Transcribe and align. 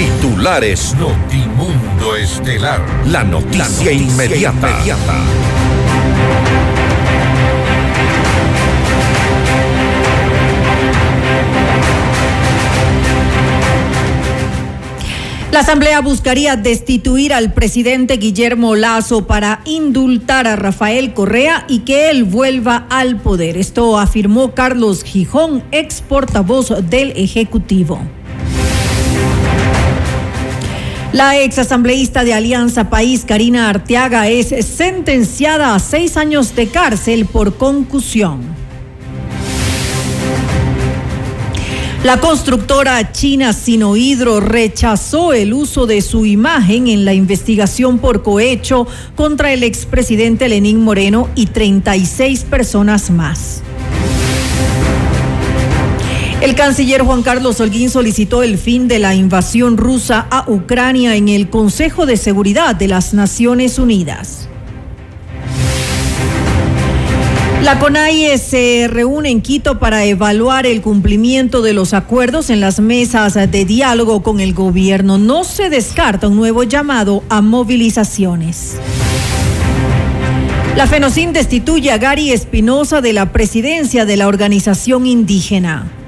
Titulares 0.00 0.94
Notimundo 0.94 2.16
Estelar. 2.16 2.80
La 3.04 3.22
noticia, 3.22 3.92
inmediata. 3.92 4.82
La 15.52 15.60
Asamblea 15.60 16.00
buscaría 16.00 16.56
destituir 16.56 17.34
al 17.34 17.52
presidente 17.52 18.16
Guillermo 18.16 18.76
Lazo 18.76 19.26
para 19.26 19.60
indultar 19.66 20.46
a 20.46 20.56
Rafael 20.56 21.12
Correa 21.12 21.66
y 21.68 21.80
que 21.80 22.08
él 22.08 22.24
vuelva 22.24 22.86
al 22.88 23.20
poder. 23.20 23.58
Esto 23.58 23.98
afirmó 23.98 24.54
Carlos 24.54 25.04
Gijón, 25.04 25.62
ex 25.72 26.00
portavoz 26.00 26.88
del 26.88 27.10
Ejecutivo. 27.16 28.00
La 31.12 31.40
ex 31.40 31.58
asambleísta 31.58 32.22
de 32.22 32.34
Alianza 32.34 32.88
País, 32.88 33.24
Karina 33.26 33.68
Arteaga, 33.68 34.28
es 34.28 34.54
sentenciada 34.64 35.74
a 35.74 35.80
seis 35.80 36.16
años 36.16 36.54
de 36.54 36.68
cárcel 36.68 37.26
por 37.26 37.56
concusión. 37.56 38.42
La 42.04 42.20
constructora 42.20 43.10
china 43.10 43.52
Sinohidro 43.52 44.38
rechazó 44.38 45.32
el 45.32 45.52
uso 45.52 45.86
de 45.86 46.00
su 46.00 46.26
imagen 46.26 46.86
en 46.86 47.04
la 47.04 47.12
investigación 47.12 47.98
por 47.98 48.22
cohecho 48.22 48.86
contra 49.16 49.52
el 49.52 49.64
expresidente 49.64 50.48
Lenín 50.48 50.80
Moreno 50.80 51.28
y 51.34 51.46
36 51.46 52.44
personas 52.44 53.10
más. 53.10 53.59
El 56.40 56.54
canciller 56.54 57.02
Juan 57.02 57.22
Carlos 57.22 57.60
Holguín 57.60 57.90
solicitó 57.90 58.42
el 58.42 58.56
fin 58.56 58.88
de 58.88 58.98
la 58.98 59.14
invasión 59.14 59.76
rusa 59.76 60.26
a 60.30 60.50
Ucrania 60.50 61.14
en 61.14 61.28
el 61.28 61.50
Consejo 61.50 62.06
de 62.06 62.16
Seguridad 62.16 62.74
de 62.74 62.88
las 62.88 63.12
Naciones 63.12 63.78
Unidas. 63.78 64.48
La 67.62 67.78
CONAIE 67.78 68.38
se 68.38 68.88
reúne 68.90 69.28
en 69.28 69.42
Quito 69.42 69.78
para 69.78 70.06
evaluar 70.06 70.64
el 70.64 70.80
cumplimiento 70.80 71.60
de 71.60 71.74
los 71.74 71.92
acuerdos 71.92 72.48
en 72.48 72.60
las 72.60 72.80
mesas 72.80 73.34
de 73.34 73.64
diálogo 73.66 74.22
con 74.22 74.40
el 74.40 74.54
gobierno. 74.54 75.18
No 75.18 75.44
se 75.44 75.68
descarta 75.68 76.28
un 76.28 76.36
nuevo 76.36 76.62
llamado 76.62 77.22
a 77.28 77.42
movilizaciones. 77.42 78.76
La 80.74 80.86
FENOCIN 80.86 81.34
destituye 81.34 81.90
a 81.90 81.98
Gary 81.98 82.32
Espinosa 82.32 83.02
de 83.02 83.12
la 83.12 83.30
presidencia 83.30 84.06
de 84.06 84.16
la 84.16 84.26
organización 84.26 85.04
indígena. 85.04 85.99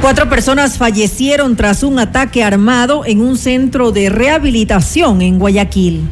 Cuatro 0.00 0.28
personas 0.28 0.78
fallecieron 0.78 1.56
tras 1.56 1.82
un 1.82 1.98
ataque 1.98 2.44
armado 2.44 3.04
en 3.04 3.20
un 3.20 3.36
centro 3.36 3.90
de 3.90 4.08
rehabilitación 4.08 5.20
en 5.22 5.38
Guayaquil. 5.38 6.02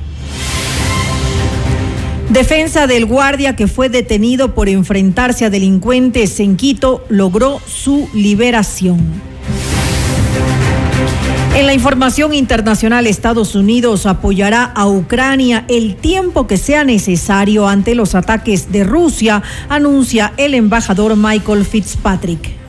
Defensa 2.30 2.88
del 2.88 3.06
guardia 3.06 3.54
que 3.54 3.68
fue 3.68 3.88
detenido 3.88 4.54
por 4.54 4.68
enfrentarse 4.68 5.44
a 5.44 5.50
delincuentes 5.50 6.40
en 6.40 6.56
Quito 6.56 7.04
logró 7.08 7.60
su 7.66 8.08
liberación. 8.14 8.98
En 11.54 11.66
la 11.66 11.74
información 11.74 12.34
internacional, 12.34 13.06
Estados 13.06 13.54
Unidos 13.54 14.06
apoyará 14.06 14.64
a 14.64 14.88
Ucrania 14.88 15.64
el 15.68 15.94
tiempo 15.94 16.48
que 16.48 16.56
sea 16.56 16.82
necesario 16.82 17.68
ante 17.68 17.94
los 17.94 18.16
ataques 18.16 18.72
de 18.72 18.82
Rusia, 18.82 19.40
anuncia 19.68 20.32
el 20.36 20.54
embajador 20.54 21.14
Michael 21.14 21.64
Fitzpatrick. 21.64 22.63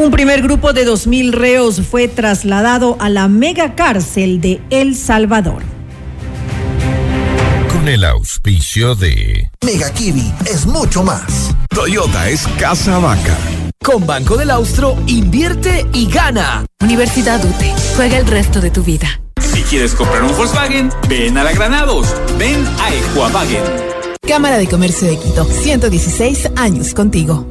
Un 0.00 0.10
primer 0.10 0.42
grupo 0.42 0.72
de 0.72 0.86
2.000 0.86 1.30
reos 1.32 1.82
fue 1.82 2.08
trasladado 2.08 2.96
a 3.00 3.08
la 3.08 3.28
mega 3.28 3.74
cárcel 3.74 4.40
de 4.40 4.60
El 4.70 4.96
Salvador 4.96 5.62
el 7.90 8.04
auspicio 8.04 8.94
de 8.94 9.50
Mega 9.64 9.90
Kiwi 9.92 10.32
es 10.46 10.64
mucho 10.64 11.02
más. 11.02 11.56
Toyota 11.70 12.28
es 12.28 12.46
casa 12.58 12.98
vaca. 12.98 13.36
Con 13.82 14.06
Banco 14.06 14.36
del 14.36 14.50
Austro, 14.50 14.96
invierte 15.06 15.84
y 15.92 16.06
gana. 16.06 16.64
Universidad 16.80 17.44
UTE, 17.44 17.74
juega 17.96 18.18
el 18.18 18.26
resto 18.26 18.60
de 18.60 18.70
tu 18.70 18.84
vida. 18.84 19.20
Si 19.40 19.62
quieres 19.62 19.94
comprar 19.94 20.22
un 20.22 20.36
Volkswagen, 20.36 20.90
ven 21.08 21.36
a 21.36 21.42
la 21.42 21.52
Granados, 21.52 22.14
ven 22.38 22.64
a 22.78 22.94
Equavagen. 22.94 23.64
Cámara 24.28 24.58
de 24.58 24.68
Comercio 24.68 25.08
de 25.08 25.18
Quito, 25.18 25.44
116 25.44 26.50
años 26.54 26.94
contigo. 26.94 27.50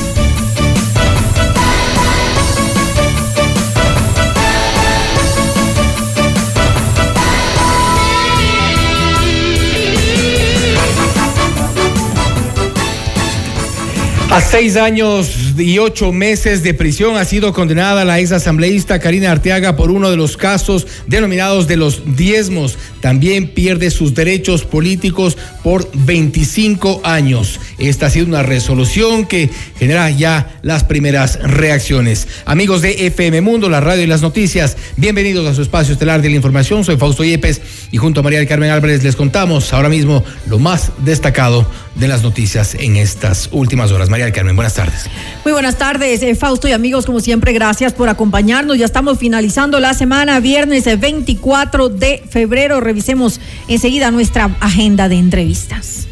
A 14.31 14.39
seis 14.39 14.77
años 14.77 15.29
y 15.57 15.77
ocho 15.77 16.13
meses 16.13 16.63
de 16.63 16.73
prisión 16.73 17.17
ha 17.17 17.25
sido 17.25 17.51
condenada 17.51 18.05
la 18.05 18.21
ex 18.21 18.31
asambleísta 18.31 18.97
Karina 18.97 19.29
Arteaga 19.29 19.75
por 19.75 19.91
uno 19.91 20.09
de 20.09 20.15
los 20.15 20.37
casos 20.37 20.87
denominados 21.05 21.67
de 21.67 21.75
los 21.75 22.15
diezmos. 22.15 22.77
También 23.01 23.49
pierde 23.49 23.91
sus 23.91 24.15
derechos 24.15 24.63
políticos 24.63 25.37
por 25.65 25.85
25 25.93 27.01
años. 27.03 27.59
Esta 27.81 28.05
ha 28.05 28.09
sido 28.11 28.27
una 28.27 28.43
resolución 28.43 29.25
que 29.25 29.49
genera 29.79 30.07
ya 30.11 30.59
las 30.61 30.83
primeras 30.83 31.39
reacciones. 31.41 32.27
Amigos 32.45 32.83
de 32.83 33.07
FM 33.07 33.41
Mundo, 33.41 33.69
la 33.69 33.79
radio 33.79 34.03
y 34.03 34.07
las 34.07 34.21
noticias, 34.21 34.77
bienvenidos 34.97 35.47
a 35.47 35.55
su 35.55 35.63
espacio 35.63 35.93
estelar 35.93 36.21
de 36.21 36.29
la 36.29 36.35
información. 36.35 36.83
Soy 36.83 36.97
Fausto 36.97 37.23
Yepes 37.23 37.59
y 37.91 37.97
junto 37.97 38.19
a 38.19 38.23
María 38.23 38.37
del 38.37 38.47
Carmen 38.47 38.69
Álvarez 38.69 39.03
les 39.03 39.15
contamos 39.15 39.73
ahora 39.73 39.89
mismo 39.89 40.23
lo 40.47 40.59
más 40.59 40.91
destacado 40.99 41.65
de 41.95 42.07
las 42.07 42.21
noticias 42.21 42.75
en 42.75 42.97
estas 42.97 43.49
últimas 43.51 43.91
horas. 43.91 44.09
María 44.09 44.25
del 44.25 44.33
Carmen, 44.33 44.55
buenas 44.55 44.75
tardes. 44.75 45.07
Muy 45.43 45.51
buenas 45.51 45.79
tardes, 45.79 46.21
eh, 46.21 46.35
Fausto 46.35 46.67
y 46.67 46.73
amigos, 46.73 47.07
como 47.07 47.19
siempre, 47.19 47.51
gracias 47.51 47.93
por 47.93 48.09
acompañarnos. 48.09 48.77
Ya 48.77 48.85
estamos 48.85 49.17
finalizando 49.17 49.79
la 49.79 49.95
semana, 49.95 50.39
viernes 50.39 50.85
24 50.99 51.89
de 51.89 52.21
febrero. 52.29 52.79
Revisemos 52.79 53.39
enseguida 53.67 54.11
nuestra 54.11 54.55
agenda 54.59 55.09
de 55.09 55.15
entrevistas. 55.15 56.10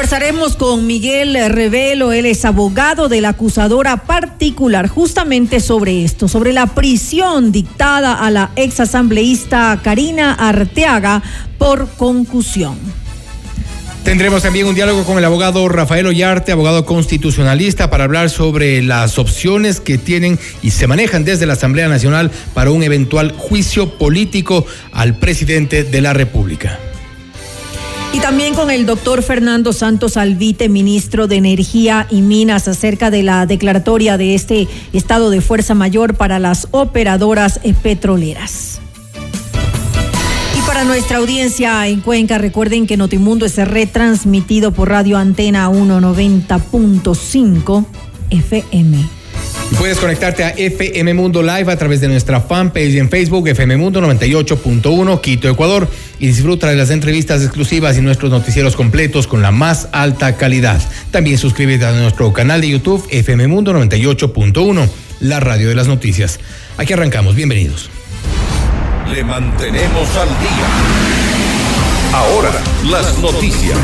Conversaremos 0.00 0.56
con 0.56 0.86
Miguel 0.86 1.36
Revelo, 1.50 2.12
él 2.12 2.24
es 2.24 2.46
abogado 2.46 3.10
de 3.10 3.20
la 3.20 3.28
acusadora 3.28 3.98
particular, 3.98 4.88
justamente 4.88 5.60
sobre 5.60 6.04
esto, 6.04 6.26
sobre 6.26 6.54
la 6.54 6.68
prisión 6.68 7.52
dictada 7.52 8.14
a 8.14 8.30
la 8.30 8.50
ex 8.56 8.80
asambleísta 8.80 9.78
Karina 9.84 10.32
Arteaga 10.32 11.22
por 11.58 11.86
concusión. 11.98 12.78
Tendremos 14.02 14.42
también 14.42 14.68
un 14.68 14.74
diálogo 14.74 15.04
con 15.04 15.18
el 15.18 15.24
abogado 15.26 15.68
Rafael 15.68 16.06
Ollarte, 16.06 16.52
abogado 16.52 16.86
constitucionalista, 16.86 17.90
para 17.90 18.04
hablar 18.04 18.30
sobre 18.30 18.80
las 18.80 19.18
opciones 19.18 19.80
que 19.80 19.98
tienen 19.98 20.38
y 20.62 20.70
se 20.70 20.86
manejan 20.86 21.26
desde 21.26 21.44
la 21.44 21.52
Asamblea 21.52 21.88
Nacional 21.88 22.30
para 22.54 22.70
un 22.70 22.82
eventual 22.82 23.32
juicio 23.32 23.98
político 23.98 24.64
al 24.92 25.18
presidente 25.18 25.84
de 25.84 26.00
la 26.00 26.14
República. 26.14 26.78
Y 28.12 28.18
también 28.18 28.54
con 28.54 28.70
el 28.70 28.86
doctor 28.86 29.22
Fernando 29.22 29.72
Santos 29.72 30.16
Alvite, 30.16 30.68
ministro 30.68 31.28
de 31.28 31.36
Energía 31.36 32.08
y 32.10 32.22
Minas, 32.22 32.66
acerca 32.66 33.08
de 33.10 33.22
la 33.22 33.46
declaratoria 33.46 34.18
de 34.18 34.34
este 34.34 34.66
estado 34.92 35.30
de 35.30 35.40
fuerza 35.40 35.74
mayor 35.74 36.14
para 36.14 36.40
las 36.40 36.66
operadoras 36.72 37.60
petroleras. 37.82 38.80
Y 40.58 40.62
para 40.62 40.82
nuestra 40.82 41.18
audiencia 41.18 41.86
en 41.86 42.00
Cuenca, 42.00 42.38
recuerden 42.38 42.88
que 42.88 42.96
Notimundo 42.96 43.46
es 43.46 43.56
retransmitido 43.56 44.72
por 44.72 44.88
Radio 44.88 45.16
Antena 45.16 45.70
190.5 45.70 47.84
FM. 48.30 49.19
Puedes 49.78 49.98
conectarte 49.98 50.44
a 50.44 50.50
FM 50.50 51.14
Mundo 51.14 51.42
Live 51.42 51.70
a 51.70 51.76
través 51.76 52.00
de 52.00 52.08
nuestra 52.08 52.40
fanpage 52.40 52.96
en 52.96 53.08
Facebook, 53.08 53.48
FM 53.48 53.76
Mundo 53.76 54.00
98.1, 54.00 55.20
Quito, 55.20 55.48
Ecuador, 55.48 55.88
y 56.18 56.26
disfruta 56.26 56.68
de 56.68 56.76
las 56.76 56.90
entrevistas 56.90 57.42
exclusivas 57.42 57.96
y 57.96 58.02
nuestros 58.02 58.30
noticieros 58.30 58.76
completos 58.76 59.26
con 59.26 59.42
la 59.42 59.52
más 59.52 59.88
alta 59.92 60.36
calidad. 60.36 60.80
También 61.10 61.38
suscríbete 61.38 61.86
a 61.86 61.92
nuestro 61.92 62.32
canal 62.32 62.60
de 62.60 62.68
YouTube, 62.68 63.06
FM 63.10 63.46
Mundo 63.46 63.72
98.1, 63.72 64.88
la 65.20 65.40
radio 65.40 65.68
de 65.68 65.74
las 65.74 65.88
noticias. 65.88 66.40
Aquí 66.76 66.92
arrancamos, 66.92 67.34
bienvenidos. 67.34 67.90
Le 69.12 69.24
mantenemos 69.24 70.16
al 70.16 70.28
día. 70.28 71.30
Ahora, 72.12 72.50
las 72.84 73.18
noticias. 73.18 73.78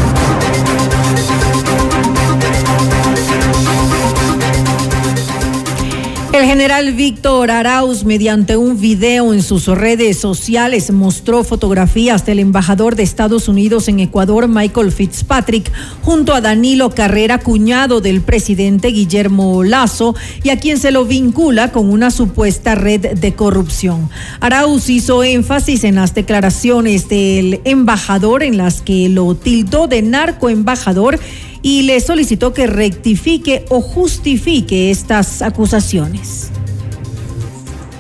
El 6.36 6.44
general 6.44 6.92
Víctor 6.92 7.50
Arauz, 7.50 8.04
mediante 8.04 8.58
un 8.58 8.78
video 8.78 9.32
en 9.32 9.42
sus 9.42 9.68
redes 9.68 10.18
sociales, 10.18 10.90
mostró 10.90 11.44
fotografías 11.44 12.26
del 12.26 12.40
embajador 12.40 12.94
de 12.94 13.04
Estados 13.04 13.48
Unidos 13.48 13.88
en 13.88 14.00
Ecuador, 14.00 14.46
Michael 14.46 14.92
Fitzpatrick, 14.92 15.72
junto 16.02 16.34
a 16.34 16.42
Danilo 16.42 16.90
Carrera, 16.90 17.38
cuñado 17.38 18.02
del 18.02 18.20
presidente 18.20 18.88
Guillermo 18.88 19.64
Lazo, 19.64 20.14
y 20.42 20.50
a 20.50 20.58
quien 20.58 20.78
se 20.78 20.90
lo 20.90 21.06
vincula 21.06 21.72
con 21.72 21.88
una 21.88 22.10
supuesta 22.10 22.74
red 22.74 23.18
de 23.18 23.34
corrupción. 23.34 24.10
Arauz 24.38 24.90
hizo 24.90 25.24
énfasis 25.24 25.84
en 25.84 25.94
las 25.94 26.14
declaraciones 26.14 27.08
del 27.08 27.62
embajador 27.64 28.42
en 28.42 28.58
las 28.58 28.82
que 28.82 29.08
lo 29.08 29.36
tildó 29.36 29.86
de 29.86 30.02
narcoembajador 30.02 31.18
y 31.66 31.82
le 31.82 31.98
solicitó 31.98 32.54
que 32.54 32.68
rectifique 32.68 33.64
o 33.70 33.80
justifique 33.80 34.92
estas 34.92 35.42
acusaciones. 35.42 36.46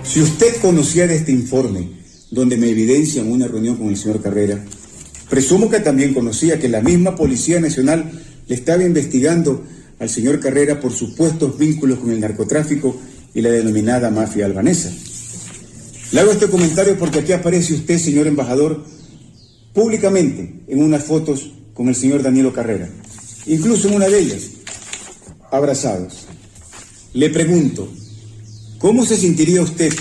Si 0.04 0.22
usted 0.22 0.60
conocía 0.62 1.08
de 1.08 1.16
este 1.16 1.32
informe, 1.32 1.88
donde 2.30 2.56
me 2.58 2.68
evidencian 2.68 3.28
una 3.28 3.48
reunión 3.48 3.74
con 3.74 3.88
el 3.88 3.96
señor 3.96 4.22
Carrera, 4.22 4.64
presumo 5.28 5.68
que 5.68 5.80
también 5.80 6.14
conocía 6.14 6.60
que 6.60 6.68
la 6.68 6.80
misma 6.80 7.16
Policía 7.16 7.58
Nacional 7.58 8.12
le 8.46 8.54
estaba 8.54 8.84
investigando 8.84 9.64
al 9.98 10.10
señor 10.10 10.38
Carrera 10.38 10.78
por 10.78 10.92
supuestos 10.92 11.58
vínculos 11.58 11.98
con 11.98 12.12
el 12.12 12.20
narcotráfico 12.20 12.96
y 13.34 13.40
la 13.40 13.50
denominada 13.50 14.10
mafia 14.10 14.46
albanesa. 14.46 14.92
Le 16.12 16.20
hago 16.20 16.30
este 16.30 16.46
comentario 16.46 16.96
porque 17.00 17.18
aquí 17.18 17.32
aparece 17.32 17.74
usted, 17.74 17.98
señor 17.98 18.28
embajador, 18.28 18.84
públicamente 19.72 20.60
en 20.68 20.84
unas 20.84 21.02
fotos 21.02 21.50
con 21.74 21.88
el 21.88 21.96
señor 21.96 22.22
Danilo 22.22 22.52
Carrera 22.52 22.88
incluso 23.46 23.88
en 23.88 23.94
una 23.94 24.08
de 24.08 24.18
ellas, 24.18 24.50
abrazados. 25.50 26.26
Le 27.12 27.30
pregunto, 27.30 27.88
¿cómo 28.78 29.06
se 29.06 29.16
sentiría 29.16 29.62
usted 29.62 29.92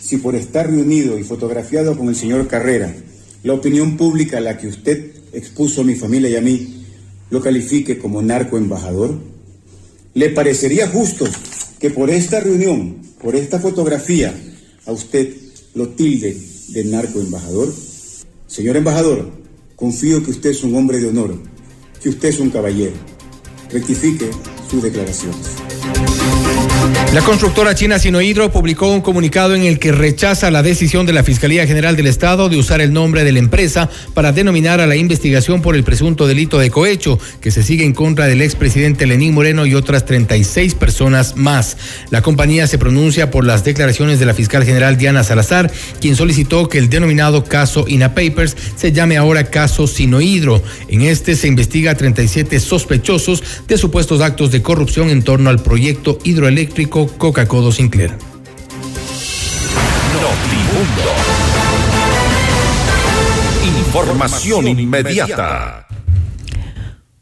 si 0.00 0.18
por 0.18 0.34
estar 0.34 0.68
reunido 0.68 1.18
y 1.18 1.22
fotografiado 1.22 1.96
con 1.96 2.08
el 2.08 2.16
señor 2.16 2.48
Carrera, 2.48 2.94
la 3.42 3.54
opinión 3.54 3.96
pública 3.96 4.38
a 4.38 4.40
la 4.40 4.58
que 4.58 4.68
usted 4.68 5.12
expuso 5.32 5.82
a 5.82 5.84
mi 5.84 5.94
familia 5.94 6.30
y 6.30 6.36
a 6.36 6.40
mí 6.40 6.84
lo 7.30 7.40
califique 7.40 7.98
como 7.98 8.22
narcoembajador? 8.22 9.18
¿Le 10.14 10.30
parecería 10.30 10.88
justo 10.88 11.26
que 11.78 11.90
por 11.90 12.10
esta 12.10 12.40
reunión, 12.40 12.96
por 13.22 13.36
esta 13.36 13.60
fotografía, 13.60 14.34
a 14.86 14.92
usted 14.92 15.34
lo 15.74 15.90
tilde 15.90 16.36
de 16.68 16.84
narcoembajador? 16.84 17.72
Señor 18.46 18.76
embajador, 18.76 19.30
confío 19.76 20.24
que 20.24 20.30
usted 20.30 20.50
es 20.50 20.64
un 20.64 20.74
hombre 20.74 20.98
de 20.98 21.08
honor 21.08 21.38
que 22.00 22.08
usted 22.10 22.28
es 22.28 22.40
un 22.40 22.50
caballero. 22.50 22.96
Rectifique 23.70 24.30
sus 24.70 24.82
declaraciones. 24.82 26.37
La 27.14 27.22
constructora 27.22 27.74
china 27.74 27.98
Sinohidro 27.98 28.52
publicó 28.52 28.88
un 28.88 29.00
comunicado 29.00 29.54
en 29.54 29.64
el 29.64 29.78
que 29.78 29.92
rechaza 29.92 30.50
la 30.50 30.62
decisión 30.62 31.06
de 31.06 31.12
la 31.12 31.24
Fiscalía 31.24 31.66
General 31.66 31.96
del 31.96 32.06
Estado 32.06 32.48
de 32.48 32.58
usar 32.58 32.80
el 32.80 32.92
nombre 32.92 33.24
de 33.24 33.32
la 33.32 33.38
empresa 33.38 33.88
para 34.14 34.30
denominar 34.30 34.80
a 34.80 34.86
la 34.86 34.94
investigación 34.94 35.62
por 35.62 35.74
el 35.74 35.84
presunto 35.84 36.26
delito 36.26 36.58
de 36.58 36.70
cohecho 36.70 37.18
que 37.40 37.50
se 37.50 37.62
sigue 37.62 37.84
en 37.84 37.94
contra 37.94 38.26
del 38.26 38.42
expresidente 38.42 39.06
Lenín 39.06 39.34
Moreno 39.34 39.66
y 39.66 39.74
otras 39.74 40.04
36 40.04 40.74
personas 40.74 41.36
más. 41.36 41.76
La 42.10 42.22
compañía 42.22 42.66
se 42.66 42.78
pronuncia 42.78 43.30
por 43.30 43.44
las 43.44 43.64
declaraciones 43.64 44.20
de 44.20 44.26
la 44.26 44.34
fiscal 44.34 44.64
general 44.64 44.98
Diana 44.98 45.24
Salazar, 45.24 45.72
quien 46.00 46.14
solicitó 46.14 46.68
que 46.68 46.78
el 46.78 46.90
denominado 46.90 47.42
caso 47.42 47.86
INA 47.88 48.14
Papers 48.14 48.56
se 48.76 48.92
llame 48.92 49.16
ahora 49.16 49.44
caso 49.44 49.86
Sinohidro. 49.86 50.62
En 50.88 51.02
este 51.02 51.36
se 51.36 51.48
investiga 51.48 51.92
a 51.92 51.96
37 51.96 52.60
sospechosos 52.60 53.42
de 53.66 53.78
supuestos 53.78 54.20
actos 54.20 54.50
de 54.50 54.62
corrupción 54.62 55.08
en 55.08 55.22
torno 55.22 55.48
al 55.48 55.62
proyecto 55.62 56.18
hidroeléctrico 56.22 56.77
Coca-Cola 56.86 57.72
Sinclair. 57.72 58.10
Notimundo. 60.12 61.12
Información 63.78 64.68
inmediata. 64.68 65.88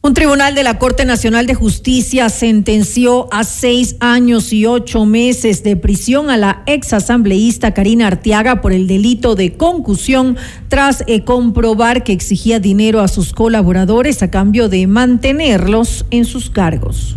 Un 0.07 0.15
tribunal 0.15 0.55
de 0.55 0.63
la 0.63 0.79
Corte 0.79 1.05
Nacional 1.05 1.49
de 1.49 1.57
Justicia 1.57 2.29
sentenció 2.29 3.27
a 3.33 3.43
seis 3.43 3.97
años 3.99 4.53
y 4.53 4.65
ocho 4.65 5.05
meses 5.05 5.65
de 5.65 5.75
prisión 5.75 6.31
a 6.31 6.37
la 6.37 6.63
ex 6.67 6.93
asambleísta 6.93 7.75
Karina 7.75 8.07
Arteaga 8.07 8.61
por 8.61 8.73
el 8.73 8.87
delito 8.87 9.35
de 9.35 9.57
concusión 9.57 10.37
tras 10.69 11.03
eh, 11.09 11.25
comprobar 11.25 12.05
que 12.05 12.13
exigía 12.13 12.61
dinero 12.61 13.01
a 13.01 13.09
sus 13.09 13.33
colaboradores 13.33 14.23
a 14.23 14.31
cambio 14.31 14.69
de 14.69 14.87
mantenerlos 14.87 16.07
en 16.13 16.25
sus 16.25 16.51
cargos. 16.51 17.17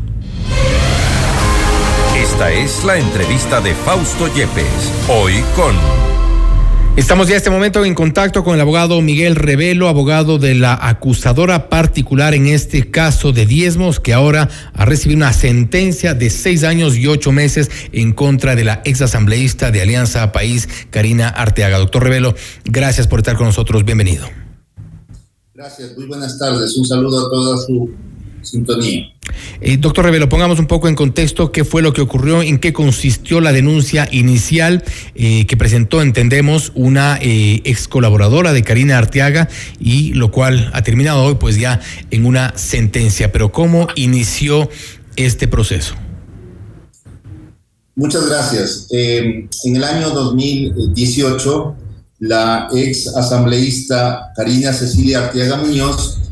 Esta 2.40 2.54
es 2.54 2.86
la 2.86 2.98
entrevista 2.98 3.60
de 3.60 3.76
Fausto 3.76 4.34
Yepes, 4.34 4.94
hoy 5.10 5.44
con... 5.58 5.76
Estamos 6.96 7.28
ya 7.28 7.34
en 7.34 7.38
este 7.38 7.50
momento 7.50 7.84
en 7.84 7.94
contacto 7.94 8.46
con 8.46 8.56
el 8.56 8.62
abogado 8.62 9.02
Miguel 9.02 9.36
Revelo, 9.36 9.90
abogado 9.90 10.38
de 10.38 10.56
la 10.56 10.80
acusadora 10.82 11.68
particular 11.68 12.34
en 12.34 12.48
este 12.48 12.90
caso 12.90 13.34
de 13.34 13.46
diezmos, 13.46 14.00
que 14.00 14.14
ahora 14.14 14.50
ha 14.74 14.86
recibido 14.86 15.18
una 15.18 15.34
sentencia 15.34 16.14
de 16.14 16.30
seis 16.30 16.64
años 16.64 16.96
y 16.96 17.08
ocho 17.08 17.34
meses 17.34 17.70
en 17.92 18.14
contra 18.14 18.56
de 18.56 18.64
la 18.64 18.82
ex 18.86 19.02
asambleísta 19.02 19.72
de 19.72 19.82
Alianza 19.82 20.32
País, 20.32 20.70
Karina 20.92 21.28
Arteaga. 21.28 21.78
Doctor 21.78 22.06
Revelo, 22.06 22.36
gracias 22.64 23.06
por 23.08 23.20
estar 23.20 23.36
con 23.36 23.48
nosotros. 23.48 23.84
Bienvenido. 23.84 24.30
Gracias, 25.54 25.98
muy 25.98 26.06
buenas 26.06 26.40
tardes. 26.40 26.78
Un 26.78 26.86
saludo 26.86 27.28
a 27.28 27.30
toda 27.30 27.58
su 27.58 27.90
sintonía. 28.44 29.12
Eh, 29.62 29.76
doctor 29.76 30.06
Revelo, 30.06 30.30
pongamos 30.30 30.58
un 30.60 30.68
poco 30.68 30.88
en 30.88 30.96
contexto 30.96 31.52
qué 31.52 31.66
fue 31.66 31.82
lo 31.82 31.92
que 31.92 32.00
ocurrió, 32.00 32.42
en 32.42 32.60
qué 32.60 32.72
consistió 32.72 33.42
la 33.42 33.52
denuncia 33.52 34.08
inicial 34.10 34.84
eh, 35.16 35.46
que 35.48 35.58
presentó, 35.58 36.02
entendemos, 36.02 36.72
una 36.76 37.18
eh, 37.22 37.62
ex 37.66 37.90
colaboradora 37.90 38.54
de 38.54 38.64
Karina 38.64 38.98
Arteaga 38.98 39.50
y 39.78 40.14
lo 40.14 40.32
cual 40.32 40.72
ha 40.74 40.82
terminado 40.84 41.24
hoy 41.24 41.36
pues 41.36 41.58
ya 41.58 41.82
en 42.10 42.26
una 42.26 42.58
sentencia. 42.58 43.34
Pero 43.34 43.52
¿cómo 43.52 43.90
inició 43.96 44.70
este 45.18 45.50
proceso? 45.50 45.96
Muchas 47.96 48.30
gracias. 48.30 48.88
en 48.92 49.50
el 49.76 49.84
año 49.84 50.12
2018, 50.12 51.76
la 52.20 52.70
ex 52.74 53.08
asambleísta 53.08 54.32
Karina 54.38 54.72
Cecilia 54.72 55.26
Arteaga 55.26 55.58
Muñoz 55.58 56.29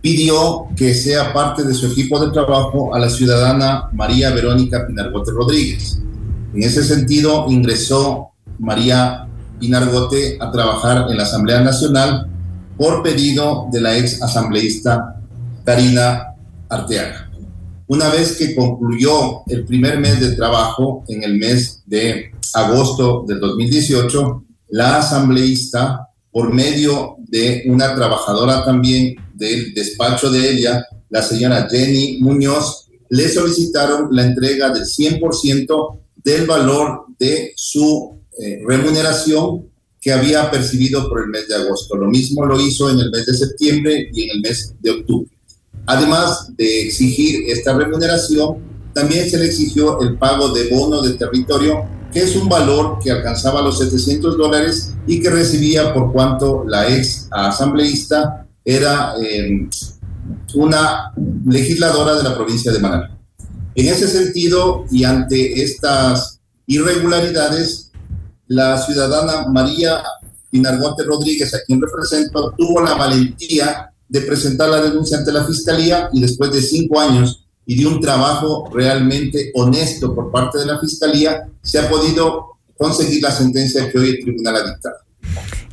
pidió 0.00 0.66
que 0.76 0.94
sea 0.94 1.32
parte 1.32 1.62
de 1.62 1.74
su 1.74 1.86
equipo 1.86 2.24
de 2.24 2.32
trabajo 2.32 2.94
a 2.94 2.98
la 2.98 3.10
ciudadana 3.10 3.90
María 3.92 4.30
Verónica 4.30 4.86
Pinargote 4.86 5.30
Rodríguez. 5.32 6.00
En 6.54 6.62
ese 6.62 6.82
sentido, 6.82 7.46
ingresó 7.48 8.30
María 8.58 9.26
Pinargote 9.58 10.38
a 10.40 10.50
trabajar 10.50 11.06
en 11.10 11.16
la 11.16 11.24
Asamblea 11.24 11.60
Nacional 11.60 12.28
por 12.76 13.02
pedido 13.02 13.68
de 13.70 13.80
la 13.80 13.96
ex 13.98 14.22
asambleísta 14.22 15.16
Karina 15.64 16.34
Arteaga. 16.68 17.30
Una 17.86 18.08
vez 18.08 18.36
que 18.36 18.54
concluyó 18.54 19.42
el 19.48 19.64
primer 19.64 19.98
mes 19.98 20.20
de 20.20 20.36
trabajo, 20.36 21.04
en 21.08 21.24
el 21.24 21.36
mes 21.36 21.82
de 21.86 22.30
agosto 22.54 23.24
del 23.26 23.40
2018, 23.40 24.44
la 24.68 24.98
asambleísta, 24.98 26.06
por 26.30 26.54
medio 26.54 27.16
de 27.18 27.64
una 27.66 27.94
trabajadora 27.94 28.64
también 28.64 29.16
del 29.40 29.72
despacho 29.72 30.30
de 30.30 30.52
ella, 30.52 30.86
la 31.08 31.22
señora 31.22 31.66
Jenny 31.68 32.18
Muñoz, 32.20 32.86
le 33.08 33.28
solicitaron 33.28 34.08
la 34.12 34.26
entrega 34.26 34.70
del 34.70 34.84
100% 34.84 35.98
del 36.22 36.46
valor 36.46 37.06
de 37.18 37.52
su 37.56 38.20
eh, 38.38 38.60
remuneración 38.66 39.66
que 40.00 40.12
había 40.12 40.50
percibido 40.50 41.08
por 41.08 41.22
el 41.22 41.28
mes 41.28 41.48
de 41.48 41.56
agosto. 41.56 41.96
Lo 41.96 42.08
mismo 42.08 42.44
lo 42.44 42.60
hizo 42.60 42.90
en 42.90 43.00
el 43.00 43.10
mes 43.10 43.26
de 43.26 43.34
septiembre 43.34 44.10
y 44.12 44.24
en 44.24 44.30
el 44.36 44.40
mes 44.42 44.74
de 44.78 44.90
octubre. 44.90 45.30
Además 45.86 46.54
de 46.56 46.82
exigir 46.82 47.50
esta 47.50 47.72
remuneración, 47.72 48.58
también 48.92 49.28
se 49.28 49.38
le 49.38 49.46
exigió 49.46 50.00
el 50.02 50.18
pago 50.18 50.50
de 50.50 50.68
bono 50.68 51.02
de 51.02 51.14
territorio, 51.14 51.84
que 52.12 52.20
es 52.20 52.36
un 52.36 52.48
valor 52.48 52.98
que 53.02 53.10
alcanzaba 53.10 53.62
los 53.62 53.78
700 53.78 54.36
dólares 54.36 54.92
y 55.06 55.20
que 55.20 55.30
recibía 55.30 55.94
por 55.94 56.12
cuanto 56.12 56.64
la 56.66 56.94
ex 56.94 57.26
asambleísta 57.30 58.39
era 58.64 59.14
eh, 59.22 59.68
una 60.54 61.12
legisladora 61.46 62.16
de 62.16 62.22
la 62.22 62.34
provincia 62.34 62.72
de 62.72 62.78
Manabí. 62.78 63.12
En 63.74 63.86
ese 63.88 64.08
sentido, 64.08 64.84
y 64.90 65.04
ante 65.04 65.62
estas 65.62 66.40
irregularidades, 66.66 67.90
la 68.46 68.78
ciudadana 68.78 69.48
María 69.48 70.02
Pinargote 70.50 71.04
Rodríguez, 71.04 71.54
a 71.54 71.62
quien 71.64 71.80
represento, 71.80 72.52
tuvo 72.58 72.80
la 72.80 72.94
valentía 72.94 73.92
de 74.08 74.20
presentar 74.22 74.68
la 74.68 74.82
denuncia 74.82 75.18
ante 75.18 75.32
la 75.32 75.44
Fiscalía 75.44 76.10
y 76.12 76.20
después 76.20 76.52
de 76.52 76.60
cinco 76.60 76.98
años 76.98 77.46
y 77.64 77.80
de 77.80 77.86
un 77.86 78.00
trabajo 78.00 78.68
realmente 78.74 79.52
honesto 79.54 80.12
por 80.14 80.32
parte 80.32 80.58
de 80.58 80.66
la 80.66 80.80
Fiscalía, 80.80 81.48
se 81.62 81.78
ha 81.78 81.88
podido 81.88 82.58
conseguir 82.76 83.22
la 83.22 83.30
sentencia 83.30 83.88
que 83.90 83.98
hoy 83.98 84.10
el 84.10 84.20
tribunal 84.20 84.56
ha 84.56 84.70
dictado. 84.70 84.96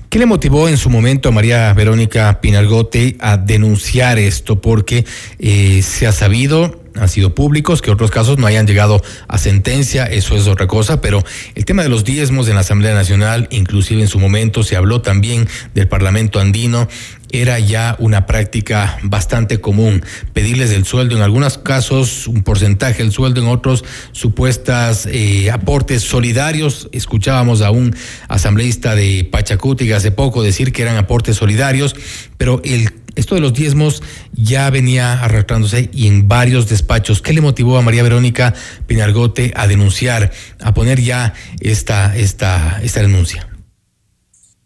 ¿Qué 0.10 0.20
le 0.20 0.26
motivó 0.26 0.70
en 0.70 0.78
su 0.78 0.90
momento 0.90 1.28
a 1.28 1.32
María 1.34 1.74
Verónica 1.74 2.40
Pinargote 2.40 3.18
a 3.20 3.36
denunciar 3.36 4.18
esto? 4.18 4.62
Porque 4.62 5.06
eh, 5.38 5.82
se 5.84 6.08
ha 6.08 6.14
sabido 6.14 6.88
han 7.00 7.10
sido 7.10 7.36
públicos, 7.36 7.82
que 7.82 7.92
otros 7.92 8.12
casos 8.12 8.38
no 8.38 8.48
hayan 8.48 8.68
llegado 8.68 9.02
a 9.28 9.38
sentencia, 9.38 10.06
eso 10.06 10.36
es 10.36 10.48
otra 10.48 10.68
cosa, 10.68 11.02
pero 11.02 11.24
el 11.56 11.66
tema 11.66 11.84
de 11.84 11.90
los 11.90 12.04
diezmos 12.04 12.48
en 12.48 12.56
la 12.56 12.62
Asamblea 12.62 12.94
Nacional, 12.94 13.48
inclusive 13.52 14.02
en 14.02 14.08
su 14.08 14.20
momento 14.20 14.64
se 14.64 14.76
habló 14.76 15.02
también 15.02 15.48
del 15.74 15.88
Parlamento 15.88 16.40
andino, 16.40 16.88
era 17.32 17.60
ya 17.60 17.96
una 18.00 18.26
práctica 18.26 18.98
bastante 19.04 19.60
común, 19.60 20.04
pedirles 20.34 20.72
el 20.72 20.86
sueldo, 20.86 21.16
en 21.16 21.22
algunos 21.22 21.58
casos 21.58 22.28
un 22.28 22.44
porcentaje 22.44 23.04
del 23.04 23.12
sueldo, 23.12 23.42
en 23.42 23.48
otros 23.48 23.84
supuestas 24.12 25.08
eh, 25.12 25.52
aportes 25.52 26.04
solidarios. 26.04 26.90
Escuchábamos 26.92 27.62
a 27.62 27.72
un 27.72 27.96
asambleísta 28.28 28.96
de 28.96 29.28
Pachacuti 29.32 29.92
hace 29.92 30.12
poco 30.12 30.44
decir 30.44 30.72
que 30.72 30.82
eran 30.82 30.98
aportes 30.98 31.38
solidarios, 31.38 31.96
pero 32.38 32.62
el 32.64 32.92
esto 33.18 33.34
de 33.34 33.42
los 33.42 33.54
diezmos 33.54 34.04
ya 34.34 34.70
venía 34.70 35.24
arrastrándose 35.24 35.90
y 35.92 36.06
en 36.06 36.28
varios 36.28 36.70
despachos. 36.70 37.22
¿Qué 37.22 37.34
le 37.34 37.42
motivó 37.42 37.78
a 37.78 37.82
María 37.82 38.04
Verónica 38.04 38.54
Pinargote 38.86 39.54
a 39.56 39.66
denunciar, 39.66 40.32
a 40.62 40.74
poner 40.76 41.02
ya 41.02 41.34
esta, 41.60 42.16
esta, 42.16 42.80
esta 42.84 43.02
denuncia? 43.02 43.57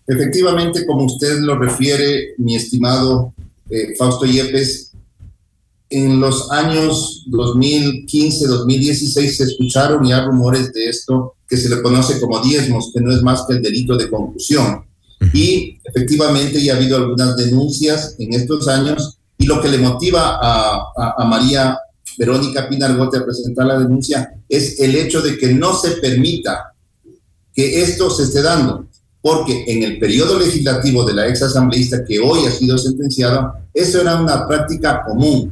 Efectivamente, 0.08 0.86
como 0.86 1.06
usted 1.06 1.40
lo 1.40 1.58
refiere, 1.58 2.34
mi 2.38 2.56
estimado 2.56 3.34
eh, 3.70 3.96
Fausto 3.98 4.26
Yepes, 4.26 4.92
en 5.90 6.20
los 6.20 6.50
años 6.52 7.24
2015, 7.28 8.48
2016 8.48 9.38
se 9.38 9.44
escucharon 9.44 10.06
ya 10.06 10.24
rumores 10.24 10.72
de 10.74 10.86
esto 10.86 11.36
que 11.48 11.58
se 11.58 11.70
le 11.70 11.82
conoce 11.82 12.20
como 12.20 12.40
diezmos, 12.40 12.92
que 12.94 13.02
no 13.02 13.12
es 13.12 13.22
más 13.22 13.46
que 13.46 13.56
el 13.56 13.62
delito 13.62 13.98
de 13.98 14.10
confusión. 14.10 14.86
Y 15.34 15.80
efectivamente 15.84 16.64
ya 16.64 16.74
ha 16.74 16.78
habido 16.78 16.98
algunas 16.98 17.36
denuncias 17.36 18.16
en 18.18 18.34
estos 18.34 18.68
años 18.70 19.20
y 19.38 19.46
lo 19.46 19.62
que 19.62 19.68
le 19.68 19.78
motiva 19.78 20.40
a, 20.42 21.14
a, 21.18 21.26
María 21.26 21.78
Verónica 22.18 22.70
Pinargote 22.70 23.18
a 23.18 23.26
presentar 23.26 23.68
la 23.68 23.80
denuncia 23.80 24.34
es 24.48 24.80
el 24.80 24.96
hecho 24.96 25.22
de 25.22 25.38
que 25.38 25.54
no 25.54 25.76
se 25.78 25.92
permita 25.98 26.74
que 27.54 27.82
esto 27.82 28.10
se 28.10 28.24
esté 28.24 28.42
dando, 28.42 28.88
porque 29.22 29.66
en 29.68 29.84
el 29.84 30.00
periodo 30.00 30.40
legislativo 30.40 31.06
de 31.06 31.14
la 31.14 31.28
ex 31.28 31.44
asambleísta 31.44 32.04
que 32.04 32.20
hoy 32.20 32.46
ha 32.46 32.52
sido 32.52 32.78
sentenciada, 32.78 33.54
eso 33.74 34.02
era 34.02 34.20
una 34.20 34.48
práctica 34.48 35.04
común. 35.06 35.52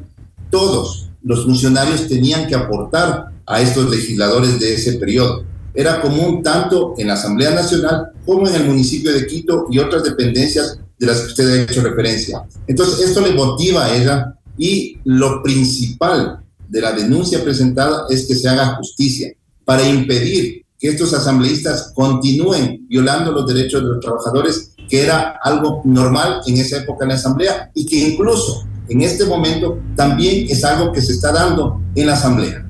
Todos 0.49 1.09
los 1.23 1.45
funcionarios 1.45 2.07
tenían 2.07 2.47
que 2.47 2.55
aportar 2.55 3.27
a 3.45 3.61
estos 3.61 3.89
legisladores 3.89 4.59
de 4.59 4.75
ese 4.75 4.93
periodo 4.93 5.43
era 5.73 6.01
común 6.01 6.41
tanto 6.43 6.95
en 6.97 7.07
la 7.07 7.13
Asamblea 7.13 7.51
Nacional 7.51 8.11
como 8.25 8.47
en 8.47 8.55
el 8.55 8.65
municipio 8.65 9.13
de 9.13 9.25
Quito 9.27 9.67
y 9.71 9.79
otras 9.79 10.03
dependencias 10.03 10.79
de 10.97 11.07
las 11.07 11.21
que 11.21 11.27
usted 11.27 11.49
ha 11.49 11.61
hecho 11.63 11.81
referencia. 11.81 12.43
Entonces, 12.67 13.07
esto 13.07 13.21
le 13.21 13.33
motiva 13.33 13.85
a 13.85 13.95
ella 13.95 14.35
y 14.57 14.97
lo 15.05 15.41
principal 15.41 16.39
de 16.67 16.81
la 16.81 16.91
denuncia 16.91 17.43
presentada 17.43 18.05
es 18.09 18.27
que 18.27 18.35
se 18.35 18.49
haga 18.49 18.75
justicia 18.75 19.31
para 19.63 19.87
impedir 19.87 20.65
que 20.79 20.89
estos 20.89 21.13
asambleístas 21.13 21.91
continúen 21.93 22.87
violando 22.87 23.31
los 23.31 23.45
derechos 23.45 23.81
de 23.81 23.89
los 23.89 23.99
trabajadores, 23.99 24.71
que 24.89 25.03
era 25.03 25.39
algo 25.43 25.81
normal 25.85 26.41
en 26.47 26.57
esa 26.57 26.77
época 26.77 27.05
en 27.05 27.09
la 27.09 27.15
Asamblea 27.15 27.69
y 27.75 27.85
que 27.85 27.97
incluso 27.97 28.65
en 28.87 29.01
este 29.01 29.25
momento 29.25 29.79
también 29.95 30.47
es 30.49 30.63
algo 30.63 30.91
que 30.91 31.01
se 31.01 31.13
está 31.13 31.31
dando 31.31 31.81
en 31.95 32.07
la 32.07 32.13
Asamblea 32.13 32.65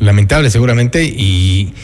lamentable 0.00 0.50
seguramente 0.50 1.04
y 1.04 1.74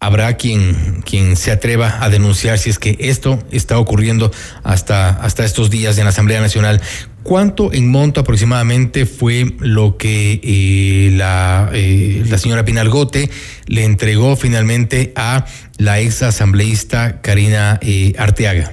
habrá 0.00 0.36
quien, 0.36 1.02
quien 1.04 1.36
se 1.36 1.50
atreva 1.50 2.04
a 2.04 2.10
denunciar 2.10 2.58
si 2.58 2.70
es 2.70 2.78
que 2.78 2.96
esto 3.00 3.42
está 3.50 3.78
ocurriendo 3.78 4.30
hasta, 4.62 5.10
hasta 5.10 5.44
estos 5.44 5.70
días 5.70 5.96
en 5.98 6.04
la 6.04 6.10
Asamblea 6.10 6.40
Nacional. 6.40 6.82
¿Cuánto 7.24 7.72
en 7.72 7.90
monto 7.90 8.20
aproximadamente 8.20 9.06
fue 9.06 9.56
lo 9.58 9.96
que 9.96 10.40
eh, 10.42 11.10
la, 11.16 11.70
eh, 11.72 12.22
la 12.28 12.36
señora 12.36 12.66
Pinalgote 12.66 13.30
le 13.66 13.84
entregó 13.84 14.36
finalmente 14.36 15.14
a 15.16 15.46
la 15.78 16.00
ex 16.00 16.22
asambleísta 16.22 17.22
Karina 17.22 17.80
eh, 17.82 18.12
Arteaga? 18.18 18.72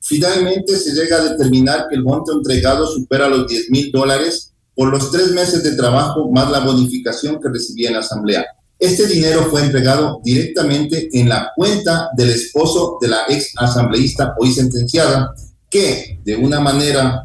finalmente 0.00 0.76
se 0.76 0.92
llega 0.92 1.18
a 1.18 1.24
determinar 1.24 1.86
que 1.88 1.94
el 1.94 2.02
monto 2.02 2.32
entregado 2.32 2.84
supera 2.86 3.28
los 3.28 3.46
10 3.46 3.70
mil 3.70 3.92
dólares 3.92 4.52
por 4.74 4.88
los 4.88 5.12
tres 5.12 5.30
meses 5.30 5.62
de 5.62 5.76
trabajo 5.76 6.30
más 6.32 6.50
la 6.50 6.60
bonificación 6.60 7.38
que 7.40 7.48
recibía 7.48 7.88
en 7.88 7.94
la 7.94 8.00
asamblea. 8.00 8.44
Este 8.82 9.06
dinero 9.06 9.46
fue 9.48 9.62
entregado 9.62 10.20
directamente 10.24 11.08
en 11.12 11.28
la 11.28 11.52
cuenta 11.54 12.08
del 12.16 12.30
esposo 12.30 12.98
de 13.00 13.06
la 13.06 13.26
ex 13.28 13.52
asambleísta 13.56 14.34
hoy 14.40 14.50
sentenciada, 14.50 15.36
que 15.70 16.18
de 16.24 16.34
una 16.34 16.58
manera, 16.58 17.24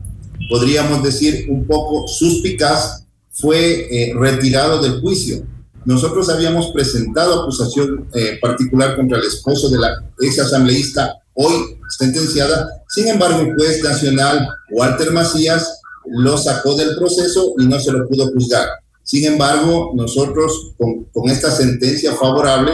podríamos 0.52 1.02
decir, 1.02 1.48
un 1.50 1.66
poco 1.66 2.08
suspicaz, 2.08 3.06
fue 3.32 3.88
eh, 3.90 4.14
retirado 4.14 4.84
del 4.84 5.02
juicio. 5.02 5.48
Nosotros 5.84 6.30
habíamos 6.30 6.68
presentado 6.68 7.42
acusación 7.42 8.08
eh, 8.14 8.38
particular 8.40 8.96
contra 8.96 9.18
el 9.18 9.26
esposo 9.26 9.68
de 9.68 9.80
la 9.80 9.96
ex 10.22 10.38
asambleísta 10.38 11.16
hoy 11.34 11.80
sentenciada. 11.98 12.84
Sin 12.88 13.08
embargo, 13.08 13.42
el 13.42 13.56
juez 13.56 13.82
nacional 13.82 14.48
Walter 14.70 15.12
Macías 15.12 15.82
lo 16.06 16.38
sacó 16.38 16.76
del 16.76 16.96
proceso 16.96 17.54
y 17.58 17.66
no 17.66 17.80
se 17.80 17.92
lo 17.94 18.08
pudo 18.08 18.28
juzgar. 18.28 18.68
Sin 19.08 19.24
embargo, 19.24 19.94
nosotros 19.96 20.74
con, 20.78 21.06
con, 21.06 21.30
esta 21.30 21.50
sentencia 21.50 22.14
favorable 22.14 22.74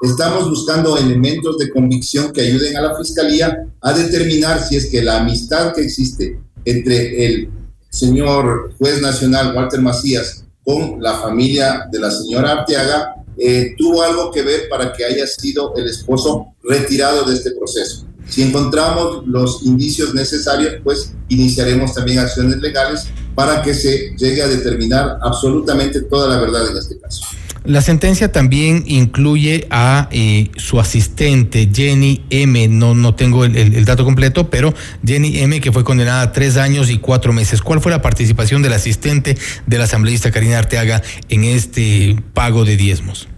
estamos 0.00 0.48
buscando 0.48 0.96
elementos 0.96 1.58
de 1.58 1.68
convicción 1.68 2.32
que 2.32 2.40
ayuden 2.40 2.74
a 2.78 2.80
la 2.80 2.96
Fiscalía 2.96 3.66
a 3.82 3.92
determinar 3.92 4.66
si 4.66 4.76
es 4.76 4.86
que 4.86 5.02
la 5.02 5.20
amistad 5.20 5.74
que 5.74 5.82
existe 5.82 6.40
entre 6.64 7.26
el 7.26 7.50
señor 7.90 8.72
juez 8.78 9.02
nacional 9.02 9.54
Walter 9.54 9.82
Macías 9.82 10.46
con 10.64 11.02
la 11.02 11.18
familia 11.18 11.86
de 11.92 12.00
la 12.00 12.10
señora 12.10 12.52
Arteaga 12.52 13.16
eh, 13.36 13.74
tuvo 13.76 14.02
algo 14.02 14.30
que 14.30 14.40
ver 14.40 14.70
para 14.70 14.90
que 14.90 15.04
haya 15.04 15.26
sido 15.26 15.74
el 15.76 15.86
esposo 15.86 16.46
retirado 16.62 17.24
de 17.24 17.34
este 17.34 17.50
proceso. 17.50 18.06
Si 18.26 18.40
encontramos 18.40 19.26
los 19.26 19.62
indicios 19.64 20.14
necesarios, 20.14 20.76
pues 20.82 21.12
iniciaremos 21.28 21.92
también 21.92 22.20
acciones 22.20 22.56
legales 22.56 23.08
para 23.34 23.62
que 23.62 23.74
se 23.74 24.14
llegue 24.16 24.42
a 24.42 24.48
determinar 24.48 25.18
absolutamente 25.22 26.02
toda 26.02 26.28
la 26.28 26.40
verdad 26.40 26.70
en 26.70 26.76
este 26.76 26.98
caso. 26.98 27.24
La 27.64 27.80
sentencia 27.80 28.30
también 28.30 28.84
incluye 28.86 29.66
a 29.70 30.08
eh, 30.12 30.50
su 30.56 30.78
asistente, 30.78 31.70
Jenny 31.72 32.22
M. 32.28 32.68
No, 32.68 32.94
no 32.94 33.14
tengo 33.14 33.46
el, 33.46 33.56
el, 33.56 33.84
dato 33.86 34.04
completo, 34.04 34.50
pero 34.50 34.74
Jenny 35.02 35.38
M., 35.38 35.62
que 35.62 35.72
fue 35.72 35.82
condenada 35.82 36.20
a 36.20 36.32
tres 36.32 36.58
años 36.58 36.90
y 36.90 36.98
cuatro 36.98 37.32
meses. 37.32 37.62
¿Cuál 37.62 37.80
fue 37.80 37.90
la 37.90 38.02
participación 38.02 38.60
del 38.60 38.74
asistente 38.74 39.38
del 39.66 39.80
asambleísta 39.80 40.30
Karina 40.30 40.58
Arteaga 40.58 41.02
en 41.30 41.44
este 41.44 42.22
pago 42.34 42.66
de 42.66 42.76
diezmos? 42.76 43.28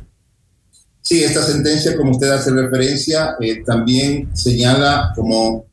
Sí, 1.02 1.22
esta 1.22 1.44
sentencia, 1.44 1.96
como 1.96 2.10
usted 2.10 2.28
hace 2.30 2.50
referencia, 2.50 3.36
eh, 3.40 3.62
también 3.64 4.28
señala 4.34 5.12
como 5.14 5.66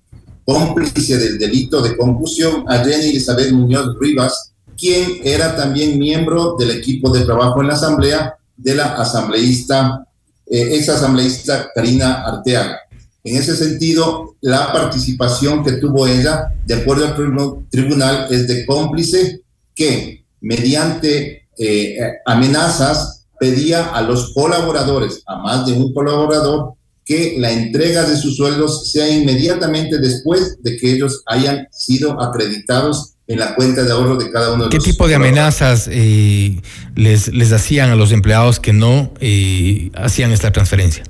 cómplice 0.45 1.17
del 1.17 1.37
delito 1.37 1.81
de 1.81 1.95
confusión 1.97 2.65
a 2.67 2.83
Jenny 2.83 3.09
Elizabeth 3.09 3.51
Muñoz 3.51 3.95
Rivas, 3.99 4.53
quien 4.77 5.21
era 5.23 5.55
también 5.55 5.99
miembro 5.99 6.55
del 6.57 6.71
equipo 6.71 7.09
de 7.11 7.25
trabajo 7.25 7.61
en 7.61 7.67
la 7.67 7.73
Asamblea 7.73 8.35
de 8.57 8.75
la 8.75 8.95
asambleísta, 8.95 10.05
eh, 10.45 10.75
ex 10.75 10.89
asambleísta 10.89 11.69
Karina 11.73 12.23
Arteaga. 12.23 12.79
En 13.23 13.37
ese 13.37 13.55
sentido, 13.55 14.35
la 14.41 14.73
participación 14.73 15.63
que 15.63 15.73
tuvo 15.73 16.07
ella, 16.07 16.53
de 16.65 16.73
acuerdo 16.73 17.07
al 17.07 17.69
tribunal, 17.69 18.27
es 18.29 18.47
de 18.47 18.65
cómplice 18.65 19.41
que 19.73 20.25
mediante 20.41 21.47
eh, 21.57 21.97
amenazas 22.25 23.25
pedía 23.39 23.85
a 23.93 24.01
los 24.01 24.33
colaboradores, 24.33 25.23
a 25.25 25.37
más 25.37 25.65
de 25.65 25.73
un 25.73 25.93
colaborador, 25.93 26.73
que 27.05 27.35
la 27.37 27.51
entrega 27.51 28.03
de 28.03 28.15
sus 28.15 28.37
sueldos 28.37 28.91
sea 28.91 29.09
inmediatamente 29.09 29.97
después 29.99 30.61
de 30.63 30.77
que 30.77 30.93
ellos 30.93 31.23
hayan 31.25 31.67
sido 31.71 32.21
acreditados 32.21 33.13
en 33.27 33.39
la 33.39 33.55
cuenta 33.55 33.83
de 33.83 33.91
ahorro 33.91 34.17
de 34.17 34.31
cada 34.31 34.53
uno 34.53 34.65
de 34.65 34.69
¿Qué 34.69 34.79
tipo 34.79 35.07
de 35.07 35.15
amenazas 35.15 35.87
eh, 35.91 36.61
les, 36.95 37.27
les 37.33 37.51
hacían 37.51 37.89
a 37.89 37.95
los 37.95 38.11
empleados 38.11 38.59
que 38.59 38.73
no 38.73 39.11
eh, 39.19 39.91
hacían 39.95 40.31
esta 40.31 40.51
transferencia? 40.51 41.03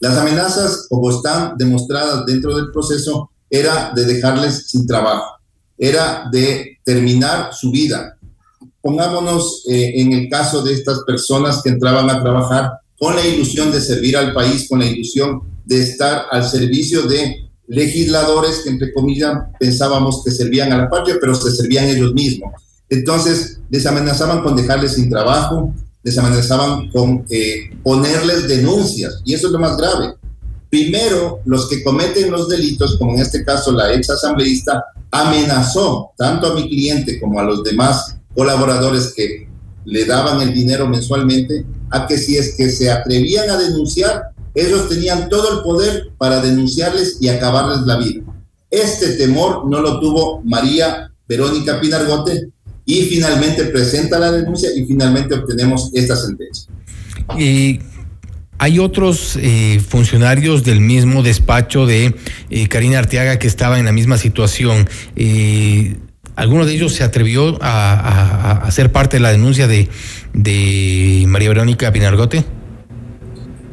Las 0.00 0.16
amenazas, 0.16 0.86
como 0.88 1.10
están 1.10 1.56
demostradas 1.56 2.24
dentro 2.26 2.56
del 2.56 2.70
proceso, 2.72 3.30
era 3.50 3.92
de 3.94 4.04
dejarles 4.04 4.68
sin 4.68 4.86
trabajo. 4.86 5.24
era 5.76 6.28
de 6.30 6.78
terminar 6.84 7.52
su 7.52 7.70
vida. 7.70 8.16
Pongámonos 8.80 9.64
eh, 9.68 9.92
en 9.96 10.12
el 10.12 10.28
caso 10.28 10.62
de 10.62 10.72
estas 10.72 11.00
personas 11.04 11.60
que 11.62 11.70
entraban 11.70 12.08
a 12.10 12.22
trabajar 12.22 12.70
con 12.98 13.16
la 13.16 13.26
ilusión 13.26 13.72
de 13.72 13.80
servir 13.80 14.16
al 14.16 14.32
país, 14.32 14.66
con 14.68 14.80
la 14.80 14.86
ilusión 14.86 15.42
de 15.64 15.82
estar 15.82 16.26
al 16.30 16.48
servicio 16.48 17.02
de 17.02 17.48
legisladores 17.66 18.60
que, 18.62 18.70
entre 18.70 18.92
comillas, 18.92 19.34
pensábamos 19.58 20.22
que 20.24 20.30
servían 20.30 20.72
a 20.72 20.78
la 20.78 20.90
patria, 20.90 21.16
pero 21.20 21.34
se 21.34 21.50
servían 21.50 21.86
ellos 21.86 22.12
mismos. 22.12 22.52
Entonces, 22.90 23.60
les 23.70 23.86
amenazaban 23.86 24.42
con 24.42 24.56
dejarles 24.56 24.94
sin 24.94 25.08
trabajo, 25.08 25.74
les 26.02 26.18
amenazaban 26.18 26.90
con 26.90 27.24
eh, 27.30 27.70
ponerles 27.82 28.46
denuncias, 28.46 29.22
y 29.24 29.34
eso 29.34 29.46
es 29.46 29.52
lo 29.52 29.58
más 29.58 29.76
grave. 29.76 30.14
Primero, 30.68 31.40
los 31.44 31.68
que 31.68 31.82
cometen 31.82 32.30
los 32.30 32.48
delitos, 32.48 32.98
como 32.98 33.14
en 33.14 33.20
este 33.20 33.44
caso 33.44 33.72
la 33.72 33.94
ex 33.94 34.10
asambleísta, 34.10 34.84
amenazó 35.10 36.10
tanto 36.16 36.48
a 36.48 36.54
mi 36.54 36.68
cliente 36.68 37.20
como 37.20 37.38
a 37.38 37.44
los 37.44 37.62
demás 37.62 38.16
colaboradores 38.34 39.14
que 39.14 39.48
le 39.84 40.04
daban 40.04 40.40
el 40.40 40.52
dinero 40.52 40.88
mensualmente, 40.88 41.64
a 41.94 42.06
que 42.06 42.18
si 42.18 42.36
es 42.36 42.54
que 42.56 42.70
se 42.70 42.90
atrevían 42.90 43.48
a 43.48 43.56
denunciar, 43.56 44.24
ellos 44.54 44.88
tenían 44.88 45.28
todo 45.28 45.58
el 45.58 45.62
poder 45.62 46.08
para 46.18 46.40
denunciarles 46.40 47.18
y 47.20 47.28
acabarles 47.28 47.86
la 47.86 47.98
vida. 47.98 48.22
Este 48.70 49.12
temor 49.12 49.68
no 49.68 49.80
lo 49.80 50.00
tuvo 50.00 50.42
María 50.42 51.12
Verónica 51.28 51.80
Pinargote 51.80 52.48
y 52.84 53.02
finalmente 53.02 53.64
presenta 53.66 54.18
la 54.18 54.32
denuncia 54.32 54.70
y 54.76 54.84
finalmente 54.84 55.34
obtenemos 55.34 55.90
esta 55.94 56.16
sentencia. 56.16 56.68
Hay 58.58 58.78
otros 58.78 59.38
eh, 59.40 59.80
funcionarios 59.86 60.64
del 60.64 60.80
mismo 60.80 61.22
despacho 61.22 61.86
de 61.86 62.14
eh, 62.50 62.68
Karina 62.68 62.98
Arteaga 62.98 63.38
que 63.38 63.46
estaba 63.46 63.78
en 63.78 63.84
la 63.84 63.92
misma 63.92 64.18
situación. 64.18 64.88
Eh, 65.16 65.96
¿Alguno 66.36 66.66
de 66.66 66.74
ellos 66.74 66.92
se 66.94 67.04
atrevió 67.04 67.58
a, 67.62 68.64
a, 68.64 68.70
ser 68.72 68.90
parte 68.90 69.18
de 69.18 69.20
la 69.20 69.30
denuncia 69.30 69.68
de, 69.68 69.88
de 70.34 71.24
María 71.28 71.48
Verónica 71.48 71.92
Pinargote? 71.92 72.44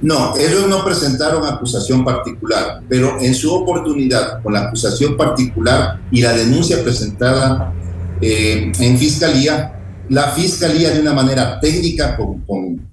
No, 0.02 0.36
ellos 0.38 0.68
no 0.68 0.84
presentaron 0.84 1.46
acusación 1.46 2.04
particular, 2.04 2.82
pero 2.90 3.20
en 3.20 3.36
su 3.36 3.54
oportunidad, 3.54 4.42
con 4.42 4.54
la 4.54 4.62
acusación 4.62 5.16
particular 5.16 6.00
y 6.10 6.22
la 6.22 6.34
denuncia 6.34 6.82
presentada 6.84 7.74
eh, 8.20 8.72
en 8.80 8.98
fiscalía, 8.98 9.80
la 10.10 10.32
fiscalía 10.32 10.92
de 10.92 11.02
una 11.02 11.14
manera 11.14 11.60
técnica, 11.60 12.18
con, 12.18 12.42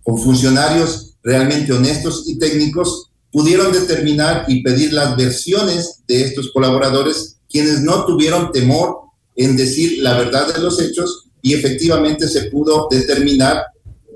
con 0.02 0.18
funcionarios 0.18 1.16
realmente 1.22 1.72
honestos 1.72 2.25
y 2.26 2.38
técnicos, 2.38 3.10
pudieron 3.32 3.72
determinar 3.72 4.44
y 4.48 4.62
pedir 4.62 4.92
las 4.92 5.16
versiones 5.16 6.02
de 6.06 6.22
estos 6.22 6.50
colaboradores, 6.52 7.38
quienes 7.48 7.80
no 7.80 8.04
tuvieron 8.04 8.52
temor 8.52 8.98
en 9.37 9.56
decir 9.56 10.02
la 10.02 10.18
verdad 10.18 10.52
de 10.52 10.60
los 10.60 10.80
hechos 10.80 11.27
y 11.42 11.54
efectivamente 11.54 12.28
se 12.28 12.45
pudo 12.45 12.88
determinar 12.90 13.62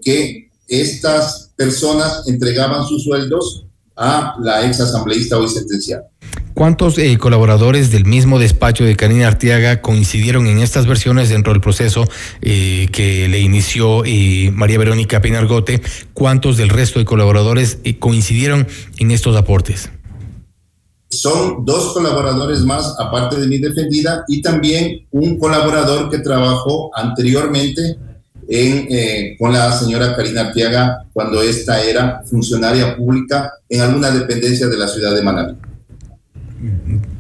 que 0.03 0.51
estas 0.69 1.53
personas 1.57 2.23
entregaban 2.27 2.87
sus 2.87 3.05
sueldos 3.05 3.67
a 3.97 4.37
la 4.41 4.67
ex 4.67 4.81
asambleísta 4.81 5.39
hoy 5.39 5.49
sentenciada. 5.49 6.05
¿Cuántos 6.55 6.99
eh, 6.99 7.17
colaboradores 7.19 7.91
del 7.91 8.05
mismo 8.05 8.39
despacho 8.39 8.85
de 8.85 8.95
Karina 8.95 9.27
Arteaga 9.27 9.81
coincidieron 9.81 10.47
en 10.47 10.59
estas 10.59 10.87
versiones 10.87 11.31
dentro 11.31 11.53
del 11.53 11.63
proceso 11.63 12.07
eh, 12.43 12.89
que 12.93 13.27
le 13.29 13.41
inició 13.41 14.05
eh, 14.05 14.51
María 14.53 14.79
Verónica 14.79 15.21
Pinargote? 15.23 15.81
¿Cuántos 16.13 16.59
del 16.59 16.69
resto 16.69 16.99
de 16.99 17.07
colaboradores 17.07 17.79
coincidieron 17.99 18.67
en 18.99 19.11
estos 19.11 19.35
aportes? 19.37 19.91
Son 21.23 21.65
dos 21.65 21.93
colaboradores 21.93 22.63
más, 22.63 22.97
aparte 22.99 23.37
de 23.37 23.47
mi 23.47 23.59
defendida, 23.59 24.25
y 24.27 24.43
también 24.43 25.07
un 25.13 25.39
colaborador 25.39 26.11
que 26.11 26.19
trabajó 26.19 26.91
anteriormente 26.97 27.97
en, 28.49 29.37
con 29.37 29.53
la 29.53 29.71
señora 29.71 30.17
Karina 30.17 30.41
Arteaga 30.49 31.05
cuando 31.13 31.41
ésta 31.41 31.81
era 31.81 32.23
funcionaria 32.29 32.97
pública 32.97 33.53
en 33.69 33.83
alguna 33.83 34.11
dependencia 34.11 34.67
de 34.67 34.77
la 34.77 34.89
ciudad 34.89 35.15
de 35.15 35.23
Manaví 35.23 35.55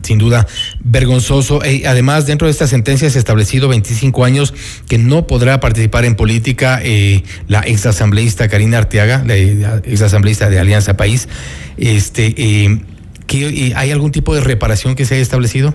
sin 0.03 0.19
duda 0.19 0.47
vergonzoso. 0.81 1.61
Además, 1.87 2.27
dentro 2.27 2.47
de 2.47 2.53
esta 2.53 2.67
sentencia 2.67 3.09
se 3.09 3.19
ha 3.19 3.21
establecido 3.21 3.69
25 3.69 4.25
años 4.25 4.53
que 4.89 4.99
no 4.99 5.27
podrá 5.29 5.61
participar 5.61 6.05
en 6.05 6.17
política 6.17 6.81
eh, 6.83 7.23
la 7.47 7.61
exasambleísta 7.61 8.49
Karina 8.49 8.79
Arteaga, 8.79 9.23
la, 9.25 9.37
exasambleísta 9.37 10.51
de 10.51 10.59
Alianza 10.59 10.97
País. 10.97 11.29
Este, 11.77 12.35
eh, 12.37 12.81
eh, 13.29 13.73
¿Hay 13.77 13.91
algún 13.91 14.13
tipo 14.13 14.35
de 14.35 14.41
reparación 14.41 14.95
que 14.95 15.05
se 15.05 15.15
haya 15.15 15.23
establecido? 15.23 15.75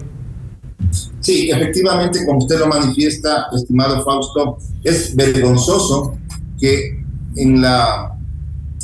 Sí, 1.22 1.50
efectivamente, 1.50 2.26
como 2.26 2.40
usted 2.40 2.60
lo 2.60 2.68
manifiesta, 2.68 3.48
estimado 3.56 4.04
Fausto, 4.04 4.58
es 4.84 5.16
vergonzoso 5.16 6.18
que 6.60 7.04
en 7.36 7.62
la 7.62 8.14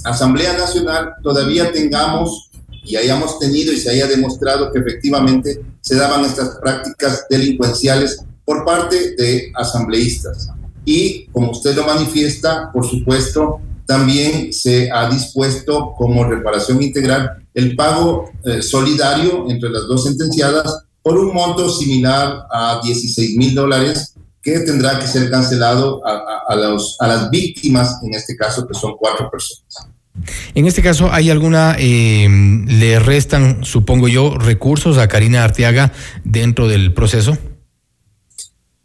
Asamblea 0.04 0.54
Nacional 0.58 1.14
todavía 1.22 1.72
tengamos 1.72 2.50
y 2.84 2.98
hayamos 2.98 3.40
tenido 3.40 3.72
y 3.72 3.78
se 3.78 3.92
haya 3.92 4.08
demostrado 4.08 4.72
que 4.72 4.80
efectivamente 4.80 5.62
se 5.82 5.96
daban 5.96 6.26
estas 6.26 6.58
prácticas 6.62 7.26
delincuenciales 7.30 8.24
por 8.46 8.66
parte 8.66 9.16
de 9.16 9.52
asambleístas. 9.56 10.50
Y 10.86 11.28
como 11.28 11.52
usted 11.52 11.76
lo 11.76 11.86
manifiesta, 11.86 12.72
por 12.74 12.86
supuesto, 12.86 13.62
también 13.86 14.52
se 14.52 14.92
ha 14.92 15.10
dispuesto 15.10 15.94
como 15.98 16.26
reparación 16.26 16.82
integral 16.82 17.43
el 17.54 17.76
pago 17.76 18.32
eh, 18.46 18.62
solidario 18.62 19.46
entre 19.50 19.70
las 19.70 19.84
dos 19.88 20.04
sentenciadas 20.04 20.86
por 21.02 21.18
un 21.18 21.34
monto 21.34 21.70
similar 21.70 22.46
a 22.52 22.80
16 22.84 23.38
mil 23.38 23.54
dólares 23.54 24.14
que 24.42 24.60
tendrá 24.60 25.00
que 25.00 25.08
ser 25.08 25.30
cancelado 25.30 26.06
a, 26.06 26.44
a, 26.50 26.56
los, 26.56 26.98
a 27.00 27.08
las 27.08 27.30
víctimas, 27.30 28.00
en 28.04 28.14
este 28.14 28.36
caso 28.36 28.68
que 28.68 28.74
son 28.74 28.96
cuatro 28.98 29.30
personas. 29.30 29.88
En 30.54 30.68
este 30.68 30.82
caso, 30.82 31.12
¿hay 31.12 31.30
alguna, 31.30 31.76
eh, 31.80 32.28
le 32.68 33.00
restan, 33.00 33.64
supongo 33.64 34.08
yo, 34.08 34.38
recursos 34.38 34.98
a 34.98 35.08
Karina 35.08 35.44
Arteaga 35.44 35.92
dentro 36.24 36.68
del 36.68 36.94
proceso? 36.94 37.38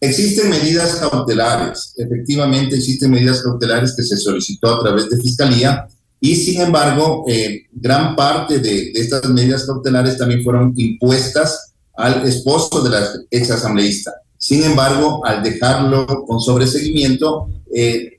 Existen 0.00 0.50
medidas 0.50 0.96
cautelares, 0.96 1.92
efectivamente 1.96 2.76
existen 2.76 3.11
medidas 3.11 3.42
cautelares 3.42 3.94
que 3.96 4.04
se 4.04 4.16
solicitó 4.16 4.76
a 4.76 4.81
través 4.81 5.11
de 5.11 5.20
Fiscalía 5.20 5.88
y 6.20 6.35
sin 6.35 6.61
embargo, 6.61 7.24
eh, 7.28 7.66
gran 7.72 8.16
parte 8.16 8.59
de, 8.59 8.90
estas 8.94 9.28
medidas 9.28 9.66
cautelares 9.66 10.18
también 10.18 10.42
fueron 10.42 10.72
impuestas 10.76 11.72
al 11.96 12.26
esposo 12.26 12.83
de 12.83 12.90
la 12.90 13.09
ex 13.31 13.50
asambleísta. 13.50 14.14
Sin 14.37 14.62
embargo, 14.62 15.24
al 15.24 15.42
dejarlo 15.42 16.07
con 16.26 16.40
sobreseguimiento, 16.40 17.48
eh, 17.74 18.18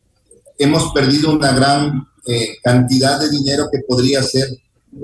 hemos 0.58 0.92
perdido 0.94 1.32
una 1.32 1.54
gran 1.54 2.08
eh, 2.28 2.58
cantidad 2.62 3.20
de 3.20 3.30
dinero 3.30 3.70
que 3.72 3.80
podría 3.80 4.22
ser 4.22 4.48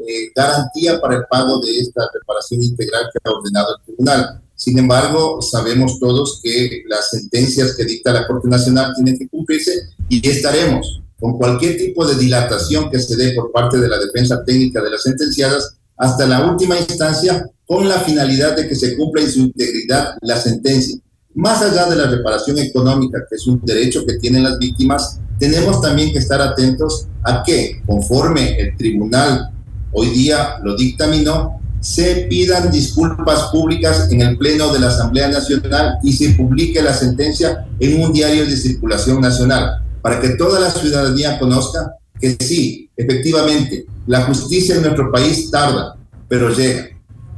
eh, 0.07 0.31
garantía 0.35 0.99
para 0.99 1.15
el 1.15 1.25
pago 1.29 1.59
de 1.59 1.79
esta 1.79 2.09
reparación 2.13 2.61
integral 2.63 3.09
que 3.11 3.19
ha 3.23 3.31
ordenado 3.31 3.75
el 3.75 3.83
tribunal. 3.83 4.41
Sin 4.55 4.77
embargo, 4.77 5.41
sabemos 5.41 5.99
todos 5.99 6.39
que 6.43 6.83
las 6.87 7.09
sentencias 7.09 7.75
que 7.75 7.85
dicta 7.85 8.11
la 8.11 8.27
Corte 8.27 8.47
Nacional 8.47 8.93
tienen 8.95 9.17
que 9.17 9.27
cumplirse 9.27 9.71
y 10.09 10.27
estaremos 10.27 11.01
con 11.25 11.39
cualquier 11.39 11.75
tipo 11.75 12.05
de 12.05 12.13
dilatación 12.13 12.87
que 12.91 12.99
se 12.99 13.15
dé 13.15 13.33
por 13.33 13.51
parte 13.51 13.79
de 13.79 13.87
la 13.87 13.97
defensa 13.97 14.43
técnica 14.45 14.79
de 14.83 14.91
las 14.91 15.01
sentenciadas 15.01 15.75
hasta 15.97 16.27
la 16.27 16.45
última 16.45 16.77
instancia 16.77 17.49
con 17.65 17.89
la 17.89 17.99
finalidad 18.01 18.55
de 18.55 18.67
que 18.67 18.75
se 18.75 18.95
cumpla 18.95 19.23
en 19.23 19.31
su 19.31 19.39
integridad 19.39 20.17
la 20.21 20.37
sentencia. 20.37 20.99
Más 21.33 21.63
allá 21.63 21.87
de 21.87 21.95
la 21.95 22.11
reparación 22.11 22.59
económica, 22.59 23.25
que 23.27 23.37
es 23.37 23.47
un 23.47 23.59
derecho 23.65 24.05
que 24.05 24.19
tienen 24.19 24.43
las 24.43 24.59
víctimas, 24.59 25.19
tenemos 25.39 25.81
también 25.81 26.13
que 26.13 26.19
estar 26.19 26.39
atentos 26.39 27.07
a 27.23 27.41
que, 27.41 27.81
conforme 27.87 28.59
el 28.59 28.77
tribunal 28.77 29.49
hoy 29.93 30.11
día 30.11 30.57
lo 30.63 30.77
dictaminó, 30.77 31.59
se 31.79 32.27
pidan 32.29 32.69
disculpas 32.69 33.49
públicas 33.51 34.11
en 34.11 34.21
el 34.21 34.37
Pleno 34.37 34.71
de 34.71 34.77
la 34.77 34.89
Asamblea 34.89 35.29
Nacional 35.29 35.97
y 36.03 36.13
se 36.13 36.35
publique 36.35 36.83
la 36.83 36.93
sentencia 36.93 37.65
en 37.79 38.03
un 38.03 38.13
diario 38.13 38.45
de 38.45 38.55
circulación 38.55 39.21
nacional, 39.21 39.84
para 40.05 40.19
que 40.19 40.29
toda 40.35 40.59
la 40.59 40.69
ciudadanía 40.69 41.39
conozca 41.39 41.95
que 42.21 42.37
sí, 42.39 42.91
efectivamente, 42.95 43.85
la 44.05 44.21
justicia 44.21 44.75
en 44.75 44.83
nuestro 44.83 45.11
país 45.11 45.49
tarda, 45.49 45.95
pero 46.29 46.51
llega. 46.51 46.89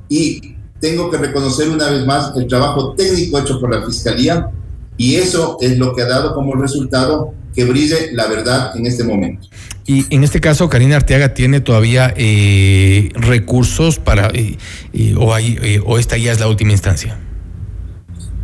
Y 0.09 0.53
tengo 0.81 1.09
que 1.09 1.15
reconocer 1.15 1.69
una 1.69 1.89
vez 1.89 2.05
más 2.05 2.35
el 2.35 2.45
trabajo 2.45 2.93
técnico 2.93 3.39
hecho 3.39 3.61
por 3.61 3.73
la 3.73 3.85
Fiscalía 3.85 4.51
y 4.97 5.15
eso 5.15 5.55
es 5.61 5.77
lo 5.77 5.95
que 5.95 6.01
ha 6.01 6.09
dado 6.09 6.33
como 6.33 6.55
resultado 6.55 7.33
que 7.55 7.63
brille 7.63 8.11
la 8.11 8.27
verdad 8.27 8.75
en 8.75 8.85
este 8.85 9.05
momento. 9.05 9.47
Y 9.85 10.13
en 10.13 10.25
este 10.25 10.41
caso, 10.41 10.67
Karina 10.67 10.97
Arteaga 10.97 11.33
tiene 11.33 11.61
todavía 11.61 12.13
eh, 12.17 13.11
recursos 13.13 13.97
para, 13.97 14.27
eh, 14.33 14.57
eh, 14.91 15.15
o, 15.85 15.97
esta 15.97 16.17
ya 16.17 16.33
es 16.33 16.41
la 16.41 16.49
última 16.49 16.73
instancia. 16.73 17.17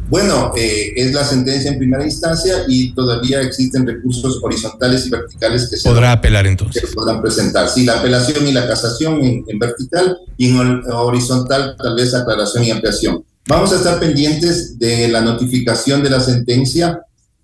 Bueno, 0.10 0.52
es 0.56 1.14
la 1.14 1.24
sentencia 1.24 1.72
en 1.72 1.80
primera 1.80 2.04
instancia 2.04 2.66
y 2.68 2.94
todavía 2.94 3.42
existen 3.42 3.88
recursos 3.88 4.40
horizontales 4.44 5.08
y 5.08 5.10
verticales 5.10 5.70
que 5.70 5.78
se 5.78 5.90
podrá 5.90 6.12
apelar 6.12 6.46
entonces. 6.46 6.92
podrán 6.94 7.22
presentar. 7.22 7.70
Sí, 7.70 7.86
la 7.86 8.00
apelación 8.00 8.48
y 8.48 8.52
la 8.52 8.68
casación 8.68 9.24
en, 9.24 9.44
en 9.48 9.60
vertical 9.60 10.18
y 10.38 10.50
en 10.50 10.84
horizontal 10.92 11.76
tal 11.78 11.96
vez 11.96 12.14
aclaración 12.14 12.64
y 12.64 12.72
ampliación. 12.72 13.24
Vamos 13.48 13.74
a 13.74 13.76
estar 13.76 14.00
pendientes 14.00 14.80
de 14.80 15.10
la 15.10 15.22
notificación 15.22 16.04
de 16.04 16.10
la 16.10 16.20
sentencia 16.20 17.02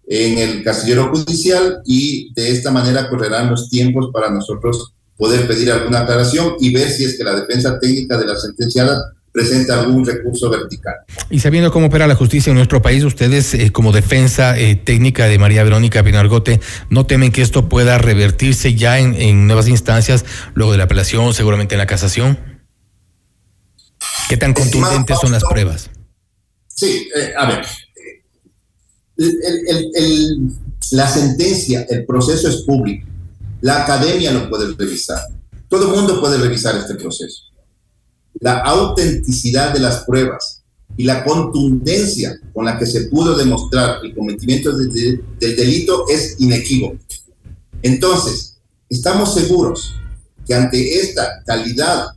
en 0.08 0.38
el 0.38 0.64
casillero 0.64 1.10
judicial 1.10 1.82
y 1.86 2.34
de 2.34 2.52
esta 2.52 2.72
manera 2.72 3.10
correrán 3.10 3.50
los 3.50 3.70
tiempos 3.70 4.10
para 4.12 4.32
nosotros 4.32 4.94
poder 5.18 5.48
pedir 5.48 5.72
alguna 5.72 6.02
aclaración 6.02 6.56
y 6.60 6.74
ver 6.74 6.90
si 6.90 7.04
es 7.04 7.18
que 7.18 7.24
la 7.24 7.36
defensa 7.36 7.78
técnica 7.80 8.18
de 8.18 8.26
la 8.26 8.38
sentenciada 8.38 9.14
presenta 9.32 9.80
algún 9.80 10.06
recurso 10.06 10.50
vertical. 10.50 10.96
Y 11.30 11.40
sabiendo 11.40 11.72
cómo 11.72 11.88
opera 11.88 12.08
la 12.08 12.16
justicia 12.16 12.50
en 12.52 12.58
nuestro 12.58 12.82
país, 12.82 13.04
ustedes 13.04 13.54
eh, 13.54 13.72
como 13.72 13.92
defensa 13.92 14.58
eh, 14.58 14.76
técnica 14.76 15.26
de 15.26 15.38
María 15.38 15.64
Verónica 15.64 16.04
Pinargote, 16.04 16.60
¿no 16.90 17.06
temen 17.06 17.32
que 17.32 17.42
esto 17.42 17.70
pueda 17.70 17.98
revertirse 17.98 18.76
ya 18.76 19.00
en, 19.00 19.48
nuevas 19.48 19.68
instancias, 19.68 20.26
luego 20.54 20.72
de 20.72 20.78
la 20.78 20.86
apelación, 20.86 21.34
seguramente 21.34 21.76
en 21.76 21.80
la 21.80 21.88
casación? 21.88 22.40
¿Qué 24.28 24.38
tan 24.38 24.54
contundentes 24.54 25.18
son 25.20 25.32
las 25.32 25.44
pruebas? 25.44 25.90
Sí, 26.68 27.10
eh, 27.16 27.34
a 27.38 27.48
ver, 27.48 27.66
la 30.92 31.08
sentencia, 31.08 31.86
el 31.90 32.06
proceso 32.06 32.48
es 32.48 32.58
público. 32.64 33.08
La 33.62 33.84
academia 33.84 34.32
lo 34.32 34.50
puede 34.50 34.74
revisar. 34.76 35.20
Todo 35.68 35.90
el 35.90 35.96
mundo 35.96 36.20
puede 36.22 36.38
revisar 36.38 36.76
este 36.78 36.96
proceso. 36.96 37.49
La 38.40 38.60
autenticidad 38.60 39.74
de 39.74 39.80
las 39.80 40.04
pruebas 40.06 40.64
y 40.98 41.04
la 41.04 41.24
contundencia 41.24 42.40
con 42.54 42.66
la 42.66 42.78
que 42.78 42.86
se 42.86 43.06
pudo 43.06 43.36
demostrar 43.38 44.00
el 44.04 44.14
cometimiento 44.16 44.76
del 44.76 45.24
delito 45.40 46.06
es 46.10 46.36
inequívoco. 46.40 46.98
Entonces, 47.82 48.58
estamos 48.90 49.34
seguros 49.34 49.96
que 50.46 50.56
ante 50.56 51.00
esta 51.00 51.44
calidad, 51.46 52.08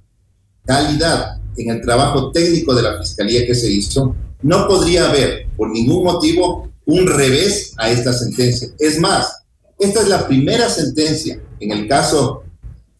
calidad 0.65 1.39
en 1.57 1.71
el 1.71 1.81
trabajo 1.83 2.33
técnico 2.33 2.75
de 2.75 2.83
la 2.83 2.99
Fiscalía 2.99 3.47
que 3.47 3.55
se 3.55 3.71
hizo, 3.71 4.17
no 4.43 4.67
podría 4.67 5.09
haber 5.09 5.49
por 5.57 5.71
ningún 5.71 6.05
motivo 6.05 6.73
un 6.87 7.07
revés 7.07 7.75
a 7.79 7.91
esta 7.91 8.13
sentencia. 8.13 8.69
Es 8.79 8.99
más, 8.99 9.45
esta 9.79 10.01
es 10.01 10.09
la 10.09 10.27
primera 10.27 10.69
sentencia 10.69 11.41
en 11.61 11.71
el 11.71 11.89
caso 11.89 12.43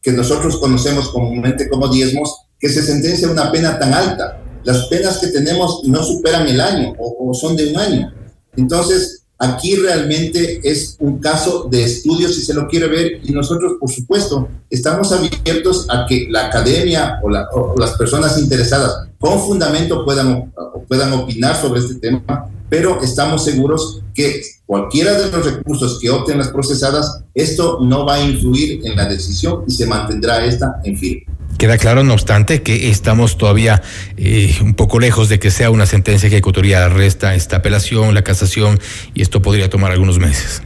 que 0.01 0.13
nosotros 0.13 0.59
conocemos 0.59 1.09
comúnmente 1.11 1.69
como 1.69 1.89
diezmos, 1.89 2.37
que 2.63 2.71
se 2.71 2.83
sentencia 2.83 3.31
una 3.31 3.53
pena 3.53 3.79
tan 3.79 3.93
alta. 3.93 4.41
Las 4.65 4.87
penas 4.87 5.19
que 5.19 5.27
tenemos 5.27 5.83
no 5.85 6.03
superan 6.03 6.49
el 6.49 6.61
año 6.61 6.95
o, 6.99 7.31
o 7.31 7.35
son 7.35 7.57
de 7.57 7.73
un 7.73 7.77
año. 7.79 8.15
Entonces, 8.57 9.23
Aquí 9.43 9.75
realmente 9.75 10.61
es 10.63 10.97
un 11.01 11.19
caso 11.19 11.67
de 11.69 11.83
estudio 11.83 12.29
si 12.29 12.43
se 12.43 12.55
lo 12.55 12.69
quiere 12.69 12.87
ver 12.87 13.21
y 13.25 13.33
nosotros, 13.33 13.73
por 13.81 13.91
supuesto, 13.91 14.49
estamos 14.71 15.11
abiertos 15.11 15.89
a 15.91 16.07
que 16.07 16.29
la 16.31 16.47
academia 16.47 17.19
o, 17.25 17.29
las 17.77 17.97
personas 17.99 18.39
interesadas 18.39 19.09
con 19.19 19.41
fundamento 19.41 20.05
puedan, 20.05 20.53
puedan 20.87 21.13
opinar 21.15 21.61
sobre 21.61 21.81
este 21.81 21.97
tema, 21.97 22.23
pero 22.69 23.03
estamos 23.03 23.43
seguros 23.43 24.03
que 24.15 24.43
cualquiera 24.65 25.19
de 25.19 25.33
los 25.33 25.45
recursos 25.45 25.99
que 26.01 26.09
opten 26.09 26.39
las 26.39 26.51
procesadas, 26.51 27.25
esto 27.35 27.81
no 27.83 28.07
va 28.07 28.15
a 28.15 28.25
influir 28.25 28.87
en 28.87 28.95
la 28.95 29.07
decisión 29.07 29.65
y 29.67 29.73
se 29.73 29.87
mantendrá 29.87 30.45
esta 30.45 30.81
en 30.85 30.97
firme. 30.97 31.27
Queda 31.63 31.79
claro, 31.79 32.03
no 32.03 32.15
obstante, 32.15 32.65
que 32.65 32.91
estamos 32.91 33.39
todavía 33.39 33.85
eh, 34.17 34.53
un 34.63 34.75
poco 34.75 34.99
lejos 34.99 35.29
de 35.29 35.39
que 35.39 35.53
sea 35.53 35.71
una 35.71 35.87
sentencia 35.87 36.27
ejecutoria 36.27 36.89
resta 36.89 37.37
esta 37.37 37.59
apelación, 37.59 38.15
la 38.15 38.25
casación, 38.25 38.81
y 39.15 39.23
esto 39.23 39.41
podría 39.43 39.71
tomar 39.71 39.93
algunos 39.93 40.19
meses. 40.19 40.61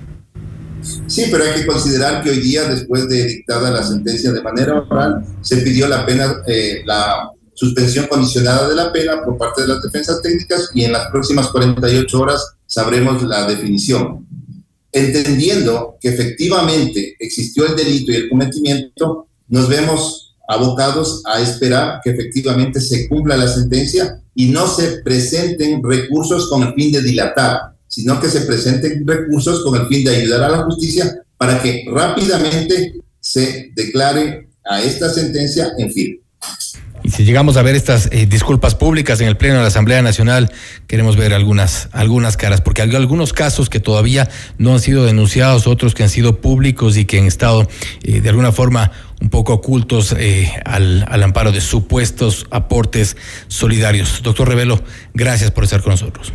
Sí, 1.07 1.27
pero 1.31 1.45
hay 1.45 1.61
que 1.61 1.67
considerar 1.67 2.23
que 2.23 2.31
hoy 2.31 2.41
día, 2.41 2.65
después 2.65 3.11
de 3.11 3.27
dictada 3.27 3.71
la 3.71 3.83
sentencia 3.83 4.33
de 4.33 4.41
manera 4.41 4.81
oral, 4.89 5.23
se 5.43 5.59
pidió 5.59 5.87
la 5.87 6.07
pena, 6.07 6.37
eh, 6.47 6.81
la 6.87 7.29
suspensión 7.53 8.07
condicionada 8.07 8.67
de 8.67 8.77
la 8.77 8.91
pena 8.91 9.23
por 9.23 9.37
parte 9.37 9.61
de 9.61 9.69
las 9.69 9.83
defensas 9.83 10.23
técnicas 10.23 10.71
y 10.73 10.85
en 10.85 10.93
las 10.93 11.09
próximas 11.11 11.49
48 11.49 12.19
horas 12.19 12.55
sabremos 12.65 13.23
la 13.23 13.47
definición. 13.47 14.27
Entendiendo 14.91 15.99
que 16.01 16.09
efectivamente 16.09 17.17
existió 17.19 17.67
el 17.67 17.77
delito 17.77 18.13
y 18.13 18.15
el 18.15 18.31
cometimiento, 18.31 19.29
nos 19.49 19.69
vemos 19.69 20.26
abocados 20.49 21.23
a 21.25 21.41
esperar 21.41 22.01
que 22.03 22.11
efectivamente 22.11 22.81
se 22.81 23.09
cumpla 23.09 23.37
la 23.37 23.49
sentencia 23.49 24.21
y 24.35 24.47
no 24.47 24.69
se 24.69 24.99
presenten 25.03 25.83
recursos 25.83 26.49
con 26.49 26.63
el 26.63 26.75
fin 26.75 26.93
de 26.93 27.03
dilatar, 27.03 27.61
sino 27.89 28.21
que 28.21 28.29
se 28.29 28.43
presenten 28.43 29.07
recursos 29.07 29.63
con 29.65 29.81
el 29.81 29.87
fin 29.89 30.05
de 30.05 30.17
ayudar 30.17 30.45
a 30.45 30.51
la 30.51 30.63
justicia 30.65 31.23
para 31.37 31.61
que 31.63 31.85
rápidamente 31.91 32.95
se 33.21 33.71
declare 33.75 34.49
a 34.69 34.83
esta 34.83 35.09
sentencia 35.09 35.73
en 35.79 35.91
firme. 35.93 36.21
Y 37.07 37.11
si 37.11 37.25
llegamos 37.25 37.57
a 37.57 37.63
ver 37.63 37.77
estas 37.77 38.09
eh, 38.11 38.27
disculpas 38.27 38.75
públicas 38.75 39.21
en 39.21 39.29
el 39.29 39.37
Pleno 39.37 39.55
de 39.55 39.61
la 39.61 39.69
Asamblea 39.69 40.03
Nacional, 40.03 40.51
queremos 40.89 41.17
ver 41.17 41.35
algunas, 41.35 41.89
algunas 41.93 42.37
caras, 42.37 42.61
porque 42.61 42.83
hay 42.83 42.93
algunos 42.97 43.33
casos 43.33 43.71
que 43.71 43.79
todavía 43.79 44.29
no 44.59 44.73
han 44.73 44.81
sido 44.81 45.05
denunciados, 45.05 45.69
otros 45.69 45.95
que 45.95 46.03
han 46.03 46.09
sido 46.09 46.41
públicos 46.41 46.97
y 46.97 47.05
que 47.05 47.21
han 47.21 47.27
estado 47.27 47.69
eh, 48.03 48.21
de 48.21 48.29
alguna 48.29 48.51
forma 48.51 48.91
un 49.21 49.31
poco 49.31 49.55
ocultos 49.55 50.15
eh, 50.19 50.53
al, 50.65 51.05
al, 51.09 51.23
amparo 51.23 51.53
de 51.53 51.61
supuestos 51.61 52.47
aportes 52.51 53.17
solidarios. 53.49 54.21
Doctor 54.23 54.49
Revelo, 54.49 54.83
gracias 55.15 55.51
por 55.51 55.65
estar 55.65 55.83
con 55.83 55.93
nosotros. 55.93 56.33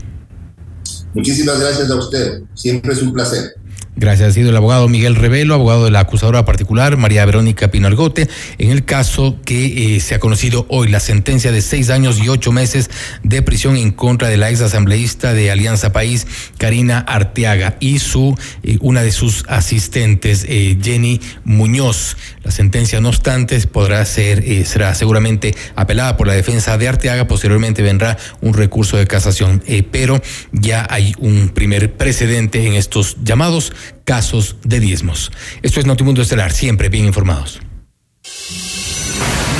Muchísimas 1.13 1.59
gracias 1.59 1.89
a 1.89 1.95
usted. 1.95 2.41
Siempre 2.53 2.93
es 2.93 3.01
un 3.01 3.13
placer. 3.13 3.55
Gracias. 3.95 4.29
Ha 4.29 4.31
sido 4.31 4.49
el 4.49 4.55
abogado 4.55 4.87
Miguel 4.87 5.15
Revelo, 5.15 5.53
abogado 5.53 5.83
de 5.83 5.91
la 5.91 5.99
acusadora 5.99 6.45
particular 6.45 6.95
María 6.95 7.25
Verónica 7.25 7.71
Pinalgote, 7.71 8.29
en 8.57 8.71
el 8.71 8.85
caso 8.85 9.37
que 9.43 9.95
eh, 9.95 9.99
se 9.99 10.15
ha 10.15 10.19
conocido 10.19 10.65
hoy 10.69 10.87
la 10.87 11.01
sentencia 11.01 11.51
de 11.51 11.61
seis 11.61 11.89
años 11.89 12.19
y 12.19 12.29
ocho 12.29 12.53
meses 12.53 12.89
de 13.23 13.41
prisión 13.41 13.75
en 13.75 13.91
contra 13.91 14.29
de 14.29 14.37
la 14.37 14.49
ex 14.49 14.61
asambleísta 14.61 15.33
de 15.33 15.51
Alianza 15.51 15.91
País, 15.91 16.25
Karina 16.57 16.99
Arteaga, 16.99 17.75
y 17.81 17.99
su 17.99 18.37
eh, 18.63 18.77
una 18.79 19.03
de 19.03 19.11
sus 19.11 19.43
asistentes, 19.49 20.45
eh, 20.47 20.77
Jenny 20.81 21.19
Muñoz. 21.43 22.15
La 22.43 22.51
sentencia, 22.51 23.01
no 23.01 23.09
obstante, 23.09 23.59
podrá 23.67 24.03
ser, 24.05 24.65
será 24.65 24.95
seguramente 24.95 25.53
apelada 25.75 26.17
por 26.17 26.27
la 26.27 26.33
defensa 26.33 26.77
de 26.77 26.87
Arteaga. 26.87 27.27
Posteriormente 27.27 27.81
vendrá 27.81 28.17
un 28.39 28.53
recurso 28.53 28.97
de 28.97 29.05
casación, 29.05 29.61
pero 29.91 30.19
ya 30.51 30.87
hay 30.89 31.13
un 31.19 31.49
primer 31.49 31.93
precedente 31.93 32.65
en 32.65 32.73
estos 32.73 33.17
llamados 33.23 33.73
casos 34.03 34.57
de 34.63 34.79
diezmos. 34.79 35.31
Esto 35.61 35.79
es 35.79 35.85
Notimundo 35.85 36.21
Estelar, 36.21 36.51
siempre 36.51 36.89
bien 36.89 37.05
informados. 37.05 37.61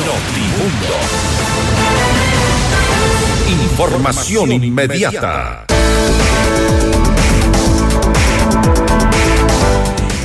Notimundo. 0.06 0.96
Información 3.64 4.52
inmediata. 4.52 5.66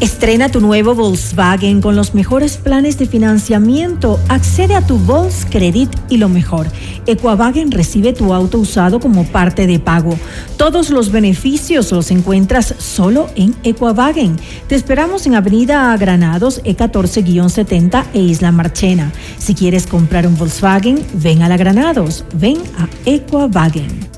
Estrena 0.00 0.48
tu 0.48 0.60
nuevo 0.60 0.94
Volkswagen 0.94 1.80
con 1.80 1.96
los 1.96 2.14
mejores 2.14 2.56
planes 2.56 2.98
de 2.98 3.06
financiamiento. 3.06 4.20
Accede 4.28 4.76
a 4.76 4.86
tu 4.86 4.96
Volkscredit 4.96 5.90
y 6.08 6.18
lo 6.18 6.28
mejor. 6.28 6.68
Equavagen 7.06 7.72
recibe 7.72 8.12
tu 8.12 8.32
auto 8.32 8.60
usado 8.60 9.00
como 9.00 9.24
parte 9.24 9.66
de 9.66 9.80
pago. 9.80 10.16
Todos 10.56 10.90
los 10.90 11.10
beneficios 11.10 11.90
los 11.90 12.12
encuentras 12.12 12.76
solo 12.78 13.28
en 13.34 13.56
Equavagen. 13.64 14.36
Te 14.68 14.76
esperamos 14.76 15.26
en 15.26 15.34
Avenida 15.34 15.96
Granados 15.96 16.62
E14-70 16.62 18.04
e 18.14 18.20
Isla 18.20 18.52
Marchena. 18.52 19.12
Si 19.38 19.56
quieres 19.56 19.88
comprar 19.88 20.28
un 20.28 20.38
Volkswagen, 20.38 21.04
ven 21.14 21.42
a 21.42 21.48
la 21.48 21.56
Granados. 21.56 22.24
Ven 22.34 22.58
a 22.78 22.88
Equavagen. 23.04 24.17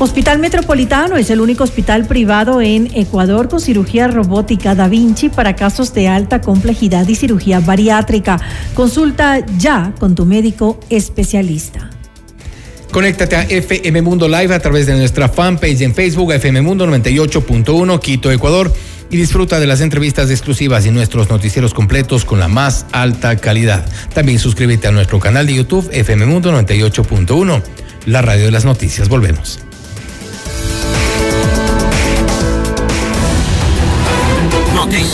Hospital 0.00 0.40
Metropolitano 0.40 1.16
es 1.16 1.30
el 1.30 1.40
único 1.40 1.62
hospital 1.62 2.06
privado 2.06 2.60
en 2.60 2.90
Ecuador 2.94 3.48
con 3.48 3.60
cirugía 3.60 4.08
robótica 4.08 4.74
Da 4.74 4.88
Vinci 4.88 5.28
para 5.28 5.54
casos 5.54 5.94
de 5.94 6.08
alta 6.08 6.40
complejidad 6.40 7.06
y 7.06 7.14
cirugía 7.14 7.60
bariátrica. 7.60 8.40
Consulta 8.74 9.46
ya 9.56 9.94
con 10.00 10.16
tu 10.16 10.26
médico 10.26 10.80
especialista. 10.90 11.90
Conéctate 12.90 13.36
a 13.36 13.42
FM 13.42 14.02
Mundo 14.02 14.28
Live 14.28 14.52
a 14.52 14.58
través 14.58 14.86
de 14.86 14.94
nuestra 14.94 15.28
fanpage 15.28 15.80
en 15.82 15.94
Facebook, 15.94 16.32
FM 16.32 16.62
Mundo 16.62 16.86
98.1, 16.88 18.00
Quito, 18.00 18.32
Ecuador, 18.32 18.72
y 19.10 19.16
disfruta 19.16 19.60
de 19.60 19.66
las 19.68 19.80
entrevistas 19.80 20.28
exclusivas 20.30 20.86
y 20.86 20.90
nuestros 20.90 21.30
noticieros 21.30 21.72
completos 21.72 22.24
con 22.24 22.40
la 22.40 22.48
más 22.48 22.84
alta 22.90 23.36
calidad. 23.36 23.86
También 24.12 24.40
suscríbete 24.40 24.88
a 24.88 24.92
nuestro 24.92 25.20
canal 25.20 25.46
de 25.46 25.54
YouTube, 25.54 25.88
FM 25.92 26.26
Mundo 26.26 26.52
98.1, 26.52 27.62
la 28.06 28.22
radio 28.22 28.44
de 28.44 28.50
las 28.50 28.64
noticias. 28.64 29.08
Volvemos. 29.08 29.63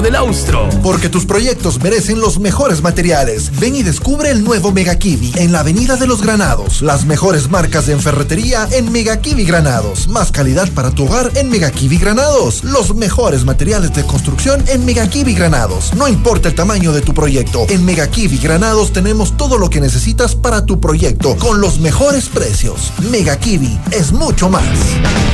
del 0.00 0.16
Austro. 0.16 0.68
Porque 0.82 1.08
tus 1.08 1.26
proyectos 1.26 1.80
merecen 1.80 2.20
los 2.20 2.38
mejores 2.38 2.82
materiales. 2.82 3.50
Ven 3.58 3.76
y 3.76 3.82
descubre 3.82 4.30
el 4.30 4.42
nuevo 4.42 4.72
Mega 4.72 4.96
Kiwi 4.96 5.32
en 5.36 5.52
la 5.52 5.60
Avenida 5.60 5.96
de 5.96 6.06
los 6.06 6.22
Granados. 6.22 6.82
Las 6.82 7.04
mejores 7.04 7.50
marcas 7.50 7.86
de 7.86 7.96
ferretería 7.98 8.68
en 8.72 8.90
Mega 8.92 9.20
Kiwi 9.20 9.44
Granados. 9.44 10.08
Más 10.08 10.32
calidad 10.32 10.70
para 10.72 10.90
tu 10.90 11.04
hogar 11.04 11.30
en 11.34 11.50
Mega 11.50 11.70
Kiwi 11.70 11.98
Granados. 11.98 12.64
Los 12.64 12.94
mejores 12.94 13.44
materiales 13.44 13.92
de 13.92 14.04
construcción 14.04 14.64
en 14.68 14.84
Mega 14.84 15.06
Kiwi 15.08 15.34
Granados. 15.34 15.92
No 15.94 16.08
importa 16.08 16.48
el 16.48 16.54
tamaño 16.54 16.92
de 16.92 17.02
tu 17.02 17.12
proyecto. 17.12 17.66
En 17.68 17.84
Mega 17.84 18.06
Kiwi 18.06 18.38
Granados 18.38 18.92
tenemos 18.92 19.36
todo 19.36 19.58
lo 19.58 19.68
que 19.68 19.80
necesitas 19.80 20.34
para 20.34 20.64
tu 20.64 20.80
proyecto 20.80 21.36
con 21.36 21.60
los 21.60 21.80
mejores 21.80 22.28
precios. 22.28 22.92
Mega 23.10 23.36
Kiwi 23.36 23.78
es 23.90 24.12
mucho 24.12 24.48
más. 24.48 24.64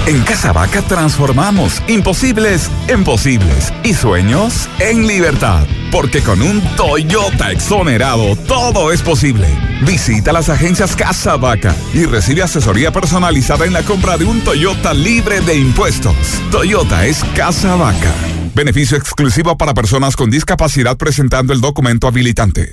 En 0.07 0.23
Casa 0.23 0.53
Vaca 0.53 0.83
transformamos 0.83 1.83
imposibles 1.89 2.71
en 2.89 3.05
posibles 3.05 3.73
y 3.83 3.95
sueños 3.95 4.56
en 4.79 5.07
libertad. 5.07 5.67
Porque 5.91 6.21
con 6.23 6.43
un 6.43 6.61
Toyota 6.77 7.53
exonerado 7.53 8.37
todo 8.37 8.93
es 8.93 9.03
posible. 9.03 9.49
Visita 9.83 10.33
las 10.33 10.49
agencias 10.49 10.97
Casa 10.97 11.37
Vaca 11.37 11.75
y 11.95 12.05
recibe 12.07 12.43
asesoría 12.43 12.93
personalizada 12.93 13.67
en 13.67 13.73
la 13.73 13.83
compra 13.83 14.17
de 14.17 14.25
un 14.25 14.41
Toyota 14.43 14.95
libre 14.95 15.41
de 15.41 15.57
impuestos. 15.57 16.17
Toyota 16.51 17.07
es 17.07 17.23
Casa 17.35 17.77
Vaca. 17.77 18.13
Beneficio 18.55 18.97
exclusivo 18.97 19.57
para 19.57 19.75
personas 19.75 20.17
con 20.17 20.31
discapacidad 20.31 20.97
presentando 20.97 21.53
el 21.53 21.61
documento 21.61 22.09
habilitante. 22.09 22.73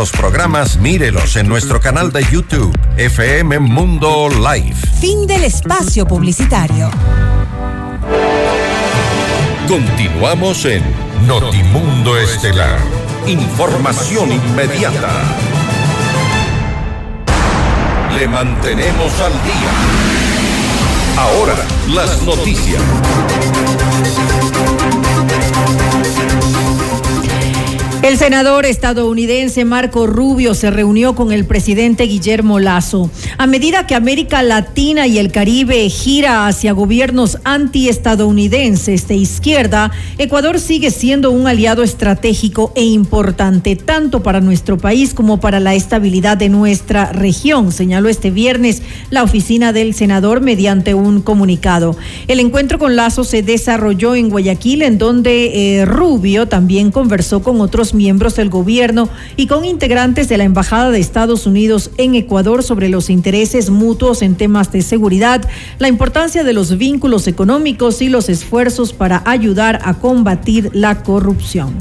programas 0.09 0.77
mírelos 0.77 1.35
en 1.35 1.47
nuestro 1.47 1.79
canal 1.79 2.11
de 2.11 2.25
YouTube, 2.31 2.75
FM 2.97 3.59
Mundo 3.59 4.29
Live. 4.29 4.73
Fin 4.99 5.27
del 5.27 5.43
espacio 5.43 6.07
publicitario. 6.07 6.89
Continuamos 9.67 10.65
en 10.65 10.81
Notimundo 11.27 12.17
Estelar. 12.17 12.79
Información 13.27 14.31
inmediata. 14.31 15.11
Le 18.17 18.27
mantenemos 18.27 19.19
al 19.19 19.33
día. 19.43 19.71
Ahora, 21.17 21.55
las 21.89 22.23
noticias. 22.23 22.81
El 28.03 28.17
senador 28.17 28.65
estadounidense 28.65 29.63
Marco 29.63 30.07
Rubio 30.07 30.55
se 30.55 30.71
reunió 30.71 31.13
con 31.13 31.31
el 31.31 31.45
presidente 31.45 32.05
Guillermo 32.05 32.59
Lazo. 32.59 33.11
A 33.37 33.45
medida 33.45 33.85
que 33.85 33.93
América 33.93 34.41
Latina 34.41 35.05
y 35.05 35.19
el 35.19 35.31
Caribe 35.31 35.87
gira 35.87 36.47
hacia 36.47 36.71
gobiernos 36.71 37.37
antiestadounidenses 37.43 39.07
de 39.07 39.17
izquierda, 39.17 39.91
Ecuador 40.17 40.59
sigue 40.59 40.89
siendo 40.89 41.29
un 41.29 41.45
aliado 41.45 41.83
estratégico 41.83 42.71
e 42.73 42.83
importante 42.85 43.75
tanto 43.75 44.23
para 44.23 44.41
nuestro 44.41 44.79
país 44.79 45.13
como 45.13 45.39
para 45.39 45.59
la 45.59 45.75
estabilidad 45.75 46.37
de 46.37 46.49
nuestra 46.49 47.11
región, 47.13 47.71
señaló 47.71 48.09
este 48.09 48.31
viernes 48.31 48.81
la 49.11 49.21
oficina 49.21 49.73
del 49.73 49.93
senador 49.93 50.41
mediante 50.41 50.95
un 50.95 51.21
comunicado. 51.21 51.95
El 52.27 52.39
encuentro 52.39 52.79
con 52.79 52.95
Lazo 52.95 53.23
se 53.23 53.43
desarrolló 53.43 54.15
en 54.15 54.29
Guayaquil, 54.29 54.81
en 54.81 54.97
donde 54.97 55.77
eh, 55.77 55.85
Rubio 55.85 56.47
también 56.47 56.89
conversó 56.89 57.43
con 57.43 57.61
otros 57.61 57.90
miembros 57.93 58.35
del 58.35 58.49
gobierno 58.49 59.09
y 59.35 59.47
con 59.47 59.65
integrantes 59.65 60.29
de 60.29 60.37
la 60.37 60.43
Embajada 60.43 60.91
de 60.91 60.99
Estados 60.99 61.45
Unidos 61.45 61.91
en 61.97 62.15
Ecuador 62.15 62.63
sobre 62.63 62.89
los 62.89 63.09
intereses 63.09 63.69
mutuos 63.69 64.21
en 64.21 64.35
temas 64.35 64.71
de 64.71 64.81
seguridad, 64.81 65.47
la 65.79 65.87
importancia 65.87 66.43
de 66.43 66.53
los 66.53 66.77
vínculos 66.77 67.27
económicos 67.27 68.01
y 68.01 68.09
los 68.09 68.29
esfuerzos 68.29 68.93
para 68.93 69.23
ayudar 69.25 69.79
a 69.83 69.95
combatir 69.95 70.69
la 70.73 71.03
corrupción. 71.03 71.75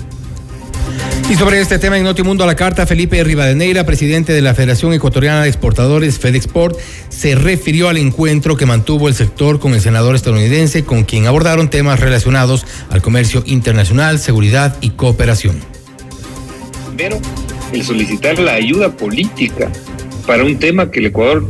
Y 1.30 1.36
sobre 1.36 1.60
este 1.60 1.78
tema 1.78 1.96
en 1.96 2.02
Notimundo 2.02 2.42
a 2.42 2.46
la 2.48 2.56
carta, 2.56 2.88
Felipe 2.88 3.22
Rivadeneira, 3.22 3.86
presidente 3.86 4.32
de 4.32 4.42
la 4.42 4.52
Federación 4.52 4.92
Ecuatoriana 4.92 5.42
de 5.42 5.48
Exportadores 5.48 6.18
FedExport, 6.18 6.76
se 7.08 7.36
refirió 7.36 7.88
al 7.88 7.98
encuentro 7.98 8.56
que 8.56 8.66
mantuvo 8.66 9.06
el 9.06 9.14
sector 9.14 9.60
con 9.60 9.74
el 9.74 9.80
senador 9.80 10.16
estadounidense, 10.16 10.82
con 10.82 11.04
quien 11.04 11.28
abordaron 11.28 11.70
temas 11.70 12.00
relacionados 12.00 12.66
al 12.90 13.00
comercio 13.00 13.44
internacional, 13.46 14.18
seguridad 14.18 14.76
y 14.80 14.90
cooperación. 14.90 15.79
Primero, 17.00 17.18
el 17.72 17.82
solicitar 17.82 18.38
la 18.38 18.52
ayuda 18.52 18.94
política 18.94 19.72
para 20.26 20.44
un 20.44 20.58
tema 20.58 20.90
que 20.90 20.98
el 20.98 21.06
Ecuador 21.06 21.48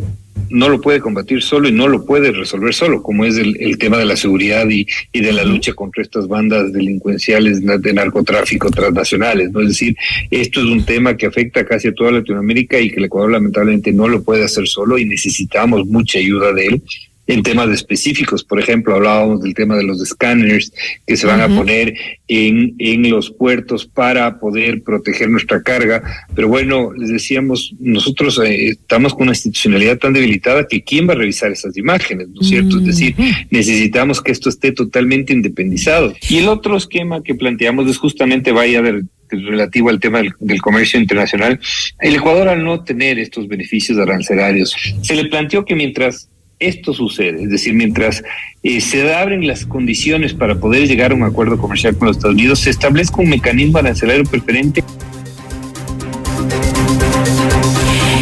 no 0.49 0.69
lo 0.69 0.81
puede 0.81 1.01
combatir 1.01 1.43
solo 1.43 1.69
y 1.69 1.73
no 1.73 1.89
lo 1.89 2.07
puede 2.07 2.31
resolver 2.31 2.73
solo, 2.73 3.03
como 3.03 3.25
es 3.25 3.37
el, 3.37 3.57
el 3.59 3.77
tema 3.77 3.99
de 3.99 4.05
la 4.05 4.15
seguridad 4.15 4.71
y, 4.71 4.87
y, 5.11 5.21
de 5.21 5.33
la 5.33 5.43
lucha 5.43 5.73
contra 5.73 6.05
estas 6.05 6.29
bandas 6.29 6.73
delincuenciales 6.73 7.63
de 7.67 7.93
narcotráfico 7.93 8.71
transnacionales. 8.71 9.51
¿no? 9.51 9.61
Es 9.63 9.71
decir, 9.71 9.97
esto 10.31 10.61
es 10.61 10.67
un 10.67 10.85
tema 10.85 11.17
que 11.17 11.27
afecta 11.27 11.67
casi 11.67 11.89
a 11.89 11.95
toda 11.95 12.13
Latinoamérica 12.13 12.79
y 12.79 12.89
que 12.89 12.99
el 12.99 13.07
Ecuador 13.07 13.33
lamentablemente 13.33 13.93
no 13.93 14.07
lo 14.07 14.23
puede 14.23 14.45
hacer 14.45 14.69
solo 14.69 14.99
y 14.99 15.05
necesitamos 15.05 15.85
mucha 15.85 16.21
ayuda 16.21 16.53
de 16.53 16.67
él. 16.67 16.83
En 17.31 17.43
temas 17.43 17.69
específicos. 17.71 18.45
Por 18.45 18.61
ejemplo, 18.61 18.95
hablábamos 18.95 19.43
del 19.43 19.55
tema 19.55 19.77
de 19.77 19.85
los 19.85 20.01
escáneres 20.03 20.73
que 21.07 21.17
se 21.17 21.27
van 21.27 21.41
a 21.41 21.49
poner 21.49 21.95
en, 22.29 22.75
en 22.79 23.11
los 23.11 23.31
puertos 23.31 23.87
para 23.87 24.39
poder 24.39 24.83
proteger 24.83 25.29
nuestra 25.31 25.63
carga. 25.63 26.03
Pero 26.35 26.49
bueno, 26.49 26.93
les 26.93 27.11
decíamos, 27.11 27.75
nosotros 27.79 28.41
eh, 28.45 28.71
estamos 28.71 29.15
con 29.15 29.23
una 29.23 29.33
institucionalidad 29.33 29.99
tan 29.99 30.13
debilitada 30.13 30.67
que 30.67 30.83
¿quién 30.83 31.09
va 31.09 31.13
a 31.13 31.17
revisar 31.17 31.53
esas 31.53 31.77
imágenes? 31.77 32.29
¿No 32.29 32.41
es 32.41 32.49
cierto? 32.49 32.79
Es 32.79 32.85
decir, 32.85 33.15
necesitamos 33.51 34.21
que 34.21 34.33
esto 34.33 34.49
esté 34.49 34.73
totalmente 34.73 35.33
independizado. 35.33 36.15
Y 36.29 36.39
el 36.39 36.49
otro 36.49 36.77
esquema 36.77 37.23
que 37.23 37.35
planteamos 37.35 37.89
es 37.89 37.99
justamente 37.99 38.53
vaya 38.53 38.83
del 38.83 39.09
relativo 39.31 39.91
al 39.91 40.01
tema 40.01 40.21
del, 40.41 40.61
comercio 40.61 40.99
internacional, 40.99 41.61
el 42.01 42.15
Ecuador 42.17 42.49
al 42.49 42.65
no 42.65 42.83
tener 42.83 43.19
estos 43.19 43.47
beneficios 43.47 43.99
arancelarios, 43.99 44.75
se 45.03 45.15
le 45.15 45.27
planteó 45.27 45.65
que 45.65 45.77
mientras 45.77 46.29
esto 46.61 46.93
sucede, 46.93 47.43
es 47.43 47.51
decir, 47.51 47.75
mientras 47.75 48.23
eh, 48.63 48.81
se 48.81 49.13
abren 49.15 49.47
las 49.47 49.67
condiciones 49.67 50.35
para 50.35 50.61
poder 50.61 50.87
llegar 50.87 51.13
a 51.13 51.15
un 51.15 51.23
acuerdo 51.23 51.59
comercial 51.59 51.97
con 51.97 52.09
los 52.09 52.19
Estados 52.19 52.37
Unidos, 52.37 52.61
se 52.61 52.71
establezca 52.71 53.21
un 53.21 53.31
mecanismo 53.31 53.79
arancelario 53.79 54.25
preferente 54.25 54.85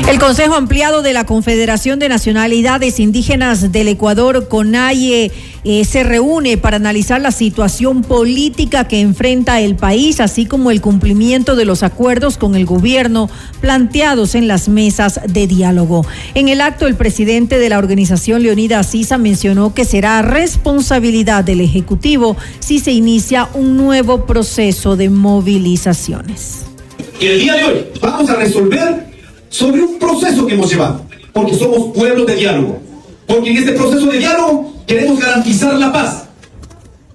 El 0.09 0.19
Consejo 0.19 0.55
Ampliado 0.55 1.03
de 1.03 1.13
la 1.13 1.27
Confederación 1.27 1.99
de 1.99 2.09
Nacionalidades 2.09 2.99
Indígenas 2.99 3.73
del 3.73 3.89
Ecuador, 3.89 4.49
CONAIE, 4.49 5.31
eh, 5.65 5.85
se 5.85 6.03
reúne 6.03 6.57
para 6.57 6.79
analizar 6.79 7.21
la 7.21 7.31
situación 7.31 8.01
política 8.01 8.89
que 8.89 9.03
enfrenta 9.03 9.61
el 9.61 9.77
país, 9.77 10.21
así 10.21 10.47
como 10.47 10.71
el 10.71 10.81
cumplimiento 10.81 11.57
de 11.57 11.67
los 11.67 11.83
acuerdos 11.83 12.39
con 12.39 12.55
el 12.55 12.65
gobierno 12.65 13.29
planteados 13.61 14.35
en 14.35 14.49
las 14.49 14.71
mesas 14.71 15.21
de 15.29 15.47
diálogo. 15.47 16.07
En 16.33 16.49
el 16.49 16.63
acto, 16.63 16.87
el 16.87 16.95
presidente 16.95 17.59
de 17.59 17.69
la 17.69 17.77
organización, 17.77 18.43
Leonidas 18.43 18.87
Sisa, 18.87 19.19
mencionó 19.19 19.75
que 19.75 19.85
será 19.85 20.23
responsabilidad 20.23 21.45
del 21.45 21.61
Ejecutivo 21.61 22.35
si 22.61 22.79
se 22.79 22.93
inicia 22.93 23.51
un 23.53 23.77
nuevo 23.77 24.25
proceso 24.25 24.97
de 24.97 25.11
movilizaciones. 25.11 26.65
el 27.21 27.41
día 27.41 27.57
de 27.57 27.65
hoy 27.65 27.87
vamos 28.01 28.31
a 28.31 28.37
resolver 28.37 29.18
sobre 29.49 29.83
un 29.83 29.99
proceso 29.99 30.47
que 30.47 30.55
hemos 30.55 30.71
llevado, 30.71 31.03
porque 31.33 31.55
somos 31.55 31.95
pueblos 31.95 32.27
de 32.27 32.37
diálogo, 32.37 32.79
porque 33.27 33.51
en 33.51 33.57
este 33.59 33.73
proceso 33.73 34.07
de 34.07 34.19
diálogo 34.19 34.75
queremos 34.87 35.19
garantizar 35.19 35.75
la 35.75 35.93
paz. 35.93 36.25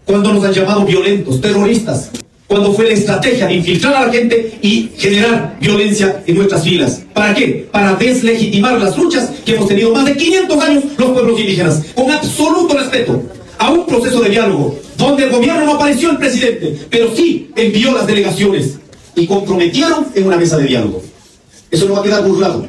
Cuando 0.06 0.34
nos 0.34 0.44
han 0.44 0.54
llamado 0.54 0.86
violentos, 0.86 1.40
terroristas, 1.40 2.10
cuando 2.48 2.74
fue 2.74 2.86
la 2.86 2.94
estrategia 2.94 3.48
de 3.48 3.56
infiltrar 3.56 3.96
a 3.96 4.06
la 4.06 4.14
gente 4.14 4.60
y 4.62 4.92
generar 4.98 5.58
violencia 5.60 6.22
en 6.28 6.36
nuestras 6.36 6.64
filas. 6.64 7.02
¿Para 7.14 7.34
qué? 7.34 7.68
Para 7.72 7.96
deslegitimar 7.96 8.80
las 8.80 8.98
luchas 8.98 9.32
que 9.44 9.56
hemos 9.56 9.68
tenido 9.68 9.92
más 9.92 10.06
de 10.06 10.16
500 10.16 10.64
años 10.64 10.84
los 10.98 11.12
pueblos 11.12 11.40
indígenas, 11.40 11.82
con 11.96 12.12
absoluto 12.12 12.78
respeto 12.78 13.24
a 13.58 13.72
un 13.72 13.86
proceso 13.86 14.22
de 14.22 14.30
diálogo, 14.30 14.78
donde 14.98 15.24
el 15.24 15.32
gobierno 15.32 15.66
no 15.66 15.74
apareció 15.74 16.12
el 16.12 16.18
presidente, 16.18 16.78
pero 16.90 17.16
sí 17.16 17.50
envió 17.56 17.94
las 17.94 18.06
delegaciones 18.06 18.78
y 19.16 19.26
comprometieron 19.26 20.08
en 20.14 20.28
una 20.28 20.38
mesa 20.38 20.58
de 20.58 20.68
diálogo. 20.68 21.02
Eso 21.74 21.88
no 21.88 21.96
va 21.96 22.02
a 22.02 22.04
quedar 22.04 22.24
burlado. 22.24 22.68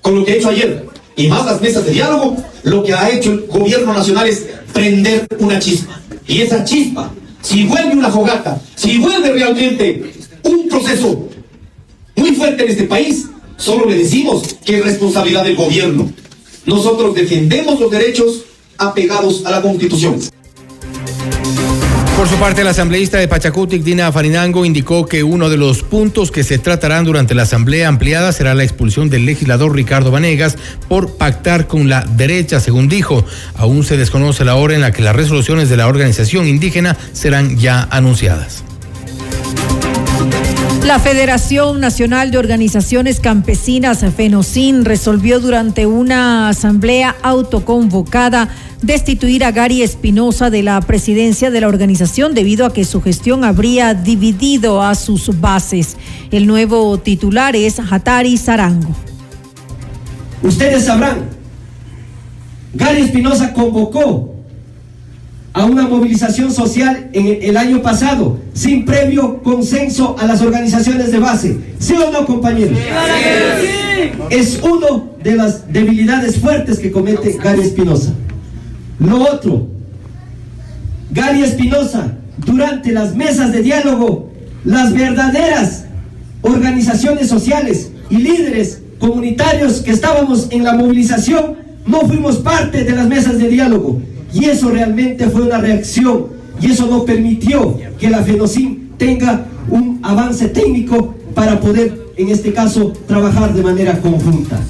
Con 0.00 0.14
lo 0.14 0.24
que 0.24 0.32
ha 0.32 0.36
hecho 0.36 0.48
ayer 0.48 0.86
y 1.16 1.26
más 1.26 1.44
las 1.44 1.60
mesas 1.60 1.84
de 1.84 1.90
diálogo, 1.90 2.36
lo 2.62 2.84
que 2.84 2.94
ha 2.94 3.10
hecho 3.10 3.32
el 3.32 3.46
gobierno 3.48 3.92
nacional 3.92 4.28
es 4.28 4.46
prender 4.72 5.26
una 5.40 5.58
chispa. 5.58 6.00
Y 6.24 6.40
esa 6.40 6.64
chispa, 6.64 7.10
si 7.42 7.64
vuelve 7.64 7.94
una 7.94 8.08
fogata, 8.08 8.60
si 8.76 8.98
vuelve 8.98 9.32
realmente 9.32 10.12
un 10.44 10.68
proceso 10.68 11.28
muy 12.14 12.30
fuerte 12.36 12.62
en 12.64 12.70
este 12.70 12.84
país, 12.84 13.26
solo 13.56 13.86
le 13.86 13.98
decimos 13.98 14.54
que 14.64 14.78
es 14.78 14.84
responsabilidad 14.84 15.42
del 15.42 15.56
gobierno. 15.56 16.12
Nosotros 16.66 17.12
defendemos 17.12 17.80
los 17.80 17.90
derechos 17.90 18.44
apegados 18.78 19.44
a 19.44 19.50
la 19.50 19.62
Constitución. 19.62 20.20
Por 22.20 22.28
su 22.28 22.36
parte, 22.36 22.64
la 22.64 22.72
asambleísta 22.72 23.16
de 23.16 23.28
Pachacutic, 23.28 23.82
Dina 23.82 24.12
Farinango, 24.12 24.66
indicó 24.66 25.06
que 25.06 25.24
uno 25.24 25.48
de 25.48 25.56
los 25.56 25.82
puntos 25.82 26.30
que 26.30 26.44
se 26.44 26.58
tratarán 26.58 27.06
durante 27.06 27.34
la 27.34 27.44
asamblea 27.44 27.88
ampliada 27.88 28.30
será 28.32 28.54
la 28.54 28.62
expulsión 28.62 29.08
del 29.08 29.24
legislador 29.24 29.74
Ricardo 29.74 30.10
Vanegas 30.10 30.58
por 30.86 31.16
pactar 31.16 31.66
con 31.66 31.88
la 31.88 32.02
derecha, 32.02 32.60
según 32.60 32.90
dijo. 32.90 33.24
Aún 33.54 33.84
se 33.84 33.96
desconoce 33.96 34.44
la 34.44 34.56
hora 34.56 34.74
en 34.74 34.82
la 34.82 34.92
que 34.92 35.00
las 35.00 35.16
resoluciones 35.16 35.70
de 35.70 35.78
la 35.78 35.86
organización 35.86 36.46
indígena 36.46 36.94
serán 37.14 37.56
ya 37.56 37.88
anunciadas. 37.90 38.64
La 40.84 40.98
Federación 40.98 41.80
Nacional 41.80 42.30
de 42.30 42.36
Organizaciones 42.38 43.20
Campesinas, 43.20 44.04
FENOCIN, 44.14 44.84
resolvió 44.84 45.40
durante 45.40 45.86
una 45.86 46.50
asamblea 46.50 47.16
autoconvocada 47.22 48.50
destituir 48.82 49.44
a 49.44 49.52
Gary 49.52 49.82
Espinosa 49.82 50.50
de 50.50 50.62
la 50.62 50.80
presidencia 50.80 51.50
de 51.50 51.60
la 51.60 51.68
organización 51.68 52.34
debido 52.34 52.64
a 52.64 52.72
que 52.72 52.84
su 52.84 53.02
gestión 53.02 53.44
habría 53.44 53.94
dividido 53.94 54.82
a 54.82 54.94
sus 54.94 55.40
bases. 55.40 55.96
El 56.30 56.46
nuevo 56.46 56.98
titular 56.98 57.56
es 57.56 57.78
Hatari 57.78 58.36
Sarango. 58.36 58.94
Ustedes 60.42 60.86
sabrán, 60.86 61.28
Gary 62.72 63.02
Espinosa 63.02 63.52
convocó 63.52 64.34
a 65.52 65.64
una 65.64 65.86
movilización 65.88 66.52
social 66.52 67.10
en 67.12 67.38
el 67.42 67.56
año 67.56 67.82
pasado, 67.82 68.38
sin 68.54 68.84
previo 68.84 69.42
consenso 69.42 70.16
a 70.18 70.24
las 70.24 70.40
organizaciones 70.40 71.10
de 71.10 71.18
base. 71.18 71.58
¿Sí 71.78 71.94
o 71.94 72.10
no, 72.10 72.24
compañeros? 72.24 72.78
Es 74.30 74.60
una 74.62 75.02
de 75.22 75.34
las 75.34 75.70
debilidades 75.70 76.38
fuertes 76.38 76.78
que 76.78 76.90
comete 76.92 77.36
Gary 77.42 77.62
Espinosa. 77.62 78.14
Lo 79.00 79.22
otro, 79.22 79.66
Gary 81.10 81.42
Espinosa, 81.42 82.12
durante 82.36 82.92
las 82.92 83.16
mesas 83.16 83.50
de 83.52 83.62
diálogo, 83.62 84.30
las 84.64 84.92
verdaderas 84.92 85.84
organizaciones 86.42 87.28
sociales 87.28 87.90
y 88.10 88.16
líderes 88.16 88.82
comunitarios 88.98 89.80
que 89.80 89.90
estábamos 89.90 90.48
en 90.50 90.64
la 90.64 90.74
movilización, 90.74 91.56
no 91.86 92.00
fuimos 92.02 92.36
parte 92.36 92.84
de 92.84 92.92
las 92.92 93.08
mesas 93.08 93.38
de 93.38 93.48
diálogo. 93.48 94.00
Y 94.34 94.44
eso 94.44 94.70
realmente 94.70 95.28
fue 95.28 95.42
una 95.42 95.58
reacción 95.58 96.26
y 96.60 96.70
eso 96.70 96.86
no 96.86 97.04
permitió 97.04 97.78
que 97.98 98.10
la 98.10 98.22
FENOCIN 98.22 98.92
tenga 98.98 99.46
un 99.70 99.98
avance 100.02 100.48
técnico 100.48 101.14
para 101.34 101.58
poder, 101.58 101.98
en 102.16 102.28
este 102.28 102.52
caso, 102.52 102.92
trabajar 103.06 103.54
de 103.54 103.62
manera 103.62 103.98
conjunta. 103.98 104.60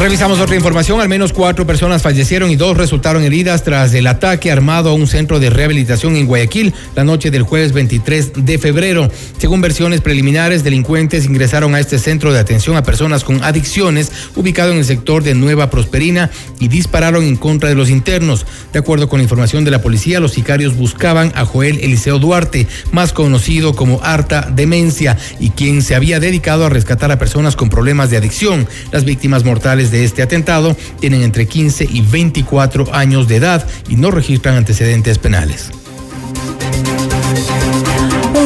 Revisamos 0.00 0.40
otra 0.40 0.56
información. 0.56 0.98
Al 1.02 1.10
menos 1.10 1.34
cuatro 1.34 1.66
personas 1.66 2.00
fallecieron 2.00 2.50
y 2.50 2.56
dos 2.56 2.74
resultaron 2.74 3.22
heridas 3.22 3.64
tras 3.64 3.92
el 3.92 4.06
ataque 4.06 4.50
armado 4.50 4.88
a 4.88 4.94
un 4.94 5.06
centro 5.06 5.38
de 5.38 5.50
rehabilitación 5.50 6.16
en 6.16 6.24
Guayaquil 6.24 6.72
la 6.96 7.04
noche 7.04 7.30
del 7.30 7.42
jueves 7.42 7.74
23 7.74 8.32
de 8.34 8.58
febrero. 8.58 9.10
Según 9.36 9.60
versiones 9.60 10.00
preliminares, 10.00 10.64
delincuentes 10.64 11.26
ingresaron 11.26 11.74
a 11.74 11.80
este 11.80 11.98
centro 11.98 12.32
de 12.32 12.38
atención 12.38 12.78
a 12.78 12.82
personas 12.82 13.24
con 13.24 13.44
adicciones 13.44 14.10
ubicado 14.36 14.72
en 14.72 14.78
el 14.78 14.86
sector 14.86 15.22
de 15.22 15.34
Nueva 15.34 15.68
Prosperina 15.68 16.30
y 16.58 16.68
dispararon 16.68 17.22
en 17.22 17.36
contra 17.36 17.68
de 17.68 17.74
los 17.74 17.90
internos. 17.90 18.46
De 18.72 18.78
acuerdo 18.78 19.06
con 19.06 19.18
la 19.18 19.24
información 19.24 19.64
de 19.64 19.70
la 19.70 19.82
policía, 19.82 20.18
los 20.18 20.32
sicarios 20.32 20.76
buscaban 20.76 21.30
a 21.34 21.44
Joel 21.44 21.78
Eliseo 21.78 22.18
Duarte, 22.18 22.66
más 22.90 23.12
conocido 23.12 23.74
como 23.74 24.02
Harta 24.02 24.50
Demencia, 24.50 25.18
y 25.38 25.50
quien 25.50 25.82
se 25.82 25.94
había 25.94 26.20
dedicado 26.20 26.64
a 26.64 26.70
rescatar 26.70 27.12
a 27.12 27.18
personas 27.18 27.54
con 27.54 27.68
problemas 27.68 28.08
de 28.08 28.16
adicción. 28.16 28.66
Las 28.92 29.04
víctimas 29.04 29.44
mortales 29.44 29.89
de 29.90 30.04
este 30.04 30.22
atentado 30.22 30.76
tienen 31.00 31.22
entre 31.22 31.46
15 31.46 31.88
y 31.90 32.00
24 32.00 32.94
años 32.94 33.28
de 33.28 33.36
edad 33.36 33.66
y 33.88 33.96
no 33.96 34.10
registran 34.10 34.56
antecedentes 34.56 35.18
penales. 35.18 35.70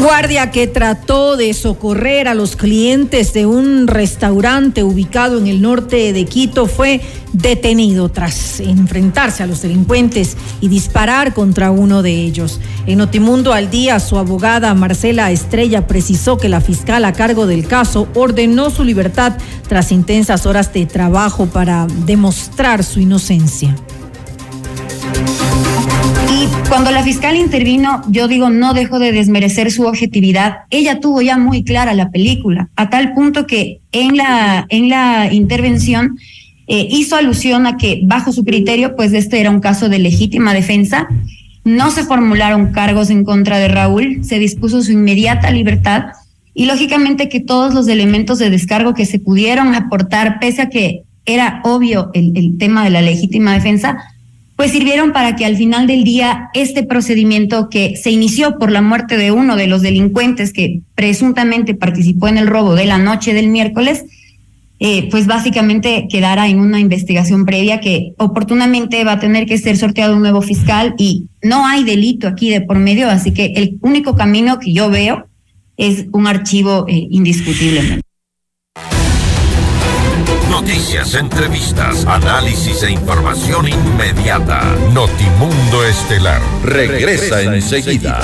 Guardia 0.04 0.50
que 0.50 0.66
trató 0.66 1.38
de 1.38 1.54
socorrer 1.54 2.28
a 2.28 2.34
los 2.34 2.56
clientes 2.56 3.32
de 3.32 3.46
un 3.46 3.86
restaurante 3.86 4.84
ubicado 4.84 5.38
en 5.38 5.46
el 5.46 5.62
norte 5.62 6.12
de 6.12 6.26
Quito 6.26 6.66
fue 6.66 7.00
detenido 7.32 8.10
tras 8.10 8.60
enfrentarse 8.60 9.42
a 9.42 9.46
los 9.46 9.62
delincuentes 9.62 10.36
y 10.60 10.68
disparar 10.68 11.32
contra 11.32 11.70
uno 11.70 12.02
de 12.02 12.20
ellos. 12.20 12.60
En 12.86 12.98
Notimundo 12.98 13.54
al 13.54 13.70
día, 13.70 13.98
su 13.98 14.18
abogada 14.18 14.74
Marcela 14.74 15.30
Estrella 15.30 15.86
precisó 15.86 16.36
que 16.36 16.50
la 16.50 16.60
fiscal 16.60 17.06
a 17.06 17.14
cargo 17.14 17.46
del 17.46 17.66
caso 17.66 18.06
ordenó 18.12 18.68
su 18.68 18.84
libertad 18.84 19.38
tras 19.68 19.90
intensas 19.90 20.44
horas 20.44 20.70
de 20.74 20.84
trabajo 20.84 21.46
para 21.46 21.86
demostrar 22.04 22.84
su 22.84 23.00
inocencia. 23.00 23.74
Cuando 26.74 26.90
la 26.90 27.04
fiscal 27.04 27.36
intervino, 27.36 28.02
yo 28.08 28.26
digo, 28.26 28.50
no 28.50 28.74
dejo 28.74 28.98
de 28.98 29.12
desmerecer 29.12 29.70
su 29.70 29.84
objetividad. 29.84 30.62
Ella 30.70 30.98
tuvo 30.98 31.22
ya 31.22 31.38
muy 31.38 31.62
clara 31.62 31.94
la 31.94 32.10
película, 32.10 32.68
a 32.74 32.90
tal 32.90 33.14
punto 33.14 33.46
que 33.46 33.78
en 33.92 34.16
la, 34.16 34.66
en 34.70 34.88
la 34.88 35.32
intervención 35.32 36.18
eh, 36.66 36.88
hizo 36.90 37.14
alusión 37.14 37.68
a 37.68 37.76
que 37.76 38.00
bajo 38.02 38.32
su 38.32 38.44
criterio, 38.44 38.96
pues 38.96 39.12
este 39.12 39.38
era 39.38 39.50
un 39.50 39.60
caso 39.60 39.88
de 39.88 40.00
legítima 40.00 40.52
defensa. 40.52 41.06
No 41.62 41.92
se 41.92 42.02
formularon 42.02 42.72
cargos 42.72 43.08
en 43.08 43.22
contra 43.22 43.58
de 43.58 43.68
Raúl, 43.68 44.24
se 44.24 44.40
dispuso 44.40 44.82
su 44.82 44.90
inmediata 44.90 45.52
libertad 45.52 46.06
y 46.54 46.64
lógicamente 46.64 47.28
que 47.28 47.38
todos 47.38 47.72
los 47.72 47.86
elementos 47.86 48.40
de 48.40 48.50
descargo 48.50 48.94
que 48.94 49.06
se 49.06 49.20
pudieron 49.20 49.76
aportar, 49.76 50.40
pese 50.40 50.62
a 50.62 50.70
que 50.70 51.04
era 51.24 51.60
obvio 51.62 52.10
el 52.14 52.58
tema 52.58 52.82
de 52.82 52.90
la 52.90 53.00
legítima 53.00 53.54
defensa, 53.54 53.96
pues 54.56 54.70
sirvieron 54.70 55.12
para 55.12 55.34
que 55.34 55.44
al 55.44 55.56
final 55.56 55.86
del 55.86 56.04
día 56.04 56.50
este 56.54 56.84
procedimiento 56.84 57.68
que 57.68 57.96
se 57.96 58.10
inició 58.10 58.58
por 58.58 58.70
la 58.70 58.82
muerte 58.82 59.16
de 59.16 59.32
uno 59.32 59.56
de 59.56 59.66
los 59.66 59.82
delincuentes 59.82 60.52
que 60.52 60.80
presuntamente 60.94 61.74
participó 61.74 62.28
en 62.28 62.38
el 62.38 62.46
robo 62.46 62.74
de 62.74 62.86
la 62.86 62.98
noche 62.98 63.34
del 63.34 63.48
miércoles, 63.48 64.04
eh, 64.78 65.08
pues 65.10 65.26
básicamente 65.26 66.06
quedara 66.08 66.48
en 66.48 66.60
una 66.60 66.78
investigación 66.78 67.44
previa 67.44 67.80
que 67.80 68.12
oportunamente 68.16 69.02
va 69.02 69.12
a 69.12 69.20
tener 69.20 69.46
que 69.46 69.58
ser 69.58 69.76
sorteado 69.76 70.14
un 70.14 70.22
nuevo 70.22 70.42
fiscal 70.42 70.94
y 70.98 71.26
no 71.42 71.66
hay 71.66 71.84
delito 71.84 72.28
aquí 72.28 72.50
de 72.50 72.60
por 72.60 72.78
medio, 72.78 73.08
así 73.08 73.32
que 73.32 73.54
el 73.56 73.78
único 73.80 74.14
camino 74.14 74.58
que 74.58 74.72
yo 74.72 74.90
veo 74.90 75.26
es 75.76 76.06
un 76.12 76.26
archivo 76.26 76.86
eh, 76.88 77.08
indiscutiblemente. 77.10 78.03
Noticias, 80.64 81.12
entrevistas, 81.12 82.06
análisis 82.06 82.82
e 82.84 82.90
información 82.90 83.68
inmediata. 83.68 84.62
Notimundo 84.94 85.84
Estelar 85.84 86.40
regresa, 86.62 87.42
enseguida. 87.42 88.18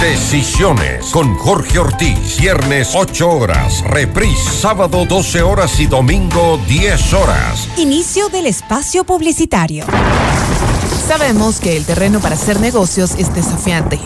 Decisiones 0.00 1.06
con 1.06 1.34
Jorge 1.34 1.80
Ortiz. 1.80 2.38
Viernes 2.38 2.92
8 2.94 3.28
horas. 3.28 3.82
Reprise 3.88 4.48
sábado 4.48 5.04
12 5.04 5.42
horas 5.42 5.80
y 5.80 5.86
domingo 5.86 6.60
10 6.68 7.12
horas. 7.14 7.68
Inicio 7.78 8.28
del 8.28 8.46
espacio 8.46 9.02
publicitario. 9.02 9.86
Sabemos 11.08 11.58
que 11.58 11.76
el 11.76 11.84
terreno 11.84 12.20
para 12.20 12.36
hacer 12.36 12.60
negocios 12.60 13.16
es 13.18 13.34
desafiante. 13.34 13.98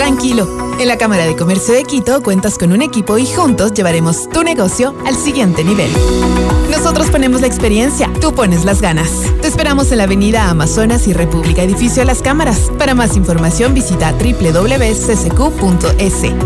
Tranquilo. 0.00 0.48
En 0.80 0.88
la 0.88 0.96
Cámara 0.96 1.26
de 1.26 1.36
Comercio 1.36 1.74
de 1.74 1.84
Quito 1.84 2.22
cuentas 2.22 2.56
con 2.56 2.72
un 2.72 2.80
equipo 2.80 3.18
y 3.18 3.26
juntos 3.26 3.74
llevaremos 3.74 4.30
tu 4.30 4.42
negocio 4.42 4.94
al 5.04 5.14
siguiente 5.14 5.62
nivel. 5.62 5.90
Nosotros 6.70 7.10
ponemos 7.10 7.42
la 7.42 7.48
experiencia, 7.48 8.10
tú 8.18 8.34
pones 8.34 8.64
las 8.64 8.80
ganas. 8.80 9.10
Te 9.42 9.48
esperamos 9.48 9.92
en 9.92 9.98
la 9.98 10.04
Avenida 10.04 10.48
Amazonas 10.48 11.06
y 11.06 11.12
República 11.12 11.62
Edificio 11.62 12.02
Las 12.04 12.22
Cámaras. 12.22 12.70
Para 12.78 12.94
más 12.94 13.18
información 13.18 13.74
visita 13.74 14.12
www.ccq.es 14.12 15.34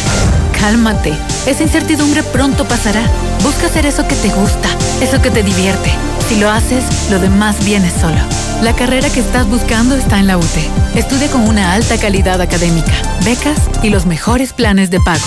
cálmate, 0.61 1.11
esa 1.47 1.63
incertidumbre 1.63 2.21
pronto 2.21 2.65
pasará. 2.65 3.01
Busca 3.41 3.65
hacer 3.65 3.87
eso 3.87 4.07
que 4.07 4.15
te 4.15 4.29
gusta, 4.29 4.69
eso 5.01 5.19
que 5.19 5.31
te 5.31 5.41
divierte. 5.41 5.91
Si 6.29 6.39
lo 6.39 6.51
haces, 6.51 7.09
lo 7.09 7.19
demás 7.19 7.65
viene 7.65 7.89
solo. 7.89 8.19
La 8.61 8.75
carrera 8.75 9.09
que 9.09 9.19
estás 9.19 9.47
buscando 9.47 9.95
está 9.95 10.19
en 10.19 10.27
la 10.27 10.37
UTE. 10.37 10.69
Estudia 10.93 11.29
con 11.29 11.47
una 11.49 11.73
alta 11.73 11.97
calidad 11.97 12.39
académica, 12.41 12.93
becas 13.25 13.59
y 13.81 13.89
los 13.89 14.05
mejores 14.05 14.53
planes 14.53 14.91
de 14.91 14.99
pago. 14.99 15.25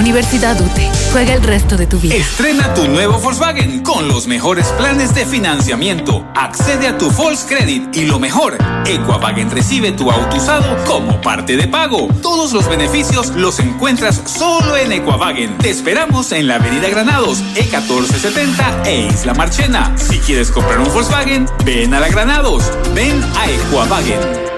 Universidad 0.00 0.60
UTE. 0.60 1.01
Juega 1.12 1.34
el 1.34 1.42
resto 1.42 1.76
de 1.76 1.86
tu 1.86 1.98
vida. 1.98 2.14
Estrena 2.14 2.72
tu 2.72 2.88
nuevo 2.88 3.18
Volkswagen 3.18 3.82
con 3.82 4.08
los 4.08 4.26
mejores 4.26 4.68
planes 4.78 5.14
de 5.14 5.26
financiamiento. 5.26 6.26
Accede 6.34 6.88
a 6.88 6.96
tu 6.96 7.10
Volks 7.10 7.44
Credit 7.46 7.94
y 7.94 8.06
lo 8.06 8.18
mejor, 8.18 8.56
Equavagen 8.86 9.50
recibe 9.50 9.92
tu 9.92 10.10
auto 10.10 10.38
usado 10.38 10.74
como 10.86 11.20
parte 11.20 11.58
de 11.58 11.68
pago. 11.68 12.08
Todos 12.22 12.54
los 12.54 12.66
beneficios 12.66 13.28
los 13.36 13.60
encuentras 13.60 14.22
solo 14.24 14.74
en 14.74 14.90
Equavagen. 14.90 15.58
Te 15.58 15.68
esperamos 15.68 16.32
en 16.32 16.46
la 16.46 16.54
Avenida 16.54 16.88
Granados, 16.88 17.42
E1470 17.56 18.86
e 18.86 19.08
Isla 19.08 19.34
Marchena. 19.34 19.92
Si 19.98 20.18
quieres 20.18 20.50
comprar 20.50 20.78
un 20.80 20.90
Volkswagen, 20.94 21.46
ven 21.66 21.92
a 21.92 22.00
la 22.00 22.08
Granados. 22.08 22.72
Ven 22.94 23.22
a 23.36 23.50
Equavagen. 23.50 24.51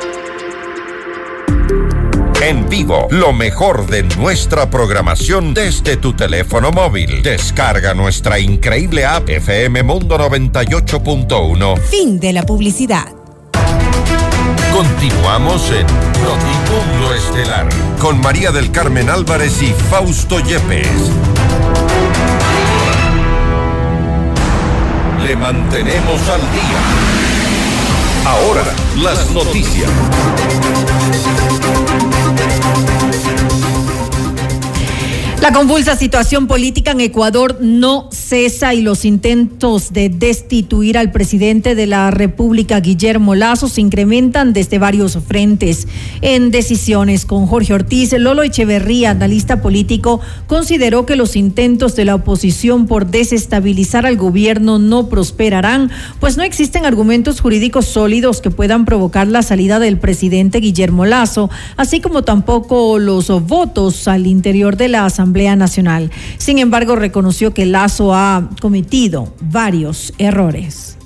En 2.44 2.68
vivo, 2.68 3.08
lo 3.08 3.32
mejor 3.32 3.86
de 3.86 4.02
nuestra 4.02 4.68
programación 4.68 5.54
desde 5.54 5.96
tu 5.96 6.12
teléfono 6.12 6.72
móvil. 6.72 7.22
Descarga 7.22 7.94
nuestra 7.94 8.38
increíble 8.38 9.06
app 9.06 9.30
FM 9.30 9.82
Mundo 9.82 10.18
98.1. 10.18 11.78
Fin 11.80 12.20
de 12.20 12.34
la 12.34 12.42
publicidad. 12.42 13.06
Continuamos 14.74 15.70
en 15.70 15.86
Notimundo 16.22 17.14
Estelar 17.14 17.66
con 17.98 18.20
María 18.20 18.50
del 18.50 18.70
Carmen 18.70 19.08
Álvarez 19.08 19.62
y 19.62 19.72
Fausto 19.88 20.38
Yepes. 20.40 21.10
Le 25.26 25.34
mantenemos 25.34 26.28
al 26.28 26.40
día. 26.52 27.24
Ahora, 28.26 28.64
las 28.96 29.30
noticias. 29.30 29.90
La 35.40 35.52
convulsa 35.52 35.94
situación 35.94 36.46
política 36.46 36.92
en 36.92 37.00
Ecuador 37.00 37.58
no 37.60 38.08
cesa 38.10 38.72
y 38.72 38.80
los 38.80 39.04
intentos 39.04 39.92
de 39.92 40.08
destituir 40.08 40.96
al 40.96 41.12
presidente 41.12 41.74
de 41.74 41.86
la 41.86 42.10
República, 42.10 42.80
Guillermo 42.80 43.34
Lazo, 43.34 43.68
se 43.68 43.82
incrementan 43.82 44.54
desde 44.54 44.78
varios 44.78 45.18
frentes. 45.18 45.86
En 46.22 46.50
decisiones 46.50 47.26
con 47.26 47.46
Jorge 47.46 47.74
Ortiz, 47.74 48.14
Lolo 48.18 48.42
Echeverría, 48.42 49.10
analista 49.10 49.60
político, 49.60 50.20
consideró 50.46 51.04
que 51.04 51.14
los 51.14 51.36
intentos 51.36 51.94
de 51.94 52.06
la 52.06 52.14
oposición 52.14 52.86
por 52.86 53.06
desestabilizar 53.08 54.06
al 54.06 54.16
gobierno 54.16 54.78
no 54.78 55.10
prosperarán, 55.10 55.90
pues 56.20 56.38
no 56.38 56.42
existen 56.42 56.86
argumentos 56.86 57.42
jurídicos 57.42 57.84
sólidos 57.84 58.40
que 58.40 58.50
puedan 58.50 58.86
provocar 58.86 59.28
la 59.28 59.42
salida 59.42 59.78
del 59.78 59.98
presidente 59.98 60.60
Guillermo 60.60 61.04
Lazo, 61.04 61.50
así 61.76 62.00
como 62.00 62.22
tampoco 62.22 62.98
los 62.98 63.28
votos 63.46 64.08
al 64.08 64.26
interior 64.26 64.78
de 64.78 64.88
la 64.88 65.04
Asamblea 65.04 65.33
Nacional. 65.56 66.10
Sin 66.38 66.58
embargo, 66.58 66.96
reconoció 66.96 67.52
que 67.52 67.66
Lazo 67.66 68.14
ha 68.14 68.48
cometido 68.60 69.34
varios 69.40 70.14
errores. 70.18 70.96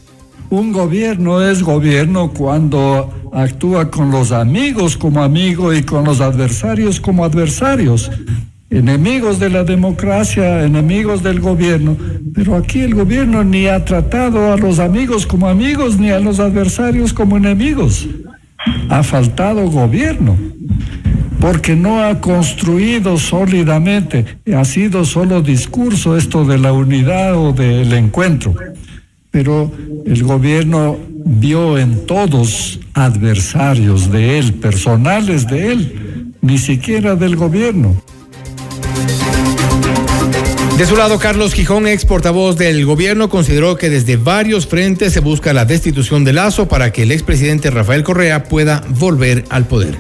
Un 0.50 0.72
gobierno 0.72 1.42
es 1.42 1.62
gobierno 1.62 2.32
cuando 2.32 3.12
actúa 3.32 3.90
con 3.90 4.10
los 4.10 4.32
amigos 4.32 4.96
como 4.96 5.22
amigo 5.22 5.74
y 5.74 5.82
con 5.82 6.04
los 6.04 6.20
adversarios 6.20 7.00
como 7.00 7.24
adversarios. 7.24 8.10
Enemigos 8.70 9.38
de 9.38 9.48
la 9.48 9.64
democracia, 9.64 10.64
enemigos 10.64 11.22
del 11.22 11.40
gobierno. 11.40 11.96
Pero 12.34 12.54
aquí 12.54 12.80
el 12.80 12.94
gobierno 12.94 13.44
ni 13.44 13.66
ha 13.66 13.84
tratado 13.84 14.52
a 14.52 14.56
los 14.56 14.78
amigos 14.78 15.26
como 15.26 15.48
amigos 15.48 15.98
ni 15.98 16.10
a 16.10 16.20
los 16.20 16.38
adversarios 16.38 17.12
como 17.12 17.36
enemigos. 17.36 18.06
Ha 18.88 19.02
faltado 19.02 19.70
gobierno 19.70 20.36
porque 21.40 21.76
no 21.76 22.02
ha 22.02 22.20
construido 22.20 23.16
sólidamente, 23.16 24.38
ha 24.56 24.64
sido 24.64 25.04
solo 25.04 25.40
discurso 25.40 26.16
esto 26.16 26.44
de 26.44 26.58
la 26.58 26.72
unidad 26.72 27.36
o 27.36 27.52
del 27.52 27.92
encuentro. 27.92 28.54
Pero 29.30 29.70
el 30.06 30.22
gobierno 30.24 30.98
vio 31.24 31.78
en 31.78 32.06
todos 32.06 32.80
adversarios 32.94 34.10
de 34.10 34.38
él, 34.38 34.54
personales 34.54 35.46
de 35.46 35.72
él, 35.72 36.32
ni 36.40 36.58
siquiera 36.58 37.14
del 37.14 37.36
gobierno. 37.36 38.02
De 40.78 40.86
su 40.86 40.96
lado, 40.96 41.18
Carlos 41.18 41.54
Gijón, 41.54 41.88
ex 41.88 42.04
portavoz 42.04 42.56
del 42.56 42.86
gobierno, 42.86 43.28
consideró 43.28 43.76
que 43.76 43.90
desde 43.90 44.16
varios 44.16 44.66
frentes 44.68 45.12
se 45.12 45.18
busca 45.20 45.52
la 45.52 45.64
destitución 45.64 46.22
de 46.24 46.32
Lazo 46.32 46.68
para 46.68 46.92
que 46.92 47.02
el 47.02 47.10
expresidente 47.10 47.70
Rafael 47.70 48.04
Correa 48.04 48.44
pueda 48.44 48.84
volver 48.90 49.44
al 49.50 49.66
poder. 49.66 49.96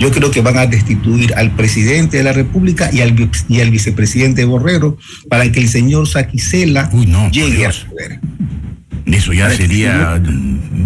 Yo 0.00 0.10
creo 0.10 0.32
que 0.32 0.40
van 0.40 0.58
a 0.58 0.66
destituir 0.66 1.32
al 1.34 1.54
presidente 1.54 2.16
de 2.16 2.24
la 2.24 2.32
República 2.32 2.90
y 2.92 3.00
al, 3.02 3.14
y 3.48 3.60
al 3.60 3.70
vicepresidente 3.70 4.44
Borrero 4.44 4.98
para 5.30 5.50
que 5.52 5.60
el 5.60 5.68
señor 5.68 6.08
Saquicela 6.08 6.90
no, 6.92 7.30
llegue 7.30 7.56
Dios. 7.58 7.82
al 7.84 7.90
poder. 7.90 8.20
Eso 9.06 9.32
ya 9.32 9.48
sería 9.50 10.20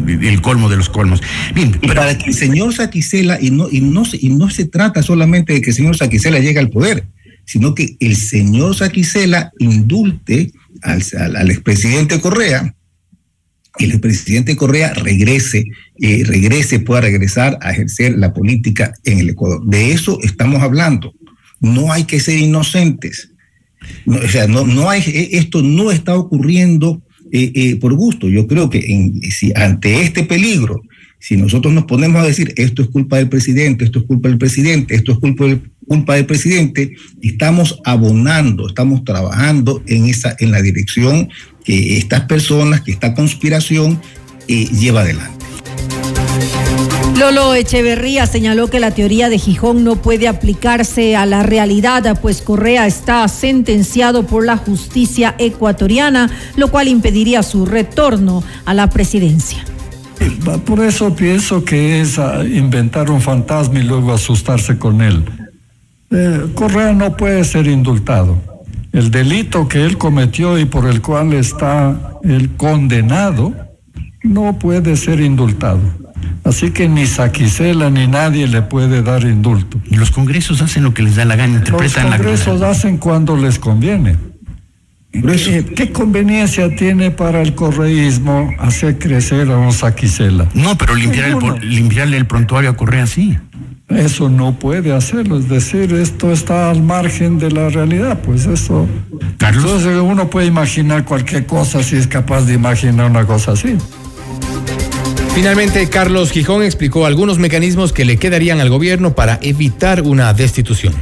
el 0.06 0.40
colmo 0.42 0.68
de 0.68 0.76
los 0.76 0.90
colmos. 0.90 1.22
Bien, 1.54 1.78
Y 1.80 1.88
para 1.88 2.16
que 2.18 2.26
el 2.28 2.34
señor 2.34 2.74
Saquicela, 2.74 3.38
y 3.40 3.50
no, 3.50 3.68
y, 3.70 3.80
no, 3.80 4.04
se- 4.04 4.18
y 4.20 4.28
no 4.28 4.50
se 4.50 4.66
trata 4.66 5.02
solamente 5.02 5.54
de 5.54 5.62
que 5.62 5.70
el 5.70 5.76
señor 5.76 5.96
Saquicela 5.96 6.38
llegue 6.38 6.58
al 6.58 6.68
poder, 6.68 7.04
sino 7.50 7.74
que 7.74 7.96
el 7.98 8.14
señor 8.14 8.76
Saquicela 8.76 9.50
indulte 9.58 10.52
al, 10.82 11.02
al, 11.18 11.36
al 11.36 11.50
expresidente 11.50 12.20
Correa 12.20 12.74
el 13.78 14.00
presidente 14.00 14.56
Correa 14.56 14.92
regrese, 14.94 15.64
eh, 16.00 16.22
regrese, 16.24 16.80
pueda 16.80 17.00
regresar 17.02 17.58
a 17.60 17.72
ejercer 17.72 18.18
la 18.18 18.32
política 18.32 18.92
en 19.04 19.18
el 19.18 19.30
Ecuador. 19.30 19.64
De 19.64 19.92
eso 19.92 20.18
estamos 20.22 20.62
hablando. 20.62 21.14
No 21.60 21.92
hay 21.92 22.04
que 22.04 22.20
ser 22.20 22.38
inocentes. 22.38 23.30
No, 24.04 24.18
o 24.18 24.28
sea, 24.28 24.46
no, 24.46 24.66
no 24.66 24.90
hay, 24.90 25.02
eh, 25.06 25.30
esto 25.32 25.62
no 25.62 25.90
está 25.90 26.14
ocurriendo 26.16 27.02
eh, 27.32 27.52
eh, 27.54 27.76
por 27.76 27.94
gusto. 27.94 28.28
Yo 28.28 28.46
creo 28.46 28.68
que 28.68 28.78
en, 28.78 29.20
si 29.30 29.52
ante 29.54 30.02
este 30.02 30.24
peligro, 30.24 30.82
si 31.20 31.36
nosotros 31.36 31.72
nos 31.72 31.84
ponemos 31.84 32.22
a 32.22 32.26
decir 32.26 32.52
esto 32.56 32.82
es 32.82 32.88
culpa 32.88 33.18
del 33.18 33.28
presidente, 33.28 33.84
esto 33.84 34.00
es 34.00 34.06
culpa 34.06 34.28
del 34.28 34.38
presidente, 34.38 34.94
esto 34.94 35.12
es 35.12 35.18
culpa 35.18 35.44
del, 35.44 35.60
culpa 35.86 36.14
del 36.14 36.26
presidente, 36.26 36.94
estamos 37.20 37.78
abonando, 37.84 38.66
estamos 38.66 39.04
trabajando 39.04 39.82
en, 39.86 40.06
esa, 40.06 40.34
en 40.38 40.50
la 40.50 40.62
dirección 40.62 41.28
que 41.62 41.98
estas 41.98 42.22
personas, 42.22 42.80
que 42.80 42.92
esta 42.92 43.14
conspiración 43.14 44.00
eh, 44.48 44.66
lleva 44.72 45.02
adelante. 45.02 45.44
Lolo 47.18 47.54
Echeverría 47.54 48.26
señaló 48.26 48.68
que 48.70 48.80
la 48.80 48.92
teoría 48.92 49.28
de 49.28 49.38
Gijón 49.38 49.84
no 49.84 49.96
puede 49.96 50.26
aplicarse 50.26 51.16
a 51.16 51.26
la 51.26 51.42
realidad, 51.42 52.18
pues 52.22 52.40
Correa 52.40 52.86
está 52.86 53.28
sentenciado 53.28 54.26
por 54.26 54.46
la 54.46 54.56
justicia 54.56 55.34
ecuatoriana, 55.38 56.30
lo 56.56 56.70
cual 56.70 56.88
impediría 56.88 57.42
su 57.42 57.66
retorno 57.66 58.42
a 58.64 58.72
la 58.72 58.88
presidencia. 58.88 59.62
Por 60.64 60.80
eso 60.80 61.14
pienso 61.14 61.64
que 61.64 62.00
es 62.00 62.18
ah, 62.18 62.44
inventar 62.44 63.10
un 63.10 63.20
fantasma 63.20 63.78
y 63.78 63.82
luego 63.82 64.12
asustarse 64.12 64.78
con 64.78 65.00
él. 65.00 65.24
Eh, 66.10 66.46
Correa 66.54 66.92
no 66.92 67.16
puede 67.16 67.44
ser 67.44 67.66
indultado. 67.66 68.38
El 68.92 69.10
delito 69.10 69.68
que 69.68 69.84
él 69.84 69.96
cometió 69.96 70.58
y 70.58 70.64
por 70.64 70.86
el 70.86 71.00
cual 71.00 71.32
está 71.32 72.18
él 72.24 72.50
condenado 72.56 73.54
no 74.22 74.58
puede 74.58 74.96
ser 74.96 75.20
indultado. 75.20 75.80
Así 76.44 76.70
que 76.70 76.88
ni 76.88 77.06
Saquicela 77.06 77.90
ni 77.90 78.06
nadie 78.06 78.46
le 78.48 78.62
puede 78.62 79.02
dar 79.02 79.22
indulto. 79.24 79.78
Y 79.90 79.96
los 79.96 80.10
congresos 80.10 80.62
hacen 80.62 80.82
lo 80.82 80.94
que 80.94 81.02
les 81.02 81.16
da 81.16 81.24
la 81.24 81.36
gana, 81.36 81.58
interpretan 81.58 82.06
los 82.06 82.16
congresos 82.16 82.62
hacen 82.62 82.98
cuando 82.98 83.36
les 83.36 83.58
conviene. 83.58 84.16
¿Qué, 85.12 85.64
¿Qué, 85.74 85.90
conveniencia 85.90 86.74
tiene 86.76 87.10
para 87.10 87.42
el 87.42 87.54
correísmo 87.56 88.48
hacer 88.58 88.98
crecer 88.98 89.50
a 89.50 89.58
un 89.58 89.72
Saquicela? 89.72 90.48
No, 90.54 90.78
pero 90.78 90.94
limpiar 90.94 91.30
el, 91.30 91.68
limpiarle 91.68 92.16
el 92.16 92.26
prontuario 92.26 92.70
a 92.70 92.76
Correa 92.76 93.06
sí. 93.06 93.36
Eso 93.88 94.28
no 94.28 94.56
puede 94.56 94.92
hacerlo, 94.92 95.38
es 95.38 95.48
decir, 95.48 95.92
esto 95.94 96.32
está 96.32 96.70
al 96.70 96.80
margen 96.80 97.40
de 97.40 97.50
la 97.50 97.70
realidad, 97.70 98.20
pues 98.22 98.46
eso. 98.46 98.86
Carlos. 99.36 99.64
Entonces 99.64 100.00
uno 100.00 100.30
puede 100.30 100.46
imaginar 100.46 101.04
cualquier 101.04 101.44
cosa 101.44 101.82
si 101.82 101.96
es 101.96 102.06
capaz 102.06 102.42
de 102.42 102.54
imaginar 102.54 103.10
una 103.10 103.26
cosa 103.26 103.52
así. 103.52 103.76
Finalmente, 105.34 105.88
Carlos 105.88 106.30
Gijón 106.30 106.62
explicó 106.62 107.04
algunos 107.04 107.38
mecanismos 107.38 107.92
que 107.92 108.04
le 108.04 108.16
quedarían 108.16 108.60
al 108.60 108.68
gobierno 108.68 109.16
para 109.16 109.40
evitar 109.42 110.02
una 110.02 110.32
destitución. 110.34 110.94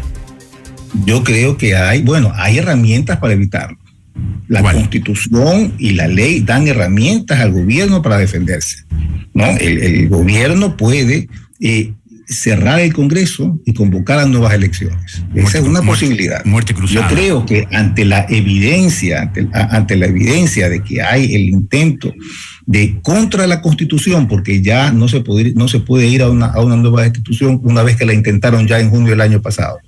Yo 1.05 1.23
creo 1.23 1.59
que 1.59 1.77
hay, 1.77 2.01
bueno, 2.01 2.33
hay 2.35 2.57
herramientas 2.57 3.19
para 3.19 3.35
evitarlo. 3.35 3.77
La 4.49 4.62
constitución 4.62 5.75
y 5.79 5.91
la 5.91 6.09
ley 6.09 6.41
dan 6.41 6.66
herramientas 6.69 7.41
al 7.41 7.53
gobierno 7.53 8.01
para 8.01 8.16
defenderse. 8.16 8.85
¿no? 9.35 9.47
El, 9.47 9.79
el 9.83 10.09
gobierno 10.09 10.77
puede 10.77 11.29
eh, 11.61 11.93
cerrar 12.29 12.81
el 12.81 12.93
Congreso 12.93 13.59
y 13.64 13.73
convocar 13.73 14.19
a 14.19 14.27
nuevas 14.27 14.53
elecciones. 14.53 15.23
Muerte, 15.31 15.41
Esa 15.41 15.59
es 15.59 15.64
una 15.64 15.81
muerte, 15.81 15.87
posibilidad. 15.87 16.45
Muerte 16.45 16.75
cruzada. 16.75 17.09
Yo 17.09 17.14
creo 17.14 17.47
que 17.47 17.66
ante 17.73 18.05
la 18.05 18.27
evidencia, 18.29 19.23
ante, 19.23 19.49
ante, 19.53 19.97
la 19.97 20.07
evidencia 20.07 20.69
de 20.69 20.83
que 20.83 21.01
hay 21.01 21.35
el 21.35 21.49
intento 21.49 22.12
de 22.66 23.01
contra 23.03 23.47
la 23.47 23.62
Constitución, 23.62 24.29
porque 24.29 24.62
ya 24.62 24.93
no 24.93 25.09
se 25.09 25.21
puede, 25.21 25.55
no 25.55 25.69
se 25.69 25.81
puede 25.81 26.07
ir 26.07 26.23
a 26.23 26.29
una, 26.29 26.47
a 26.47 26.62
una 26.62 26.77
nueva 26.77 27.07
institución 27.07 27.61
una 27.64 27.83
vez 27.83 27.97
que 27.97 28.05
la 28.05 28.12
intentaron 28.12 28.66
ya 28.66 28.79
en 28.79 28.91
junio 28.91 29.11
del 29.11 29.23
año 29.23 29.41
pasado. 29.41 29.79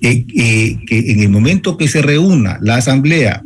Eh, 0.00 0.24
eh, 0.36 0.78
que 0.86 1.10
en 1.10 1.20
el 1.22 1.28
momento 1.28 1.76
que 1.76 1.88
se 1.88 2.02
reúna 2.02 2.58
la 2.62 2.76
asamblea, 2.76 3.42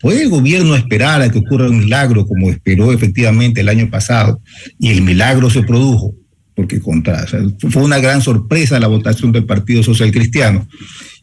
puede 0.00 0.22
el 0.22 0.28
gobierno 0.28 0.76
esperar 0.76 1.22
a 1.22 1.30
que 1.30 1.40
ocurra 1.40 1.68
un 1.68 1.80
milagro 1.80 2.24
como 2.24 2.50
esperó 2.50 2.92
efectivamente 2.92 3.62
el 3.62 3.68
año 3.68 3.90
pasado 3.90 4.40
y 4.78 4.90
el 4.90 5.02
milagro 5.02 5.50
se 5.50 5.64
produjo, 5.64 6.14
porque 6.54 6.78
contra, 6.78 7.26
fue 7.70 7.82
una 7.82 7.98
gran 7.98 8.22
sorpresa 8.22 8.78
la 8.78 8.86
votación 8.86 9.32
del 9.32 9.44
Partido 9.44 9.82
Social 9.82 10.12
Cristiano, 10.12 10.68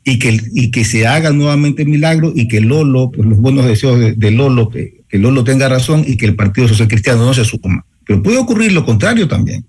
y 0.03 0.19
que, 0.19 0.39
y 0.53 0.71
que 0.71 0.83
se 0.83 1.07
haga 1.07 1.31
nuevamente 1.31 1.83
el 1.83 1.89
milagro 1.89 2.33
y 2.35 2.47
que 2.49 2.59
Lolo, 2.59 3.11
pues 3.11 3.27
los 3.27 3.39
buenos 3.39 3.65
deseos 3.65 3.97
de, 4.17 4.31
Lolo, 4.31 4.69
que, 4.69 5.03
que, 5.07 5.17
Lolo 5.17 5.45
tenga 5.45 5.69
razón 5.69 6.03
y 6.05 6.17
que 6.17 6.25
el 6.25 6.35
Partido 6.35 6.67
Social 6.67 6.89
Cristiano 6.89 7.25
no 7.25 7.33
se 7.33 7.43
suma. 7.43 7.85
Pero 8.05 8.21
puede 8.21 8.37
ocurrir 8.37 8.73
lo 8.73 8.85
contrario 8.85 9.27
también. 9.27 9.65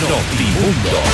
Notimundo. 0.00 1.13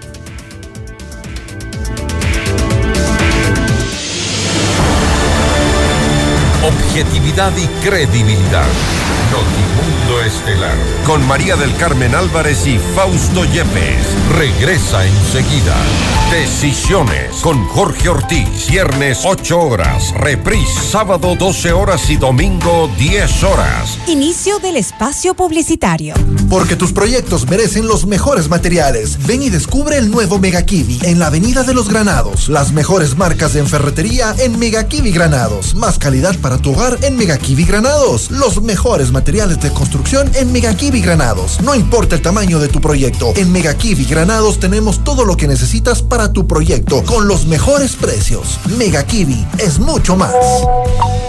Y 7.37 7.67
credibilidad. 7.81 8.67
Estelar. 10.25 10.75
Con 11.05 11.25
María 11.27 11.55
del 11.55 11.75
Carmen 11.77 12.13
Álvarez 12.13 12.67
y 12.67 12.77
Fausto 12.77 13.43
Yepes. 13.45 14.05
Regresa 14.37 15.05
enseguida. 15.05 15.75
Decisiones 16.29 17.35
con 17.41 17.65
Jorge 17.67 18.09
Ortiz. 18.09 18.67
Viernes 18.69 19.21
8 19.25 19.59
horas. 19.59 20.13
Reprise 20.15 20.79
sábado 20.91 21.35
12 21.35 21.73
horas 21.73 22.09
y 22.09 22.17
domingo 22.17 22.89
10 22.97 23.43
horas. 23.43 23.97
Inicio 24.07 24.59
del 24.59 24.77
espacio 24.77 25.33
publicitario. 25.33 26.13
Porque 26.49 26.75
tus 26.75 26.93
proyectos 26.93 27.49
merecen 27.49 27.87
los 27.87 28.05
mejores 28.05 28.47
materiales. 28.47 29.25
Ven 29.25 29.41
y 29.41 29.49
descubre 29.49 29.97
el 29.97 30.11
nuevo 30.11 30.37
Mega 30.39 30.63
Kiwi 30.63 30.99
en 31.03 31.19
la 31.19 31.27
Avenida 31.27 31.63
de 31.63 31.73
los 31.73 31.89
Granados. 31.89 32.47
Las 32.47 32.71
mejores 32.71 33.17
marcas 33.17 33.53
de 33.53 33.59
enferretería 33.59 34.35
en 34.37 34.59
Mega 34.59 34.87
Kiwi 34.87 35.11
Granados. 35.11 35.75
Más 35.75 35.97
calidad 35.97 36.37
para 36.39 36.57
tu 36.57 36.71
hogar 36.73 36.99
en 37.01 37.17
Mega 37.17 37.37
Kiwi 37.37 37.65
Granados. 37.65 38.29
Los 38.31 38.61
mejores 38.61 39.11
materiales 39.11 39.59
de 39.59 39.71
construcción 39.71 40.10
en 40.11 40.51
Mega 40.51 40.75
Kiwi 40.75 40.99
Granados. 40.99 41.61
No 41.61 41.73
importa 41.73 42.15
el 42.15 42.21
tamaño 42.21 42.59
de 42.59 42.67
tu 42.67 42.81
proyecto, 42.81 43.31
en 43.37 43.49
Mega 43.49 43.77
Kiwi 43.77 44.03
Granados 44.03 44.59
tenemos 44.59 45.05
todo 45.05 45.23
lo 45.23 45.37
que 45.37 45.47
necesitas 45.47 46.01
para 46.01 46.33
tu 46.33 46.47
proyecto 46.47 47.01
con 47.05 47.29
los 47.29 47.45
mejores 47.45 47.95
precios. 47.95 48.59
Mega 48.77 49.05
Kiwi 49.05 49.47
es 49.57 49.79
mucho 49.79 50.17
más. 50.17 50.35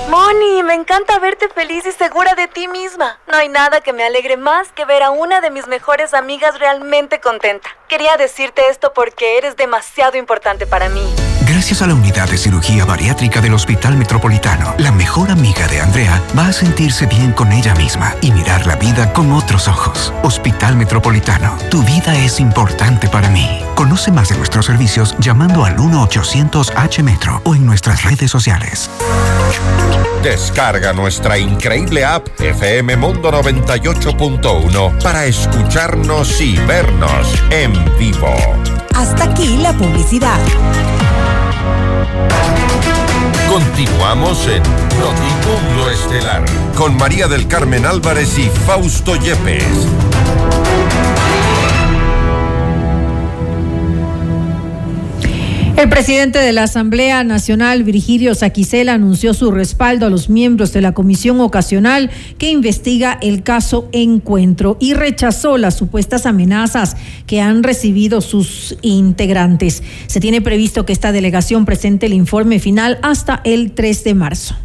Moni, 0.09 0.65
me 0.65 0.75
encanta 0.75 1.21
verte 1.21 1.49
feliz 1.49 1.87
y 1.87 1.93
segura 1.93 2.35
de 2.35 2.49
ti 2.49 2.67
misma. 2.67 3.21
No 3.31 3.37
hay 3.37 3.49
nada 3.49 3.83
que 3.83 3.93
me 3.93 4.03
alegre 4.03 4.37
más 4.37 4.73
que 4.73 4.85
ver 4.85 5.05
a 5.05 5.11
una 5.11 5.41
de 5.41 5.51
mis 5.51 5.69
mejores 5.69 6.13
amigas 6.13 6.59
realmente 6.59 7.21
contenta. 7.21 7.69
Quería 7.89 8.17
decirte 8.17 8.63
esto 8.69 8.93
porque 8.93 9.39
eres 9.39 9.57
demasiado 9.57 10.17
importante 10.17 10.67
para 10.67 10.89
mí. 10.89 11.07
Gracias 11.53 11.83
a 11.83 11.87
la 11.87 11.95
unidad 11.95 12.31
de 12.31 12.39
cirugía 12.39 12.87
bariátrica 12.87 13.43
del 13.43 13.53
Hospital 13.53 13.99
Metropolitano, 13.99 14.75
la 14.79 14.91
mejor 14.91 15.31
amiga 15.31 15.69
de 15.69 15.83
Andrea 15.83 16.19
va 16.37 16.47
a 16.47 16.53
sentirse 16.53 17.05
bien 17.05 17.33
con 17.33 17.53
ella 17.53 17.75
misma 17.75 18.15
y 18.23 18.33
mirar 18.33 18.67
la 18.67 18.77
vida 18.77 19.13
con 19.13 19.31
otros 19.33 19.69
ojos. 19.69 20.15
Hospital 20.23 20.77
Metropolitano, 20.77 21.59
tu 21.71 21.83
vida 21.83 22.17
es 22.17 22.41
importante 22.41 23.07
para 23.07 23.29
mí. 23.29 23.61
Conoce 23.75 24.11
más 24.11 24.31
de 24.31 24.39
nuestros 24.39 24.65
servicios 24.65 25.15
llamando 25.19 25.67
al 25.67 25.77
1-800-H-Metro 25.77 27.43
o 27.45 27.55
en 27.55 27.67
nuestras 27.67 28.03
redes 28.03 28.31
sociales. 28.31 28.89
Descarga 30.23 30.95
nuestra 30.95 31.37
increíble 31.37 32.03
app 32.03 32.29
FM 32.41 32.97
Mundo 32.97 33.31
98.1 33.31 35.03
para 35.03 35.27
escucharnos 35.27 36.41
y 36.41 36.57
vernos 36.61 37.29
en 37.51 37.75
vivo. 37.99 38.35
Hasta 38.95 39.25
aquí 39.25 39.59
la 39.59 39.75
publicidad. 39.75 40.41
Continuamos 43.49 44.49
en 44.49 44.63
Notimundo 44.99 45.91
Estelar 45.91 46.45
con 46.77 46.97
María 46.97 47.29
del 47.29 47.47
Carmen 47.47 47.85
Álvarez 47.85 48.39
y 48.39 48.49
Fausto 48.49 49.17
Yepes. 49.17 49.87
El 55.83 55.89
presidente 55.89 56.39
de 56.39 56.53
la 56.53 56.63
Asamblea 56.63 57.25
Nacional, 57.25 57.83
Virgilio 57.83 58.37
Saquicela, 58.37 58.93
anunció 58.93 59.35
su 59.35 59.51
respaldo 59.51 60.07
a 60.07 60.11
los 60.11 60.31
miembros 60.31 60.73
de 60.73 60.81
la 60.81 60.95
comisión 60.95 61.41
ocasional 61.41 62.09
que 62.39 62.53
investiga 62.53 63.19
el 63.21 63.43
caso 63.43 63.89
Encuentro 63.91 64.77
y 64.79 64.95
rechazó 64.95 65.59
las 65.59 65.77
supuestas 65.77 66.25
amenazas 66.25 66.97
que 67.27 67.41
han 67.41 67.65
recibido 67.65 68.21
sus 68.21 68.77
integrantes. 68.83 69.83
Se 70.07 70.21
tiene 70.21 70.41
previsto 70.41 70.87
que 70.87 70.93
esta 70.93 71.11
delegación 71.11 71.65
presente 71.65 72.07
el 72.07 72.13
informe 72.13 72.61
final 72.61 73.01
hasta 73.03 73.41
el 73.43 73.73
3 73.73 74.05
de 74.05 74.15
marzo. 74.15 74.57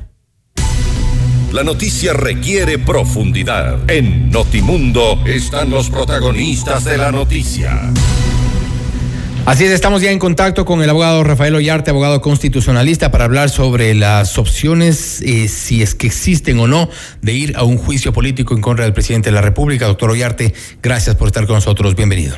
La 1.51 1.63
noticia 1.63 2.13
requiere 2.13 2.77
profundidad. 2.77 3.89
En 3.89 4.29
Notimundo 4.29 5.19
están 5.25 5.71
los 5.71 5.89
protagonistas 5.89 6.83
de 6.83 6.99
la 6.99 7.11
noticia. 7.11 7.91
Así 9.47 9.63
es, 9.63 9.71
estamos 9.71 10.01
ya 10.01 10.11
en 10.11 10.19
contacto 10.19 10.65
con 10.65 10.83
el 10.83 10.89
abogado 10.89 11.23
Rafael 11.23 11.55
Ollarte, 11.55 11.91
abogado 11.91 12.19
constitucionalista, 12.19 13.11
para 13.11 13.23
hablar 13.23 13.49
sobre 13.49 13.93
las 13.93 14.37
opciones, 14.37 15.21
eh, 15.21 15.47
si 15.47 15.81
es 15.81 15.95
que 15.95 16.07
existen 16.07 16.59
o 16.59 16.67
no, 16.67 16.89
de 17.21 17.31
ir 17.31 17.55
a 17.55 17.63
un 17.63 17.77
juicio 17.77 18.11
político 18.11 18.53
en 18.55 18.61
contra 18.61 18.83
del 18.83 18.93
presidente 18.93 19.29
de 19.29 19.35
la 19.35 19.41
República. 19.41 19.85
Doctor 19.85 20.09
Ollarte, 20.09 20.53
gracias 20.83 21.15
por 21.15 21.27
estar 21.27 21.47
con 21.47 21.55
nosotros. 21.55 21.95
Bienvenido. 21.95 22.35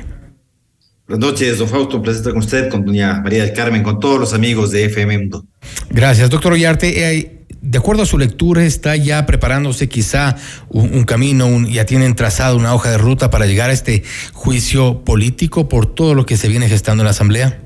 Buenas 1.08 1.32
noches, 1.32 1.58
don 1.58 1.68
Fausto. 1.68 1.98
Un 1.98 2.04
placer 2.04 2.20
estar 2.20 2.34
con 2.34 2.44
usted, 2.44 2.70
con 2.70 2.86
doña 2.86 3.22
María 3.24 3.44
del 3.44 3.54
Carmen, 3.54 3.82
con 3.82 4.00
todos 4.00 4.20
los 4.20 4.36
amigos 4.36 4.70
de 4.70 4.86
FM 4.86 5.18
Mundo. 5.18 5.48
Gracias, 5.90 6.30
doctor 6.30 6.54
Ollarte. 6.54 7.12
Eh, 7.12 7.39
de 7.62 7.78
acuerdo 7.78 8.04
a 8.04 8.06
su 8.06 8.18
lectura, 8.18 8.66
está 8.66 8.96
ya 8.96 9.26
preparándose 9.26 9.90
quizá 9.90 10.36
un, 10.70 11.04
camino, 11.04 11.48
un, 11.48 11.68
ya 11.68 11.86
tienen 11.86 12.16
trazado 12.16 12.58
una 12.58 12.74
hoja 12.74 12.92
de 12.92 12.98
ruta 12.98 13.30
para 13.30 13.46
llegar 13.46 13.70
a 13.70 13.74
este 13.74 14.04
juicio 14.34 15.04
político 15.04 15.68
por 15.68 15.94
todo 15.94 16.16
lo 16.16 16.26
que 16.26 16.38
se 16.38 16.48
viene 16.48 16.70
gestando 16.70 17.02
en 17.04 17.06
la 17.06 17.12
Asamblea. 17.12 17.62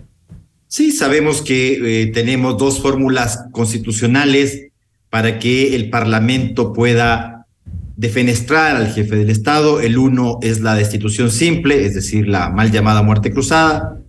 Sí, 0.67 0.91
sabemos 0.91 1.41
que 1.41 2.01
eh, 2.01 2.07
tenemos 2.07 2.57
dos 2.57 2.81
fórmulas 2.81 3.45
constitucionales 3.51 4.69
para 5.09 5.37
que 5.37 5.75
el 5.75 5.91
Parlamento 5.91 6.73
pueda 6.73 7.45
defenestrar 7.95 8.75
al 8.75 8.91
jefe 8.91 9.15
del 9.15 9.29
Estado. 9.29 9.81
El 9.81 9.99
uno 9.99 10.39
es 10.41 10.61
la 10.61 10.73
destitución 10.73 11.29
simple, 11.29 11.85
es 11.85 11.93
decir, 11.93 12.27
la 12.27 12.49
mal 12.49 12.71
llamada 12.71 13.03
muerte 13.03 13.31
cruzada, 13.31 13.99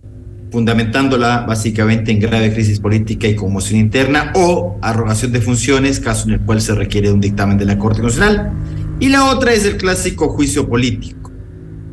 fundamentándola 0.51 1.45
básicamente 1.47 2.11
en 2.11 2.19
grave 2.19 2.53
crisis 2.53 2.79
política 2.79 3.27
y 3.27 3.35
conmoción 3.35 3.79
interna 3.79 4.31
o 4.35 4.77
arrogación 4.81 5.31
de 5.31 5.41
funciones, 5.41 5.99
caso 5.99 6.27
en 6.27 6.35
el 6.35 6.41
cual 6.41 6.61
se 6.61 6.75
requiere 6.75 7.11
un 7.11 7.19
dictamen 7.19 7.57
de 7.57 7.65
la 7.65 7.77
Corte 7.77 8.01
Constitucional. 8.01 8.51
Y 8.99 9.09
la 9.09 9.25
otra 9.25 9.53
es 9.53 9.65
el 9.65 9.77
clásico 9.77 10.29
juicio 10.29 10.69
político. 10.69 11.31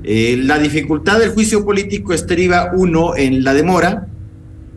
Eh, 0.05 0.39
la 0.43 0.59
dificultad 0.59 1.19
del 1.19 1.31
juicio 1.31 1.65
político 1.65 2.13
estriba, 2.13 2.73
uno, 2.75 3.17
en 3.17 3.45
la 3.45 3.55
demora, 3.55 4.07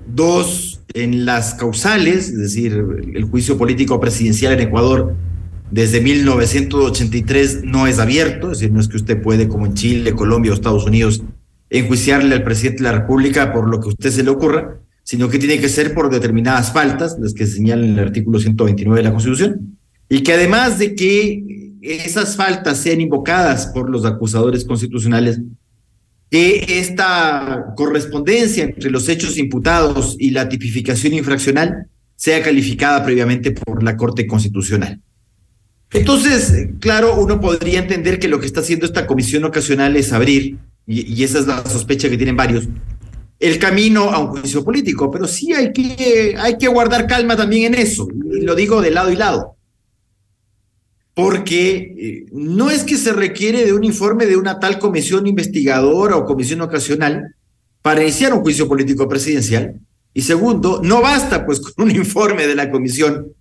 dos, 0.08 0.82
en 0.94 1.26
las 1.26 1.56
causales, 1.56 2.30
es 2.30 2.38
decir, 2.38 2.84
el 3.14 3.24
juicio 3.26 3.58
político 3.58 4.00
presidencial 4.00 4.54
en 4.54 4.62
Ecuador 4.62 5.16
desde 5.72 6.00
1983 6.00 7.64
no 7.64 7.88
es 7.88 8.00
abierto, 8.00 8.52
es 8.52 8.60
decir, 8.60 8.74
no 8.74 8.80
es 8.80 8.88
que 8.88 8.98
usted 8.98 9.22
puede, 9.22 9.48
como 9.48 9.66
en 9.66 9.74
Chile, 9.74 10.14
Colombia 10.14 10.52
o 10.52 10.56
Estados 10.56 10.86
Unidos, 10.86 11.24
enjuiciarle 11.80 12.36
al 12.36 12.44
presidente 12.44 12.84
de 12.84 12.90
la 12.90 13.00
República 13.00 13.54
por 13.54 13.70
lo 13.70 13.80
que 13.80 13.88
a 13.88 13.90
usted 13.90 14.12
se 14.12 14.24
le 14.24 14.30
ocurra, 14.30 14.80
sino 15.04 15.30
que 15.30 15.40
tiene 15.40 15.60
que 15.60 15.70
ser 15.70 15.94
por 15.94 16.10
determinadas 16.10 16.72
faltas, 16.72 17.18
las 17.20 17.34
que 17.34 17.46
señalan 17.46 17.92
el 17.92 18.00
artículo 18.00 18.40
129 18.40 18.98
de 18.98 19.04
la 19.04 19.12
Constitución, 19.12 19.78
y 20.10 20.22
que 20.22 20.34
además 20.34 20.80
de 20.80 20.96
que 20.96 21.72
esas 21.82 22.36
faltas 22.36 22.80
sean 22.80 23.02
invocadas 23.02 23.68
por 23.68 23.90
los 23.90 24.06
acusadores 24.06 24.66
constitucionales, 24.66 25.40
que 26.32 26.80
esta 26.80 27.74
correspondencia 27.76 28.64
entre 28.64 28.90
los 28.90 29.08
hechos 29.10 29.38
imputados 29.38 30.16
y 30.20 30.32
la 30.32 30.50
tipificación 30.50 31.14
infraccional 31.14 31.88
sea 32.16 32.42
calificada 32.42 33.04
previamente 33.04 33.52
por 33.52 33.84
la 33.84 33.96
Corte 33.96 34.26
Constitucional. 34.26 35.02
Entonces, 35.92 36.70
claro, 36.80 37.16
uno 37.16 37.40
podría 37.40 37.80
entender 37.80 38.20
que 38.20 38.28
lo 38.28 38.40
que 38.40 38.48
está 38.48 38.62
haciendo 38.62 38.86
esta 38.86 39.06
comisión 39.06 39.44
ocasional 39.44 39.96
es 39.96 40.12
abrir 40.12 40.58
y, 40.88 41.24
esa 41.24 41.40
es 41.40 41.48
la 41.48 41.66
sospecha 41.66 42.10
que 42.10 42.18
tienen 42.18 42.36
varios, 42.36 42.68
el 43.40 43.60
camino 43.60 44.12
a 44.12 44.20
un 44.20 44.28
juicio 44.28 44.64
político, 44.64 45.12
pero 45.12 45.28
sí 45.28 45.54
hay 45.54 45.74
que, 45.74 46.36
hay 46.38 46.58
que 46.58 46.68
guardar 46.68 47.08
calma 47.08 47.36
también 47.36 47.74
en 47.74 47.82
eso, 47.82 48.08
y 48.10 48.42
lo 48.42 48.56
digo 48.56 48.82
de 48.82 48.92
lado 48.92 49.12
y 49.12 49.16
lado, 49.16 49.56
porque 51.14 51.96
eh, 51.98 52.26
no 52.32 52.70
es 52.70 52.84
que 52.84 52.98
se 52.98 53.14
requiere 53.14 53.66
de 53.66 53.74
un 53.74 53.84
informe 53.84 54.26
de 54.26 54.38
una 54.38 54.60
tal 54.60 54.80
comisión 54.80 55.28
investigadora 55.28 56.18
o 56.18 56.26
comisión 56.26 56.62
ocasional 56.62 57.36
para 57.82 58.04
iniciar 58.04 58.34
un 58.34 58.42
juicio 58.42 58.68
político 58.68 59.08
presidencial, 59.08 59.80
y 60.14 60.22
segundo, 60.22 60.82
no 60.84 61.02
basta 61.02 61.46
pues 61.46 61.60
con 61.76 61.86
un 61.90 61.96
informe 61.96 62.48
de 62.48 62.56
la 62.56 62.72
comisión 62.72 63.34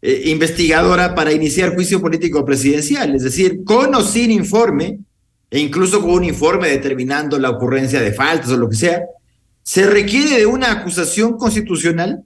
eh, 0.00 0.22
investigadora 0.26 1.14
para 1.14 1.32
iniciar 1.32 1.74
juicio 1.74 2.00
político 2.00 2.44
presidencial, 2.44 3.14
es 3.14 3.22
decir, 3.22 3.64
con 3.64 3.94
o 3.94 4.02
sin 4.02 4.30
informe, 4.30 4.98
e 5.50 5.60
incluso 5.60 6.00
con 6.00 6.10
un 6.10 6.24
informe 6.24 6.68
determinando 6.68 7.38
la 7.38 7.50
ocurrencia 7.50 8.00
de 8.00 8.12
faltas 8.12 8.50
o 8.50 8.56
lo 8.56 8.68
que 8.68 8.76
sea, 8.76 9.02
se 9.62 9.86
requiere 9.86 10.38
de 10.38 10.46
una 10.46 10.72
acusación 10.72 11.36
constitucional, 11.38 12.24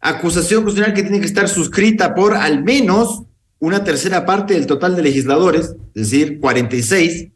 acusación 0.00 0.62
constitucional 0.62 0.94
que 0.94 1.02
tiene 1.02 1.20
que 1.20 1.26
estar 1.26 1.48
suscrita 1.48 2.14
por 2.14 2.34
al 2.34 2.62
menos 2.62 3.22
una 3.58 3.82
tercera 3.82 4.24
parte 4.26 4.54
del 4.54 4.66
total 4.66 4.94
de 4.94 5.02
legisladores, 5.02 5.74
es 5.94 6.10
decir, 6.10 6.38
46, 6.40 7.28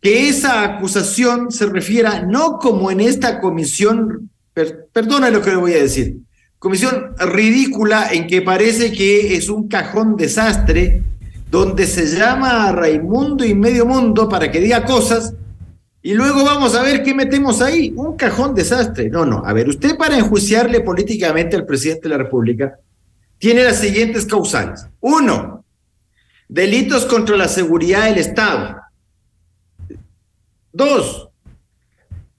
que 0.00 0.28
esa 0.28 0.62
acusación 0.62 1.50
se 1.50 1.66
refiera 1.66 2.22
no 2.22 2.58
como 2.58 2.90
en 2.90 3.00
esta 3.00 3.40
comisión, 3.40 4.30
per, 4.54 4.88
perdona 4.92 5.30
lo 5.30 5.42
que 5.42 5.50
le 5.50 5.56
voy 5.56 5.72
a 5.72 5.82
decir, 5.82 6.18
comisión 6.58 7.14
ridícula 7.18 8.10
en 8.12 8.26
que 8.26 8.42
parece 8.42 8.92
que 8.92 9.34
es 9.34 9.48
un 9.48 9.68
cajón 9.68 10.16
desastre 10.16 11.02
donde 11.50 11.86
se 11.86 12.06
llama 12.06 12.68
a 12.68 12.72
Raimundo 12.72 13.44
y 13.44 13.54
medio 13.54 13.84
mundo 13.84 14.28
para 14.28 14.50
que 14.50 14.60
diga 14.60 14.84
cosas 14.84 15.34
y 16.02 16.14
luego 16.14 16.44
vamos 16.44 16.74
a 16.74 16.82
ver 16.82 17.02
qué 17.02 17.14
metemos 17.14 17.60
ahí. 17.60 17.92
Un 17.94 18.16
cajón 18.16 18.54
desastre. 18.54 19.10
No, 19.10 19.26
no. 19.26 19.42
A 19.44 19.52
ver, 19.52 19.68
usted 19.68 19.96
para 19.96 20.16
enjuiciarle 20.16 20.80
políticamente 20.80 21.56
al 21.56 21.66
presidente 21.66 22.02
de 22.02 22.08
la 22.10 22.18
República 22.18 22.78
tiene 23.38 23.64
las 23.64 23.80
siguientes 23.80 24.24
causales. 24.24 24.86
Uno, 25.00 25.64
delitos 26.48 27.04
contra 27.04 27.36
la 27.36 27.48
seguridad 27.48 28.04
del 28.04 28.18
Estado. 28.18 28.76
Dos, 30.72 31.28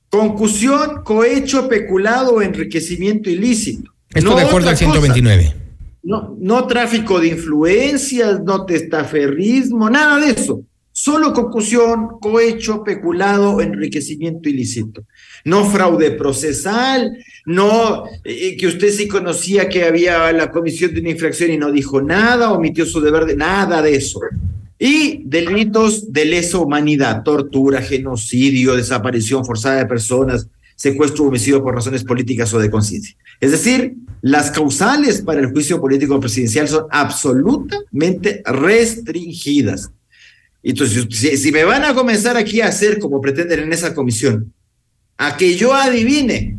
concusión, 0.09 1.03
cohecho, 1.03 1.67
peculado 1.67 2.35
o 2.35 2.41
enriquecimiento 2.41 3.29
ilícito. 3.29 3.91
Esto 4.13 4.31
no 4.31 4.37
de 4.37 4.43
acuerdo 4.43 4.69
al 4.69 4.77
129. 4.77 5.43
Cosa. 5.43 5.60
No, 6.03 6.35
no 6.39 6.65
tráfico 6.67 7.19
de 7.19 7.27
influencias, 7.27 8.41
no 8.43 8.65
testaferrismo, 8.65 9.89
nada 9.89 10.19
de 10.19 10.31
eso. 10.31 10.63
Solo 10.93 11.31
concusión, 11.31 12.19
cohecho, 12.19 12.83
peculado, 12.83 13.61
enriquecimiento 13.61 14.49
ilícito. 14.49 15.03
No 15.45 15.65
fraude 15.65 16.11
procesal, 16.11 17.17
no 17.45 18.03
eh, 18.23 18.57
que 18.57 18.67
usted 18.67 18.89
sí 18.89 19.07
conocía 19.07 19.69
que 19.69 19.85
había 19.85 20.31
la 20.33 20.51
comisión 20.51 20.93
de 20.93 20.99
una 20.99 21.11
infracción 21.11 21.51
y 21.51 21.57
no 21.57 21.71
dijo 21.71 22.01
nada, 22.01 22.51
omitió 22.51 22.85
su 22.85 22.99
deber 22.99 23.25
de 23.25 23.37
nada 23.37 23.81
de 23.81 23.95
eso. 23.95 24.19
Y 24.77 25.21
delitos 25.25 26.11
de 26.11 26.25
lesa 26.25 26.57
humanidad, 26.57 27.23
tortura, 27.23 27.81
genocidio, 27.81 28.75
desaparición 28.75 29.45
forzada 29.45 29.77
de 29.77 29.85
personas, 29.85 30.47
secuestro, 30.81 31.25
homicidio 31.25 31.61
por 31.61 31.75
razones 31.75 32.03
políticas 32.03 32.51
o 32.55 32.59
de 32.59 32.71
conciencia. 32.71 33.15
Es 33.39 33.51
decir, 33.51 33.93
las 34.23 34.49
causales 34.49 35.21
para 35.21 35.39
el 35.39 35.51
juicio 35.51 35.79
político 35.79 36.19
presidencial 36.19 36.67
son 36.67 36.85
absolutamente 36.89 38.41
restringidas. 38.43 39.91
Entonces, 40.63 41.05
si, 41.11 41.37
si, 41.37 41.51
me 41.51 41.65
van 41.65 41.85
a 41.85 41.93
comenzar 41.93 42.35
aquí 42.35 42.61
a 42.61 42.67
hacer 42.67 42.97
como 42.97 43.21
pretenden 43.21 43.59
en 43.59 43.73
esa 43.73 43.93
comisión, 43.93 44.51
a 45.17 45.37
que 45.37 45.55
yo 45.55 45.71
adivine 45.71 46.57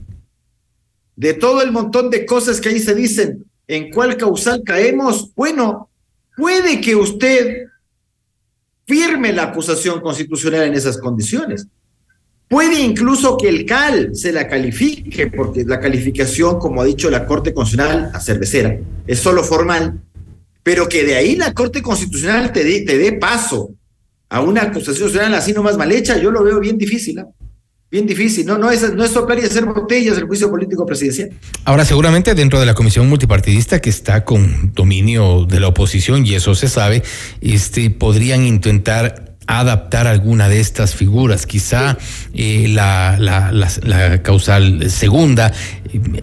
de 1.17 1.35
todo 1.35 1.61
el 1.61 1.73
montón 1.73 2.09
de 2.09 2.25
cosas 2.25 2.61
que 2.61 2.69
ahí 2.69 2.79
se 2.79 2.95
dicen, 2.95 3.45
¿en 3.67 3.91
cuál 3.91 4.17
causal 4.17 4.63
caemos? 4.65 5.33
Bueno, 5.35 5.91
puede 6.37 6.81
que 6.81 6.95
usted 6.95 7.65
firme 8.87 9.33
la 9.33 9.45
acusación 9.45 10.01
constitucional 10.01 10.63
en 10.63 10.75
esas 10.75 10.99
condiciones. 10.99 11.67
Puede 12.53 12.83
incluso 12.83 13.39
que 13.39 13.49
el 13.49 13.65
CAL 13.65 14.11
se 14.13 14.31
la 14.31 14.47
califique, 14.47 15.29
porque 15.29 15.65
la 15.65 15.81
calificación, 15.81 16.59
como 16.59 16.83
ha 16.83 16.85
dicho 16.85 17.09
la 17.09 17.25
Corte 17.25 17.55
Constitucional, 17.55 18.11
a 18.13 18.21
cervecera, 18.21 18.79
es 19.07 19.21
solo 19.21 19.43
formal, 19.43 20.03
pero 20.63 20.87
que 20.87 21.03
de 21.03 21.15
ahí 21.17 21.35
la 21.35 21.55
Corte 21.55 21.81
Constitucional 21.81 22.53
te 22.53 22.63
dé, 22.63 22.83
te 22.83 23.13
paso 23.15 23.71
a 24.29 24.43
una 24.43 24.65
acusación 24.65 24.85
constitucional 24.85 25.35
así 25.35 25.55
nomás 25.55 25.79
mal 25.79 25.93
hecha, 25.93 26.19
yo 26.19 26.31
lo 26.31 26.45
veo 26.45 26.61
bien 26.61 26.77
difícil. 26.77 27.15
¿no? 27.15 27.35
bien 27.91 28.07
difícil, 28.07 28.45
no, 28.45 28.59
no 28.59 28.71
es, 28.71 28.95
no 28.95 29.03
es 29.03 29.11
soplar 29.11 29.39
y 29.39 29.45
hacer 29.45 29.65
botellas 29.65 30.19
el 30.19 30.25
juicio 30.25 30.51
político 30.51 30.85
presidencial. 30.85 31.31
Ahora, 31.65 31.87
seguramente 31.87 32.35
dentro 32.35 32.61
de 32.61 32.67
la 32.67 32.75
comisión 32.75 33.09
multipartidista 33.09 33.81
que 33.81 33.89
está 33.89 34.27
con 34.27 34.73
dominio 34.75 35.47
de 35.47 35.59
la 35.59 35.69
oposición, 35.69 36.27
y 36.27 36.35
eso 36.35 36.55
se 36.55 36.69
sabe, 36.69 37.03
este, 37.41 37.89
podrían 37.89 38.45
intentar 38.45 39.32
adaptar 39.47 40.07
alguna 40.07 40.49
de 40.49 40.61
estas 40.61 40.95
figuras, 40.95 41.47
quizá 41.47 41.99
eh, 42.35 42.67
la, 42.69 44.21
causal 44.23 44.91
segunda, 44.91 45.53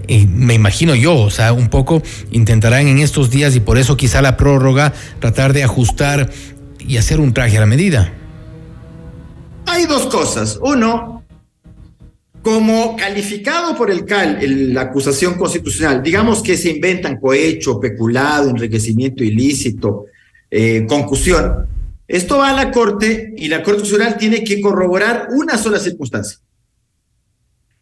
eh, 0.07 0.25
me 0.27 0.53
imagino 0.53 0.95
yo, 0.95 1.15
o 1.17 1.29
sea, 1.29 1.53
un 1.53 1.69
poco 1.69 2.01
intentarán 2.31 2.87
en 2.87 2.99
estos 2.99 3.29
días 3.29 3.55
y 3.55 3.59
por 3.59 3.77
eso 3.77 3.97
quizá 3.97 4.21
la 4.21 4.37
prórroga 4.37 4.93
tratar 5.19 5.53
de 5.53 5.63
ajustar 5.63 6.29
y 6.79 6.97
hacer 6.97 7.19
un 7.19 7.33
traje 7.33 7.57
a 7.57 7.61
la 7.61 7.65
medida. 7.65 8.13
Hay 9.65 9.85
dos 9.85 10.07
cosas. 10.07 10.57
Uno, 10.61 11.23
como 12.41 12.95
calificado 12.95 13.75
por 13.75 13.91
el 13.91 14.05
CAL, 14.05 14.73
la 14.73 14.81
acusación 14.81 15.35
constitucional, 15.35 16.01
digamos 16.01 16.41
que 16.41 16.57
se 16.57 16.71
inventan 16.71 17.19
cohecho, 17.19 17.79
peculado, 17.79 18.49
enriquecimiento 18.49 19.23
ilícito, 19.23 20.05
eh, 20.49 20.85
concusión. 20.87 21.67
Esto 22.09 22.39
va 22.39 22.49
a 22.49 22.53
la 22.53 22.71
Corte 22.71 23.35
y 23.37 23.49
la 23.49 23.57
Corte 23.57 23.81
Constitucional 23.81 24.17
tiene 24.17 24.43
que 24.43 24.59
corroborar 24.59 25.27
una 25.29 25.59
sola 25.59 25.77
circunstancia. 25.77 26.39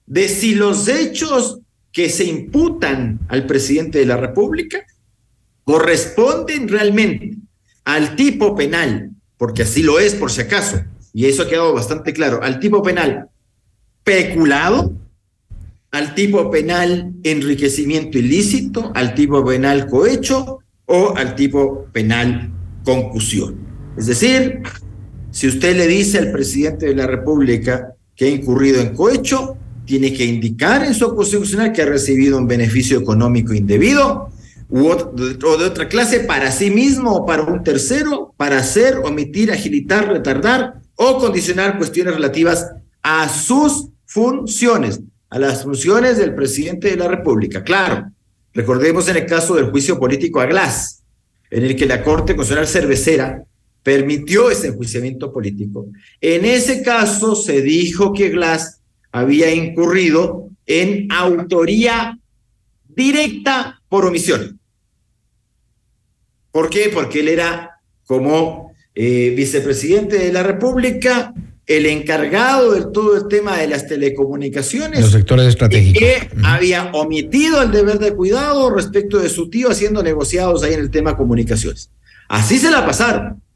De 0.06 0.28
si 0.28 0.54
los 0.54 0.90
hechos 0.90 1.62
que 1.94 2.10
se 2.10 2.26
imputan 2.26 3.22
al 3.30 3.48
presidente 3.48 4.00
de 4.00 4.06
la 4.06 4.18
República 4.18 4.86
corresponden 5.64 6.68
realmente 6.68 7.38
al 7.86 8.18
tipo 8.18 8.54
penal, 8.54 9.12
porque 9.38 9.64
así 9.64 9.82
lo 9.82 9.98
es 9.98 10.14
por 10.14 10.30
si 10.30 10.42
acaso, 10.42 10.84
y 11.14 11.26
eso 11.26 11.44
ha 11.44 11.48
quedado 11.48 11.74
bastante 11.74 12.12
claro, 12.12 12.44
al 12.44 12.60
tipo 12.60 12.84
penal 12.84 13.30
peculado, 14.04 14.94
al 15.92 16.16
tipo 16.16 16.52
penal 16.52 17.14
enriquecimiento 17.24 18.18
ilícito, 18.18 18.92
al 18.94 19.16
tipo 19.16 19.46
penal 19.46 19.88
cohecho 19.88 20.60
o 20.86 21.16
al 21.16 21.34
tipo 21.36 21.86
penal 21.94 22.52
concusión. 22.84 23.67
Es 23.98 24.06
decir, 24.06 24.62
si 25.32 25.48
usted 25.48 25.76
le 25.76 25.88
dice 25.88 26.20
al 26.20 26.32
presidente 26.32 26.86
de 26.86 26.96
la 26.96 27.08
República 27.08 27.94
que 28.16 28.26
ha 28.26 28.30
incurrido 28.30 28.80
en 28.80 28.96
cohecho, 28.96 29.58
tiene 29.86 30.14
que 30.14 30.26
indicar 30.26 30.84
en 30.86 30.94
su 30.94 31.16
constitucional 31.16 31.72
que 31.72 31.82
ha 31.82 31.86
recibido 31.86 32.38
un 32.38 32.48
beneficio 32.48 33.00
económico 33.00 33.54
indebido 33.54 34.30
o 34.70 34.96
de 35.16 35.66
otra 35.66 35.88
clase 35.88 36.22
para 36.22 36.52
sí 36.52 36.70
mismo 36.70 37.16
o 37.16 37.26
para 37.26 37.44
un 37.44 37.64
tercero, 37.64 38.34
para 38.38 38.58
hacer, 38.58 38.98
omitir, 38.98 39.52
agilitar, 39.52 40.10
retardar 40.10 40.82
o 40.96 41.18
condicionar 41.18 41.78
cuestiones 41.78 42.16
relativas 42.16 42.68
a 43.02 43.30
sus 43.30 43.88
funciones, 44.06 45.00
a 45.30 45.40
las 45.40 45.64
funciones 45.64 46.18
del 46.18 46.36
presidente 46.36 46.90
de 46.90 46.98
la 46.98 47.08
República. 47.08 47.64
Claro, 47.64 48.12
recordemos 48.54 49.08
en 49.08 49.18
el 49.18 49.26
caso 49.26 49.56
del 49.56 49.72
juicio 49.72 49.98
político 49.98 50.42
a 50.42 50.46
Glass, 50.46 51.02
en 51.50 51.64
el 51.64 51.76
que 51.76 51.86
la 51.86 52.04
Corte 52.04 52.36
Constitucional 52.36 52.68
Cervecera 52.68 53.44
permitió 53.88 54.52
ese 54.52 54.68
enjuiciamiento 54.68 55.32
político. 55.32 55.88
En 56.20 56.44
ese 56.44 56.84
caso 56.84 57.36
se 57.36 57.62
dijo 57.62 58.12
que 58.12 58.28
Glass 58.28 58.82
había 59.14 59.50
incurrido 59.54 60.50
en 60.66 61.10
autoría 61.10 62.20
directa 62.90 63.82
por 63.88 64.06
omisión. 64.06 64.60
¿Por 66.52 66.70
qué? 66.70 66.92
Porque 66.94 67.22
él 67.22 67.30
era 67.30 67.80
como 68.06 68.74
eh, 68.94 69.34
vicepresidente 69.38 70.18
de 70.18 70.34
la 70.34 70.44
República 70.44 71.34
el 71.66 71.86
encargado 71.86 72.74
de 72.74 72.92
todo 72.92 73.16
el 73.16 73.30
tema 73.30 73.58
de 73.58 73.68
las 73.68 73.88
telecomunicaciones. 73.88 75.00
Los 75.00 75.12
sectores 75.12 75.48
estratégicos. 75.48 75.98
Que 75.98 76.30
había 76.44 76.92
omitido 76.92 77.62
el 77.62 77.72
deber 77.72 78.00
de 78.00 78.14
cuidado 78.14 78.70
respecto 78.70 79.18
de 79.18 79.30
su 79.30 79.50
tío 79.50 79.72
haciendo 79.72 80.04
negociados 80.04 80.64
ahí 80.64 80.74
en 80.74 80.82
el 80.82 80.92
tema 80.92 81.16
comunicaciones. 81.16 81.90
Así 82.28 82.58
se 82.58 82.70
la 82.70 82.86
pasaron. 82.86 83.47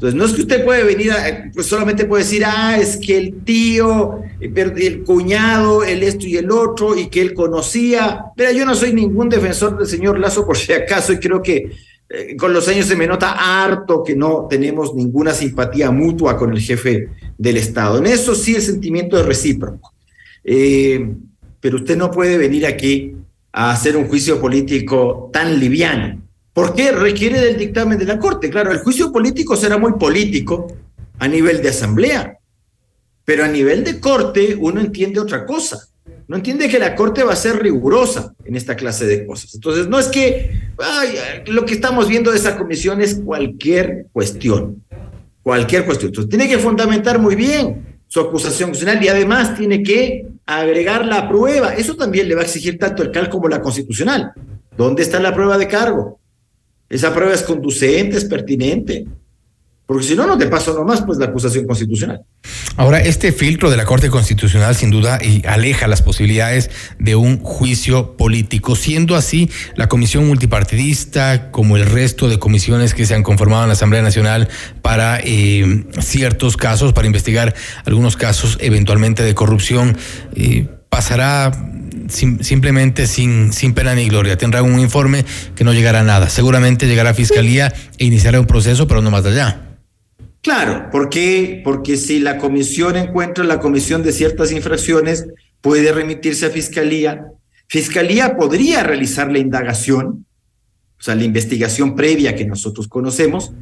Entonces, 0.00 0.18
no 0.18 0.24
es 0.24 0.32
que 0.32 0.40
usted 0.40 0.64
puede 0.64 0.82
venir, 0.82 1.12
a, 1.12 1.50
pues 1.52 1.66
solamente 1.66 2.06
puede 2.06 2.22
decir, 2.22 2.42
ah, 2.46 2.78
es 2.80 2.96
que 2.96 3.18
el 3.18 3.44
tío, 3.44 4.22
el 4.40 5.02
cuñado, 5.04 5.84
el 5.84 6.02
esto 6.02 6.26
y 6.26 6.38
el 6.38 6.50
otro, 6.50 6.96
y 6.96 7.08
que 7.08 7.20
él 7.20 7.34
conocía. 7.34 8.24
Pero 8.34 8.50
yo 8.50 8.64
no 8.64 8.74
soy 8.74 8.94
ningún 8.94 9.28
defensor 9.28 9.76
del 9.76 9.86
señor 9.86 10.18
Lazo, 10.18 10.46
por 10.46 10.56
si 10.56 10.72
acaso, 10.72 11.12
y 11.12 11.18
creo 11.18 11.42
que 11.42 11.72
eh, 12.08 12.34
con 12.34 12.54
los 12.54 12.66
años 12.68 12.86
se 12.86 12.96
me 12.96 13.06
nota 13.06 13.62
harto 13.62 14.02
que 14.02 14.16
no 14.16 14.46
tenemos 14.48 14.94
ninguna 14.94 15.34
simpatía 15.34 15.90
mutua 15.90 16.34
con 16.34 16.50
el 16.50 16.60
jefe 16.60 17.10
del 17.36 17.58
Estado. 17.58 17.98
En 17.98 18.06
eso 18.06 18.34
sí 18.34 18.54
el 18.54 18.62
sentimiento 18.62 19.20
es 19.20 19.26
recíproco. 19.26 19.92
Eh, 20.42 21.12
pero 21.60 21.76
usted 21.76 21.98
no 21.98 22.10
puede 22.10 22.38
venir 22.38 22.64
aquí 22.64 23.16
a 23.52 23.72
hacer 23.72 23.98
un 23.98 24.08
juicio 24.08 24.40
político 24.40 25.28
tan 25.30 25.60
liviano. 25.60 26.22
¿Por 26.60 26.74
qué? 26.74 26.92
Requiere 26.92 27.40
del 27.40 27.56
dictamen 27.56 27.98
de 27.98 28.04
la 28.04 28.18
Corte. 28.18 28.50
Claro, 28.50 28.72
el 28.72 28.78
juicio 28.78 29.12
político 29.12 29.56
será 29.56 29.78
muy 29.78 29.92
político 29.94 30.66
a 31.18 31.28
nivel 31.28 31.62
de 31.62 31.68
asamblea, 31.68 32.38
pero 33.24 33.44
a 33.44 33.48
nivel 33.48 33.84
de 33.84 34.00
Corte 34.00 34.56
uno 34.58 34.80
entiende 34.80 35.20
otra 35.20 35.46
cosa 35.46 35.90
no 36.30 36.36
entiende 36.36 36.68
que 36.68 36.78
la 36.78 36.94
Corte 36.94 37.24
va 37.24 37.32
a 37.32 37.36
ser 37.36 37.60
rigurosa 37.60 38.32
en 38.44 38.54
esta 38.54 38.76
clase 38.76 39.04
de 39.04 39.26
cosas. 39.26 39.52
Entonces, 39.52 39.88
no 39.88 39.98
es 39.98 40.06
que 40.06 40.60
ay, 40.78 41.42
lo 41.46 41.64
que 41.64 41.74
estamos 41.74 42.06
viendo 42.06 42.30
de 42.30 42.36
esa 42.36 42.56
comisión 42.56 43.00
es 43.00 43.16
cualquier 43.16 44.06
cuestión, 44.12 44.84
cualquier 45.42 45.84
cuestión. 45.84 46.10
Entonces, 46.10 46.30
tiene 46.30 46.48
que 46.48 46.58
fundamentar 46.58 47.18
muy 47.18 47.34
bien 47.34 47.98
su 48.06 48.20
acusación 48.20 48.70
constitucional 48.70 49.04
y 49.04 49.08
además 49.08 49.56
tiene 49.56 49.82
que 49.82 50.28
agregar 50.46 51.04
la 51.04 51.28
prueba. 51.28 51.74
Eso 51.74 51.96
también 51.96 52.28
le 52.28 52.36
va 52.36 52.42
a 52.42 52.44
exigir 52.44 52.78
tanto 52.78 53.02
el 53.02 53.10
CAL 53.10 53.28
como 53.28 53.48
la 53.48 53.60
constitucional. 53.60 54.30
¿Dónde 54.76 55.02
está 55.02 55.18
la 55.18 55.34
prueba 55.34 55.58
de 55.58 55.66
cargo? 55.66 56.19
Esa 56.90 57.14
prueba 57.14 57.32
es 57.32 57.42
conducente, 57.42 58.16
es 58.16 58.24
pertinente. 58.24 59.06
Porque 59.86 60.06
si 60.06 60.14
no, 60.14 60.24
no 60.24 60.38
te 60.38 60.46
paso 60.46 60.72
nomás 60.72 61.02
pues 61.02 61.18
la 61.18 61.26
acusación 61.26 61.66
constitucional. 61.66 62.22
Ahora, 62.76 63.00
este 63.00 63.32
filtro 63.32 63.70
de 63.70 63.76
la 63.76 63.84
Corte 63.84 64.08
Constitucional 64.08 64.76
sin 64.76 64.90
duda 64.90 65.18
aleja 65.48 65.88
las 65.88 66.00
posibilidades 66.00 66.70
de 67.00 67.16
un 67.16 67.40
juicio 67.40 68.16
político. 68.16 68.76
Siendo 68.76 69.16
así, 69.16 69.50
la 69.74 69.88
comisión 69.88 70.28
multipartidista, 70.28 71.50
como 71.50 71.76
el 71.76 71.86
resto 71.86 72.28
de 72.28 72.38
comisiones 72.38 72.94
que 72.94 73.04
se 73.04 73.16
han 73.16 73.24
conformado 73.24 73.62
en 73.62 73.68
la 73.68 73.72
Asamblea 73.72 74.02
Nacional 74.02 74.48
para 74.80 75.18
eh, 75.24 75.84
ciertos 75.98 76.56
casos, 76.56 76.92
para 76.92 77.08
investigar 77.08 77.54
algunos 77.84 78.16
casos 78.16 78.58
eventualmente 78.60 79.24
de 79.24 79.34
corrupción, 79.34 79.96
eh, 80.36 80.68
pasará 80.90 81.50
Sim, 82.10 82.40
simplemente 82.40 83.06
sin, 83.06 83.52
sin 83.52 83.72
pena 83.72 83.94
ni 83.94 84.08
gloria. 84.08 84.36
Tendrá 84.36 84.62
un 84.62 84.78
informe 84.80 85.24
que 85.54 85.64
no 85.64 85.72
llegará 85.72 86.00
a 86.00 86.04
nada. 86.04 86.28
Seguramente 86.28 86.86
llegará 86.86 87.10
a 87.10 87.14
fiscalía 87.14 87.72
e 87.98 88.04
iniciará 88.04 88.40
un 88.40 88.46
proceso, 88.46 88.86
pero 88.86 89.00
no 89.00 89.10
más 89.10 89.24
allá. 89.24 89.78
Claro, 90.42 90.90
¿por 90.90 91.08
qué? 91.08 91.60
Porque 91.62 91.96
si 91.96 92.18
la 92.18 92.38
comisión 92.38 92.96
encuentra 92.96 93.44
la 93.44 93.60
comisión 93.60 94.02
de 94.02 94.12
ciertas 94.12 94.52
infracciones, 94.52 95.26
puede 95.60 95.92
remitirse 95.92 96.46
a 96.46 96.50
fiscalía. 96.50 97.26
Fiscalía 97.68 98.36
podría 98.36 98.82
realizar 98.82 99.30
la 99.30 99.38
indagación, 99.38 100.26
o 100.98 101.02
sea, 101.02 101.14
la 101.14 101.24
investigación 101.24 101.94
previa 101.94 102.34
que 102.34 102.46
nosotros 102.46 102.88
conocemos, 102.88 103.52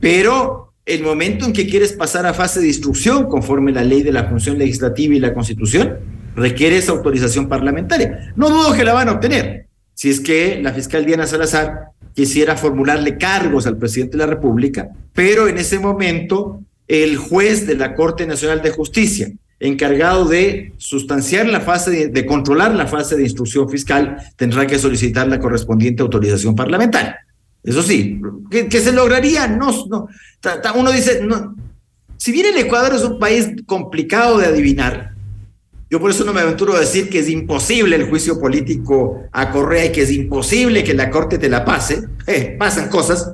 pero 0.00 0.72
el 0.86 1.02
momento 1.02 1.44
en 1.44 1.52
que 1.52 1.68
quieres 1.68 1.92
pasar 1.92 2.26
a 2.26 2.34
fase 2.34 2.60
de 2.60 2.68
instrucción, 2.68 3.26
conforme 3.26 3.72
la 3.72 3.84
ley 3.84 4.02
de 4.02 4.12
la 4.12 4.24
función 4.24 4.58
legislativa 4.58 5.14
y 5.14 5.20
la 5.20 5.32
constitución, 5.32 5.98
requiere 6.34 6.78
esa 6.78 6.92
autorización 6.92 7.48
parlamentaria. 7.48 8.32
No 8.36 8.48
dudo 8.48 8.72
que 8.72 8.84
la 8.84 8.92
van 8.92 9.08
a 9.08 9.12
obtener, 9.12 9.66
si 9.94 10.10
es 10.10 10.20
que 10.20 10.60
la 10.62 10.72
fiscal 10.72 11.04
Diana 11.04 11.26
Salazar 11.26 11.90
quisiera 12.14 12.56
formularle 12.56 13.18
cargos 13.18 13.66
al 13.66 13.76
presidente 13.76 14.16
de 14.16 14.24
la 14.24 14.30
República, 14.30 14.88
pero 15.12 15.48
en 15.48 15.58
ese 15.58 15.78
momento 15.78 16.60
el 16.86 17.16
juez 17.16 17.66
de 17.66 17.76
la 17.76 17.94
Corte 17.94 18.26
Nacional 18.26 18.62
de 18.62 18.70
Justicia, 18.70 19.32
encargado 19.60 20.26
de 20.26 20.74
sustanciar 20.76 21.46
la 21.46 21.60
fase 21.60 22.08
de, 22.08 22.26
controlar 22.26 22.74
la 22.74 22.86
fase 22.86 23.16
de 23.16 23.22
instrucción 23.22 23.68
fiscal, 23.68 24.16
tendrá 24.36 24.66
que 24.66 24.78
solicitar 24.78 25.26
la 25.26 25.40
correspondiente 25.40 26.02
autorización 26.02 26.54
parlamentaria. 26.54 27.18
Eso 27.62 27.82
sí, 27.82 28.20
que, 28.50 28.68
que 28.68 28.80
se 28.80 28.92
lograría, 28.92 29.46
no, 29.48 29.70
no, 29.88 30.08
uno 30.74 30.92
dice, 30.92 31.22
no, 31.24 31.54
si 32.18 32.30
bien 32.32 32.46
el 32.46 32.58
Ecuador 32.58 32.94
es 32.94 33.02
un 33.02 33.18
país 33.18 33.50
complicado 33.64 34.38
de 34.38 34.46
adivinar, 34.46 35.13
Yo 35.94 36.00
por 36.00 36.10
eso 36.10 36.24
no 36.24 36.32
me 36.32 36.40
aventuro 36.40 36.74
a 36.74 36.80
decir 36.80 37.08
que 37.08 37.20
es 37.20 37.28
imposible 37.28 37.94
el 37.94 38.08
juicio 38.08 38.40
político 38.40 39.28
a 39.30 39.52
Correa 39.52 39.84
y 39.84 39.92
que 39.92 40.02
es 40.02 40.10
imposible 40.10 40.82
que 40.82 40.92
la 40.92 41.08
Corte 41.08 41.38
te 41.38 41.48
la 41.48 41.64
pase. 41.64 42.02
Eh, 42.26 42.56
pasan 42.58 42.88
cosas, 42.88 43.30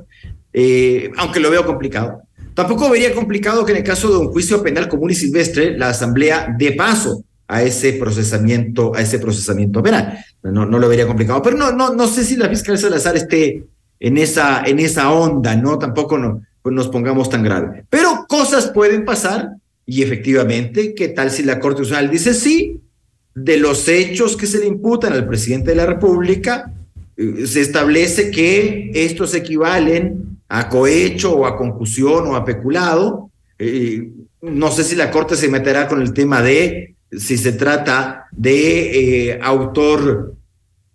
eh, 0.53 1.09
aunque 1.17 1.39
lo 1.39 1.49
veo 1.49 1.65
complicado. 1.65 2.21
Tampoco 2.53 2.87
vería 2.87 3.15
complicado 3.15 3.65
que 3.65 3.71
en 3.71 3.79
el 3.79 3.83
caso 3.83 4.11
de 4.11 4.17
un 4.17 4.27
juicio 4.27 4.61
penal 4.61 4.87
común 4.87 5.09
y 5.09 5.15
silvestre, 5.15 5.75
la 5.75 5.89
Asamblea 5.89 6.55
dé 6.55 6.73
paso 6.73 7.23
a 7.47 7.63
ese 7.63 7.93
procesamiento, 7.93 8.93
a 8.93 9.01
ese 9.01 9.17
procesamiento 9.17 9.81
penal. 9.81 10.23
No, 10.43 10.63
no 10.63 10.77
lo 10.77 10.87
vería 10.87 11.07
complicado. 11.07 11.41
Pero 11.41 11.57
no, 11.57 11.71
no, 11.71 11.95
no 11.95 12.05
sé 12.05 12.23
si 12.23 12.35
la 12.35 12.47
fiscal 12.47 12.77
Salazar 12.77 13.17
esté 13.17 13.65
en 13.99 14.19
esa, 14.19 14.61
en 14.67 14.77
esa 14.77 15.11
onda, 15.11 15.55
¿no? 15.55 15.79
Tampoco 15.79 16.15
no, 16.19 16.43
pues 16.61 16.75
nos 16.75 16.89
pongamos 16.89 17.27
tan 17.27 17.41
grave. 17.41 17.85
Pero 17.89 18.27
cosas 18.29 18.67
pueden 18.67 19.03
pasar 19.03 19.49
y 19.91 20.03
efectivamente, 20.03 20.95
¿qué 20.95 21.09
tal 21.09 21.31
si 21.31 21.43
la 21.43 21.59
Corte 21.59 21.79
Constitucional 21.79 22.09
dice 22.09 22.33
sí? 22.33 22.79
De 23.35 23.57
los 23.57 23.89
hechos 23.89 24.37
que 24.37 24.47
se 24.47 24.59
le 24.59 24.67
imputan 24.67 25.11
al 25.11 25.27
presidente 25.27 25.71
de 25.71 25.75
la 25.75 25.85
República, 25.85 26.71
eh, 27.17 27.45
se 27.45 27.59
establece 27.59 28.31
que 28.31 28.91
estos 28.93 29.35
equivalen 29.35 30.39
a 30.47 30.69
cohecho 30.69 31.33
o 31.35 31.45
a 31.45 31.57
concusión 31.57 32.25
o 32.27 32.37
a 32.37 32.45
peculado. 32.45 33.31
Eh, 33.59 34.09
no 34.41 34.71
sé 34.71 34.85
si 34.85 34.95
la 34.95 35.11
Corte 35.11 35.35
se 35.35 35.49
meterá 35.49 35.89
con 35.89 36.01
el 36.01 36.13
tema 36.13 36.41
de 36.41 36.95
si 37.11 37.37
se 37.37 37.51
trata 37.51 38.27
de 38.31 39.31
eh, 39.31 39.39
autor 39.41 40.35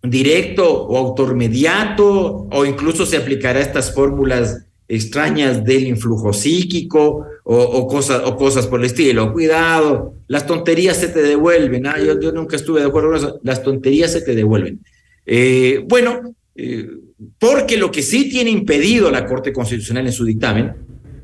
directo 0.02 0.86
o 0.86 0.96
autor 0.96 1.34
mediato, 1.34 2.48
o 2.50 2.64
incluso 2.64 3.04
se 3.04 3.18
aplicará 3.18 3.60
estas 3.60 3.92
fórmulas 3.92 4.65
extrañas 4.88 5.64
del 5.64 5.86
influjo 5.86 6.32
psíquico 6.32 7.26
o, 7.44 7.86
cosas, 7.86 8.22
o 8.24 8.36
cosas 8.36 8.66
por 8.66 8.80
el 8.80 8.86
estilo. 8.86 9.32
Cuidado, 9.32 10.14
las 10.28 10.46
tonterías 10.46 10.96
se 10.96 11.08
te 11.08 11.22
devuelven. 11.22 11.86
¿ah? 11.86 11.96
Yo, 11.98 12.32
nunca 12.32 12.56
estuve 12.56 12.80
de 12.80 12.86
acuerdo 12.86 13.08
con 13.08 13.18
eso. 13.18 13.40
Las 13.42 13.62
tonterías 13.62 14.12
se 14.12 14.20
te 14.20 14.34
devuelven. 14.34 14.80
Eh, 15.24 15.84
bueno, 15.86 16.34
eh, 16.54 16.88
porque 17.38 17.76
lo 17.76 17.90
que 17.90 18.02
sí 18.02 18.28
tiene 18.28 18.50
impedido 18.50 19.10
la 19.10 19.26
Corte 19.26 19.52
Constitucional 19.52 20.06
en 20.06 20.12
su 20.12 20.24
dictamen 20.24 20.74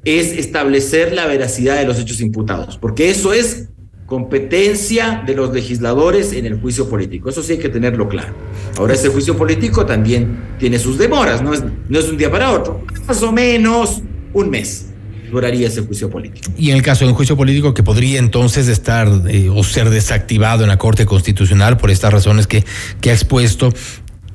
es 0.05 0.33
establecer 0.33 1.13
la 1.13 1.27
veracidad 1.27 1.79
de 1.79 1.87
los 1.87 1.99
hechos 2.01 2.21
imputados, 2.21 2.77
porque 2.77 3.09
eso 3.11 3.33
es 3.33 3.69
competencia 4.13 5.23
de 5.25 5.35
los 5.35 5.55
legisladores 5.55 6.35
en 6.35 6.45
el 6.45 6.61
juicio 6.61 6.87
político. 6.87 7.31
Eso 7.31 7.43
sí 7.43 7.53
hay 7.53 7.59
que 7.59 7.71
tenerlo 7.71 8.11
claro. 8.11 8.35
Ahora, 8.77 8.93
ese 8.93 9.09
juicio 9.09 9.39
político 9.39 9.87
también 9.87 10.39
tiene 10.59 10.79
sus 10.79 10.99
demoras, 10.99 11.41
no 11.41 11.55
es, 11.55 11.65
no 11.89 11.99
es 11.99 12.11
un 12.11 12.19
día 12.19 12.31
para 12.31 12.51
otro, 12.51 12.85
más 13.09 13.23
o 13.23 13.33
menos 13.33 14.03
un 14.35 14.51
mes 14.51 14.89
duraría 15.31 15.67
ese 15.67 15.81
juicio 15.81 16.11
político. 16.11 16.53
Y 16.59 16.69
en 16.69 16.77
el 16.77 16.83
caso 16.83 17.07
de 17.07 17.13
un 17.13 17.17
juicio 17.17 17.39
político 17.39 17.73
que 17.73 17.83
podría 17.83 18.19
entonces 18.19 18.69
estar 18.69 19.09
eh, 19.29 19.49
o 19.49 19.65
ser 19.65 19.89
desactivado 19.89 20.63
en 20.63 20.69
la 20.69 20.77
Corte 20.77 21.07
Constitucional 21.07 21.79
por 21.79 21.91
estas 21.91 22.13
razones 22.13 22.47
que, 22.47 22.67
que 23.01 23.09
ha 23.09 23.15
expuesto, 23.15 23.73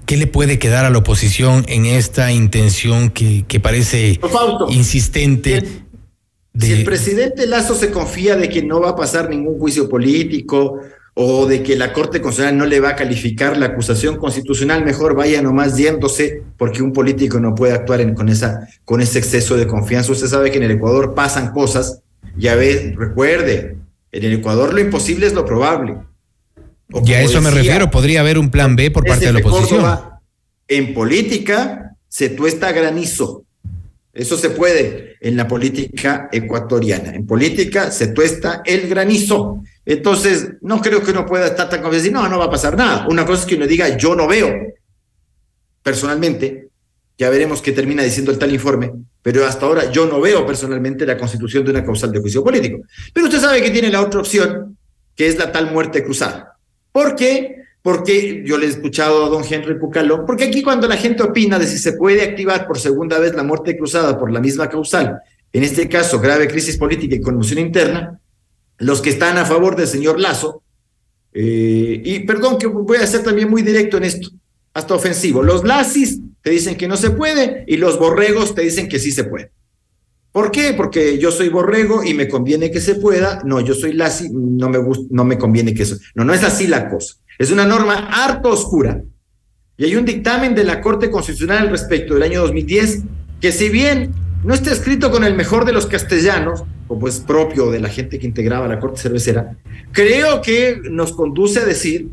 ¿qué 0.07 0.17
le 0.17 0.25
puede 0.25 0.57
quedar 0.57 0.85
a 0.85 0.89
la 0.89 0.97
oposición 0.97 1.65
en 1.67 1.85
esta 1.85 2.31
intención 2.31 3.11
que, 3.11 3.45
que 3.47 3.59
parece 3.59 4.19
insistente? 4.69 5.63
Si 6.59 6.71
el 6.71 6.83
presidente 6.83 7.45
Lazo 7.45 7.75
se 7.75 7.91
confía 7.91 8.35
de 8.35 8.49
que 8.49 8.63
no 8.63 8.79
va 8.79 8.89
a 8.89 8.95
pasar 8.95 9.29
ningún 9.29 9.59
juicio 9.59 9.87
político 9.87 10.79
o 11.13 11.45
de 11.47 11.63
que 11.63 11.75
la 11.75 11.93
Corte 11.93 12.21
Constitucional 12.21 12.57
no 12.57 12.65
le 12.65 12.79
va 12.79 12.89
a 12.89 12.95
calificar 12.95 13.57
la 13.57 13.67
acusación 13.67 14.17
constitucional, 14.17 14.85
mejor 14.85 15.15
vaya 15.15 15.41
nomás 15.41 15.75
yéndose 15.75 16.43
porque 16.57 16.83
un 16.83 16.93
político 16.93 17.39
no 17.39 17.55
puede 17.55 17.73
actuar 17.73 18.13
con, 18.13 18.29
esa, 18.29 18.67
con 18.85 19.01
ese 19.01 19.19
exceso 19.19 19.57
de 19.57 19.65
confianza. 19.65 20.11
Usted 20.11 20.27
sabe 20.27 20.51
que 20.51 20.57
en 20.57 20.63
el 20.63 20.71
Ecuador 20.71 21.15
pasan 21.15 21.51
cosas, 21.51 22.01
ya 22.37 22.55
ve, 22.55 22.93
recuerde, 22.95 23.77
en 24.11 24.23
el 24.23 24.33
Ecuador 24.33 24.73
lo 24.73 24.79
imposible 24.79 25.25
es 25.25 25.33
lo 25.33 25.43
probable. 25.43 25.97
y 27.03 27.13
a 27.13 27.21
eso 27.21 27.41
me 27.41 27.49
refiero, 27.51 27.89
podría 27.89 28.19
haber 28.19 28.37
un 28.37 28.51
plan 28.51 28.75
B 28.75 28.91
por 28.91 29.03
parte 29.03 29.25
de 29.25 29.33
la 29.33 29.39
oposición. 29.39 29.85
en 30.67 30.93
política 30.93 31.95
se 32.07 32.29
tuesta 32.29 32.71
granizo. 32.71 33.43
Eso 34.17 34.35
se 34.35 34.49
puede 34.49 35.15
en 35.21 35.37
la 35.37 35.47
política 35.47 36.27
ecuatoriana. 36.31 37.13
En 37.13 37.27
política 37.27 37.91
se 37.91 38.07
tuesta 38.07 38.63
el 38.65 38.89
granizo. 38.89 39.63
Entonces, 39.85 40.53
no 40.61 40.81
creo 40.81 41.03
que 41.03 41.11
uno 41.11 41.23
pueda 41.23 41.45
estar 41.45 41.69
tan 41.69 41.83
convencido, 41.83 42.21
no, 42.21 42.27
no 42.27 42.39
va 42.39 42.45
a 42.45 42.49
pasar 42.49 42.75
nada. 42.75 43.07
Una 43.07 43.25
cosa 43.27 43.41
es 43.41 43.47
que 43.47 43.55
uno 43.55 43.67
diga, 43.67 43.95
yo 43.95 44.15
no 44.15 44.27
veo. 44.27 44.51
Personalmente, 45.83 46.69
ya 47.15 47.29
veremos 47.29 47.61
qué 47.61 47.71
termina 47.71 48.01
diciendo 48.01 48.31
el 48.31 48.39
tal 48.39 48.51
informe, 48.51 48.91
pero 49.21 49.45
hasta 49.45 49.67
ahora 49.67 49.91
yo 49.91 50.07
no 50.07 50.19
veo 50.19 50.45
personalmente 50.47 51.05
la 51.05 51.17
constitución 51.17 51.63
de 51.63 51.71
una 51.71 51.85
causal 51.85 52.11
de 52.11 52.19
juicio 52.19 52.43
político. 52.43 52.79
Pero 53.13 53.27
usted 53.27 53.39
sabe 53.39 53.61
que 53.61 53.69
tiene 53.69 53.91
la 53.91 54.01
otra 54.01 54.19
opción, 54.19 54.77
que 55.15 55.27
es 55.27 55.37
la 55.37 55.51
tal 55.51 55.71
muerte 55.71 56.03
cruzada. 56.03 56.57
¿Por 56.91 57.15
qué? 57.15 57.66
Porque 57.87 58.43
yo 58.45 58.57
le 58.57 58.65
he 58.65 58.69
escuchado 58.69 59.23
a 59.23 59.29
don 59.29 59.45
Henry 59.49 59.79
Pucalo, 59.79 60.25
porque 60.25 60.43
aquí 60.43 60.61
cuando 60.61 60.89
la 60.89 60.97
gente 60.97 61.23
opina 61.23 61.57
de 61.57 61.65
si 61.65 61.77
se 61.77 61.93
puede 61.93 62.21
activar 62.21 62.67
por 62.67 62.77
segunda 62.77 63.17
vez 63.17 63.33
la 63.33 63.43
muerte 63.43 63.77
cruzada 63.77 64.19
por 64.19 64.29
la 64.29 64.41
misma 64.41 64.67
causal, 64.67 65.21
en 65.53 65.63
este 65.63 65.87
caso 65.87 66.19
grave 66.19 66.49
crisis 66.49 66.75
política 66.75 67.15
y 67.15 67.21
conmoción 67.21 67.59
interna, 67.59 68.19
los 68.79 69.01
que 69.01 69.11
están 69.11 69.37
a 69.37 69.45
favor 69.45 69.77
del 69.77 69.87
señor 69.87 70.19
Lazo, 70.19 70.63
eh, 71.31 72.01
y 72.03 72.19
perdón 72.25 72.57
que 72.57 72.67
voy 72.67 72.97
a 72.97 73.07
ser 73.07 73.23
también 73.23 73.49
muy 73.49 73.61
directo 73.61 73.95
en 73.95 74.03
esto, 74.03 74.31
hasta 74.73 74.93
ofensivo, 74.93 75.41
los 75.41 75.63
lazis 75.63 76.19
te 76.41 76.49
dicen 76.49 76.75
que 76.75 76.89
no 76.89 76.97
se 76.97 77.11
puede 77.11 77.63
y 77.67 77.77
los 77.77 77.97
borregos 77.97 78.53
te 78.53 78.63
dicen 78.63 78.89
que 78.89 78.99
sí 78.99 79.13
se 79.13 79.23
puede. 79.23 79.51
¿Por 80.33 80.51
qué? 80.51 80.73
Porque 80.73 81.17
yo 81.19 81.31
soy 81.31 81.47
borrego 81.47 82.03
y 82.03 82.13
me 82.13 82.27
conviene 82.27 82.69
que 82.69 82.81
se 82.81 82.95
pueda. 82.95 83.41
No, 83.45 83.61
yo 83.61 83.73
soy 83.73 83.93
lazi, 83.93 84.27
no 84.29 84.67
me, 84.67 84.79
no 85.09 85.23
me 85.23 85.37
conviene 85.37 85.73
que 85.73 85.83
eso. 85.83 85.95
No, 86.15 86.25
no 86.25 86.33
es 86.33 86.43
así 86.43 86.67
la 86.67 86.89
cosa. 86.89 87.15
Es 87.37 87.51
una 87.51 87.65
norma 87.65 88.09
harto 88.11 88.49
oscura. 88.49 89.01
Y 89.77 89.85
hay 89.85 89.95
un 89.95 90.05
dictamen 90.05 90.55
de 90.55 90.63
la 90.63 90.81
Corte 90.81 91.11
Constitucional 91.11 91.59
al 91.59 91.69
respecto 91.69 92.15
del 92.15 92.23
año 92.23 92.41
2010 92.41 93.03
que 93.39 93.51
si 93.51 93.69
bien 93.69 94.13
no 94.43 94.53
está 94.53 94.71
escrito 94.71 95.11
con 95.11 95.23
el 95.23 95.35
mejor 95.35 95.65
de 95.65 95.73
los 95.73 95.85
castellanos, 95.85 96.63
como 96.87 97.07
es 97.07 97.19
propio 97.19 97.69
de 97.69 97.79
la 97.79 97.89
gente 97.89 98.17
que 98.17 98.25
integraba 98.25 98.67
la 98.67 98.79
Corte 98.79 99.01
Cervecera, 99.01 99.55
creo 99.91 100.41
que 100.41 100.79
nos 100.89 101.11
conduce 101.11 101.59
a 101.59 101.65
decir 101.65 102.09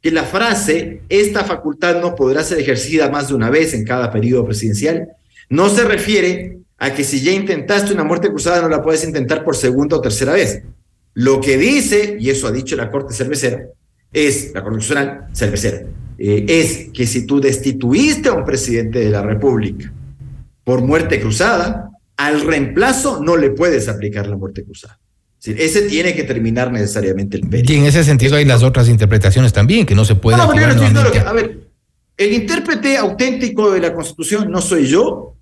que 0.00 0.10
la 0.12 0.22
frase, 0.22 1.02
esta 1.08 1.44
facultad 1.44 2.00
no 2.00 2.14
podrá 2.14 2.44
ser 2.44 2.58
ejercida 2.58 3.10
más 3.10 3.28
de 3.28 3.34
una 3.34 3.50
vez 3.50 3.74
en 3.74 3.84
cada 3.84 4.12
periodo 4.12 4.44
presidencial, 4.44 5.08
no 5.48 5.68
se 5.68 5.84
refiere 5.84 6.58
a 6.78 6.94
que 6.94 7.02
si 7.02 7.20
ya 7.20 7.32
intentaste 7.32 7.92
una 7.92 8.04
muerte 8.04 8.28
cruzada 8.28 8.62
no 8.62 8.68
la 8.68 8.82
puedes 8.82 9.04
intentar 9.04 9.44
por 9.44 9.56
segunda 9.56 9.96
o 9.96 10.00
tercera 10.00 10.32
vez. 10.32 10.62
Lo 11.14 11.40
que 11.40 11.56
dice, 11.56 12.16
y 12.20 12.30
eso 12.30 12.46
ha 12.46 12.52
dicho 12.52 12.76
la 12.76 12.90
Corte 12.90 13.14
Cervecera, 13.14 13.64
es, 14.12 14.52
la 14.54 14.62
Constitucional 14.62 15.28
cervecera, 15.32 15.82
eh, 16.18 16.44
es 16.48 16.88
que 16.92 17.06
si 17.06 17.26
tú 17.26 17.40
destituiste 17.40 18.28
a 18.28 18.32
un 18.32 18.44
presidente 18.44 18.98
de 18.98 19.10
la 19.10 19.22
República 19.22 19.92
por 20.64 20.82
muerte 20.82 21.20
cruzada, 21.20 21.90
al 22.16 22.40
reemplazo 22.40 23.22
no 23.22 23.36
le 23.36 23.50
puedes 23.50 23.88
aplicar 23.88 24.26
la 24.26 24.36
muerte 24.36 24.64
cruzada. 24.64 24.98
ese 25.44 25.82
tiene 25.82 26.14
que 26.14 26.24
terminar 26.24 26.72
necesariamente 26.72 27.36
el 27.36 27.48
periodo. 27.48 27.72
Y 27.72 27.76
en 27.76 27.84
ese 27.84 28.02
sentido 28.02 28.36
hay 28.36 28.44
las 28.44 28.62
otras 28.62 28.88
interpretaciones 28.88 29.52
también, 29.52 29.86
que 29.86 29.94
no 29.94 30.04
se 30.04 30.16
puede. 30.16 30.36
No, 30.36 30.50
a 30.50 31.32
ver, 31.32 31.68
el 32.16 32.32
intérprete 32.32 32.96
auténtico 32.96 33.70
de 33.70 33.80
la 33.80 33.94
Constitución 33.94 34.50
no 34.50 34.60
soy 34.60 34.88
yo, 34.88 35.36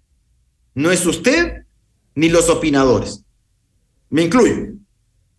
no 0.75 0.91
es 0.91 1.07
usted, 1.07 1.63
ni 2.15 2.29
los 2.29 2.51
opinadores. 2.51 3.23
Me 4.11 4.23
incluyo. 4.23 4.75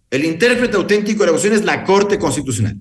El 0.10 0.26
intérprete 0.26 0.78
auténtico 0.78 1.22
de 1.22 1.28
la 1.28 1.32
Constitución 1.34 1.60
es 1.62 1.66
la 1.66 1.84
Corte 1.84 2.18
Constitucional 2.18 2.78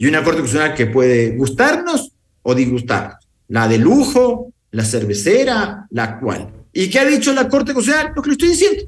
y 0.00 0.06
una 0.06 0.24
Corte 0.24 0.40
Constitucional 0.40 0.74
que 0.74 0.86
puede 0.86 1.36
gustarnos 1.36 2.12
o 2.40 2.54
disgustarnos. 2.54 3.28
La 3.48 3.68
de 3.68 3.76
lujo, 3.76 4.50
la 4.70 4.82
cervecera, 4.82 5.86
la 5.90 6.04
actual. 6.04 6.50
¿Y 6.72 6.88
qué 6.88 7.00
ha 7.00 7.04
dicho 7.04 7.34
la 7.34 7.50
Corte 7.50 7.74
Constitucional? 7.74 8.14
Lo 8.16 8.22
que 8.22 8.30
le 8.30 8.32
estoy 8.32 8.48
diciendo, 8.48 8.84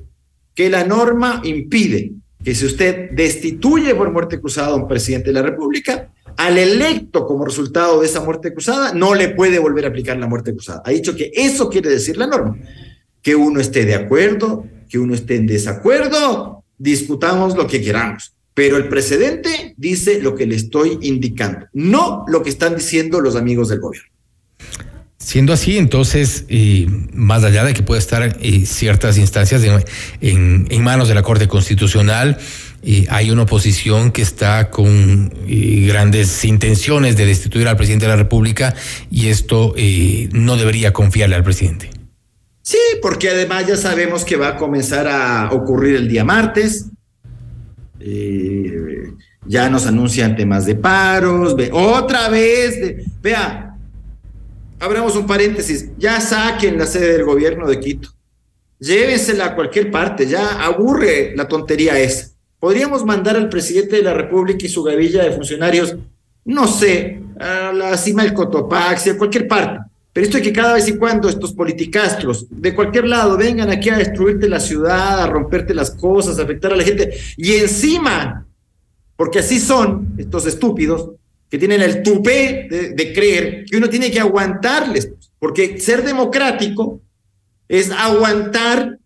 que 0.54 0.70
la 0.70 0.84
norma 0.84 1.42
impide 1.44 2.12
que 2.42 2.54
si 2.54 2.64
usted 2.64 3.10
destituye 3.10 3.94
por 3.94 4.10
muerte 4.10 4.40
cruzada 4.40 4.68
a 4.68 4.74
un 4.74 4.88
presidente 4.88 5.26
de 5.26 5.34
la 5.34 5.42
República, 5.42 6.10
al 6.38 6.56
electo 6.56 7.26
como 7.26 7.44
resultado 7.44 8.00
de 8.00 8.06
esa 8.06 8.24
muerte 8.24 8.50
cruzada, 8.54 8.94
no 8.94 9.14
le 9.14 9.28
puede 9.28 9.58
volver 9.58 9.84
a 9.84 9.88
aplicar 9.88 10.16
la 10.16 10.26
muerte 10.26 10.52
cruzada. 10.52 10.82
Ha 10.86 10.92
dicho 10.92 11.14
que 11.14 11.30
eso 11.34 11.68
quiere 11.68 11.90
decir 11.90 12.16
la 12.16 12.26
norma. 12.26 12.56
Que 13.20 13.36
uno 13.36 13.60
esté 13.60 13.84
de 13.84 13.96
acuerdo, 13.96 14.64
que 14.88 14.98
uno 14.98 15.14
esté 15.14 15.36
en 15.36 15.46
desacuerdo, 15.46 16.64
discutamos 16.78 17.54
lo 17.54 17.66
que 17.66 17.82
queramos. 17.82 18.32
Pero 18.54 18.76
el 18.76 18.88
precedente 18.88 19.74
dice 19.76 20.20
lo 20.20 20.34
que 20.34 20.46
le 20.46 20.56
estoy 20.56 20.98
indicando, 21.02 21.66
no 21.72 22.24
lo 22.28 22.42
que 22.42 22.50
están 22.50 22.76
diciendo 22.76 23.20
los 23.20 23.36
amigos 23.36 23.68
del 23.68 23.80
gobierno. 23.80 24.12
Siendo 25.22 25.52
así, 25.52 25.78
entonces, 25.78 26.46
más 27.14 27.44
allá 27.44 27.64
de 27.64 27.74
que 27.74 27.84
pueda 27.84 28.00
estar 28.00 28.38
eh, 28.40 28.66
ciertas 28.66 29.18
instancias 29.18 29.62
en, 30.20 30.82
manos 30.82 31.08
de 31.08 31.14
la 31.14 31.22
Corte 31.22 31.46
Constitucional, 31.46 32.38
hay 33.08 33.30
una 33.30 33.42
oposición 33.42 34.10
que 34.10 34.22
está 34.22 34.68
con 34.70 35.32
grandes 35.86 36.44
intenciones 36.44 37.16
de 37.16 37.26
destituir 37.26 37.68
al 37.68 37.76
presidente 37.76 38.06
de 38.06 38.10
la 38.10 38.16
República 38.16 38.74
y 39.10 39.28
esto 39.28 39.74
eh, 39.76 40.28
no 40.32 40.56
debería 40.56 40.92
confiarle 40.92 41.36
al 41.36 41.44
presidente. 41.44 41.90
Sí, 42.62 42.78
porque 43.00 43.30
además 43.30 43.66
ya 43.68 43.76
sabemos 43.76 44.24
que 44.24 44.36
va 44.36 44.48
a 44.48 44.56
comenzar 44.56 45.06
a 45.06 45.50
ocurrir 45.52 45.94
el 45.94 46.08
día 46.08 46.24
martes. 46.24 46.86
Eh, 48.04 49.12
ya 49.46 49.70
nos 49.70 49.86
anuncian 49.86 50.34
temas 50.34 50.66
de 50.66 50.74
paros, 50.74 51.54
otra 51.70 52.28
vez, 52.28 52.96
vea, 53.22 53.76
abramos 54.80 55.14
un 55.14 55.26
paréntesis, 55.26 55.90
ya 55.96 56.20
saquen 56.20 56.78
la 56.78 56.86
sede 56.86 57.12
del 57.12 57.24
gobierno 57.24 57.68
de 57.68 57.78
Quito, 57.78 58.08
llévensela 58.80 59.46
a 59.46 59.54
cualquier 59.54 59.92
parte, 59.92 60.26
ya 60.26 60.64
aburre 60.64 61.34
la 61.36 61.46
tontería 61.46 61.98
esa. 61.98 62.32
Podríamos 62.58 63.04
mandar 63.04 63.36
al 63.36 63.48
presidente 63.48 63.96
de 63.96 64.02
la 64.02 64.14
República 64.14 64.66
y 64.66 64.68
su 64.68 64.82
gavilla 64.82 65.22
de 65.22 65.32
funcionarios, 65.32 65.96
no 66.44 66.66
sé, 66.66 67.20
a 67.38 67.72
la 67.72 67.96
cima 67.96 68.24
del 68.24 68.34
Cotopaxi, 68.34 69.10
a 69.10 69.18
cualquier 69.18 69.46
parte. 69.46 69.91
Pero 70.12 70.26
esto 70.26 70.36
es 70.36 70.42
que 70.42 70.52
cada 70.52 70.74
vez 70.74 70.86
y 70.88 70.96
cuando 70.96 71.28
estos 71.28 71.54
politicastros 71.54 72.46
de 72.50 72.74
cualquier 72.74 73.06
lado 73.06 73.36
vengan 73.36 73.70
aquí 73.70 73.88
a 73.88 73.96
destruirte 73.96 74.48
la 74.48 74.60
ciudad, 74.60 75.22
a 75.22 75.26
romperte 75.26 75.74
las 75.74 75.92
cosas, 75.92 76.38
a 76.38 76.42
afectar 76.42 76.72
a 76.72 76.76
la 76.76 76.84
gente, 76.84 77.14
y 77.36 77.54
encima, 77.54 78.46
porque 79.16 79.38
así 79.38 79.58
son 79.58 80.14
estos 80.18 80.46
estúpidos, 80.46 81.12
que 81.48 81.58
tienen 81.58 81.80
el 81.82 82.02
tupé 82.02 82.66
de, 82.70 82.90
de 82.90 83.12
creer 83.12 83.64
que 83.64 83.76
uno 83.76 83.88
tiene 83.88 84.10
que 84.10 84.20
aguantarles, 84.20 85.10
porque 85.38 85.78
ser 85.80 86.04
democrático 86.04 87.00
es 87.68 87.90
aguantar 87.90 88.98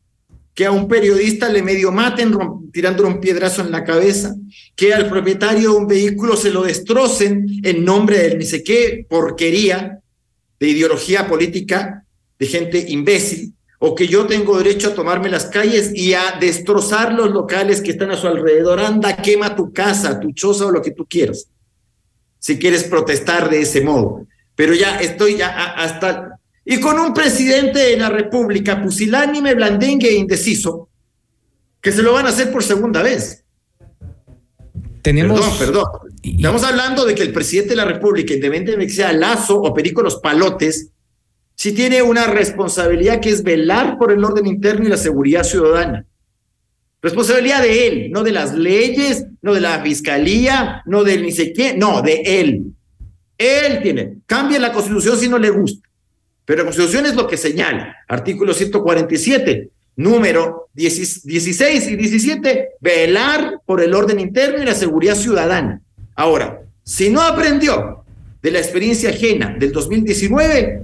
que 0.54 0.64
a 0.64 0.72
un 0.72 0.88
periodista 0.88 1.48
le 1.50 1.62
medio 1.62 1.92
maten 1.92 2.34
tirándole 2.72 3.10
un 3.10 3.20
piedrazo 3.20 3.60
en 3.60 3.70
la 3.70 3.84
cabeza, 3.84 4.34
que 4.74 4.94
al 4.94 5.08
propietario 5.08 5.72
de 5.72 5.76
un 5.76 5.86
vehículo 5.86 6.36
se 6.36 6.50
lo 6.50 6.62
destrocen 6.62 7.46
en 7.62 7.84
nombre 7.84 8.18
de 8.18 8.36
ni 8.38 8.44
sé 8.44 8.64
qué 8.64 9.06
porquería 9.08 10.00
de 10.58 10.68
ideología 10.68 11.26
política 11.26 12.04
de 12.38 12.46
gente 12.46 12.84
imbécil, 12.88 13.54
o 13.78 13.94
que 13.94 14.08
yo 14.08 14.26
tengo 14.26 14.58
derecho 14.58 14.88
a 14.88 14.94
tomarme 14.94 15.28
las 15.28 15.46
calles 15.46 15.90
y 15.94 16.14
a 16.14 16.38
destrozar 16.40 17.12
los 17.12 17.30
locales 17.30 17.80
que 17.80 17.92
están 17.92 18.10
a 18.10 18.16
su 18.16 18.26
alrededor. 18.26 18.80
Anda, 18.80 19.16
quema 19.16 19.54
tu 19.54 19.72
casa, 19.72 20.18
tu 20.18 20.32
choza 20.32 20.66
o 20.66 20.70
lo 20.70 20.82
que 20.82 20.92
tú 20.92 21.06
quieras, 21.06 21.48
si 22.38 22.58
quieres 22.58 22.84
protestar 22.84 23.50
de 23.50 23.62
ese 23.62 23.80
modo. 23.80 24.26
Pero 24.54 24.72
ya 24.74 25.00
estoy 25.00 25.36
ya 25.36 25.74
hasta 25.74 26.38
y 26.68 26.80
con 26.80 26.98
un 26.98 27.14
presidente 27.14 27.78
de 27.78 27.96
la 27.96 28.08
República 28.08 28.82
pusilánime, 28.82 29.54
blandengue 29.54 30.08
e 30.08 30.16
indeciso, 30.16 30.88
que 31.80 31.92
se 31.92 32.02
lo 32.02 32.12
van 32.12 32.26
a 32.26 32.30
hacer 32.30 32.50
por 32.50 32.64
segunda 32.64 33.02
vez. 33.02 33.44
Tenemos... 35.06 35.38
Perdón, 35.38 35.58
perdón. 35.60 35.86
Estamos 36.20 36.64
hablando 36.64 37.04
de 37.04 37.14
que 37.14 37.22
el 37.22 37.32
presidente 37.32 37.70
de 37.70 37.76
la 37.76 37.84
República, 37.84 38.34
independientemente 38.34 38.80
de 38.80 38.86
que 38.88 38.92
sea 38.92 39.12
Lazo 39.12 39.56
o 39.56 39.72
Perico 39.72 40.02
Los 40.02 40.16
Palotes, 40.16 40.90
sí 41.54 41.70
tiene 41.70 42.02
una 42.02 42.26
responsabilidad 42.26 43.20
que 43.20 43.28
es 43.28 43.44
velar 43.44 43.98
por 43.98 44.10
el 44.10 44.24
orden 44.24 44.48
interno 44.48 44.84
y 44.84 44.88
la 44.88 44.96
seguridad 44.96 45.44
ciudadana. 45.44 46.04
Responsabilidad 47.00 47.62
de 47.62 47.86
él, 47.86 48.10
no 48.10 48.24
de 48.24 48.32
las 48.32 48.52
leyes, 48.52 49.26
no 49.42 49.54
de 49.54 49.60
la 49.60 49.80
fiscalía, 49.80 50.82
no 50.86 51.04
de 51.04 51.18
ni 51.18 51.30
sé 51.30 51.52
qué, 51.52 51.76
no, 51.76 52.02
de 52.02 52.22
él. 52.40 52.72
Él 53.38 53.80
tiene. 53.84 54.16
Cambia 54.26 54.58
la 54.58 54.72
constitución 54.72 55.16
si 55.20 55.28
no 55.28 55.38
le 55.38 55.50
gusta. 55.50 55.88
Pero 56.44 56.64
la 56.64 56.64
Constitución 56.64 57.06
es 57.06 57.14
lo 57.14 57.28
que 57.28 57.36
señala. 57.36 57.94
Artículo 58.08 58.52
147, 58.52 59.70
número 59.96 60.68
16 60.74 61.88
y 61.88 61.96
17, 61.96 62.68
velar 62.80 63.60
por 63.64 63.82
el 63.82 63.94
orden 63.94 64.20
interno 64.20 64.62
y 64.62 64.66
la 64.66 64.74
seguridad 64.74 65.16
ciudadana. 65.16 65.80
Ahora, 66.14 66.62
si 66.84 67.10
no 67.10 67.22
aprendió 67.22 68.04
de 68.42 68.50
la 68.50 68.58
experiencia 68.58 69.10
ajena 69.10 69.56
del 69.58 69.72
2019, 69.72 70.82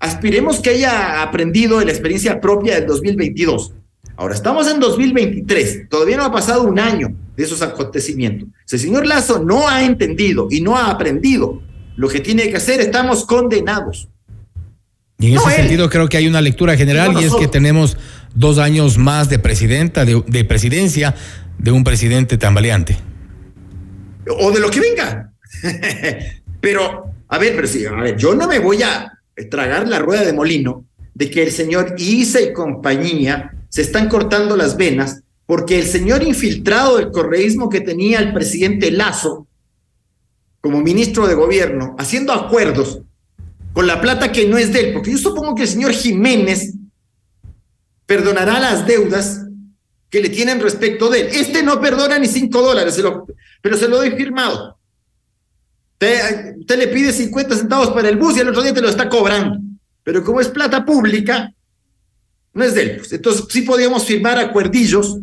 aspiremos 0.00 0.60
que 0.60 0.70
haya 0.70 1.22
aprendido 1.22 1.78
de 1.78 1.86
la 1.86 1.92
experiencia 1.92 2.40
propia 2.40 2.74
del 2.74 2.86
2022. 2.86 3.72
Ahora, 4.16 4.34
estamos 4.34 4.70
en 4.70 4.80
2023, 4.80 5.88
todavía 5.88 6.18
no 6.18 6.24
ha 6.24 6.32
pasado 6.32 6.64
un 6.64 6.78
año 6.78 7.14
de 7.36 7.44
esos 7.44 7.62
acontecimientos. 7.62 8.48
Si 8.66 8.76
el 8.76 8.82
señor 8.82 9.06
Lazo 9.06 9.42
no 9.42 9.68
ha 9.68 9.82
entendido 9.82 10.48
y 10.50 10.60
no 10.60 10.76
ha 10.76 10.90
aprendido 10.90 11.62
lo 11.96 12.08
que 12.08 12.20
tiene 12.20 12.50
que 12.50 12.56
hacer, 12.56 12.80
estamos 12.80 13.24
condenados. 13.24 14.08
Y 15.20 15.28
en 15.28 15.36
ese 15.36 15.50
sentido 15.50 15.90
creo 15.90 16.08
que 16.08 16.16
hay 16.16 16.26
una 16.26 16.40
lectura 16.40 16.76
general 16.76 17.14
y 17.20 17.24
es 17.24 17.34
que 17.34 17.46
tenemos 17.46 17.98
dos 18.34 18.58
años 18.58 18.96
más 18.96 19.28
de 19.28 19.38
presidenta, 19.38 20.06
de, 20.06 20.22
de, 20.26 20.44
presidencia 20.44 21.14
de 21.58 21.70
un 21.70 21.84
presidente 21.84 22.38
tan 22.38 22.54
valiente. 22.54 22.96
O 24.38 24.50
de 24.50 24.60
lo 24.60 24.70
que 24.70 24.80
venga. 24.80 25.32
pero, 26.60 27.12
a 27.28 27.38
ver, 27.38 27.54
pero 27.54 27.68
sí, 27.68 27.84
a 27.84 27.92
ver, 27.92 28.16
yo 28.16 28.34
no 28.34 28.48
me 28.48 28.58
voy 28.58 28.82
a 28.82 29.12
tragar 29.50 29.86
la 29.86 29.98
rueda 29.98 30.24
de 30.24 30.32
molino 30.32 30.86
de 31.14 31.30
que 31.30 31.42
el 31.42 31.52
señor 31.52 31.94
Isa 31.98 32.40
y 32.40 32.54
compañía 32.54 33.52
se 33.68 33.82
están 33.82 34.08
cortando 34.08 34.56
las 34.56 34.76
venas 34.76 35.22
porque 35.44 35.78
el 35.78 35.86
señor 35.86 36.22
infiltrado 36.22 36.96
del 36.96 37.10
correísmo 37.10 37.68
que 37.68 37.80
tenía 37.80 38.20
el 38.20 38.32
presidente 38.32 38.90
Lazo 38.90 39.46
como 40.60 40.80
ministro 40.80 41.26
de 41.26 41.34
gobierno, 41.34 41.96
haciendo 41.98 42.32
acuerdos 42.32 43.02
con 43.72 43.86
la 43.86 44.00
plata 44.00 44.32
que 44.32 44.46
no 44.46 44.58
es 44.58 44.72
de 44.72 44.80
él, 44.80 44.92
porque 44.92 45.12
yo 45.12 45.18
supongo 45.18 45.54
que 45.54 45.62
el 45.62 45.68
señor 45.68 45.92
Jiménez 45.92 46.74
perdonará 48.06 48.58
las 48.58 48.86
deudas 48.86 49.46
que 50.10 50.20
le 50.20 50.28
tienen 50.28 50.60
respecto 50.60 51.08
de 51.08 51.20
él. 51.20 51.28
Este 51.32 51.62
no 51.62 51.80
perdona 51.80 52.18
ni 52.18 52.26
cinco 52.26 52.60
dólares, 52.60 53.00
pero 53.62 53.76
se 53.76 53.88
lo 53.88 53.98
doy 53.98 54.10
firmado. 54.10 54.76
Usted, 55.92 56.56
usted, 56.58 56.78
le 56.78 56.88
pide 56.88 57.12
50 57.12 57.56
centavos 57.56 57.90
para 57.90 58.08
el 58.08 58.16
bus 58.16 58.36
y 58.36 58.40
el 58.40 58.48
otro 58.48 58.62
día 58.62 58.74
te 58.74 58.80
lo 58.80 58.88
está 58.88 59.08
cobrando. 59.08 59.58
Pero 60.02 60.24
como 60.24 60.40
es 60.40 60.48
plata 60.48 60.84
pública, 60.84 61.52
no 62.54 62.64
es 62.64 62.74
de 62.74 62.82
él. 62.82 62.96
Pues. 62.96 63.12
Entonces 63.12 63.44
sí 63.48 63.62
podíamos 63.62 64.04
firmar 64.04 64.38
acuerdillos 64.38 65.18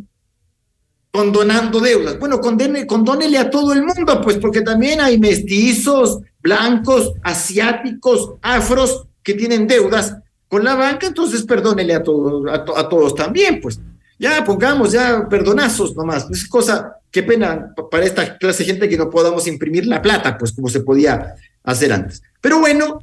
condonando 1.18 1.80
deudas. 1.80 2.20
Bueno, 2.20 2.40
condene, 2.40 2.86
condónele 2.86 3.40
a 3.40 3.50
todo 3.50 3.74
el 3.74 3.82
mundo, 3.84 4.22
pues 4.22 4.38
porque 4.38 4.62
también 4.62 5.02
hay 5.02 5.18
mestizos, 5.18 6.20
blancos, 6.40 7.14
asiáticos, 7.24 8.36
afros 8.44 9.08
que 9.24 9.34
tienen 9.34 9.66
deudas 9.66 10.16
con 10.48 10.64
la 10.64 10.76
banca, 10.76 11.08
entonces 11.08 11.42
perdónele 11.42 11.96
a 11.96 12.04
todos, 12.04 12.46
a, 12.54 12.64
to, 12.64 12.78
a 12.78 12.88
todos 12.88 13.16
también, 13.16 13.60
pues. 13.60 13.80
Ya 14.20 14.44
pongamos 14.44 14.92
ya 14.92 15.28
perdonazos 15.28 15.96
nomás. 15.96 16.30
Es 16.30 16.48
cosa, 16.48 16.98
qué 17.10 17.24
pena 17.24 17.74
para 17.90 18.06
esta 18.06 18.38
clase 18.38 18.62
de 18.64 18.74
gente 18.74 18.88
que 18.88 18.98
no 18.98 19.10
podamos 19.10 19.48
imprimir 19.48 19.88
la 19.88 20.04
plata, 20.04 20.38
pues 20.38 20.52
como 20.52 20.68
se 20.68 20.82
podía 20.82 21.34
hacer 21.64 21.94
antes. 21.94 22.22
Pero 22.42 22.60
bueno, 22.60 23.00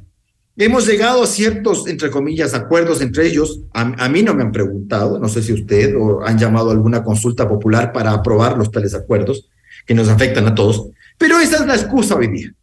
hemos 0.57 0.87
llegado 0.87 1.23
a 1.23 1.27
ciertos, 1.27 1.87
entre 1.87 2.09
comillas, 2.09 2.53
acuerdos 2.53 3.01
entre 3.01 3.27
ellos. 3.27 3.61
A, 3.73 4.09
mí 4.09 4.23
no 4.23 4.33
me 4.33 4.43
han 4.43 4.51
preguntado, 4.51 5.19
no 5.19 5.27
sé 5.27 5.41
si 5.41 5.53
usted 5.53 5.95
o 5.97 6.25
han 6.25 6.37
llamado 6.37 6.69
a 6.69 6.73
alguna 6.73 7.03
consulta 7.03 7.47
popular 7.47 7.91
para 7.91 8.11
aprobar 8.11 8.57
los 8.57 8.71
tales 8.71 8.93
acuerdos 8.93 9.49
que 9.85 9.93
nos 9.93 10.07
afectan 10.07 10.47
a 10.47 10.55
todos. 10.55 10.87
Pero 11.17 11.39
esa 11.39 11.57
es 11.57 11.65
la 11.65 11.75
excusa 11.75 12.15
hoy 12.15 12.27
día. 12.27 12.53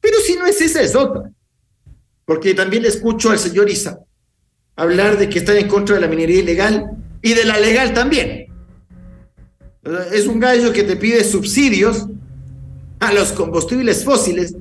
Pero 0.00 0.18
si 0.24 0.36
no 0.36 0.46
es 0.46 0.60
esa, 0.60 0.80
es 0.80 0.94
otra. 0.94 1.30
Porque 2.24 2.54
también 2.54 2.82
le 2.82 2.88
escucho 2.88 3.30
al 3.30 3.38
señor 3.38 3.68
Isa 3.68 4.00
hablar 4.76 5.18
de 5.18 5.28
que 5.28 5.40
está 5.40 5.56
en 5.58 5.68
contra 5.68 5.96
de 5.96 6.00
la 6.00 6.08
minería 6.08 6.40
ilegal 6.40 6.90
y 7.20 7.34
de 7.34 7.44
la 7.44 7.58
legal 7.58 7.92
también. 7.92 8.46
Es 10.12 10.26
un 10.26 10.40
gallo 10.40 10.72
que 10.72 10.84
te 10.84 10.96
pide 10.96 11.24
subsidios 11.24 12.06
a 12.98 13.12
los 13.12 13.32
combustibles 13.32 14.04
fósiles, 14.04 14.54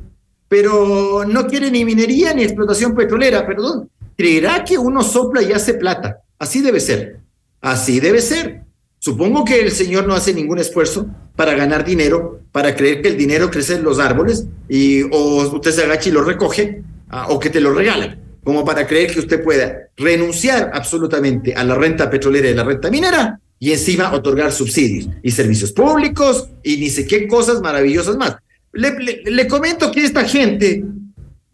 pero 0.49 1.23
no 1.25 1.47
quiere 1.47 1.71
ni 1.71 1.85
minería 1.85 2.33
ni 2.33 2.43
explotación 2.43 2.95
petrolera, 2.95 3.47
perdón. 3.47 3.89
Creerá 4.17 4.65
que 4.65 4.77
uno 4.77 5.03
sopla 5.03 5.41
y 5.41 5.53
hace 5.53 5.75
plata. 5.75 6.23
Así 6.37 6.61
debe 6.61 6.81
ser. 6.81 7.19
Así 7.61 7.99
debe 7.99 8.21
ser. 8.21 8.63
Supongo 8.97 9.45
que 9.45 9.61
el 9.61 9.71
señor 9.71 10.07
no 10.07 10.15
hace 10.15 10.33
ningún 10.33 10.59
esfuerzo 10.59 11.07
para 11.37 11.53
ganar 11.53 11.85
dinero, 11.85 12.41
para 12.51 12.75
creer 12.75 13.01
que 13.01 13.09
el 13.09 13.17
dinero 13.17 13.49
crece 13.49 13.75
en 13.75 13.83
los 13.83 13.99
árboles 13.99 14.45
y 14.67 15.03
o 15.03 15.49
usted 15.53 15.71
se 15.71 15.83
agacha 15.83 16.09
y 16.09 16.11
lo 16.11 16.21
recoge 16.21 16.83
o 17.29 17.39
que 17.39 17.49
te 17.49 17.61
lo 17.61 17.73
regalan, 17.73 18.19
como 18.43 18.65
para 18.65 18.85
creer 18.85 19.13
que 19.13 19.19
usted 19.19 19.41
pueda 19.41 19.87
renunciar 19.95 20.71
absolutamente 20.73 21.53
a 21.53 21.63
la 21.63 21.75
renta 21.75 22.09
petrolera 22.09 22.49
y 22.49 22.55
la 22.55 22.65
renta 22.65 22.91
minera 22.91 23.39
y 23.57 23.71
encima 23.71 24.13
otorgar 24.13 24.51
subsidios 24.51 25.07
y 25.23 25.31
servicios 25.31 25.71
públicos 25.71 26.49
y 26.63 26.77
ni 26.77 26.89
sé 26.89 27.05
qué 27.05 27.27
cosas 27.27 27.61
maravillosas 27.61 28.17
más. 28.17 28.35
Le, 28.73 29.47
comento 29.47 29.91
que 29.91 30.03
esta 30.03 30.23
gente, 30.23 30.83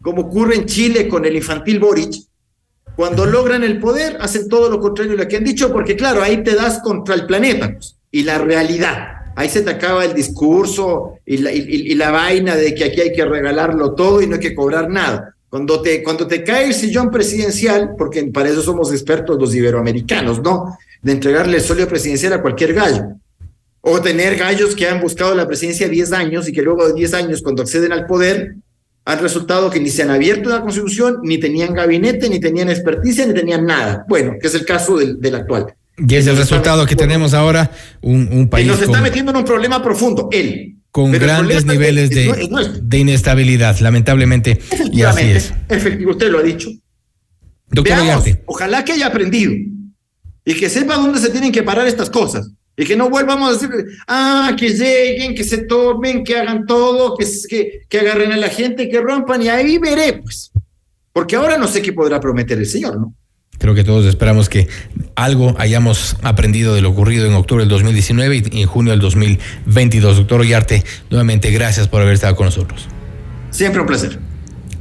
como 0.02 0.22
ocurre 0.22 0.56
en 0.56 0.66
Chile 0.66 1.08
con 1.08 1.24
el 1.24 1.36
infantil 1.36 1.80
Boric, 1.80 2.14
cuando 2.94 3.26
logran 3.26 3.62
el 3.62 3.78
poder, 3.78 4.18
hacen 4.20 4.48
todo 4.48 4.70
lo 4.70 4.80
contrario 4.80 5.12
de 5.12 5.24
lo 5.24 5.28
que 5.28 5.36
han 5.36 5.44
dicho, 5.44 5.72
porque 5.72 5.96
claro, 5.96 6.22
ahí 6.22 6.42
te 6.42 6.54
das 6.54 6.80
contra 6.80 7.14
el 7.14 7.26
planeta 7.26 7.72
pues, 7.72 7.96
y 8.10 8.22
la 8.22 8.38
realidad. 8.38 9.08
Ahí 9.34 9.50
se 9.50 9.60
te 9.60 9.70
acaba 9.70 10.04
el 10.04 10.14
discurso 10.14 11.18
y 11.26 11.36
la, 11.38 11.52
y, 11.52 11.58
y 11.58 11.94
la, 11.94 12.10
vaina 12.10 12.56
de 12.56 12.74
que 12.74 12.84
aquí 12.84 13.02
hay 13.02 13.12
que 13.12 13.24
regalarlo 13.24 13.94
todo 13.94 14.22
y 14.22 14.26
no 14.26 14.34
hay 14.34 14.40
que 14.40 14.54
cobrar 14.54 14.88
nada. 14.88 15.34
Cuando 15.50 15.82
te, 15.82 16.02
cuando 16.02 16.26
te 16.26 16.42
cae 16.42 16.66
el 16.66 16.74
sillón 16.74 17.10
presidencial, 17.10 17.94
porque 17.98 18.24
para 18.24 18.48
eso 18.48 18.62
somos 18.62 18.92
expertos 18.92 19.38
los 19.38 19.54
iberoamericanos, 19.54 20.42
¿no? 20.42 20.78
De 21.02 21.12
entregarle 21.12 21.58
el 21.58 21.62
solio 21.62 21.86
presidencial 21.86 22.32
a 22.32 22.42
cualquier 22.42 22.72
gallo. 22.72 23.18
O 23.88 24.00
tener 24.02 24.36
gallos 24.36 24.74
que 24.74 24.88
han 24.88 25.00
buscado 25.00 25.32
la 25.34 25.46
presidencia 25.46 25.88
10 25.88 26.12
años 26.12 26.48
y 26.48 26.52
que 26.52 26.60
luego 26.62 26.86
de 26.88 26.94
10 26.94 27.14
años, 27.14 27.40
cuando 27.42 27.62
acceden 27.62 27.92
al 27.92 28.06
poder, 28.06 28.56
han 29.04 29.20
resultado 29.20 29.70
que 29.70 29.78
ni 29.78 29.90
se 29.90 30.02
han 30.02 30.10
abierto 30.10 30.48
la 30.50 30.60
constitución, 30.60 31.18
ni 31.22 31.38
tenían 31.38 31.72
gabinete, 31.72 32.28
ni 32.28 32.40
tenían 32.40 32.68
experticia, 32.68 33.24
ni 33.26 33.32
tenían 33.34 33.64
nada. 33.64 34.04
Bueno, 34.08 34.32
que 34.40 34.48
es 34.48 34.54
el 34.56 34.64
caso 34.64 34.96
del, 34.98 35.20
del 35.20 35.36
actual. 35.36 35.66
Y 35.96 36.16
es 36.16 36.26
el 36.26 36.36
resultado 36.36 36.84
que 36.84 36.96
tenemos 36.96 37.32
ahora, 37.32 37.70
un, 38.02 38.28
un 38.32 38.48
país. 38.48 38.66
Y 38.66 38.70
nos 38.70 38.80
está 38.80 38.94
con... 38.94 39.02
metiendo 39.02 39.30
en 39.30 39.36
un 39.38 39.44
problema 39.44 39.80
profundo, 39.82 40.28
él. 40.32 40.76
con 40.90 41.12
Pero 41.12 41.24
grandes 41.24 41.64
niveles 41.64 42.10
es- 42.10 42.16
de, 42.16 42.28
es 42.30 42.88
de 42.88 42.98
inestabilidad, 42.98 43.78
lamentablemente. 43.78 44.50
Y 44.92 45.02
así 45.04 45.22
Efectivamente, 45.22 45.36
es. 45.36 45.52
efectivamente, 45.68 46.10
usted 46.10 46.30
lo 46.32 46.38
ha 46.40 46.42
dicho. 46.42 46.70
Doctor 47.70 47.98
Veamos, 48.02 48.24
ojalá 48.46 48.84
que 48.84 48.92
haya 48.92 49.06
aprendido 49.06 49.52
y 50.44 50.54
que 50.54 50.68
sepa 50.68 50.96
dónde 50.96 51.18
se 51.20 51.30
tienen 51.30 51.52
que 51.52 51.62
parar 51.62 51.86
estas 51.86 52.10
cosas. 52.10 52.50
Y 52.76 52.84
que 52.84 52.96
no 52.96 53.08
vuelvamos 53.08 53.48
a 53.48 53.52
decir, 53.54 53.70
ah, 54.06 54.54
que 54.58 54.68
lleguen, 54.70 55.34
que 55.34 55.44
se 55.44 55.58
tomen, 55.58 56.22
que 56.22 56.36
hagan 56.36 56.66
todo, 56.66 57.16
que, 57.16 57.26
que, 57.48 57.86
que 57.88 58.00
agarren 58.00 58.32
a 58.32 58.36
la 58.36 58.48
gente, 58.48 58.88
que 58.88 59.00
rompan, 59.00 59.42
y 59.42 59.48
ahí 59.48 59.78
veré, 59.78 60.20
pues. 60.22 60.52
Porque 61.12 61.36
ahora 61.36 61.56
no 61.56 61.68
sé 61.68 61.80
qué 61.80 61.94
podrá 61.94 62.20
prometer 62.20 62.58
el 62.58 62.66
señor, 62.66 63.00
¿no? 63.00 63.14
Creo 63.58 63.74
que 63.74 63.84
todos 63.84 64.04
esperamos 64.04 64.48
que 64.50 64.68
algo 65.14 65.54
hayamos 65.58 66.16
aprendido 66.22 66.74
de 66.74 66.82
lo 66.82 66.90
ocurrido 66.90 67.26
en 67.26 67.32
octubre 67.32 67.62
del 67.62 67.70
2019 67.70 68.42
y 68.52 68.60
en 68.60 68.68
junio 68.68 68.90
del 68.90 69.00
2022. 69.00 70.18
Doctor 70.18 70.40
Ollarte, 70.42 70.84
nuevamente 71.08 71.50
gracias 71.50 71.88
por 71.88 72.02
haber 72.02 72.14
estado 72.14 72.36
con 72.36 72.44
nosotros. 72.44 72.86
Siempre 73.50 73.80
un 73.80 73.86
placer. 73.86 74.18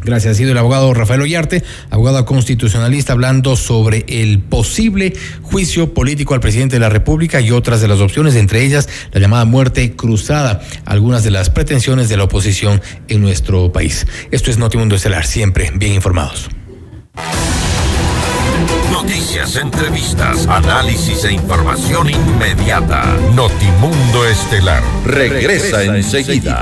Gracias. 0.05 0.33
Ha 0.33 0.37
sido 0.37 0.51
el 0.51 0.57
abogado 0.59 0.93
Rafael 0.93 1.21
Ollarte, 1.21 1.63
abogado 1.89 2.23
constitucionalista, 2.25 3.13
hablando 3.13 3.55
sobre 3.55 4.05
el 4.07 4.39
posible 4.39 5.13
juicio 5.41 5.95
político 5.95 6.35
al 6.35 6.39
presidente 6.39 6.75
de 6.75 6.79
la 6.79 6.89
República 6.89 7.41
y 7.41 7.49
otras 7.49 7.81
de 7.81 7.87
las 7.87 7.99
opciones, 7.99 8.35
entre 8.35 8.63
ellas 8.63 8.87
la 9.11 9.19
llamada 9.19 9.45
muerte 9.45 9.95
cruzada, 9.95 10.61
algunas 10.85 11.23
de 11.23 11.31
las 11.31 11.49
pretensiones 11.49 12.07
de 12.07 12.17
la 12.17 12.25
oposición 12.25 12.81
en 13.07 13.21
nuestro 13.21 13.71
país. 13.71 14.05
Esto 14.29 14.51
es 14.51 14.59
Notimundo 14.59 14.95
Estelar, 14.95 15.25
siempre 15.25 15.71
bien 15.73 15.93
informados. 15.93 16.49
Noticias, 18.91 19.55
entrevistas, 19.55 20.45
análisis 20.47 21.23
e 21.23 21.33
información 21.33 22.11
inmediata. 22.11 23.05
Notimundo 23.33 24.27
Estelar 24.27 24.83
regresa 25.03 25.83
enseguida. 25.83 26.61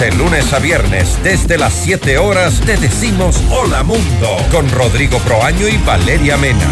De 0.00 0.12
lunes 0.12 0.52
a 0.52 0.58
viernes, 0.58 1.18
desde 1.22 1.56
las 1.56 1.72
7 1.72 2.18
horas, 2.18 2.60
te 2.60 2.76
decimos 2.76 3.40
Hola 3.50 3.82
Mundo 3.82 4.36
con 4.52 4.70
Rodrigo 4.70 5.18
Proaño 5.20 5.66
y 5.68 5.78
Valeria 5.78 6.36
Mena. 6.36 6.66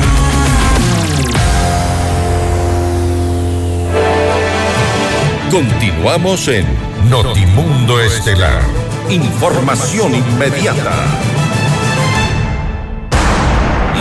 Continuamos 5.50 6.48
en 6.48 6.66
Notimundo 7.08 7.98
Estelar. 7.98 8.60
Información 9.08 10.14
inmediata. 10.14 10.92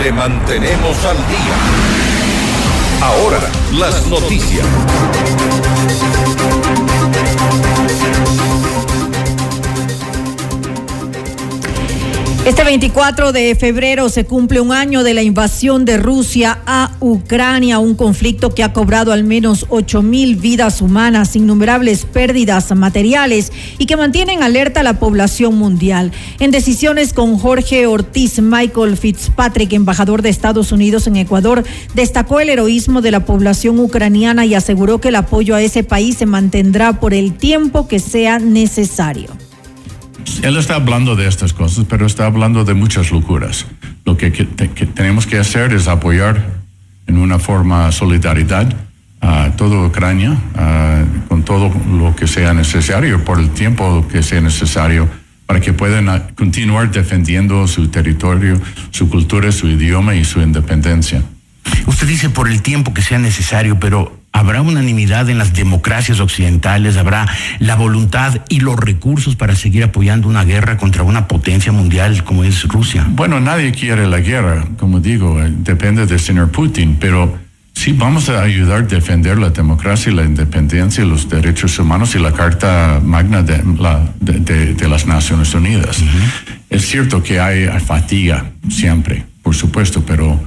Le 0.02 0.12
mantenemos 0.12 1.02
al 1.04 1.16
día. 1.16 2.04
Ahora, 3.00 3.40
las 3.72 4.06
noticias. 4.06 4.66
Este 12.44 12.62
24 12.62 13.32
de 13.32 13.54
febrero 13.54 14.10
se 14.10 14.26
cumple 14.26 14.60
un 14.60 14.70
año 14.70 15.02
de 15.02 15.14
la 15.14 15.22
invasión 15.22 15.86
de 15.86 15.96
Rusia 15.96 16.58
a 16.66 16.90
Ucrania, 17.00 17.78
un 17.78 17.94
conflicto 17.94 18.54
que 18.54 18.62
ha 18.62 18.74
cobrado 18.74 19.12
al 19.12 19.24
menos 19.24 19.64
8 19.70 20.02
mil 20.02 20.36
vidas 20.36 20.82
humanas, 20.82 21.36
innumerables 21.36 22.04
pérdidas 22.04 22.70
materiales 22.76 23.50
y 23.78 23.86
que 23.86 23.96
mantienen 23.96 24.42
alerta 24.42 24.80
a 24.80 24.82
la 24.82 24.98
población 24.98 25.56
mundial. 25.56 26.12
En 26.38 26.50
decisiones 26.50 27.14
con 27.14 27.38
Jorge 27.38 27.86
Ortiz, 27.86 28.38
Michael 28.42 28.98
Fitzpatrick, 28.98 29.72
embajador 29.72 30.20
de 30.20 30.28
Estados 30.28 30.70
Unidos 30.70 31.06
en 31.06 31.16
Ecuador, 31.16 31.64
destacó 31.94 32.40
el 32.40 32.50
heroísmo 32.50 33.00
de 33.00 33.10
la 33.10 33.24
población 33.24 33.80
ucraniana 33.80 34.44
y 34.44 34.54
aseguró 34.54 35.00
que 35.00 35.08
el 35.08 35.16
apoyo 35.16 35.54
a 35.54 35.62
ese 35.62 35.82
país 35.82 36.18
se 36.18 36.26
mantendrá 36.26 37.00
por 37.00 37.14
el 37.14 37.32
tiempo 37.38 37.88
que 37.88 38.00
sea 38.00 38.38
necesario. 38.38 39.30
Él 40.42 40.56
está 40.56 40.76
hablando 40.76 41.16
de 41.16 41.26
estas 41.26 41.52
cosas, 41.52 41.86
pero 41.88 42.06
está 42.06 42.26
hablando 42.26 42.64
de 42.64 42.74
muchas 42.74 43.10
locuras. 43.10 43.66
Lo 44.04 44.16
que, 44.16 44.30
tenemos 44.30 45.26
que 45.26 45.38
hacer 45.38 45.72
es 45.72 45.88
apoyar 45.88 46.62
en 47.06 47.18
una 47.18 47.38
forma 47.38 47.90
solidaridad 47.92 48.74
a 49.20 49.50
toda 49.56 49.86
Ucrania, 49.86 50.36
con 51.28 51.44
todo 51.44 51.72
lo 51.90 52.14
que 52.14 52.26
sea 52.26 52.52
necesario, 52.52 53.24
por 53.24 53.38
el 53.40 53.50
tiempo 53.50 54.06
que 54.10 54.22
sea 54.22 54.40
necesario, 54.40 55.08
para 55.46 55.60
que 55.60 55.72
puedan 55.72 56.34
continuar 56.34 56.90
defendiendo 56.90 57.66
su 57.66 57.88
territorio, 57.88 58.60
su 58.90 59.08
cultura, 59.08 59.50
su 59.52 59.68
idioma 59.68 60.14
y 60.14 60.24
su 60.24 60.40
independencia. 60.40 61.22
Usted 61.86 62.06
dice 62.06 62.30
por 62.30 62.48
el 62.48 62.62
tiempo 62.62 62.92
que 62.92 63.02
sea 63.02 63.18
necesario, 63.18 63.78
pero 63.78 64.23
¿habrá 64.34 64.60
unanimidad 64.60 65.30
en 65.30 65.38
las 65.38 65.54
democracias 65.54 66.20
occidentales? 66.20 66.96
¿Habrá 66.98 67.26
la 67.60 67.76
voluntad 67.76 68.40
y 68.50 68.60
los 68.60 68.76
recursos 68.76 69.36
para 69.36 69.54
seguir 69.54 69.84
apoyando 69.84 70.28
una 70.28 70.44
guerra 70.44 70.76
contra 70.76 71.02
una 71.04 71.26
potencia 71.28 71.72
mundial 71.72 72.24
como 72.24 72.44
es 72.44 72.64
Rusia? 72.64 73.06
Bueno, 73.08 73.40
nadie 73.40 73.72
quiere 73.72 74.06
la 74.06 74.18
guerra, 74.20 74.66
como 74.78 75.00
digo, 75.00 75.40
eh, 75.40 75.50
depende 75.50 76.04
del 76.04 76.20
señor 76.20 76.50
Putin, 76.50 76.96
pero 77.00 77.38
sí 77.74 77.92
vamos 77.92 78.28
a 78.28 78.42
ayudar 78.42 78.78
a 78.80 78.82
defender 78.82 79.38
la 79.38 79.50
democracia 79.50 80.10
y 80.12 80.14
la 80.16 80.24
independencia 80.24 81.04
y 81.04 81.08
los 81.08 81.28
derechos 81.28 81.78
humanos 81.78 82.14
y 82.14 82.18
la 82.18 82.32
Carta 82.32 83.00
Magna 83.02 83.42
de, 83.42 83.62
la- 83.78 84.12
de- 84.20 84.40
de- 84.40 84.74
de 84.74 84.88
las 84.88 85.06
Naciones 85.06 85.54
Unidas. 85.54 86.02
Es 86.70 86.86
cierto 86.88 87.22
que 87.22 87.38
hay, 87.40 87.66
fatiga 87.78 88.46
siempre, 88.68 89.24
por 89.42 89.54
supuesto, 89.54 90.04
pero 90.04 90.40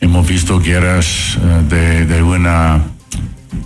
hemos 0.00 0.26
visto 0.26 0.58
guerras 0.60 1.38
eh, 1.42 1.62
de, 1.68 2.06
de 2.06 2.22
una 2.22 2.80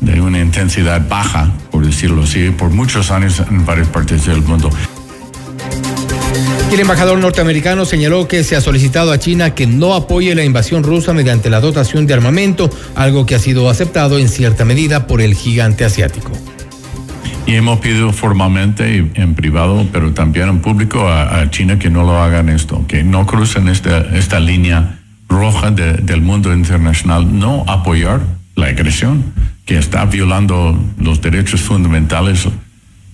de 0.01 0.21
una 0.21 0.41
intensidad 0.41 1.07
baja, 1.09 1.51
por 1.71 1.85
decirlo 1.85 2.23
así, 2.23 2.51
por 2.51 2.71
muchos 2.71 3.11
años 3.11 3.43
en 3.51 3.65
varias 3.65 3.89
partes 3.89 4.27
del 4.27 4.43
mundo. 4.43 4.71
El 6.73 6.81
embajador 6.81 7.19
norteamericano 7.19 7.87
señaló 7.87 8.29
que 8.29 8.45
se 8.45 8.55
ha 8.55 8.61
solicitado 8.61 9.11
a 9.11 9.19
China 9.19 9.55
que 9.55 9.67
no 9.67 9.95
apoye 9.95 10.35
la 10.35 10.45
invasión 10.45 10.83
rusa 10.83 11.15
mediante 11.15 11.49
la 11.49 11.61
dotación 11.61 12.07
de 12.07 12.13
armamento, 12.15 12.69
algo 12.95 13.25
que 13.25 13.35
ha 13.35 13.39
sido 13.39 13.71
aceptado 13.71 14.19
en 14.19 14.29
cierta 14.29 14.67
medida 14.67 15.07
por 15.07 15.23
el 15.23 15.35
gigante 15.35 15.85
asiático. 15.87 16.31
Y 17.47 17.55
hemos 17.55 17.81
pedido 17.81 18.13
formalmente 18.13 18.97
y 18.99 19.11
en 19.19 19.35
privado, 19.35 19.87
pero 19.91 20.13
también 20.13 20.51
en 20.51 20.59
público 20.61 21.09
a, 21.09 21.41
a 21.41 21.51
China 21.51 21.79
que 21.79 21.89
no 21.89 22.03
lo 22.03 22.23
hagan 22.23 22.51
esto, 22.51 22.85
que 22.87 23.03
no 23.03 23.27
crucen 23.27 23.69
esta, 23.69 24.01
esta 24.15 24.39
línea 24.39 24.99
roja 25.31 25.71
de- 25.71 25.95
del 25.95 26.21
mundo 26.21 26.53
internacional, 26.53 27.39
no 27.39 27.65
apoyar 27.67 28.21
la 28.57 28.67
agresión 28.67 29.25
que 29.69 29.77
está 29.77 30.07
violando 30.07 30.83
los 30.99 31.21
derechos 31.21 31.61
fundamentales 31.61 32.49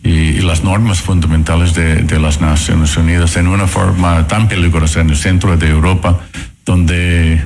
y, 0.05 0.09
y 0.09 0.40
las 0.40 0.62
normas 0.62 1.01
fundamentales 1.01 1.74
de, 1.74 1.97
de 1.97 2.20
las 2.20 2.40
Naciones 2.40 2.97
Unidas 2.97 3.36
en 3.36 3.48
una 3.48 3.66
forma 3.66 4.28
tan 4.28 4.47
peligrosa 4.47 5.01
en 5.01 5.10
el 5.10 5.16
centro 5.16 5.56
de 5.56 5.68
Europa, 5.68 6.20
donde, 6.64 7.44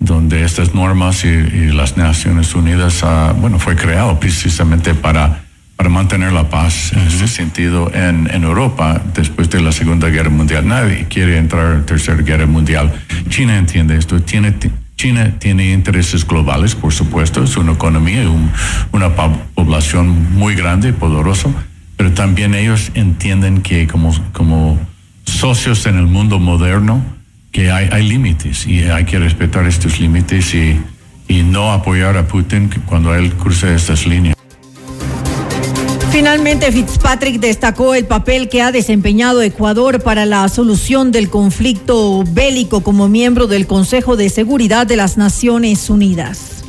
donde 0.00 0.44
estas 0.44 0.74
normas 0.74 1.24
y, 1.24 1.28
y 1.28 1.70
las 1.70 1.96
Naciones 1.96 2.52
Unidas, 2.56 3.04
ah, 3.04 3.32
bueno, 3.38 3.60
fue 3.60 3.76
creado 3.76 4.18
precisamente 4.18 4.92
para 4.94 5.44
para 5.76 5.90
mantener 5.90 6.32
la 6.32 6.50
paz 6.50 6.92
en 6.92 7.06
ese 7.06 7.28
sentido 7.28 7.88
en, 7.94 8.28
en, 8.34 8.42
Europa 8.42 9.00
después 9.14 9.48
de 9.48 9.60
la 9.60 9.70
Segunda 9.70 10.08
Guerra 10.08 10.28
Mundial. 10.28 10.66
Nadie 10.66 11.06
quiere 11.08 11.38
entrar 11.38 11.66
en 11.66 11.78
la 11.78 11.86
Tercera 11.86 12.20
Guerra 12.20 12.46
Mundial. 12.46 12.90
China 13.28 13.56
entiende 13.56 13.96
esto. 13.96 14.20
Tiene, 14.20 14.56
China 14.98 15.32
tiene 15.38 15.70
intereses 15.70 16.26
globales, 16.26 16.74
por 16.74 16.92
supuesto, 16.92 17.44
es 17.44 17.56
una 17.56 17.70
economía 17.70 18.24
y 18.24 18.36
una 18.90 19.14
población 19.54 20.34
muy 20.34 20.56
grande 20.56 20.92
poderosa, 20.92 21.50
pero 21.96 22.10
también 22.12 22.52
ellos 22.52 22.90
entienden 22.94 23.62
que 23.62 23.86
como, 23.86 24.12
como 24.32 24.76
socios 25.24 25.86
en 25.86 25.98
el 25.98 26.06
mundo 26.06 26.40
moderno, 26.40 27.00
que 27.52 27.70
hay, 27.70 27.88
hay 27.92 28.08
límites 28.08 28.66
y 28.66 28.82
hay 28.82 29.04
que 29.04 29.20
respetar 29.20 29.66
estos 29.66 30.00
límites 30.00 30.52
y, 30.54 30.80
y 31.28 31.44
no 31.44 31.70
apoyar 31.70 32.16
a 32.16 32.26
Putin 32.26 32.68
cuando 32.84 33.14
él 33.14 33.32
cruce 33.34 33.72
estas 33.72 34.04
líneas. 34.04 34.37
Finalmente, 36.18 36.72
Fitzpatrick 36.72 37.38
destacó 37.38 37.94
el 37.94 38.04
papel 38.04 38.48
que 38.48 38.60
ha 38.60 38.72
desempeñado 38.72 39.40
Ecuador 39.40 40.02
para 40.02 40.26
la 40.26 40.48
solución 40.48 41.12
del 41.12 41.30
conflicto 41.30 42.24
bélico 42.32 42.80
como 42.80 43.06
miembro 43.06 43.46
del 43.46 43.68
Consejo 43.68 44.16
de 44.16 44.28
Seguridad 44.28 44.84
de 44.84 44.96
las 44.96 45.16
Naciones 45.16 45.88
Unidas. 45.88 46.64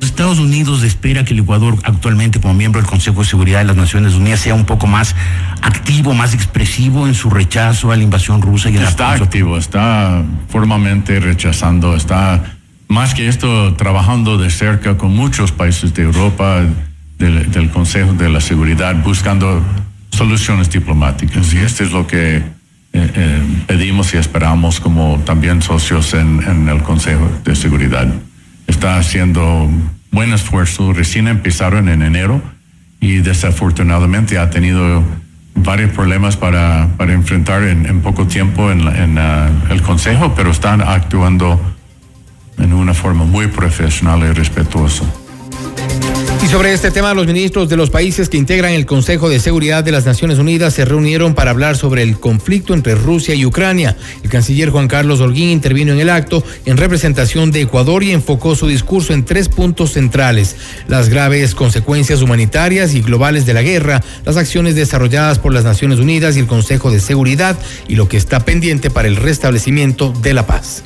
Estados 0.00 0.38
Unidos 0.38 0.84
espera 0.84 1.24
que 1.24 1.34
el 1.34 1.40
Ecuador 1.40 1.76
actualmente 1.82 2.40
como 2.40 2.54
miembro 2.54 2.80
del 2.80 2.88
Consejo 2.88 3.22
de 3.22 3.26
Seguridad 3.26 3.58
de 3.58 3.64
las 3.64 3.76
Naciones 3.76 4.14
Unidas 4.14 4.38
sea 4.38 4.54
un 4.54 4.64
poco 4.64 4.86
más 4.86 5.16
activo, 5.60 6.14
más 6.14 6.32
expresivo 6.32 7.08
en 7.08 7.14
su 7.14 7.30
rechazo 7.30 7.90
a 7.90 7.96
la 7.96 8.04
invasión 8.04 8.42
rusa 8.42 8.70
y 8.70 8.76
a 8.76 8.88
Está 8.88 9.14
activo, 9.14 9.58
está 9.58 10.22
formalmente 10.50 11.18
rechazando, 11.18 11.96
está 11.96 12.44
más 12.86 13.12
que 13.12 13.26
esto 13.26 13.74
trabajando 13.74 14.38
de 14.38 14.50
cerca 14.50 14.96
con 14.96 15.16
muchos 15.16 15.50
países 15.50 15.92
de 15.94 16.04
Europa 16.04 16.62
del, 17.18 17.70
Consejo 17.70 18.12
de 18.12 18.28
la 18.28 18.40
Seguridad 18.40 19.02
buscando 19.02 19.62
soluciones 20.10 20.70
diplomáticas. 20.70 21.52
Y 21.54 21.58
esto 21.58 21.84
es 21.84 21.92
lo 21.92 22.06
que 22.06 22.36
eh, 22.36 22.42
eh, 22.92 23.42
pedimos 23.66 24.14
y 24.14 24.18
esperamos 24.18 24.80
como 24.80 25.18
también 25.24 25.62
socios 25.62 26.14
en, 26.14 26.68
el 26.68 26.82
Consejo 26.82 27.30
de 27.44 27.56
Seguridad. 27.56 28.06
Está 28.66 28.98
haciendo 28.98 29.70
buen 30.10 30.32
esfuerzo. 30.32 30.92
Recién 30.92 31.28
empezaron 31.28 31.88
en 31.88 32.02
enero 32.02 32.40
y 33.00 33.16
desafortunadamente 33.18 34.38
ha 34.38 34.50
tenido 34.50 35.02
varios 35.54 35.90
problemas 35.92 36.36
para, 36.36 36.88
para 36.96 37.12
enfrentar 37.12 37.62
en, 37.62 38.00
poco 38.00 38.26
tiempo 38.26 38.70
en, 38.70 38.86
uh, 39.18 39.72
el 39.72 39.82
Consejo, 39.82 40.34
pero 40.34 40.50
están 40.50 40.80
actuando 40.80 41.60
en 42.58 42.72
una 42.72 42.94
forma 42.94 43.24
muy 43.24 43.48
profesional 43.48 44.20
y 44.20 44.32
respetuosa. 44.32 45.04
Y 46.44 46.46
sobre 46.46 46.74
este 46.74 46.90
tema, 46.90 47.14
los 47.14 47.26
ministros 47.26 47.70
de 47.70 47.76
los 47.78 47.88
países 47.88 48.28
que 48.28 48.36
integran 48.36 48.72
el 48.72 48.84
Consejo 48.84 49.30
de 49.30 49.40
Seguridad 49.40 49.82
de 49.82 49.92
las 49.92 50.04
Naciones 50.04 50.38
Unidas 50.38 50.74
se 50.74 50.84
reunieron 50.84 51.34
para 51.34 51.50
hablar 51.50 51.74
sobre 51.74 52.02
el 52.02 52.20
conflicto 52.20 52.74
entre 52.74 52.94
Rusia 52.94 53.34
y 53.34 53.46
Ucrania. 53.46 53.96
El 54.22 54.28
canciller 54.28 54.68
Juan 54.68 54.86
Carlos 54.86 55.20
Holguín 55.20 55.48
intervino 55.48 55.94
en 55.94 56.00
el 56.00 56.10
acto 56.10 56.44
en 56.66 56.76
representación 56.76 57.50
de 57.50 57.62
Ecuador 57.62 58.02
y 58.02 58.12
enfocó 58.12 58.54
su 58.56 58.66
discurso 58.66 59.14
en 59.14 59.24
tres 59.24 59.48
puntos 59.48 59.92
centrales. 59.92 60.56
Las 60.86 61.08
graves 61.08 61.54
consecuencias 61.54 62.20
humanitarias 62.20 62.92
y 62.92 63.00
globales 63.00 63.46
de 63.46 63.54
la 63.54 63.62
guerra, 63.62 64.02
las 64.26 64.36
acciones 64.36 64.74
desarrolladas 64.74 65.38
por 65.38 65.54
las 65.54 65.64
Naciones 65.64 65.98
Unidas 65.98 66.36
y 66.36 66.40
el 66.40 66.46
Consejo 66.46 66.90
de 66.90 67.00
Seguridad 67.00 67.58
y 67.88 67.94
lo 67.94 68.06
que 68.06 68.18
está 68.18 68.40
pendiente 68.40 68.90
para 68.90 69.08
el 69.08 69.16
restablecimiento 69.16 70.12
de 70.20 70.34
la 70.34 70.46
paz 70.46 70.84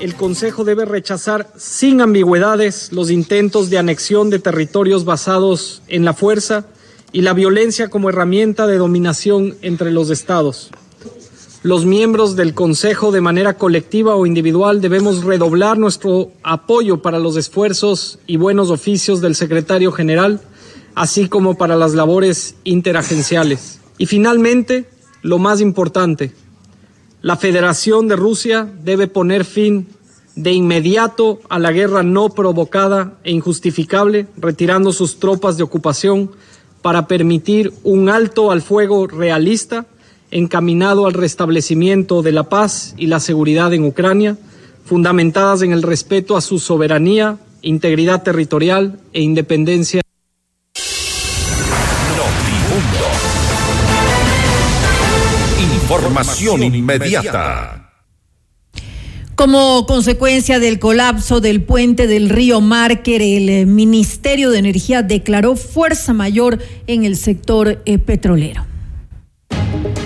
el 0.00 0.14
Consejo 0.14 0.64
debe 0.64 0.84
rechazar 0.84 1.50
sin 1.56 2.00
ambigüedades 2.00 2.92
los 2.92 3.10
intentos 3.10 3.68
de 3.68 3.78
anexión 3.78 4.30
de 4.30 4.38
territorios 4.38 5.04
basados 5.04 5.82
en 5.88 6.04
la 6.04 6.14
fuerza 6.14 6.66
y 7.12 7.22
la 7.22 7.32
violencia 7.32 7.88
como 7.88 8.08
herramienta 8.08 8.66
de 8.66 8.78
dominación 8.78 9.56
entre 9.62 9.90
los 9.90 10.10
estados. 10.10 10.70
Los 11.62 11.84
miembros 11.84 12.36
del 12.36 12.54
Consejo, 12.54 13.10
de 13.10 13.20
manera 13.20 13.54
colectiva 13.54 14.14
o 14.14 14.26
individual, 14.26 14.80
debemos 14.80 15.24
redoblar 15.24 15.78
nuestro 15.78 16.30
apoyo 16.44 17.02
para 17.02 17.18
los 17.18 17.36
esfuerzos 17.36 18.20
y 18.26 18.36
buenos 18.36 18.70
oficios 18.70 19.20
del 19.20 19.34
secretario 19.34 19.90
general, 19.90 20.40
así 20.94 21.28
como 21.28 21.56
para 21.56 21.76
las 21.76 21.94
labores 21.94 22.54
interagenciales. 22.62 23.80
Y 23.98 24.06
finalmente, 24.06 24.88
lo 25.22 25.38
más 25.38 25.60
importante, 25.60 26.32
la 27.20 27.36
Federación 27.36 28.08
de 28.08 28.16
Rusia 28.16 28.68
debe 28.84 29.08
poner 29.08 29.44
fin 29.44 29.88
de 30.36 30.52
inmediato 30.52 31.40
a 31.48 31.58
la 31.58 31.72
guerra 31.72 32.04
no 32.04 32.28
provocada 32.30 33.18
e 33.24 33.32
injustificable, 33.32 34.28
retirando 34.36 34.92
sus 34.92 35.18
tropas 35.18 35.56
de 35.56 35.64
ocupación 35.64 36.30
para 36.80 37.08
permitir 37.08 37.72
un 37.82 38.08
alto 38.08 38.52
al 38.52 38.62
fuego 38.62 39.08
realista 39.08 39.86
encaminado 40.30 41.06
al 41.06 41.14
restablecimiento 41.14 42.22
de 42.22 42.32
la 42.32 42.44
paz 42.44 42.94
y 42.96 43.06
la 43.06 43.18
seguridad 43.18 43.72
en 43.72 43.84
Ucrania, 43.84 44.36
fundamentadas 44.84 45.62
en 45.62 45.72
el 45.72 45.82
respeto 45.82 46.36
a 46.36 46.40
su 46.40 46.58
soberanía, 46.58 47.38
integridad 47.62 48.22
territorial 48.22 49.00
e 49.12 49.22
independencia. 49.22 50.02
Información 56.20 56.74
inmediata. 56.74 57.84
Como 59.34 59.86
consecuencia 59.86 60.58
del 60.58 60.80
colapso 60.80 61.40
del 61.40 61.62
puente 61.62 62.08
del 62.08 62.28
río 62.28 62.60
Márquez, 62.60 63.20
el 63.20 63.48
eh, 63.48 63.66
Ministerio 63.66 64.50
de 64.50 64.58
Energía 64.58 65.02
declaró 65.02 65.54
fuerza 65.54 66.12
mayor 66.12 66.58
en 66.88 67.04
el 67.04 67.16
sector 67.16 67.80
eh, 67.86 67.98
petrolero. 67.98 68.66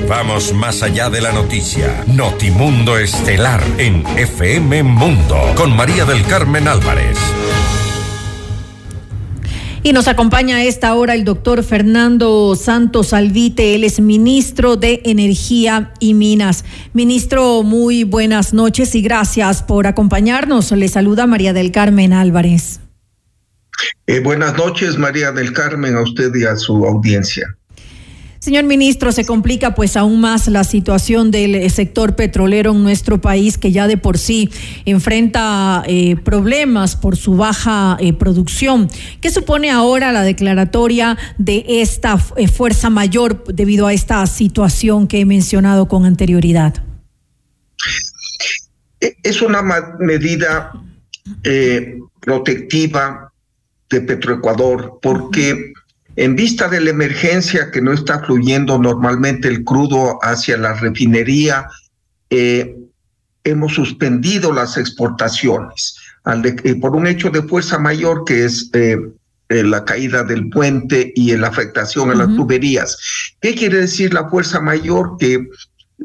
Vamos 0.06 0.52
más 0.52 0.82
allá 0.82 1.09
de 1.09 1.22
la 1.22 1.32
noticia. 1.32 2.05
Notimundo 2.09 2.98
Estelar 2.98 3.62
en 3.78 4.05
FM 4.18 4.82
Mundo 4.82 5.39
con 5.56 5.74
María 5.74 6.05
del 6.05 6.22
Carmen 6.26 6.68
Álvarez. 6.68 7.16
Y 9.84 9.92
nos 9.92 10.06
acompaña 10.06 10.59
a 10.59 10.64
esta 10.64 10.94
hora 10.94 11.14
el 11.14 11.24
doctor 11.24 11.64
Fernando 11.64 12.54
Santos 12.54 13.12
Alvite, 13.12 13.74
él 13.74 13.82
es 13.82 13.98
ministro 13.98 14.76
de 14.76 15.02
Energía 15.04 15.92
y 15.98 16.14
Minas. 16.14 16.64
Ministro, 16.92 17.64
muy 17.64 18.04
buenas 18.04 18.54
noches 18.54 18.94
y 18.94 19.02
gracias 19.02 19.64
por 19.64 19.88
acompañarnos. 19.88 20.70
Le 20.70 20.86
saluda 20.86 21.26
María 21.26 21.52
del 21.52 21.72
Carmen 21.72 22.12
Álvarez. 22.12 22.78
Eh, 24.06 24.20
buenas 24.20 24.56
noches, 24.56 24.98
María 24.98 25.32
del 25.32 25.52
Carmen, 25.52 25.96
a 25.96 26.02
usted 26.02 26.32
y 26.36 26.44
a 26.44 26.54
su 26.54 26.86
audiencia. 26.86 27.56
Señor 28.43 28.64
ministro, 28.64 29.12
se 29.12 29.24
complica 29.24 29.77
pues 29.77 29.97
aún 29.97 30.20
más 30.20 30.48
la 30.48 30.64
situación 30.64 31.31
del 31.31 31.55
eh, 31.55 31.70
sector 31.70 32.16
petrolero 32.16 32.73
en 32.73 32.82
nuestro 32.82 33.20
país 33.20 33.56
que 33.56 33.70
ya 33.70 33.86
de 33.86 33.97
por 33.97 34.19
sí 34.19 34.51
enfrenta 34.85 35.85
eh, 35.86 36.16
problemas 36.16 36.97
por 36.97 37.16
su 37.16 37.36
baja 37.36 37.97
eh, 38.01 38.12
producción. 38.12 38.89
¿Qué 39.20 39.31
supone 39.31 39.70
ahora 39.70 40.10
la 40.10 40.24
declaratoria 40.24 41.16
de 41.39 41.64
esta 41.69 42.19
fuerza 42.19 42.90
mayor 42.90 43.44
debido 43.44 43.86
a 43.86 43.93
esta 43.93 44.27
situación 44.27 45.06
que 45.06 45.20
he 45.20 45.24
mencionado 45.24 45.86
con 45.86 46.05
anterioridad? 46.05 46.82
E, 49.01 49.14
es 49.23 49.40
una 49.40 49.62
medida 50.01 50.73
protectiva 52.19 53.32
de 53.89 54.01
Petroecuador 54.01 54.98
porque 55.01 55.74
en 56.16 56.36
vista 56.36 56.68
de 56.68 56.80
la 56.80 56.90
emergencia 56.90 57.70
que 57.70 57.80
no 57.80 57.93
está 57.93 58.20
fluyendo 58.20 58.78
normalmente 58.78 59.48
el 59.48 59.64
crudo 59.64 60.18
hacia 60.22 60.56
la 60.56 60.74
refinería, 60.74 61.68
eh, 62.30 62.76
hemos 63.44 63.74
suspendido 63.74 64.52
las 64.52 64.76
exportaciones 64.76 65.97
eh, 66.44 66.74
por 66.76 66.94
un 66.94 67.06
hecho 67.06 67.30
de 67.30 67.43
fuerza 67.43 67.78
mayor 67.78 68.24
que 68.24 68.44
es 68.44 68.70
eh, 68.74 68.97
la 69.48 69.84
caída 69.84 70.22
del 70.22 70.48
puente 70.48 71.12
y 71.14 71.36
la 71.36 71.48
afectación 71.48 72.10
a 72.10 72.14
las 72.14 72.28
tuberías. 72.28 72.97
¿Qué 73.40 73.55
quiere 73.55 73.80
decir 73.80 74.14
la 74.14 74.30
fuerza 74.30 74.60
mayor? 74.60 75.16
Que 75.18 75.47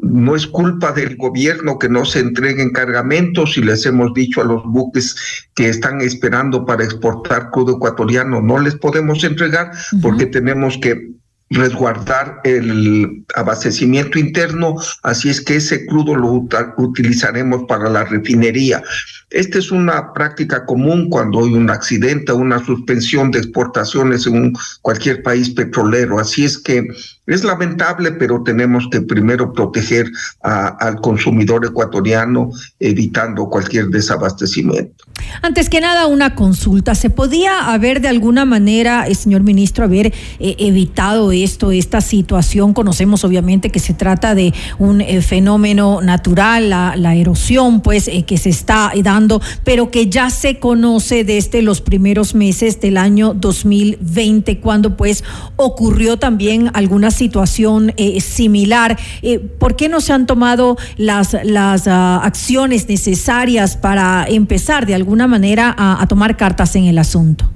no 0.02 0.36
es 0.36 0.46
culpa 0.46 0.92
del 0.92 1.16
gobierno 1.16 1.78
que 1.78 1.88
no 1.88 2.04
se 2.04 2.20
entreguen 2.20 2.72
cargamentos 2.72 3.56
y 3.56 3.62
les 3.62 3.84
hemos 3.86 4.12
dicho 4.14 4.40
a 4.40 4.44
los 4.44 4.62
buques 4.64 5.16
que 5.54 5.68
están 5.68 6.00
esperando 6.00 6.64
para 6.64 6.84
exportar 6.84 7.50
crudo 7.50 7.76
ecuatoriano, 7.76 8.40
no 8.40 8.58
les 8.58 8.74
podemos 8.76 9.24
entregar 9.24 9.70
porque 10.02 10.26
tenemos 10.26 10.78
que 10.78 11.12
resguardar 11.50 12.40
el 12.44 13.24
abastecimiento 13.34 14.18
interno, 14.18 14.76
así 15.02 15.30
es 15.30 15.40
que 15.40 15.56
ese 15.56 15.86
crudo 15.86 16.14
lo 16.14 16.46
utilizaremos 16.76 17.64
para 17.66 17.88
la 17.88 18.04
refinería. 18.04 18.82
Esta 19.30 19.58
es 19.58 19.70
una 19.70 20.12
práctica 20.14 20.64
común 20.64 21.10
cuando 21.10 21.44
hay 21.44 21.52
un 21.52 21.68
accidente 21.68 22.32
o 22.32 22.36
una 22.36 22.64
suspensión 22.64 23.30
de 23.30 23.40
exportaciones 23.40 24.26
en 24.26 24.54
cualquier 24.80 25.22
país 25.22 25.50
petrolero, 25.50 26.18
así 26.18 26.44
es 26.44 26.58
que 26.58 26.86
Es 27.26 27.44
lamentable, 27.44 28.12
pero 28.12 28.42
tenemos 28.42 28.88
que 28.90 29.02
primero 29.02 29.52
proteger 29.52 30.10
al 30.40 30.98
consumidor 31.02 31.66
ecuatoriano, 31.66 32.50
evitando 32.80 33.50
cualquier 33.50 33.88
desabastecimiento. 33.88 35.04
Antes 35.42 35.68
que 35.68 35.80
nada, 35.80 36.06
una 36.06 36.34
consulta. 36.34 36.94
¿Se 36.94 37.10
podía 37.10 37.72
haber 37.72 38.00
de 38.00 38.08
alguna 38.08 38.44
manera, 38.44 39.06
eh, 39.06 39.14
señor 39.14 39.42
ministro, 39.42 39.84
haber 39.84 40.06
eh, 40.06 40.56
evitado 40.58 41.32
esto, 41.32 41.70
esta 41.70 42.00
situación? 42.00 42.72
Conocemos 42.72 43.24
obviamente 43.24 43.70
que 43.70 43.80
se 43.80 43.94
trata 43.94 44.34
de 44.34 44.54
un 44.78 45.00
eh, 45.00 45.20
fenómeno 45.20 46.00
natural, 46.00 46.70
la, 46.70 47.14
erosión, 47.14 47.82
pues, 47.82 48.10
que 48.26 48.38
se 48.38 48.50
está 48.50 48.92
dando, 49.02 49.17
pero 49.64 49.90
que 49.90 50.08
ya 50.08 50.30
se 50.30 50.58
conoce 50.58 51.24
desde 51.24 51.62
los 51.62 51.80
primeros 51.80 52.34
meses 52.34 52.80
del 52.80 52.96
año 52.96 53.34
2020, 53.34 54.60
cuando 54.60 54.96
pues 54.96 55.24
ocurrió 55.56 56.18
también 56.18 56.70
algunas 56.74 57.18
situación 57.18 57.92
eh, 57.96 58.20
similar. 58.20 58.98
Eh, 59.22 59.38
¿Por 59.38 59.76
qué 59.76 59.88
no 59.88 60.00
se 60.00 60.12
han 60.12 60.26
tomado 60.26 60.76
las, 60.96 61.36
las 61.44 61.86
ah, 61.86 62.20
acciones 62.24 62.88
necesarias 62.88 63.76
para 63.76 64.24
empezar 64.28 64.86
de 64.86 64.94
alguna 64.94 65.26
manera 65.26 65.74
a, 65.76 66.06
tomar 66.08 66.36
cartas 66.36 66.74
en 66.76 66.84
el 66.84 66.96
asunto? 66.98 67.50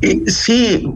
Eh, 0.00 0.22
sí, 0.26 0.86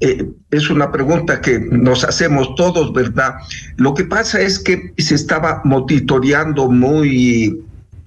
es 0.00 0.70
una 0.70 0.92
pregunta 0.92 1.40
que 1.40 1.58
nos 1.58 2.04
hacemos 2.04 2.54
todos, 2.56 2.92
¿verdad? 2.92 3.34
Lo 3.76 3.94
que 3.94 4.04
pasa 4.04 4.40
es 4.40 4.58
que 4.58 4.92
se 4.98 5.14
estaba 5.14 5.62
monitoreando 5.64 6.68
muy 6.68 7.62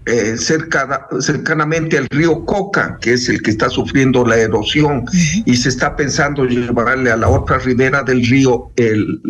eh, 0.06 0.38
cerca, 0.38 1.08
cercanamente 1.20 1.98
al 1.98 2.08
río 2.10 2.46
Coca, 2.46 2.98
que 3.00 3.14
es 3.14 3.30
el 3.30 3.42
que 3.42 3.52
está 3.52 3.70
sufriendo 3.70 4.26
la 4.26 4.38
erosión, 4.38 5.06
y 5.46 5.56
se 5.56 5.70
está 5.70 5.96
pensando 5.96 6.46
llevarle 6.46 7.12
a 7.12 7.18
la 7.18 7.30
otra 7.30 7.60
ribera 7.60 8.04
del 8.04 8.26
río 8.26 8.72
el, 8.76 9.22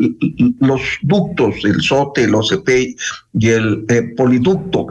los 0.59 0.81
ductos, 1.01 1.55
el 1.65 1.81
SOTE, 1.81 2.23
el 2.23 2.35
OCP 2.35 2.69
y 3.33 3.49
el 3.49 3.85
eh, 3.89 4.13
poliducto. 4.15 4.87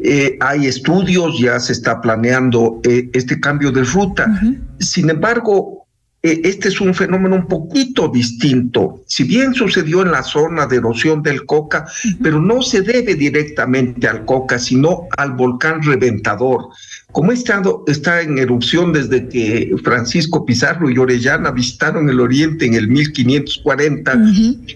Eh, 0.00 0.36
hay 0.40 0.66
estudios, 0.66 1.38
ya 1.38 1.60
se 1.60 1.72
está 1.72 2.00
planeando 2.00 2.80
este 2.84 3.38
cambio 3.40 3.70
de 3.72 3.84
ruta. 3.84 4.40
Sin 4.78 5.10
embargo, 5.10 5.85
este 6.32 6.68
es 6.68 6.80
un 6.80 6.94
fenómeno 6.94 7.36
un 7.36 7.46
poquito 7.46 8.08
distinto. 8.08 9.02
Si 9.06 9.24
bien 9.24 9.54
sucedió 9.54 10.02
en 10.02 10.12
la 10.12 10.22
zona 10.22 10.66
de 10.66 10.76
erosión 10.76 11.22
del 11.22 11.44
Coca, 11.46 11.86
pero 12.22 12.40
no 12.40 12.62
se 12.62 12.82
debe 12.82 13.14
directamente 13.14 14.08
al 14.08 14.24
Coca, 14.24 14.58
sino 14.58 15.08
al 15.16 15.32
volcán 15.32 15.82
reventador. 15.82 16.68
Como 17.16 17.32
estado 17.32 17.82
está 17.86 18.20
en 18.20 18.36
erupción 18.36 18.92
desde 18.92 19.26
que 19.26 19.74
Francisco 19.82 20.44
Pizarro 20.44 20.90
y 20.90 20.98
Orellana 20.98 21.50
visitaron 21.50 22.10
el 22.10 22.20
Oriente 22.20 22.66
en 22.66 22.74
el 22.74 22.88
1540, 22.88 24.18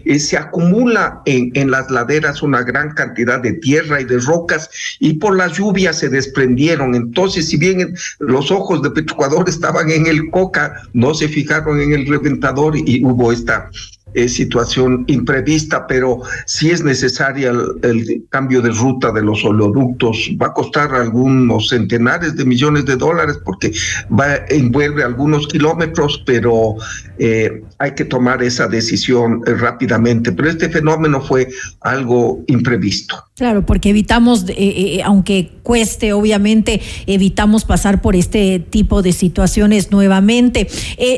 eh, 0.07 0.19
se 0.19 0.39
acumula 0.39 1.21
en, 1.27 1.51
en, 1.53 1.71
las 1.71 1.91
laderas 1.91 2.41
una 2.43 2.63
gran 2.63 2.95
cantidad 2.95 3.41
de 3.41 3.53
tierra 3.53 4.01
y 4.01 4.05
de 4.05 4.21
rocas 4.21 4.71
y 5.01 5.19
por 5.19 5.37
las 5.37 5.59
lluvias 5.59 5.99
se 5.99 6.09
desprendieron. 6.09 6.95
Entonces, 6.95 7.47
si 7.47 7.59
bien 7.59 7.95
los 8.21 8.51
ojos 8.51 8.81
de 8.81 8.91
Petroecuador 8.91 9.47
estaban 9.47 9.91
en 9.91 10.07
el 10.07 10.31
Coca, 10.31 10.81
no 10.95 11.13
se 11.13 11.29
fijaron 11.29 11.79
en 11.79 11.93
el 11.93 12.07
reventador 12.07 12.75
y 12.75 13.05
hubo 13.05 13.33
esta 13.33 13.69
es 14.15 14.35
situación 14.35 15.05
imprevista, 15.07 15.87
pero 15.87 16.21
si 16.47 16.71
es 16.71 16.83
necesaria 16.83 17.53
el, 17.83 18.25
cambio 18.29 18.63
de 18.63 18.71
ruta 18.71 19.13
de 19.13 19.23
los 19.23 19.45
oleoductos. 19.45 20.31
Va 20.41 20.47
a 20.47 20.53
costar 20.53 20.95
algunos 20.95 21.69
centenares 21.69 22.37
de 22.37 22.45
millones 22.45 22.85
de 22.87 22.97
dólares 22.97 23.39
porque 23.45 23.73
va 24.11 24.37
envuelve 24.49 25.03
algunos 25.03 25.47
kilómetros, 25.49 26.23
pero 26.27 26.77
eh, 27.19 27.63
hay 27.79 27.95
que 27.95 28.05
tomar 28.05 28.43
esa 28.43 28.69
decisión 28.69 29.43
eh, 29.47 29.55
rápidamente. 29.55 30.33
Pero 30.33 30.51
este 30.51 30.69
fenómeno 30.69 31.21
fue 31.21 31.49
algo 31.81 32.43
imprevisto. 32.47 33.30
Claro, 33.41 33.65
porque 33.65 33.89
evitamos, 33.89 34.45
eh, 34.49 35.01
aunque 35.03 35.49
cueste, 35.63 36.13
obviamente, 36.13 36.83
evitamos 37.07 37.65
pasar 37.65 38.03
por 38.03 38.15
este 38.15 38.59
tipo 38.59 39.01
de 39.01 39.13
situaciones 39.13 39.91
nuevamente. 39.91 40.69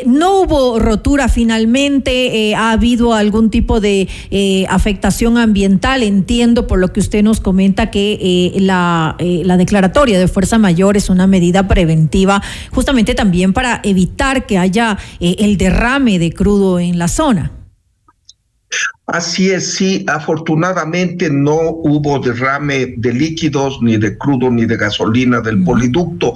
no 0.06 0.42
hubo 0.42 0.78
rotura 0.78 1.28
finalmente, 1.28 2.54
ha 2.54 2.70
habido 2.70 3.14
algún 3.14 3.50
tipo 3.50 3.80
de 3.80 4.06
afectación 4.68 5.36
ambiental. 5.36 6.04
Entiendo 6.04 6.68
por 6.68 6.78
lo 6.78 6.92
que 6.92 7.00
usted 7.00 7.24
nos 7.24 7.40
comenta 7.40 7.90
que 7.90 8.52
la 8.60 9.16
declaratoria 9.58 10.20
de 10.20 10.28
fuerza 10.28 10.58
mayor 10.58 10.96
es 10.96 11.10
una 11.10 11.26
medida 11.26 11.66
preventiva, 11.66 12.40
justamente 12.70 13.16
también 13.16 13.52
para 13.52 13.80
evitar 13.82 14.46
que 14.46 14.58
haya 14.58 14.96
el 15.18 15.56
derrame 15.56 16.20
de 16.20 16.30
crudo 16.30 16.78
en 16.78 17.00
la 17.00 17.08
zona. 17.08 17.61
Así 19.06 19.50
es, 19.50 19.74
sí, 19.74 20.04
afortunadamente 20.08 21.28
no 21.30 21.58
hubo 21.70 22.18
derrame 22.18 22.94
de 22.96 23.12
líquidos, 23.12 23.78
ni 23.82 23.96
de 23.96 24.16
crudo, 24.16 24.50
ni 24.50 24.64
de 24.64 24.76
gasolina 24.76 25.40
del 25.40 25.62
poliducto. 25.64 26.34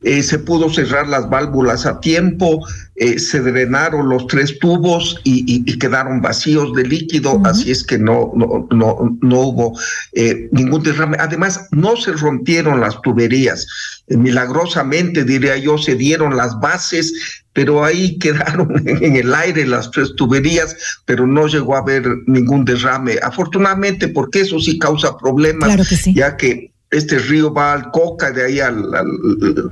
Eh, 0.00 0.22
se 0.22 0.38
pudo 0.38 0.70
cerrar 0.70 1.08
las 1.08 1.28
válvulas 1.28 1.84
a 1.84 1.98
tiempo, 1.98 2.64
eh, 2.94 3.18
se 3.18 3.40
drenaron 3.40 4.08
los 4.08 4.28
tres 4.28 4.56
tubos 4.60 5.20
y, 5.24 5.76
quedaron 5.78 6.22
vacíos 6.22 6.72
de 6.74 6.84
líquido, 6.84 7.40
así 7.44 7.72
es 7.72 7.82
que 7.82 7.98
no, 7.98 8.30
no, 8.36 8.68
no, 8.70 9.18
no 9.20 9.40
hubo 9.40 9.78
eh, 10.12 10.48
ningún 10.52 10.84
derrame. 10.84 11.16
Además, 11.18 11.66
no 11.72 11.96
se 11.96 12.12
rompieron 12.12 12.80
las 12.80 13.00
tuberías. 13.02 13.66
milagrosamente, 14.06 15.24
diría 15.24 15.56
yo, 15.56 15.78
se 15.78 15.96
dieron 15.96 16.36
las 16.36 16.58
bases, 16.60 17.12
pero 17.58 17.84
ahí 17.84 18.16
quedaron 18.20 18.72
en 18.86 19.16
el 19.16 19.34
aire 19.34 19.66
las 19.66 19.90
tres 19.90 20.14
tuberías, 20.14 20.76
pero 21.04 21.26
no 21.26 21.48
llegó 21.48 21.74
a 21.74 21.80
haber 21.80 22.06
ningún 22.28 22.64
derrame. 22.64 23.16
Afortunadamente, 23.20 24.06
porque 24.06 24.42
eso 24.42 24.60
sí 24.60 24.78
causa 24.78 25.18
problemas, 25.18 25.76
ya 26.14 26.36
que 26.36 26.70
este 26.92 27.18
río 27.18 27.52
va 27.52 27.72
al 27.72 27.90
Coca, 27.90 28.30
de 28.30 28.46
ahí 28.46 28.60
al, 28.60 28.84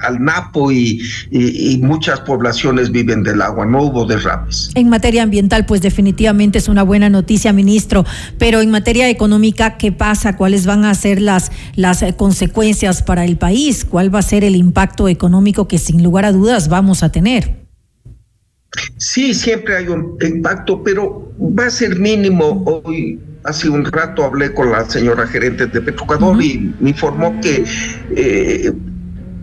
al, 0.01 0.21
Napo 0.21 0.73
y, 0.73 1.01
y, 1.31 1.79
muchas 1.79 2.19
poblaciones 2.21 2.91
viven 2.91 3.23
del 3.23 3.41
agua, 3.41 3.65
no 3.65 3.85
hubo 3.85 4.05
derrames. 4.05 4.73
En 4.75 4.89
materia 4.89 5.23
ambiental, 5.23 5.65
pues 5.65 5.81
definitivamente 5.81 6.59
es 6.59 6.69
una 6.69 6.83
buena 6.83 7.09
noticia, 7.09 7.53
ministro, 7.53 8.05
pero 8.37 8.63
en 8.63 8.71
materia 8.73 9.09
económica, 9.09 9.79
¿qué 9.79 9.93
pasa? 9.93 10.37
¿Cuáles 10.37 10.67
van 10.67 10.85
a 10.85 10.93
ser 10.95 11.23
las, 11.23 11.53
las 11.77 12.05
consecuencias 12.17 13.03
para 13.03 13.25
el 13.25 13.37
país? 13.37 13.85
¿Cuál 13.85 14.13
va 14.13 14.19
a 14.19 14.23
ser 14.23 14.43
el 14.43 14.57
impacto 14.57 15.07
económico 15.07 15.69
que 15.69 15.79
sin 15.79 16.03
lugar 16.03 16.25
a 16.25 16.33
dudas 16.33 16.69
vamos 16.69 17.05
a 17.05 17.13
tener? 17.13 17.66
Sí, 18.97 19.35
siempre 19.35 19.77
hay 19.77 19.89
un 19.89 20.17
impacto, 20.21 20.83
pero 20.83 21.33
va 21.39 21.67
a 21.67 21.71
ser 21.71 21.99
mínimo. 21.99 22.63
Hoy 22.67 23.21
hace 23.45 23.69
un 23.69 23.85
rato 23.85 24.25
hablé 24.25 24.53
con 24.53 24.73
la 24.73 24.85
señora 24.89 25.27
gerente 25.27 25.67
de 25.67 25.81
Petroecuador 25.81 26.43
y 26.43 26.75
me 26.81 26.91
informó 26.91 27.41
que 27.41 27.65
eh, 28.11 28.73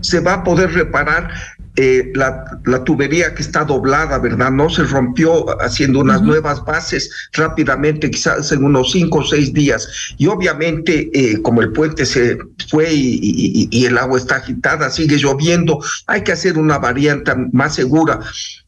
se 0.02 0.20
va 0.20 0.34
a 0.34 0.44
poder 0.44 0.72
reparar 0.74 1.30
eh, 1.76 2.12
la, 2.14 2.84
tubería 2.84 3.34
que 3.34 3.42
está 3.42 3.64
doblada, 3.64 4.20
¿verdad? 4.20 4.52
No 4.52 4.70
se 4.70 4.84
rompió 4.84 5.60
haciendo 5.60 6.02
unas 6.02 6.22
nuevas 6.22 6.64
bases 6.64 7.10
rápidamente, 7.34 8.12
quizás 8.12 8.52
en 8.52 8.64
unos 8.64 8.92
cinco 8.92 9.20
o 9.20 9.24
seis 9.24 9.52
días. 9.54 9.88
Y 10.18 10.28
obviamente, 10.28 11.10
eh, 11.14 11.42
como 11.42 11.64
el 11.64 11.72
puente 11.72 12.06
se 12.06 12.38
fue 12.70 12.94
y, 12.94 13.86
el 13.86 13.98
agua 13.98 14.20
está 14.20 14.36
agitada, 14.36 14.92
sigue 14.92 15.18
lloviendo, 15.18 15.80
hay 16.06 16.22
que 16.22 16.34
hacer 16.34 16.60
una 16.60 16.78
variante 16.78 17.32
más 17.52 17.74
segura. 17.76 18.20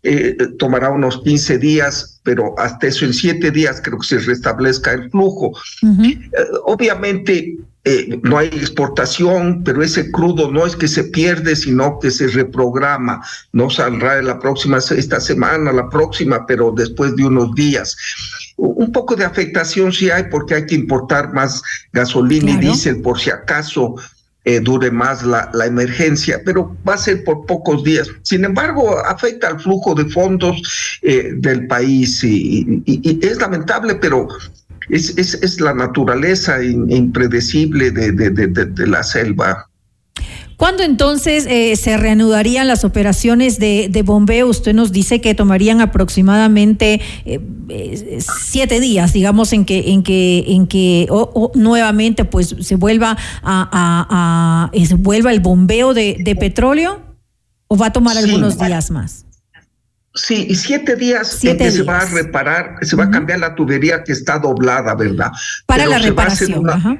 Eh, 0.01 0.35
tomará 0.57 0.89
unos 0.89 1.21
15 1.21 1.59
días, 1.59 2.19
pero 2.23 2.57
hasta 2.57 2.87
eso 2.87 3.05
en 3.05 3.13
siete 3.13 3.51
días 3.51 3.81
creo 3.83 3.99
que 3.99 4.07
se 4.07 4.19
restablezca 4.19 4.93
el 4.93 5.11
flujo. 5.11 5.51
obviamente, 6.65 7.57
eh, 7.87 8.19
no 8.23 8.39
hay 8.39 8.47
exportación, 8.47 9.63
pero 9.63 9.83
ese 9.83 10.11
crudo 10.11 10.51
no 10.51 10.65
es 10.65 10.75
que 10.75 10.87
se 10.87 11.03
pierde, 11.03 11.55
sino 11.55 11.99
que 11.99 12.09
se 12.09 12.27
reprograma. 12.27 13.23
No 13.53 13.69
saldrá 13.69 14.21
la 14.23 14.39
próxima, 14.39 14.77
esta 14.77 15.19
semana, 15.19 15.71
la 15.71 15.87
próxima, 15.89 16.47
pero 16.47 16.73
después 16.75 17.15
de 17.15 17.25
unos 17.25 17.53
días. 17.53 17.95
Un 18.57 18.91
poco 18.91 19.15
de 19.15 19.25
afectación 19.25 19.93
sí 19.93 20.09
hay 20.09 20.25
porque 20.31 20.55
hay 20.55 20.65
que 20.65 20.75
importar 20.75 21.31
más 21.33 21.61
gasolina 21.93 22.51
y 22.51 22.57
diésel 22.57 23.01
por 23.01 23.19
si 23.19 23.29
acaso 23.29 23.95
eh, 24.45 24.59
dure 24.59 24.91
más 24.91 25.23
la, 25.23 25.49
la, 25.53 25.65
emergencia, 25.65 26.39
pero 26.45 26.77
va 26.87 26.93
a 26.93 26.97
ser 26.97 27.23
por 27.23 27.45
pocos 27.47 27.83
días. 27.83 28.07
Sin 28.21 28.45
embargo, 28.45 28.97
afecta 28.99 29.47
al 29.47 29.59
flujo 29.59 29.95
de 29.95 30.05
fondos 30.05 30.99
eh, 31.01 31.31
del 31.35 31.65
país 31.65 32.23
y, 32.23 32.83
es 33.21 33.39
lamentable, 33.39 33.95
pero 33.95 34.27
es, 34.89 35.17
es, 35.17 35.35
es 35.35 35.59
la 35.59 35.73
naturaleza 35.73 36.63
impredecible 36.63 37.91
de, 37.91 38.11
de, 38.11 38.29
de, 38.29 38.47
de, 38.47 38.87
la 38.87 39.03
selva. 39.03 39.69
¿Cuándo 40.57 40.83
entonces 40.83 41.45
eh, 41.49 41.75
se 41.75 41.97
reanudarían 41.97 42.67
las 42.67 42.85
operaciones 42.85 43.59
de, 43.59 43.89
de, 43.89 44.01
bombeo? 44.03 44.47
Usted 44.47 44.73
nos 44.73 44.93
dice 44.93 45.19
que 45.19 45.35
tomarían 45.35 45.81
aproximadamente 45.81 47.01
eh, 47.25 47.41
eh, 47.67 48.19
siete 48.19 48.79
días, 48.79 49.11
digamos, 49.11 49.51
en 49.51 49.65
que, 49.65 49.91
en 49.91 50.01
que, 50.01 50.45
en 50.47 50.67
que 50.67 51.09
nuevamente 51.55 52.23
pues 52.23 52.55
se 52.61 52.75
vuelva 52.75 53.17
a, 53.43 54.71
a, 54.71 54.85
se 54.85 54.95
vuelva 54.95 55.33
el 55.33 55.41
bombeo 55.41 55.93
de, 55.93 56.17
de, 56.21 56.35
petróleo, 56.37 57.01
o 57.67 57.75
va 57.75 57.87
a 57.87 57.93
tomar 57.93 58.17
algunos 58.17 58.57
días 58.57 58.91
más. 58.91 59.25
Sí, 60.15 60.47
y 60.49 60.55
siete 60.55 60.95
días 60.95 61.37
Siete 61.39 61.65
en 61.65 61.71
que 61.71 61.77
se 61.77 61.83
va 61.83 61.99
a 61.99 62.05
reparar, 62.05 62.77
se 62.81 62.95
va 62.95 63.03
a 63.05 63.09
cambiar 63.11 63.39
la 63.39 63.53
tubería 63.53 64.03
que 64.03 64.13
está 64.13 64.39
doblada, 64.39 64.95
¿verdad? 64.95 65.29
Para 65.65 65.83
Pero 65.83 65.91
la 65.91 65.99
reparación. 65.99 66.59
una- 66.59 66.73
ajá. 66.75 66.97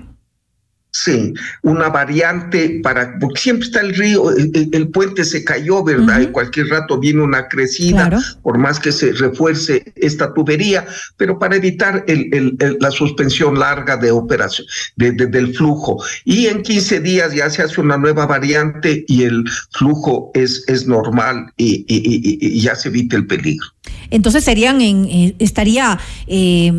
Sí, 0.98 1.34
una 1.62 1.90
variante 1.90 2.80
para, 2.82 3.20
porque 3.20 3.42
siempre 3.42 3.66
está 3.68 3.82
el 3.82 3.94
río, 3.96 4.32
el, 4.32 4.88
puente 4.92 5.26
se 5.26 5.44
cayó, 5.44 5.84
¿verdad? 5.84 6.22
Y 6.22 6.28
cualquier 6.28 6.68
rato 6.70 6.98
viene 6.98 7.22
una 7.22 7.50
crecida, 7.50 8.08
Claro. 8.08 8.20
por 8.44 8.58
más 8.58 8.80
que 8.80 8.94
se 8.94 9.12
refuerce 9.12 9.92
esta 9.98 10.34
tubería, 10.34 10.86
pero 11.18 11.38
para 11.38 11.58
evitar 11.58 12.06
el- 12.08 12.58
la 12.80 12.92
suspensión 12.92 13.60
larga 13.60 13.98
de 13.98 14.12
operación, 14.12 14.66
de- 14.96 15.12
de- 15.12 15.28
del 15.28 15.54
flujo. 15.54 16.02
Y 16.24 16.46
en 16.48 16.62
15 16.62 17.02
días 17.02 17.34
ya 17.34 17.50
se 17.50 17.62
hace 17.62 17.82
una 17.82 17.98
nueva 17.98 18.26
variante 18.26 19.04
y 19.10 19.24
el 19.24 19.44
flujo 19.72 20.32
es, 20.34 20.64
es 20.68 20.88
normal 20.88 21.52
y, 21.58 21.84
y- 21.90 21.98
y- 21.98 22.22
y- 22.24 22.58
y 22.58 22.62
ya 22.62 22.74
se 22.76 22.88
evita 22.88 23.18
el 23.18 23.28
peligro. 23.28 23.68
Entonces 24.12 24.44
serían 24.44 24.82
en, 24.82 25.06
eh, 25.06 25.36
estaría 25.40 25.98
eh, 26.28 26.72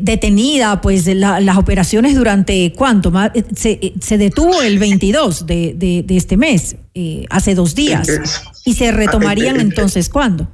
detenida 0.00 0.80
pues 0.80 1.06
la- 1.06 1.40
las 1.40 1.56
operaciones 1.56 2.14
durante 2.14 2.72
cuánto 2.76 3.10
Ma- 3.10 3.32
eh, 3.34 3.42
se, 3.56 3.94
se 4.00 4.18
detuvo 4.18 4.60
el 4.62 4.78
22 4.78 5.46
de, 5.46 5.74
de- 5.76 6.02
de 6.06 6.16
este 6.16 6.36
mes 6.36 6.76
eh, 6.94 7.24
hace 7.30 7.54
dos 7.54 7.74
días 7.74 8.06
y 8.64 8.74
se 8.74 8.92
retomarían 8.92 9.60
entonces 9.60 10.08
cuándo 10.08 10.48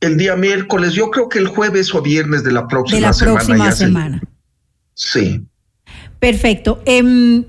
El 0.00 0.16
día 0.16 0.34
miércoles, 0.36 0.94
yo 0.94 1.10
creo 1.10 1.28
que 1.28 1.38
el 1.38 1.46
jueves 1.48 1.94
o 1.94 2.00
viernes 2.02 2.42
de 2.42 2.52
la 2.52 2.66
próxima 2.66 2.96
de 2.96 3.00
la 3.02 3.12
semana. 3.12 3.34
próxima 3.36 3.70
se- 3.72 3.76
semana 3.84 4.22
Sí. 4.94 5.42
perfecto 6.18 6.82
Em, 6.86 7.44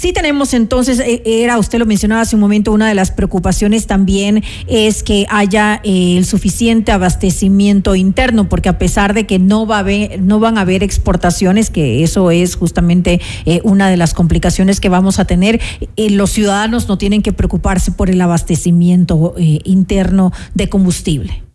Sí 0.00 0.14
tenemos 0.14 0.54
entonces, 0.54 0.98
eh, 0.98 1.20
era, 1.26 1.58
usted 1.58 1.78
lo 1.78 1.84
mencionaba 1.84 2.22
hace 2.22 2.34
un 2.34 2.40
momento, 2.40 2.72
una 2.72 2.88
de 2.88 2.94
las 2.94 3.10
preocupaciones 3.10 3.86
también 3.86 4.42
es 4.66 5.02
que 5.02 5.26
haya 5.28 5.82
eh, 5.84 6.16
el 6.16 6.24
suficiente 6.24 6.90
abastecimiento 6.90 7.94
interno, 7.94 8.48
porque 8.48 8.70
a 8.70 8.78
pesar 8.78 9.12
de 9.12 9.26
que 9.26 9.38
no 9.38 9.66
va 9.66 9.76
a 9.76 9.80
haber, 9.80 10.18
no 10.22 10.40
van 10.40 10.56
a 10.56 10.62
haber 10.62 10.82
exportaciones, 10.82 11.68
que 11.68 12.02
eso 12.02 12.30
es 12.30 12.56
justamente 12.56 13.20
eh, 13.44 13.60
una 13.62 13.90
de 13.90 13.98
las 13.98 14.14
complicaciones 14.14 14.80
que 14.80 14.88
vamos 14.88 15.18
a 15.18 15.26
tener, 15.26 15.60
los 15.98 16.30
ciudadanos 16.30 16.88
no 16.88 16.96
tienen 16.96 17.20
que 17.20 17.34
preocuparse 17.34 17.92
por 17.92 18.08
el 18.08 18.22
abastecimiento 18.22 19.34
interno 19.36 20.32
de 20.54 20.70
combustible. 20.70 21.49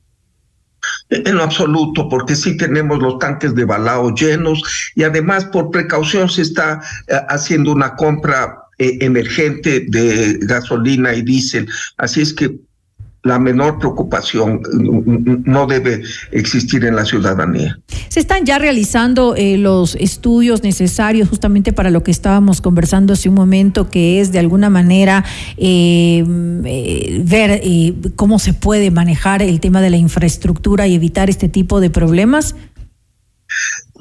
En 1.09 1.35
lo 1.35 1.43
absoluto, 1.43 2.09
porque 2.09 2.35
sí 2.35 2.57
tenemos 2.57 2.99
los 2.99 3.19
tanques 3.19 3.53
de 3.55 3.65
balao 3.65 4.13
llenos 4.13 4.63
y 4.95 5.03
además 5.03 5.45
por 5.45 5.71
precaución 5.71 6.29
se 6.29 6.41
está 6.41 6.81
eh, 7.07 7.15
haciendo 7.29 7.71
una 7.71 7.95
compra 7.95 8.57
eh, 8.77 8.97
emergente 9.01 9.85
de 9.87 10.37
gasolina 10.41 11.13
y 11.13 11.21
diésel. 11.21 11.69
Así 11.97 12.21
es 12.21 12.33
que 12.33 12.59
la 13.25 13.39
menor 13.39 13.79
preocupación 13.79 14.61
no 15.45 15.65
debe 15.65 16.03
existir 16.31 16.85
en 16.85 16.95
la 16.95 17.05
ciudadanía. 17.05 17.79
Se 18.07 18.19
están 18.19 18.45
ya 18.45 18.59
realizando 18.59 19.35
eh, 19.35 19.57
los 19.57 19.95
estudios 19.95 20.61
necesarios 20.61 21.27
justamente 21.27 21.73
para 21.73 21.89
lo 21.89 22.03
que 22.03 22.11
estábamos 22.11 22.61
conversando 22.61 23.13
hace 23.13 23.27
un 23.27 23.33
momento, 23.33 23.89
que 23.89 24.21
es 24.21 24.31
de 24.31 24.37
alguna 24.37 24.69
manera 24.69 25.25
eh, 25.57 26.23
eh, 26.65 27.21
ver 27.25 27.61
cómo 28.15 28.37
se 28.37 28.53
puede 28.53 28.91
manejar 28.91 29.41
el 29.41 29.59
tema 29.59 29.81
de 29.81 29.89
la 29.89 29.97
infraestructura 29.97 30.85
y 30.85 30.93
evitar 30.93 31.27
este 31.27 31.49
tipo 31.49 31.81
de 31.81 31.89
problemas. 31.89 32.55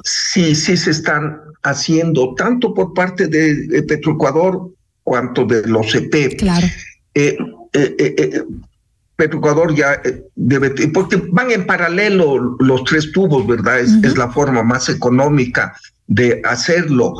Sí, 0.03 0.53
sí 0.53 0.77
se 0.77 0.91
están 0.91 1.41
haciendo, 1.63 2.35
tanto 2.35 2.75
por 2.75 2.93
parte 2.93 3.27
de, 3.27 3.65
de 3.65 3.81
Petroecuador 3.81 4.69
cuanto 5.01 5.45
de 5.45 5.67
los 5.67 5.91
CP. 5.91 6.37
Claro. 6.37 6.67
Eh, 7.15 7.35
eh, 7.73 7.95
eh, 7.97 8.43
eh, 9.17 9.23
Petroecuador 9.23 9.73
ya 9.75 9.93
eh, 10.03 10.23
debe, 10.35 10.71
porque 10.89 11.21
van 11.31 11.51
en 11.51 11.65
paralelo 11.65 12.57
los 12.59 12.83
tres 12.83 13.11
tubos, 13.11 13.47
¿verdad? 13.47 13.79
Es, 13.79 13.91
es 14.03 14.17
la 14.17 14.29
forma 14.29 14.63
más 14.63 14.89
económica 14.89 15.75
de 16.07 16.41
hacerlo. 16.43 17.13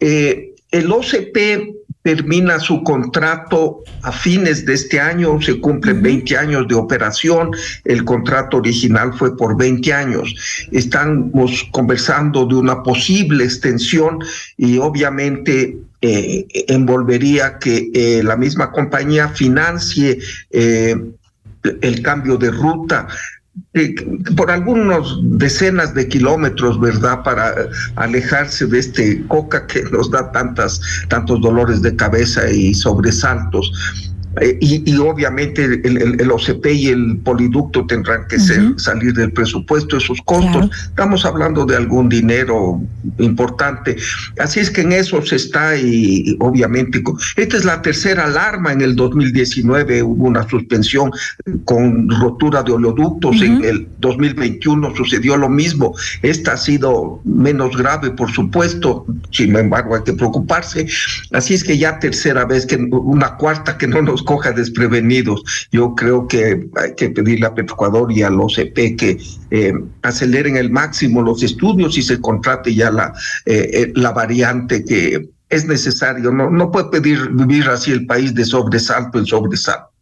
Eh, 0.00 0.54
el 0.70 0.90
OCP 0.90 1.76
termina 2.06 2.60
su 2.60 2.84
contrato 2.84 3.82
a 4.02 4.12
fines 4.12 4.64
de 4.64 4.74
este 4.74 5.00
año, 5.00 5.42
se 5.42 5.60
cumplen 5.60 6.02
20 6.02 6.36
años 6.36 6.68
de 6.68 6.76
operación, 6.76 7.50
el 7.84 8.04
contrato 8.04 8.58
original 8.58 9.12
fue 9.12 9.36
por 9.36 9.56
20 9.56 9.92
años. 9.92 10.32
Estamos 10.70 11.66
conversando 11.72 12.46
de 12.46 12.54
una 12.54 12.80
posible 12.84 13.42
extensión 13.42 14.20
y 14.56 14.78
obviamente 14.78 15.78
eh, 16.00 16.46
envolvería 16.68 17.58
que 17.58 17.90
eh, 17.92 18.22
la 18.22 18.36
misma 18.36 18.70
compañía 18.70 19.28
financie 19.30 20.18
eh, 20.50 20.94
el 21.62 22.02
cambio 22.02 22.36
de 22.36 22.50
ruta 22.50 23.06
por 24.36 24.50
algunos 24.50 25.18
decenas 25.38 25.94
de 25.94 26.08
kilómetros, 26.08 26.78
¿verdad? 26.80 27.22
Para 27.22 27.54
alejarse 27.96 28.66
de 28.66 28.78
este 28.78 29.26
coca 29.28 29.66
que 29.66 29.82
nos 29.84 30.10
da 30.10 30.30
tantas, 30.32 30.80
tantos 31.08 31.40
dolores 31.40 31.82
de 31.82 31.94
cabeza 31.96 32.50
y 32.50 32.74
sobresaltos. 32.74 33.72
Eh, 34.40 34.58
y, 34.60 34.90
y, 34.90 34.96
obviamente 34.98 35.64
el, 35.64 35.80
el, 35.84 36.20
el, 36.20 36.30
OCP 36.30 36.66
y 36.66 36.88
el 36.88 37.18
poliducto 37.18 37.86
tendrán 37.86 38.26
que 38.28 38.36
uh 38.36 38.38
-huh. 38.38 38.46
ser, 38.46 38.80
salir 38.80 39.14
del 39.14 39.32
presupuesto, 39.32 39.96
esos 39.96 40.20
costos. 40.22 40.68
Claro. 40.68 40.70
Estamos 40.88 41.24
hablando 41.24 41.64
de 41.64 41.76
algún 41.76 42.08
dinero 42.08 42.80
importante. 43.18 43.96
Así 44.38 44.60
es 44.60 44.70
que 44.70 44.82
en 44.82 44.92
eso 44.92 45.24
se 45.24 45.36
está 45.36 45.76
y, 45.76 46.22
y, 46.26 46.36
obviamente 46.40 47.02
esta 47.36 47.56
es 47.56 47.64
la 47.64 47.80
tercera 47.80 48.24
alarma 48.24 48.72
en 48.72 48.82
el 48.82 48.94
2019, 48.94 50.02
hubo 50.02 50.26
una 50.26 50.46
suspensión 50.48 51.10
con 51.64 52.08
rotura 52.20 52.62
de 52.62 52.72
oleoductos, 52.72 53.36
uh 53.36 53.38
-huh. 53.38 53.46
en 53.46 53.64
el 53.64 53.88
2021 54.00 54.94
sucedió 54.94 55.36
lo 55.36 55.48
mismo. 55.48 55.94
Esta 56.22 56.52
ha 56.52 56.56
sido 56.56 57.20
menos 57.24 57.76
grave, 57.76 58.10
por 58.10 58.30
supuesto, 58.30 59.06
sin 59.30 59.56
embargo 59.56 59.94
hay 59.96 60.02
que 60.02 60.12
preocuparse. 60.12 60.86
Así 61.32 61.54
es 61.54 61.64
que 61.64 61.78
ya 61.78 61.98
tercera 61.98 62.44
vez, 62.44 62.66
que 62.66 62.76
una 62.76 63.36
cuarta 63.36 63.78
que 63.78 63.86
no 63.86 64.02
nos 64.02 64.25
coja 64.26 64.52
desprevenidos. 64.52 65.42
Yo 65.72 65.94
creo 65.94 66.28
que 66.28 66.68
hay 66.76 66.94
que 66.94 67.08
pedirle 67.08 67.46
a 67.46 67.54
Petroecuador 67.54 68.12
y 68.12 68.22
al 68.22 68.38
OCP 68.38 68.96
que 68.98 69.18
eh, 69.50 69.72
aceleren 70.02 70.58
el 70.58 70.70
máximo 70.70 71.22
los 71.22 71.42
estudios 71.42 71.96
y 71.96 72.02
se 72.02 72.20
contrate 72.20 72.74
ya 72.74 72.90
la, 72.90 73.14
eh, 73.46 73.90
la 73.94 74.12
variante 74.12 74.84
que 74.84 75.30
es 75.48 75.64
necesario. 75.64 76.30
No, 76.30 76.50
no 76.50 76.70
puede 76.70 76.90
pedir 76.90 77.30
vivir 77.30 77.68
así 77.68 77.92
el 77.92 78.04
país 78.04 78.34
de 78.34 78.44
sobresalto 78.44 79.18
en 79.18 79.24
sobresalto. 79.24 79.95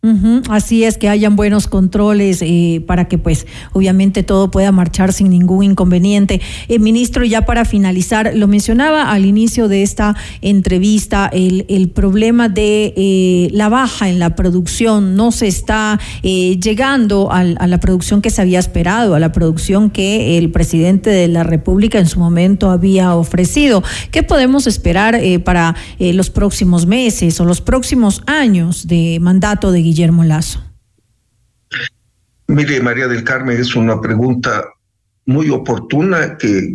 Así 0.50 0.84
es 0.84 0.98
que 0.98 1.08
hayan 1.08 1.34
buenos 1.34 1.66
controles 1.66 2.42
eh, 2.42 2.82
para 2.86 3.06
que 3.06 3.16
pues 3.16 3.46
obviamente 3.72 4.22
todo 4.22 4.50
pueda 4.50 4.70
marchar 4.70 5.14
sin 5.14 5.30
ningún 5.30 5.64
inconveniente. 5.64 6.42
Eh, 6.68 6.78
ministro, 6.78 7.24
ya 7.24 7.46
para 7.46 7.64
finalizar, 7.64 8.32
lo 8.34 8.46
mencionaba 8.46 9.10
al 9.10 9.24
inicio 9.24 9.66
de 9.66 9.82
esta 9.82 10.14
entrevista, 10.42 11.30
el, 11.32 11.64
problema 11.94 12.50
de 12.50 12.92
eh, 12.96 13.48
la 13.52 13.70
baja 13.70 14.10
en 14.10 14.18
la 14.18 14.36
producción, 14.36 15.16
no 15.16 15.32
se 15.32 15.46
está 15.46 15.98
eh, 16.22 16.58
llegando 16.60 17.32
al, 17.32 17.56
a 17.58 17.66
la 17.66 17.80
producción 17.80 18.20
que 18.20 18.30
se 18.30 18.42
había 18.42 18.58
esperado, 18.58 19.14
a 19.14 19.20
la 19.20 19.32
producción 19.32 19.88
que 19.88 20.36
el 20.36 20.50
presidente 20.50 21.08
de 21.08 21.28
la 21.28 21.44
República 21.44 21.98
en 21.98 22.06
su 22.06 22.18
momento 22.18 22.70
había 22.70 23.14
ofrecido. 23.14 23.82
¿Qué 24.10 24.22
podemos 24.22 24.66
esperar 24.66 25.18
para 25.44 25.74
los 25.98 26.30
próximos 26.30 26.86
meses 26.86 27.40
o 27.40 27.44
los 27.44 27.60
próximos 27.60 28.22
años 28.26 28.86
de 28.86 29.18
mandato 29.20 29.72
de 29.72 29.78
Guillermo? 29.80 29.93
Guillermo 29.94 30.24
Lazo? 30.24 30.60
Mire, 32.48 32.80
María 32.80 33.06
del 33.06 33.22
Carmen, 33.22 33.60
es 33.60 33.76
una 33.76 34.00
pregunta 34.00 34.64
muy 35.24 35.50
oportuna 35.50 36.36
que 36.36 36.74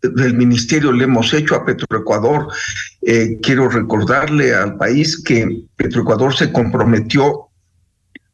del 0.00 0.34
ministerio 0.34 0.90
le 0.90 1.04
hemos 1.04 1.34
hecho 1.34 1.54
a 1.54 1.66
Petroecuador. 1.66 2.48
Eh, 3.02 3.38
quiero 3.42 3.68
recordarle 3.68 4.54
al 4.54 4.78
país 4.78 5.22
que 5.22 5.64
Petroecuador 5.76 6.34
se 6.34 6.50
comprometió 6.50 7.45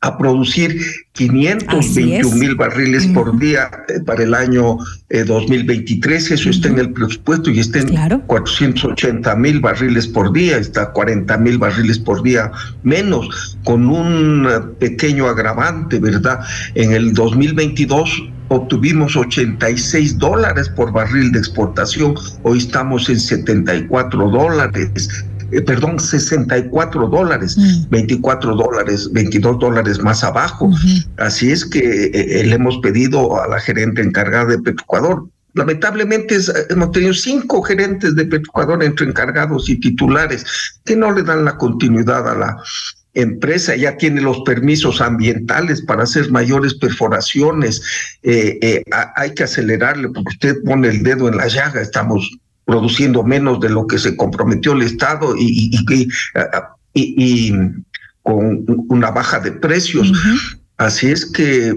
a 0.03 0.19
producir 0.19 0.81
521 1.13 2.37
mil 2.37 2.57
barriles 2.57 3.07
por 3.09 3.39
día 3.39 3.71
eh, 3.89 4.01
para 4.05 4.25
el 4.25 4.35
año 4.35 4.79
eh, 5.11 5.23
2023. 5.23 6.33
Eso 6.33 6.49
uh 6.49 6.53
-huh. 6.53 6.55
está 6.57 6.69
en 6.69 6.79
el 6.79 6.93
presupuesto 6.93 7.51
y 7.51 7.61
está 7.61 7.79
en 7.79 7.89
claro. 7.89 8.21
480 8.27 9.37
mil 9.37 9.61
barriles 9.61 10.09
por 10.09 10.33
día, 10.33 10.59
está 10.59 10.91
40 10.93 11.39
mil 11.39 11.57
barriles 11.59 11.99
por 11.99 12.23
día 12.23 12.51
menos, 12.83 13.57
con 13.63 13.89
un 13.89 14.47
uh, 14.47 14.75
pequeño 14.79 15.29
agravante, 15.29 16.01
¿verdad? 16.01 16.41
En 16.75 16.93
el 16.93 17.15
2022 17.15 18.25
obtuvimos 18.49 19.17
86 19.17 20.19
dólares 20.19 20.69
por 20.69 20.93
barril 20.93 21.31
de 21.33 21.39
exportación, 21.39 22.15
hoy 22.43 22.59
estamos 22.59 23.09
en 23.09 23.19
74 23.19 24.31
dólares 24.31 25.25
eh, 25.53 25.63
perdón, 25.63 26.01
64 26.01 27.09
dólares, 27.09 27.57
mm. 27.57 27.91
24 27.91 28.57
dólares, 28.57 29.11
22 29.13 29.59
dólares 29.59 30.01
más 30.01 30.25
abajo. 30.25 30.67
Uh 30.67 30.73
-huh. 30.73 31.07
Así 31.19 31.51
es 31.51 31.65
que 31.65 32.11
eh, 32.15 32.45
le 32.45 32.55
hemos 32.55 32.79
pedido 32.79 33.41
a 33.41 33.49
la 33.49 33.61
gerente 33.61 34.03
encargada 34.03 34.47
de 34.47 34.59
Petroecuador. 34.59 35.29
Lamentablemente 35.55 36.37
es, 36.37 36.51
hemos 36.71 36.93
tenido 36.93 37.13
cinco 37.13 37.63
gerentes 37.63 38.15
de 38.17 38.25
Petroecuador 38.25 38.83
entre 38.83 39.07
encargados 39.07 39.69
y 39.69 39.79
titulares 39.79 40.45
que 40.85 40.97
no 40.97 41.13
le 41.13 41.23
dan 41.23 41.45
la 41.45 41.59
continuidad 41.59 42.27
a 42.29 42.35
la 42.35 42.57
empresa 43.15 43.77
ya 43.77 43.97
tiene 43.97 44.21
los 44.21 44.41
permisos 44.41 45.01
ambientales 45.01 45.83
para 45.83 46.05
hacer 46.05 46.31
mayores 46.31 46.75
perforaciones. 46.75 47.83
Eh, 48.23 48.59
eh, 48.63 48.83
hay 49.17 49.35
que 49.35 49.45
acelerarle 49.45 50.09
porque 50.09 50.31
usted 50.31 50.57
pone 50.65 50.89
el 50.89 51.03
dedo 51.03 51.29
en 51.29 51.37
la 51.37 51.49
llaga. 51.49 51.81
Estamos 51.81 52.31
produciendo 52.65 53.23
menos 53.23 53.61
de 53.61 53.71
lo 53.71 53.87
que 53.87 53.99
se 53.99 54.17
comprometió 54.17 54.73
el 54.73 54.83
Estado 54.83 55.35
y, 55.37 55.71
y, 56.95 57.53
con 58.23 58.65
una 58.89 59.11
baja 59.11 59.41
de 59.41 59.53
precios. 59.53 60.13
Así 60.79 61.09
es 61.09 61.27
que 61.27 61.77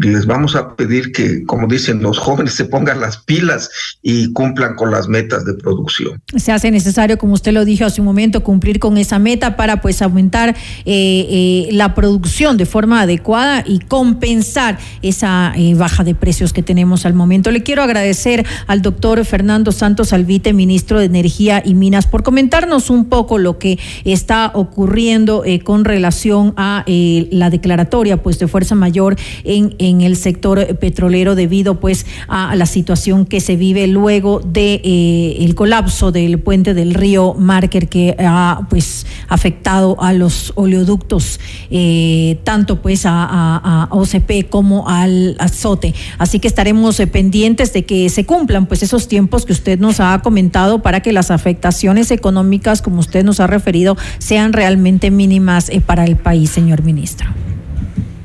les 0.00 0.26
vamos 0.26 0.56
a 0.56 0.76
pedir 0.76 1.12
que, 1.12 1.44
como 1.44 1.66
dicen 1.66 2.02
los 2.02 2.18
jóvenes, 2.18 2.54
se 2.54 2.64
pongan 2.64 3.00
las 3.00 3.18
pilas 3.18 3.70
y 4.02 4.32
cumplan 4.32 4.76
con 4.76 4.90
las 4.90 5.08
metas 5.08 5.44
de 5.44 5.54
producción. 5.54 6.22
Se 6.36 6.52
hace 6.52 6.70
necesario, 6.70 7.18
como 7.18 7.34
usted 7.34 7.52
lo 7.52 7.64
dijo 7.64 7.84
hace 7.84 8.00
un 8.00 8.06
momento, 8.06 8.42
cumplir 8.42 8.78
con 8.78 8.96
esa 8.98 9.18
meta 9.18 9.56
para 9.56 9.80
pues 9.80 10.00
aumentar 10.00 10.50
eh, 10.50 10.54
eh, 10.86 11.68
la 11.72 11.94
producción 11.94 12.56
de 12.56 12.66
forma 12.66 13.02
adecuada 13.02 13.64
y 13.66 13.80
compensar 13.80 14.78
esa 15.02 15.52
eh, 15.56 15.74
baja 15.74 16.04
de 16.04 16.14
precios 16.14 16.52
que 16.52 16.62
tenemos 16.62 17.04
al 17.04 17.14
momento. 17.14 17.50
Le 17.50 17.62
quiero 17.62 17.82
agradecer 17.82 18.46
al 18.66 18.80
doctor 18.80 19.24
Fernando 19.24 19.72
Santos 19.72 20.12
Alvite, 20.12 20.52
ministro 20.52 20.98
de 20.98 21.06
Energía 21.06 21.62
y 21.64 21.74
Minas, 21.74 22.06
por 22.06 22.22
comentarnos 22.22 22.90
un 22.90 23.06
poco 23.06 23.38
lo 23.38 23.58
que 23.58 23.78
está 24.04 24.50
ocurriendo 24.54 25.42
con 25.64 25.84
relación 25.84 26.54
a 26.56 26.84
la 26.86 27.50
declaratoria 27.50 28.22
pues 28.22 28.35
de 28.38 28.48
fuerza 28.48 28.74
mayor 28.74 29.16
en, 29.44 29.74
en 29.78 30.00
el 30.00 30.16
sector 30.16 30.76
petrolero 30.78 31.34
debido 31.34 31.80
pues 31.80 32.06
a 32.28 32.54
la 32.56 32.66
situación 32.66 33.26
que 33.26 33.40
se 33.40 33.56
vive 33.56 33.86
luego 33.86 34.40
de 34.40 34.80
eh, 34.84 35.36
el 35.40 35.54
colapso 35.54 36.12
del 36.12 36.38
puente 36.38 36.74
del 36.74 36.94
río 36.94 37.34
Marker 37.34 37.88
que 37.88 38.16
ha 38.18 38.66
pues 38.68 39.06
afectado 39.28 39.96
a 40.00 40.12
los 40.12 40.52
oleoductos 40.56 41.40
eh, 41.70 42.38
tanto 42.44 42.82
pues 42.82 43.02
a, 43.04 43.88
OCP 43.90 44.48
como 44.48 44.88
al 44.88 45.36
azote. 45.38 45.94
Así 46.18 46.38
que 46.38 46.48
estaremos 46.48 46.98
eh, 47.00 47.06
pendientes 47.06 47.72
de 47.72 47.84
que 47.84 48.08
se 48.08 48.24
cumplan 48.24 48.66
pues 48.66 48.82
esos 48.82 49.08
tiempos 49.08 49.46
que 49.46 49.52
usted 49.52 49.78
nos 49.78 50.00
ha 50.00 50.20
comentado 50.22 50.82
para 50.82 51.00
que 51.00 51.12
las 51.12 51.30
afectaciones 51.30 52.10
económicas, 52.10 52.82
como 52.82 53.00
usted 53.00 53.24
nos 53.24 53.40
ha 53.40 53.46
referido, 53.46 53.96
sean 54.18 54.52
realmente 54.52 55.10
mínimas 55.10 55.70
para 55.86 56.04
el 56.04 56.16
país, 56.16 56.50
señor 56.50 56.82
ministro. 56.82 57.28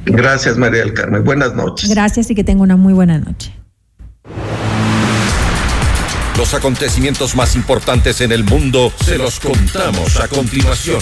Gracias, 0.05 0.57
María 0.57 0.81
del 0.81 0.93
Carmen. 0.93 1.23
Buenas 1.23 1.53
noches. 1.53 1.89
Gracias 1.89 2.29
y 2.31 2.35
que 2.35 2.43
tenga 2.43 2.63
una 2.63 2.77
muy 2.77 2.93
buena 2.93 3.19
noche. 3.19 3.53
Los 6.37 6.53
acontecimientos 6.53 7.35
más 7.35 7.55
importantes 7.55 8.19
en 8.21 8.31
el 8.31 8.43
mundo 8.43 8.91
se 9.05 9.17
los 9.17 9.39
contamos 9.39 10.19
a 10.19 10.27
continuación. 10.27 10.99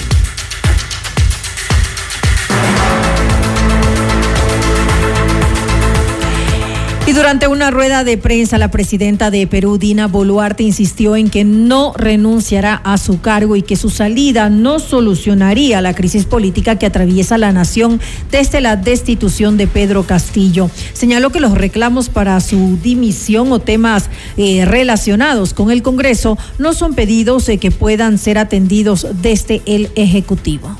Y 7.10 7.14
durante 7.14 7.48
una 7.48 7.72
rueda 7.72 8.04
de 8.04 8.20
prensa, 8.20 8.60
la 8.60 8.70
presidenta 8.70 9.32
de 9.32 9.48
Perú, 9.48 9.80
Dina 9.80 10.06
Boluarte, 10.06 10.62
insistió 10.62 11.16
en 11.16 11.32
que 11.32 11.44
no 11.44 11.92
renunciará 11.98 12.76
a 12.84 13.00
su 13.00 13.20
cargo 13.20 13.56
y 13.56 13.64
que 13.64 13.78
su 13.78 13.90
salida 13.90 14.52
no 14.52 14.78
solucionaría 14.78 15.82
la 15.82 15.96
crisis 15.96 16.26
política 16.26 16.76
que 16.76 16.86
atraviesa 16.86 17.40
la 17.40 17.52
nación 17.52 18.00
desde 18.30 18.62
la 18.62 18.76
destitución 18.76 19.58
de 19.58 19.66
Pedro 19.66 20.06
Castillo. 20.06 20.70
Señaló 20.94 21.32
que 21.32 21.40
los 21.40 21.56
reclamos 21.58 22.10
para 22.10 22.40
su 22.42 22.78
dimisión 22.84 23.52
o 23.52 23.58
temas 23.58 24.08
eh, 24.38 24.66
relacionados 24.66 25.56
con 25.56 25.72
el 25.72 25.82
Congreso 25.82 26.38
no 26.60 26.74
son 26.74 26.94
pedidos 26.94 27.50
eh, 27.50 27.58
que 27.58 27.72
puedan 27.72 28.20
ser 28.20 28.38
atendidos 28.38 29.08
desde 29.14 29.64
el 29.66 29.92
Ejecutivo. 29.96 30.78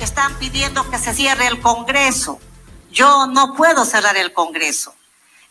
Están 0.00 0.32
pidiendo 0.40 0.90
que 0.90 0.98
se 0.98 1.14
cierre 1.14 1.46
el 1.46 1.60
Congreso. 1.60 2.40
Yo 2.92 3.28
no 3.28 3.54
puedo 3.54 3.84
cerrar 3.84 4.16
el 4.16 4.32
Congreso 4.32 4.92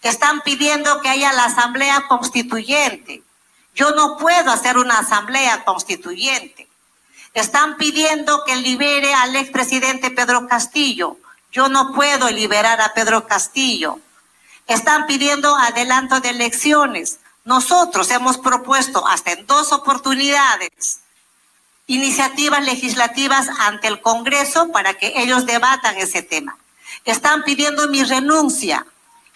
están 0.09 0.41
pidiendo 0.41 1.01
que 1.01 1.09
haya 1.09 1.33
la 1.33 1.45
asamblea 1.45 2.07
constituyente. 2.07 3.23
Yo 3.75 3.91
no 3.91 4.17
puedo 4.17 4.51
hacer 4.51 4.77
una 4.77 4.99
asamblea 4.99 5.63
constituyente. 5.63 6.67
Están 7.33 7.77
pidiendo 7.77 8.43
que 8.45 8.55
libere 8.57 9.13
al 9.13 9.35
expresidente 9.35 10.11
Pedro 10.11 10.47
Castillo. 10.47 11.17
Yo 11.51 11.69
no 11.69 11.93
puedo 11.93 12.29
liberar 12.29 12.81
a 12.81 12.93
Pedro 12.93 13.27
Castillo. 13.27 13.99
Están 14.67 15.07
pidiendo 15.07 15.55
adelanto 15.55 16.19
de 16.19 16.29
elecciones. 16.29 17.19
Nosotros 17.43 18.09
hemos 18.11 18.37
propuesto 18.37 19.05
hasta 19.07 19.31
en 19.31 19.45
dos 19.47 19.71
oportunidades 19.71 20.99
iniciativas 21.87 22.63
legislativas 22.63 23.47
ante 23.59 23.87
el 23.87 24.01
Congreso 24.01 24.71
para 24.71 24.93
que 24.93 25.13
ellos 25.15 25.45
debatan 25.45 25.97
ese 25.97 26.21
tema. 26.21 26.57
Están 27.03 27.43
pidiendo 27.43 27.87
mi 27.89 28.03
renuncia. 28.03 28.85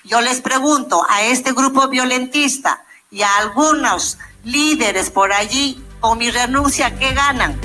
Yo 0.04 0.22
les 0.22 0.42
pregunto 0.42 1.06
a 1.10 1.24
este 1.24 1.52
grupo 1.52 1.88
violentista 1.88 2.84
y 3.12 3.22
a 3.22 3.38
algunos 3.38 4.18
líderes 4.44 5.10
por 5.10 5.34
allí, 5.34 5.84
con 6.00 6.18
mi 6.18 6.32
renuncia, 6.32 6.98
¿qué 6.98 7.14
ganan? 7.14 7.60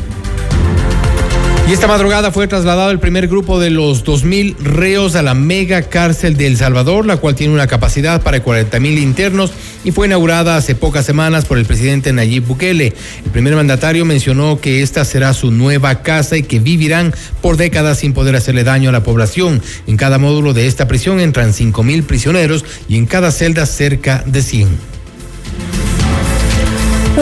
Y 1.68 1.72
esta 1.72 1.86
madrugada 1.86 2.32
fue 2.32 2.48
trasladado 2.48 2.90
el 2.90 2.98
primer 2.98 3.28
grupo 3.28 3.60
de 3.60 3.70
los 3.70 4.04
2.000 4.04 4.56
reos 4.58 5.14
a 5.14 5.22
la 5.22 5.34
mega 5.34 5.82
cárcel 5.82 6.36
de 6.36 6.48
El 6.48 6.56
Salvador, 6.56 7.06
la 7.06 7.18
cual 7.18 7.36
tiene 7.36 7.54
una 7.54 7.68
capacidad 7.68 8.20
para 8.20 8.44
40.000 8.44 9.00
internos 9.00 9.52
y 9.84 9.92
fue 9.92 10.06
inaugurada 10.06 10.56
hace 10.56 10.74
pocas 10.74 11.06
semanas 11.06 11.44
por 11.44 11.58
el 11.58 11.64
presidente 11.64 12.12
Nayib 12.12 12.46
Bukele. 12.46 12.92
El 13.24 13.30
primer 13.30 13.54
mandatario 13.54 14.04
mencionó 14.04 14.60
que 14.60 14.82
esta 14.82 15.04
será 15.04 15.32
su 15.34 15.52
nueva 15.52 16.02
casa 16.02 16.36
y 16.36 16.42
que 16.42 16.58
vivirán 16.58 17.14
por 17.40 17.56
décadas 17.56 17.98
sin 17.98 18.12
poder 18.12 18.34
hacerle 18.34 18.64
daño 18.64 18.88
a 18.88 18.92
la 18.92 19.04
población. 19.04 19.62
En 19.86 19.96
cada 19.96 20.18
módulo 20.18 20.54
de 20.54 20.66
esta 20.66 20.88
prisión 20.88 21.20
entran 21.20 21.52
5.000 21.52 22.02
prisioneros 22.02 22.64
y 22.88 22.96
en 22.96 23.06
cada 23.06 23.30
celda 23.30 23.66
cerca 23.66 24.24
de 24.26 24.42
100. 24.42 24.68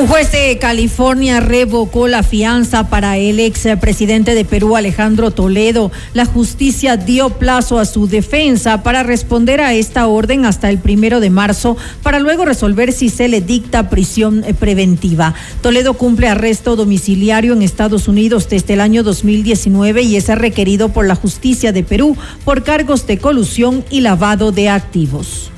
Un 0.01 0.06
juez 0.06 0.32
de 0.32 0.56
California 0.56 1.40
revocó 1.40 2.09
la 2.09 2.22
fianza 2.22 2.89
para 2.89 3.18
el 3.18 3.39
ex 3.39 3.68
presidente 3.82 4.35
de 4.35 4.47
Perú, 4.47 4.74
Alejandro 4.74 5.31
Toledo. 5.31 5.93
La 6.14 6.24
justicia 6.24 6.97
dio 6.97 7.28
plazo 7.28 7.78
a 7.78 7.85
su 7.85 8.06
defensa 8.06 8.82
para 8.82 9.02
responder 9.02 9.60
a 9.60 9.74
esta 9.74 10.06
orden 10.06 10.47
hasta 10.47 10.70
el 10.70 10.78
primero 10.78 11.20
de 11.20 11.28
marzo, 11.28 11.77
para 12.02 12.18
luego 12.18 12.47
resolver 12.47 12.94
si 12.94 13.10
se 13.10 13.28
le 13.28 13.43
dicta 13.43 13.90
prisión 13.90 14.43
preventiva. 14.59 15.35
Toledo 15.60 15.93
cumple 15.93 16.28
arresto 16.28 16.77
domiciliario 16.77 17.52
en 17.52 17.60
Estados 17.60 18.09
Unidos 18.09 18.48
desde 18.48 18.72
el 18.72 18.81
año 18.81 19.02
2019 19.02 20.01
y 20.01 20.16
es 20.16 20.28
requerido 20.28 20.89
por 20.89 21.06
la 21.06 21.14
justicia 21.14 21.72
de 21.72 21.82
Perú 21.82 22.16
por 22.47 22.62
cargos 22.62 23.06
de 23.06 23.18
colusión 23.18 23.85
y 23.90 24.01
lavado 24.01 24.51
de 24.51 24.70
activos. 24.70 25.51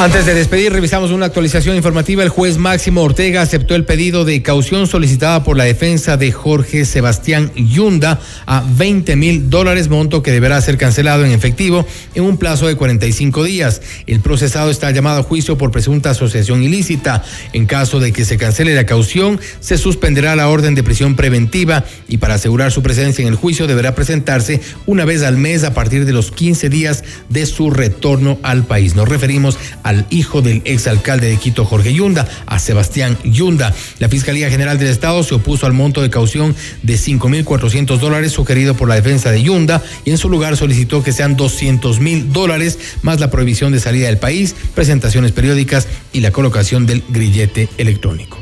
Antes 0.00 0.24
de 0.24 0.32
despedir, 0.32 0.72
revisamos 0.72 1.10
una 1.10 1.26
actualización 1.26 1.76
informativa. 1.76 2.22
El 2.22 2.30
juez 2.30 2.56
Máximo 2.56 3.02
Ortega 3.02 3.42
aceptó 3.42 3.74
el 3.74 3.84
pedido 3.84 4.24
de 4.24 4.40
caución 4.40 4.86
solicitada 4.86 5.44
por 5.44 5.58
la 5.58 5.64
defensa 5.64 6.16
de 6.16 6.32
Jorge 6.32 6.86
Sebastián 6.86 7.52
Yunda 7.54 8.18
a 8.46 8.64
20 8.66 9.14
mil 9.16 9.50
dólares, 9.50 9.90
monto 9.90 10.22
que 10.22 10.32
deberá 10.32 10.58
ser 10.62 10.78
cancelado 10.78 11.26
en 11.26 11.32
efectivo 11.32 11.84
en 12.14 12.22
un 12.24 12.38
plazo 12.38 12.66
de 12.66 12.76
45 12.76 13.44
días. 13.44 13.82
El 14.06 14.20
procesado 14.20 14.70
está 14.70 14.90
llamado 14.90 15.20
a 15.20 15.22
juicio 15.22 15.58
por 15.58 15.70
presunta 15.70 16.08
asociación 16.12 16.62
ilícita. 16.62 17.22
En 17.52 17.66
caso 17.66 18.00
de 18.00 18.14
que 18.14 18.24
se 18.24 18.38
cancele 18.38 18.74
la 18.74 18.86
caución, 18.86 19.38
se 19.60 19.76
suspenderá 19.76 20.34
la 20.34 20.48
orden 20.48 20.74
de 20.74 20.82
prisión 20.82 21.14
preventiva 21.14 21.84
y 22.08 22.16
para 22.16 22.36
asegurar 22.36 22.72
su 22.72 22.82
presencia 22.82 23.20
en 23.20 23.28
el 23.28 23.34
juicio 23.34 23.66
deberá 23.66 23.94
presentarse 23.94 24.62
una 24.86 25.04
vez 25.04 25.22
al 25.22 25.36
mes 25.36 25.62
a 25.62 25.74
partir 25.74 26.06
de 26.06 26.14
los 26.14 26.30
15 26.30 26.70
días 26.70 27.04
de 27.28 27.44
su 27.44 27.70
retorno 27.70 28.38
al 28.42 28.64
país. 28.64 28.94
Nos 28.94 29.06
referimos 29.06 29.58
a 29.82 29.89
al 29.90 30.06
hijo 30.10 30.40
del 30.40 30.62
exalcalde 30.64 31.28
de 31.28 31.36
Quito, 31.36 31.64
Jorge 31.64 31.92
Yunda, 31.92 32.26
a 32.46 32.60
Sebastián 32.60 33.18
Yunda. 33.24 33.74
La 33.98 34.08
Fiscalía 34.08 34.48
General 34.48 34.78
del 34.78 34.88
Estado 34.88 35.22
se 35.24 35.34
opuso 35.34 35.66
al 35.66 35.72
monto 35.72 36.00
de 36.00 36.10
caución 36.10 36.54
de 36.84 36.94
5.400 36.94 37.98
dólares 37.98 38.30
sugerido 38.30 38.74
por 38.74 38.88
la 38.88 38.94
defensa 38.94 39.32
de 39.32 39.42
Yunda 39.42 39.82
y 40.04 40.10
en 40.10 40.18
su 40.18 40.28
lugar 40.28 40.56
solicitó 40.56 41.02
que 41.02 41.12
sean 41.12 41.36
200 41.36 41.98
mil 41.98 42.32
dólares 42.32 42.78
más 43.02 43.18
la 43.18 43.30
prohibición 43.30 43.72
de 43.72 43.80
salida 43.80 44.06
del 44.06 44.18
país, 44.18 44.54
presentaciones 44.76 45.32
periódicas 45.32 45.88
y 46.12 46.20
la 46.20 46.30
colocación 46.30 46.86
del 46.86 47.02
grillete 47.08 47.68
electrónico. 47.76 48.39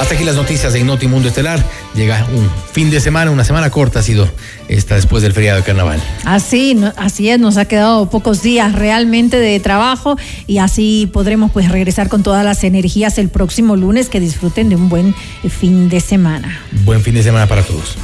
Hasta 0.00 0.14
aquí 0.14 0.24
las 0.24 0.36
noticias 0.36 0.72
de 0.72 0.84
Noti 0.84 1.06
Mundo 1.06 1.28
Estelar. 1.28 1.64
Llega 1.94 2.26
un 2.34 2.48
fin 2.72 2.90
de 2.90 3.00
semana, 3.00 3.30
una 3.30 3.44
semana 3.44 3.70
corta 3.70 4.00
ha 4.00 4.02
sido 4.02 4.28
esta 4.68 4.94
después 4.94 5.22
del 5.22 5.32
feriado 5.32 5.58
de 5.58 5.64
carnaval. 5.64 6.02
Así, 6.24 6.78
así 6.96 7.30
es, 7.30 7.40
nos 7.40 7.56
ha 7.56 7.64
quedado 7.64 8.10
pocos 8.10 8.42
días 8.42 8.74
realmente 8.74 9.38
de 9.38 9.58
trabajo 9.58 10.16
y 10.46 10.58
así 10.58 11.08
podremos 11.12 11.50
pues 11.50 11.70
regresar 11.70 12.08
con 12.08 12.22
todas 12.22 12.44
las 12.44 12.62
energías 12.62 13.18
el 13.18 13.30
próximo 13.30 13.74
lunes. 13.74 14.08
Que 14.08 14.20
disfruten 14.20 14.68
de 14.68 14.76
un 14.76 14.88
buen 14.88 15.14
fin 15.48 15.88
de 15.88 16.00
semana. 16.00 16.60
Buen 16.84 17.00
fin 17.00 17.14
de 17.14 17.22
semana 17.22 17.46
para 17.46 17.62
todos. 17.62 17.96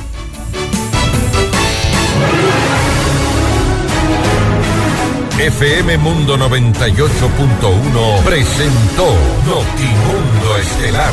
FM 5.38 5.98
Mundo 5.98 6.38
98.1 6.38 8.22
presentó 8.22 9.06
Notimundo 9.44 10.56
Estelar. 10.56 11.12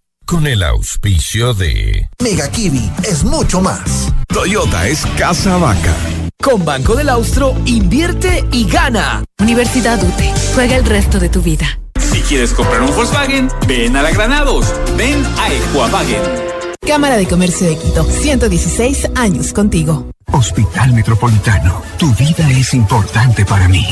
con 0.25 0.47
el 0.47 0.63
auspicio 0.63 1.53
de 1.53 2.09
Mega 2.23 2.49
Kiwi 2.49 2.91
es 3.03 3.23
mucho 3.23 3.61
más. 3.61 4.13
Toyota 4.27 4.87
es 4.87 5.05
casa 5.17 5.57
vaca. 5.57 5.93
Con 6.41 6.63
Banco 6.63 6.95
del 6.95 7.09
Austro, 7.09 7.55
invierte 7.65 8.45
y 8.51 8.65
gana. 8.65 9.23
Universidad 9.39 10.01
UTE. 10.01 10.33
Juega 10.55 10.77
el 10.77 10.85
resto 10.85 11.19
de 11.19 11.29
tu 11.29 11.41
vida. 11.41 11.79
Si 11.99 12.21
quieres 12.21 12.53
comprar 12.53 12.81
un 12.81 12.95
Volkswagen, 12.95 13.49
ven 13.67 13.95
a 13.95 14.01
la 14.01 14.11
Granados. 14.11 14.73
Ven 14.97 15.23
a 15.37 15.53
Equavagen. 15.53 16.21
Cámara 16.87 17.17
de 17.17 17.27
Comercio 17.27 17.67
de 17.67 17.77
Quito. 17.77 18.03
116 18.03 19.11
años 19.15 19.53
contigo. 19.53 20.09
Hospital 20.31 20.93
Metropolitano. 20.93 21.81
Tu 21.97 22.13
vida 22.15 22.49
es 22.49 22.73
importante 22.73 23.45
para 23.45 23.67
mí. 23.67 23.85